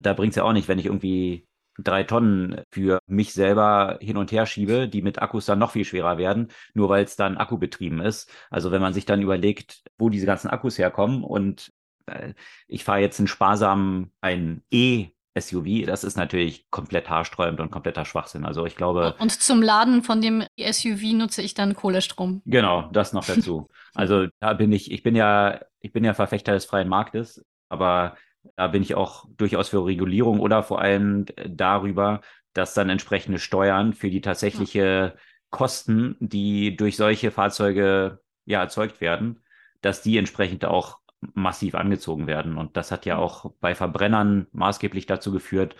Da 0.00 0.12
bringt 0.12 0.32
es 0.32 0.36
ja 0.36 0.44
auch 0.44 0.52
nicht, 0.52 0.68
wenn 0.68 0.78
ich 0.78 0.86
irgendwie 0.86 1.48
drei 1.78 2.02
Tonnen 2.02 2.62
für 2.70 2.98
mich 3.06 3.32
selber 3.32 3.98
hin 4.00 4.16
und 4.16 4.32
her 4.32 4.46
schiebe, 4.46 4.88
die 4.88 5.02
mit 5.02 5.22
Akkus 5.22 5.46
dann 5.46 5.58
noch 5.58 5.70
viel 5.70 5.84
schwerer 5.84 6.18
werden, 6.18 6.48
nur 6.74 6.88
weil 6.88 7.04
es 7.04 7.16
dann 7.16 7.36
akkubetrieben 7.36 8.00
ist. 8.00 8.30
Also 8.50 8.72
wenn 8.72 8.82
man 8.82 8.92
sich 8.92 9.06
dann 9.06 9.22
überlegt, 9.22 9.82
wo 9.96 10.08
diese 10.10 10.26
ganzen 10.26 10.48
Akkus 10.48 10.78
herkommen 10.78 11.22
und 11.22 11.70
äh, 12.06 12.34
ich 12.66 12.84
fahre 12.84 13.00
jetzt 13.00 13.20
einen 13.20 13.28
sparsamen, 13.28 14.12
ein 14.20 14.62
E 14.72 15.10
SUV, 15.40 15.86
das 15.86 16.04
ist 16.04 16.16
natürlich 16.16 16.70
komplett 16.70 17.08
haarsträubend 17.08 17.60
und 17.60 17.70
kompletter 17.70 18.04
Schwachsinn. 18.04 18.44
Also 18.44 18.66
ich 18.66 18.76
glaube. 18.76 19.14
Und 19.18 19.32
zum 19.32 19.62
Laden 19.62 20.02
von 20.02 20.20
dem 20.20 20.44
SUV 20.58 21.12
nutze 21.14 21.42
ich 21.42 21.54
dann 21.54 21.74
Kohlestrom. 21.74 22.42
Genau, 22.44 22.88
das 22.92 23.12
noch 23.12 23.24
dazu. 23.24 23.68
also 23.94 24.26
da 24.40 24.54
bin 24.54 24.72
ich, 24.72 24.90
ich 24.90 25.02
bin 25.02 25.14
ja, 25.14 25.60
ich 25.80 25.92
bin 25.92 26.04
ja 26.04 26.14
Verfechter 26.14 26.52
des 26.52 26.64
freien 26.64 26.88
Marktes, 26.88 27.44
aber 27.68 28.16
da 28.56 28.68
bin 28.68 28.82
ich 28.82 28.94
auch 28.94 29.26
durchaus 29.36 29.68
für 29.68 29.84
Regulierung 29.84 30.40
oder 30.40 30.62
vor 30.62 30.80
allem 30.80 31.26
darüber, 31.46 32.20
dass 32.52 32.74
dann 32.74 32.88
entsprechende 32.90 33.38
Steuern 33.38 33.92
für 33.92 34.10
die 34.10 34.20
tatsächliche 34.20 35.16
Kosten, 35.50 36.16
die 36.20 36.76
durch 36.76 36.96
solche 36.96 37.30
Fahrzeuge 37.30 38.20
ja 38.44 38.60
erzeugt 38.60 39.00
werden, 39.00 39.42
dass 39.80 40.02
die 40.02 40.18
entsprechend 40.18 40.64
auch 40.64 40.98
massiv 41.34 41.74
angezogen 41.74 42.26
werden. 42.26 42.56
Und 42.56 42.76
das 42.76 42.90
hat 42.90 43.06
ja 43.06 43.16
mhm. 43.16 43.22
auch 43.22 43.52
bei 43.60 43.74
Verbrennern 43.74 44.46
maßgeblich 44.52 45.06
dazu 45.06 45.32
geführt, 45.32 45.76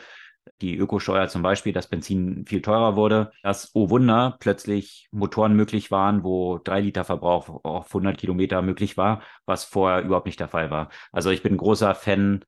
die 0.61 0.77
Ökosteuer 0.77 1.29
zum 1.29 1.43
Beispiel, 1.43 1.73
dass 1.73 1.89
Benzin 1.89 2.47
viel 2.47 2.63
teurer 2.63 2.97
wurde, 2.97 3.33
dass, 3.43 3.71
oh 3.75 3.91
Wunder, 3.91 4.37
plötzlich 4.41 5.09
Motoren 5.13 5.55
möglich 5.55 5.91
waren, 5.91 6.25
wo 6.25 6.59
drei 6.59 6.81
Liter 6.81 7.05
Verbrauch 7.05 7.65
auf 7.65 7.89
100 7.89 8.19
Kilometer 8.19 8.63
möglich 8.63 8.97
war, 8.97 9.23
was 9.47 9.65
vorher 9.65 10.03
überhaupt 10.03 10.27
nicht 10.27 10.41
der 10.41 10.49
Fall 10.49 10.71
war. 10.71 10.91
Also 11.13 11.31
ich 11.31 11.43
bin 11.43 11.57
großer 11.57 11.95
Fan 11.95 12.45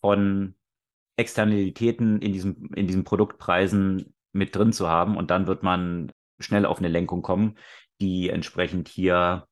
von 0.00 0.54
Externalitäten 1.16 2.20
in 2.20 2.32
diesem, 2.32 2.70
in 2.74 2.86
diesen 2.86 3.04
Produktpreisen 3.04 4.14
mit 4.32 4.56
drin 4.56 4.72
zu 4.72 4.88
haben 4.88 5.16
und 5.16 5.30
dann 5.30 5.46
wird 5.46 5.62
man 5.62 6.10
schnell 6.40 6.66
auf 6.66 6.78
eine 6.78 6.88
Lenkung 6.88 7.22
kommen, 7.22 7.56
die 8.00 8.28
entsprechend 8.28 8.88
hier 8.88 9.46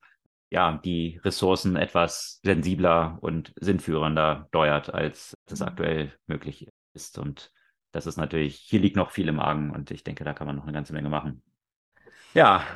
ja, 0.53 0.79
die 0.85 1.19
Ressourcen 1.25 1.77
etwas 1.77 2.39
sensibler 2.45 3.17
und 3.23 3.55
sinnführender 3.59 4.45
steuert, 4.49 4.93
als 4.93 5.35
das 5.47 5.61
mhm. 5.61 5.67
aktuell 5.67 6.13
möglich 6.27 6.69
ist. 6.93 7.19
Und 7.19 7.51
das 7.91 8.07
ist 8.07 8.19
natürlich, 8.19 8.57
hier 8.57 8.79
liegt 8.79 8.97
noch 8.97 9.13
viel 9.13 9.29
im 9.29 9.41
Argen 9.41 9.71
und 9.71 9.91
ich 9.91 10.05
denke, 10.05 10.25
da 10.25 10.35
kann 10.35 10.47
man 10.47 10.57
noch 10.57 10.65
eine 10.65 10.73
ganze 10.73 10.93
Menge 10.93 11.09
machen. 11.09 11.43
Ja, 12.35 12.67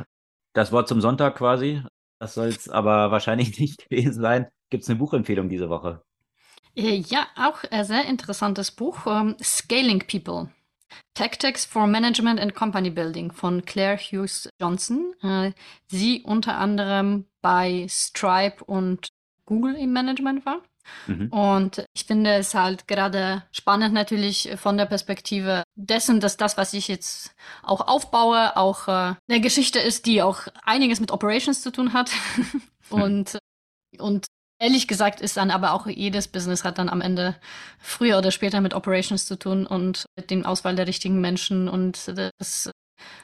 das 0.54 0.72
Wort 0.72 0.88
zum 0.88 1.02
Sonntag 1.02 1.36
quasi. 1.36 1.82
Das 2.18 2.32
soll 2.32 2.48
es 2.48 2.70
aber 2.70 3.10
wahrscheinlich 3.10 3.58
nicht 3.60 3.88
gewesen 3.90 4.22
sein. 4.22 4.48
Gibt 4.70 4.84
es 4.84 4.88
eine 4.88 4.98
Buchempfehlung 4.98 5.50
diese 5.50 5.68
Woche? 5.68 6.02
Äh, 6.74 6.96
ja, 6.96 7.26
auch 7.36 7.62
ein 7.70 7.84
sehr 7.84 8.06
interessantes 8.06 8.70
Buch. 8.70 9.04
Um, 9.04 9.12
ähm, 9.12 9.36
Scaling 9.42 10.02
People 10.06 10.50
Tactics 11.14 11.64
for 11.64 11.86
Management 11.86 12.40
and 12.40 12.54
Company 12.54 12.90
Building 12.90 13.32
von 13.32 13.64
Claire 13.64 13.98
Hughes 13.98 14.48
Johnson. 14.60 15.14
Äh, 15.22 15.52
sie 15.90 16.22
unter 16.22 16.58
anderem 16.58 17.26
bei 17.46 17.86
Stripe 17.88 18.64
und 18.64 19.06
Google 19.44 19.76
im 19.76 19.92
Management 19.92 20.44
war. 20.44 20.62
Mhm. 21.06 21.28
Und 21.28 21.84
ich 21.94 22.04
finde 22.04 22.34
es 22.34 22.54
halt 22.54 22.88
gerade 22.88 23.44
spannend 23.52 23.94
natürlich 23.94 24.50
von 24.56 24.76
der 24.76 24.86
Perspektive 24.86 25.62
dessen, 25.76 26.18
dass 26.18 26.36
das, 26.36 26.56
was 26.56 26.74
ich 26.74 26.88
jetzt 26.88 27.36
auch 27.62 27.86
aufbaue, 27.86 28.56
auch 28.56 28.88
äh, 28.88 29.14
eine 29.28 29.40
Geschichte 29.40 29.78
ist, 29.78 30.06
die 30.06 30.22
auch 30.22 30.40
einiges 30.64 30.98
mit 30.98 31.12
Operations 31.12 31.62
zu 31.62 31.70
tun 31.70 31.92
hat. 31.92 32.10
und, 32.90 33.38
und 33.98 34.26
Ehrlich 34.58 34.88
gesagt 34.88 35.20
ist 35.20 35.36
dann 35.36 35.50
aber 35.50 35.72
auch 35.72 35.86
jedes 35.86 36.28
Business 36.28 36.64
hat 36.64 36.78
dann 36.78 36.88
am 36.88 37.02
Ende 37.02 37.36
früher 37.78 38.16
oder 38.16 38.30
später 38.30 38.62
mit 38.62 38.72
Operations 38.72 39.26
zu 39.26 39.38
tun 39.38 39.66
und 39.66 40.06
mit 40.16 40.30
dem 40.30 40.46
Auswahl 40.46 40.74
der 40.74 40.86
richtigen 40.86 41.20
Menschen 41.20 41.68
und 41.68 42.10
das 42.38 42.70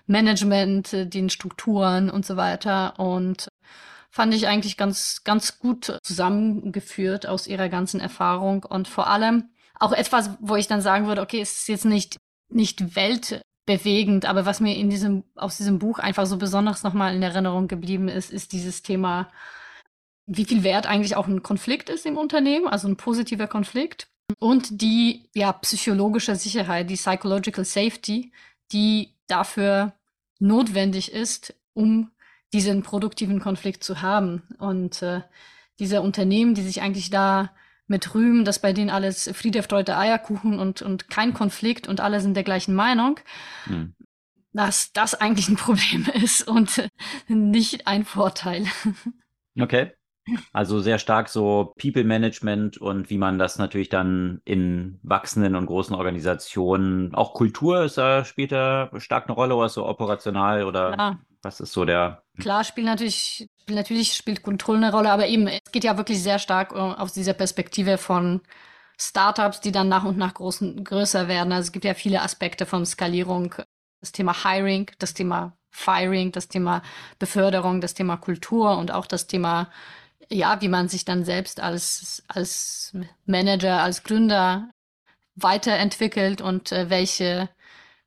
Management, 0.06 0.92
den 0.92 1.30
Strukturen 1.30 2.10
und 2.10 2.26
so 2.26 2.36
weiter. 2.36 2.98
Und 2.98 3.48
fand 4.12 4.34
ich 4.34 4.46
eigentlich 4.46 4.76
ganz, 4.76 5.24
ganz 5.24 5.58
gut 5.58 5.98
zusammengeführt 6.02 7.26
aus 7.26 7.46
ihrer 7.46 7.70
ganzen 7.70 7.98
Erfahrung. 7.98 8.62
Und 8.62 8.86
vor 8.86 9.06
allem 9.06 9.48
auch 9.80 9.92
etwas, 9.92 10.30
wo 10.38 10.54
ich 10.54 10.68
dann 10.68 10.82
sagen 10.82 11.06
würde, 11.06 11.22
okay, 11.22 11.40
es 11.40 11.60
ist 11.60 11.68
jetzt 11.68 11.86
nicht, 11.86 12.18
nicht 12.50 12.94
weltbewegend, 12.94 14.26
aber 14.26 14.44
was 14.44 14.60
mir 14.60 14.76
in 14.76 14.90
diesem, 14.90 15.24
aus 15.34 15.56
diesem 15.56 15.78
Buch 15.78 15.98
einfach 15.98 16.26
so 16.26 16.36
besonders 16.36 16.82
nochmal 16.82 17.16
in 17.16 17.22
Erinnerung 17.22 17.68
geblieben 17.68 18.08
ist, 18.08 18.30
ist 18.30 18.52
dieses 18.52 18.82
Thema, 18.82 19.30
wie 20.26 20.44
viel 20.44 20.62
Wert 20.62 20.86
eigentlich 20.86 21.16
auch 21.16 21.26
ein 21.26 21.42
Konflikt 21.42 21.88
ist 21.88 22.04
im 22.04 22.18
Unternehmen, 22.18 22.68
also 22.68 22.88
ein 22.88 22.98
positiver 22.98 23.48
Konflikt. 23.48 24.08
Und 24.38 24.82
die 24.82 25.30
ja 25.34 25.54
psychologische 25.54 26.36
Sicherheit, 26.36 26.90
die 26.90 26.96
psychological 26.96 27.64
safety, 27.64 28.30
die 28.72 29.14
dafür 29.26 29.94
notwendig 30.38 31.12
ist, 31.12 31.54
um 31.72 32.10
diesen 32.52 32.82
produktiven 32.82 33.40
Konflikt 33.40 33.82
zu 33.82 34.02
haben. 34.02 34.42
Und 34.58 35.02
äh, 35.02 35.22
diese 35.78 36.02
Unternehmen, 36.02 36.54
die 36.54 36.62
sich 36.62 36.82
eigentlich 36.82 37.10
da 37.10 37.50
mit 37.86 38.14
rühmen, 38.14 38.44
dass 38.44 38.60
bei 38.60 38.72
denen 38.72 38.90
alles 38.90 39.30
Friede, 39.34 39.62
Freude, 39.62 39.96
Eierkuchen 39.96 40.58
und, 40.58 40.82
und 40.82 41.08
kein 41.10 41.34
Konflikt 41.34 41.88
und 41.88 42.00
alle 42.00 42.20
sind 42.20 42.34
der 42.34 42.44
gleichen 42.44 42.74
Meinung, 42.74 43.18
hm. 43.64 43.94
dass 44.52 44.92
das 44.92 45.14
eigentlich 45.14 45.48
ein 45.48 45.56
Problem 45.56 46.06
ist 46.22 46.46
und 46.46 46.88
nicht 47.28 47.86
ein 47.86 48.04
Vorteil. 48.04 48.64
Okay. 49.58 49.92
Also 50.52 50.78
sehr 50.78 50.98
stark 50.98 51.28
so 51.28 51.74
People 51.80 52.04
Management 52.04 52.78
und 52.78 53.10
wie 53.10 53.18
man 53.18 53.40
das 53.40 53.58
natürlich 53.58 53.88
dann 53.88 54.40
in 54.44 55.00
wachsenden 55.02 55.56
und 55.56 55.66
großen 55.66 55.96
Organisationen, 55.96 57.12
auch 57.12 57.34
Kultur 57.34 57.82
ist 57.82 57.98
da 57.98 58.24
später 58.24 58.90
stark 58.98 59.26
eine 59.26 59.34
Rolle 59.34 59.56
oder 59.56 59.68
so 59.68 59.84
operational 59.84 60.64
oder 60.64 60.92
Klar. 60.92 61.20
Was 61.42 61.60
ist 61.60 61.72
so 61.72 61.84
der? 61.84 62.22
Klar 62.38 62.64
spielt 62.64 62.86
natürlich, 62.86 63.48
natürlich 63.68 64.14
spielt 64.14 64.42
Kontrolle 64.42 64.78
eine 64.78 64.92
Rolle, 64.92 65.10
aber 65.10 65.26
eben, 65.26 65.46
es 65.46 65.72
geht 65.72 65.84
ja 65.84 65.96
wirklich 65.96 66.22
sehr 66.22 66.38
stark 66.38 66.72
äh, 66.72 66.76
aus 66.76 67.12
dieser 67.12 67.34
Perspektive 67.34 67.98
von 67.98 68.40
Startups, 68.98 69.60
die 69.60 69.72
dann 69.72 69.88
nach 69.88 70.04
und 70.04 70.16
nach 70.16 70.34
großen, 70.34 70.84
größer 70.84 71.28
werden. 71.28 71.52
Also 71.52 71.66
es 71.66 71.72
gibt 71.72 71.84
ja 71.84 71.94
viele 71.94 72.22
Aspekte 72.22 72.66
von 72.66 72.86
Skalierung, 72.86 73.54
das 74.00 74.12
Thema 74.12 74.44
Hiring, 74.44 74.90
das 74.98 75.14
Thema 75.14 75.56
Firing, 75.70 76.32
das 76.32 76.48
Thema 76.48 76.82
Beförderung, 77.18 77.80
das 77.80 77.94
Thema 77.94 78.16
Kultur 78.16 78.76
und 78.78 78.92
auch 78.92 79.06
das 79.06 79.26
Thema 79.26 79.70
ja, 80.32 80.60
wie 80.60 80.68
man 80.68 80.88
sich 80.88 81.04
dann 81.04 81.24
selbst 81.24 81.60
als, 81.60 82.22
als 82.28 82.92
Manager, 83.26 83.82
als 83.82 84.02
Gründer 84.02 84.70
weiterentwickelt 85.34 86.40
und 86.40 86.72
äh, 86.72 86.90
welche 86.90 87.48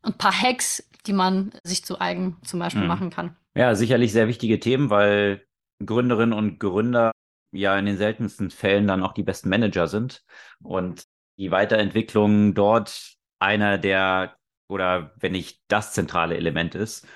ein 0.02 0.14
paar 0.14 0.40
Hacks, 0.40 0.84
die 1.08 1.14
man 1.14 1.52
sich 1.64 1.84
zu 1.84 2.00
eigen 2.00 2.38
zum 2.44 2.60
Beispiel 2.60 2.84
mhm. 2.84 2.88
machen 2.88 3.10
kann. 3.10 3.36
Ja, 3.56 3.76
sicherlich 3.76 4.12
sehr 4.12 4.28
wichtige 4.28 4.60
Themen, 4.60 4.90
weil 4.90 5.46
Gründerinnen 5.86 6.34
und 6.34 6.60
Gründer 6.60 7.12
ja 7.52 7.78
in 7.78 7.86
den 7.86 7.98
seltensten 7.98 8.52
Fällen 8.52 8.88
dann 8.88 9.04
auch 9.04 9.14
die 9.14 9.24
besten 9.24 9.50
Manager 9.50 9.88
sind 9.88 10.24
und 10.62 11.04
die 11.38 11.52
Weiterentwicklung 11.52 12.54
dort 12.54 13.16
einer 13.40 13.78
der 13.78 14.36
oder 14.68 15.12
wenn 15.18 15.34
nicht 15.34 15.62
das 15.68 15.94
zentrale 15.94 16.36
Element 16.36 16.76
ist 16.76 17.08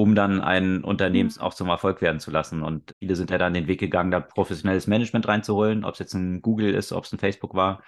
um 0.00 0.14
dann 0.14 0.40
ein 0.40 0.84
Unternehmen 0.84 1.30
mhm. 1.34 1.42
auch 1.42 1.54
zum 1.54 1.68
Erfolg 1.68 2.00
werden 2.00 2.20
zu 2.20 2.30
lassen. 2.30 2.62
Und 2.62 2.94
viele 3.00 3.16
sind 3.16 3.30
ja 3.30 3.38
dann 3.38 3.52
den 3.52 3.66
Weg 3.66 3.80
gegangen, 3.80 4.12
da 4.12 4.20
professionelles 4.20 4.86
Management 4.86 5.26
reinzuholen, 5.26 5.84
ob 5.84 5.94
es 5.94 5.98
jetzt 5.98 6.14
ein 6.14 6.40
Google 6.40 6.72
ist, 6.72 6.92
ob 6.92 7.04
es 7.04 7.12
ein 7.12 7.18
Facebook 7.18 7.54
war. 7.54 7.82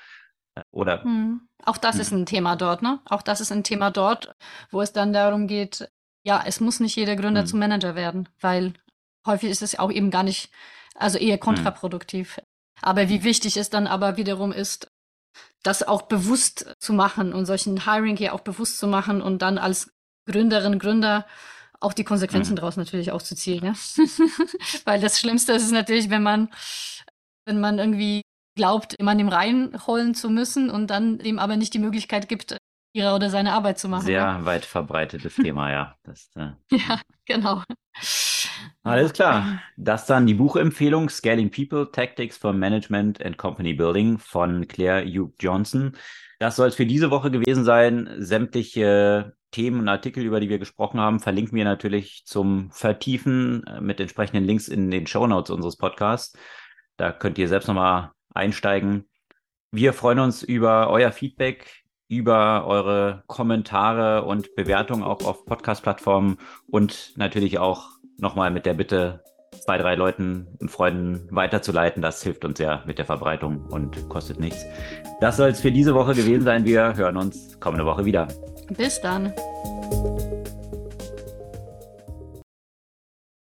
Äh, 0.55 0.63
oder 0.71 1.03
hm. 1.03 1.49
Auch 1.65 1.77
das 1.77 1.95
hm. 1.95 2.01
ist 2.01 2.13
ein 2.13 2.27
Thema 2.27 2.57
dort, 2.57 2.83
ne? 2.83 3.01
Auch 3.07 3.23
das 3.23 3.41
ist 3.41 3.53
ein 3.53 3.65
Thema 3.65 3.91
dort, 3.91 4.35
wo 4.71 4.81
es 4.81 4.93
dann 4.93 5.13
darum 5.13 5.47
geht, 5.47 5.91
ja, 6.23 6.43
es 6.45 6.61
muss 6.61 6.81
nicht 6.81 6.97
jeder 6.97 7.17
Gründer 7.17 7.43
hm. 7.43 7.47
zum 7.47 7.59
Manager 7.59 7.95
werden, 7.95 8.29
weil 8.41 8.75
häufig 9.27 9.51
ist 9.51 9.63
es 9.63 9.79
auch 9.79 9.91
eben 9.91 10.11
gar 10.11 10.23
nicht, 10.23 10.51
also 10.95 11.19
eher 11.19 11.37
hm. 11.37 11.41
kontraproduktiv. 11.41 12.41
Aber 12.83 13.09
wie 13.09 13.25
wichtig 13.25 13.57
es 13.57 13.71
dann 13.71 13.87
aber 13.87 14.17
wiederum 14.17 14.53
ist, 14.53 14.91
das 15.63 15.83
auch 15.83 16.03
bewusst 16.03 16.75
zu 16.79 16.93
machen 16.93 17.35
und 17.35 17.45
solchen 17.45 17.85
Hiring 17.85 18.17
hier 18.17 18.35
auch 18.35 18.41
bewusst 18.41 18.79
zu 18.79 18.87
machen 18.87 19.21
und 19.21 19.43
dann 19.43 19.59
als 19.59 19.93
Gründerin, 20.27 20.79
Gründer 20.79 21.27
auch 21.81 21.93
die 21.93 22.05
Konsequenzen 22.05 22.53
mhm. 22.53 22.57
daraus 22.57 22.77
natürlich 22.77 23.13
auch 23.13 23.23
zu 23.23 23.35
ziehen. 23.35 23.65
Ja? 23.65 23.75
Weil 24.85 25.01
das 25.01 25.19
Schlimmste 25.19 25.53
ist 25.53 25.71
natürlich, 25.71 26.11
wenn 26.11 26.23
man, 26.23 26.51
wenn 27.47 27.61
man 27.61 27.79
irgendwie 27.79 28.23
glaubt, 28.57 28.95
immer 28.95 29.15
dem 29.15 29.29
reinholen 29.29 30.15
zu 30.15 30.31
müssen 30.31 30.71
und 30.71 30.89
dann 30.89 31.19
dem 31.19 31.39
aber 31.39 31.57
nicht 31.57 31.75
die 31.75 31.79
Möglichkeit 31.79 32.29
gibt, 32.29 32.57
ihre 32.93 33.15
oder 33.15 33.31
seine 33.31 33.53
Arbeit 33.53 33.79
zu 33.79 33.89
machen. 33.89 34.05
Sehr 34.05 34.21
ja? 34.21 34.45
weit 34.45 34.65
verbreitetes 34.65 35.35
Thema, 35.37 35.71
ja. 35.71 35.95
Das, 36.03 36.31
äh, 36.37 36.51
ja, 36.73 37.01
genau. 37.25 37.63
Alles 38.83 39.13
klar. 39.13 39.61
Das 39.77 40.07
dann 40.07 40.27
die 40.27 40.35
Buchempfehlung 40.35 41.09
Scaling 41.09 41.51
People, 41.51 41.91
Tactics 41.91 42.37
for 42.37 42.53
Management 42.53 43.25
and 43.25 43.37
Company 43.37 43.75
Building 43.75 44.19
von 44.19 44.67
Claire 44.67 45.05
Hugh 45.05 45.33
Johnson. 45.39 45.97
Das 46.39 46.57
soll 46.57 46.69
es 46.69 46.75
für 46.75 46.87
diese 46.87 47.11
Woche 47.11 47.31
gewesen 47.31 47.65
sein. 47.65 48.09
Sämtliche 48.19 49.35
Themen 49.51 49.81
und 49.81 49.89
Artikel, 49.89 50.25
über 50.25 50.41
die 50.41 50.49
wir 50.49 50.59
gesprochen 50.59 51.01
haben, 51.01 51.21
verlinken 51.21 51.57
wir 51.57 51.65
natürlich 51.65 52.23
zum 52.25 52.71
Vertiefen 52.71 53.65
äh, 53.67 53.81
mit 53.81 54.01
entsprechenden 54.01 54.45
Links 54.45 54.69
in 54.69 54.91
den 54.91 55.07
Show 55.07 55.27
Notes 55.27 55.51
unseres 55.51 55.77
Podcasts. 55.77 56.37
Da 56.97 57.13
könnt 57.13 57.39
ihr 57.39 57.49
selbst 57.49 57.67
nochmal 57.67 58.13
einsteigen. 58.35 59.05
Wir 59.73 59.93
freuen 59.93 60.19
uns 60.19 60.43
über 60.43 60.91
euer 60.91 61.13
Feedback, 61.13 61.85
über 62.09 62.67
eure 62.67 63.23
Kommentare 63.29 64.25
und 64.25 64.55
Bewertungen 64.57 65.05
auch 65.05 65.25
auf 65.25 65.45
Podcast-Plattformen 65.45 66.39
und 66.67 67.13
natürlich 67.17 67.59
auch 67.59 67.89
nochmal 68.19 68.51
mit 68.51 68.67
der 68.67 68.75
Bitte, 68.75 69.23
zwei, 69.65 69.79
drei 69.79 69.95
Leuten 69.95 70.49
und 70.59 70.71
Freunden 70.71 71.29
weiterzuleiten. 71.31 72.03
Das 72.03 72.23
hilft 72.23 72.45
uns 72.45 72.59
ja 72.59 72.83
mit 72.87 72.99
der 72.99 73.07
Verbreitung 73.07 73.65
und 73.67 74.09
kostet 74.09 74.41
nichts. 74.41 74.65
Das 75.21 75.37
soll 75.37 75.51
es 75.51 75.61
für 75.61 75.71
diese 75.71 75.95
Woche 75.95 76.15
gewesen 76.15 76.43
sein. 76.43 76.65
Wir 76.65 76.97
hören 76.97 77.17
uns 77.17 77.59
kommende 77.61 77.85
Woche 77.85 78.05
wieder. 78.05 78.27
Bis 78.77 79.01
dann. 79.01 79.33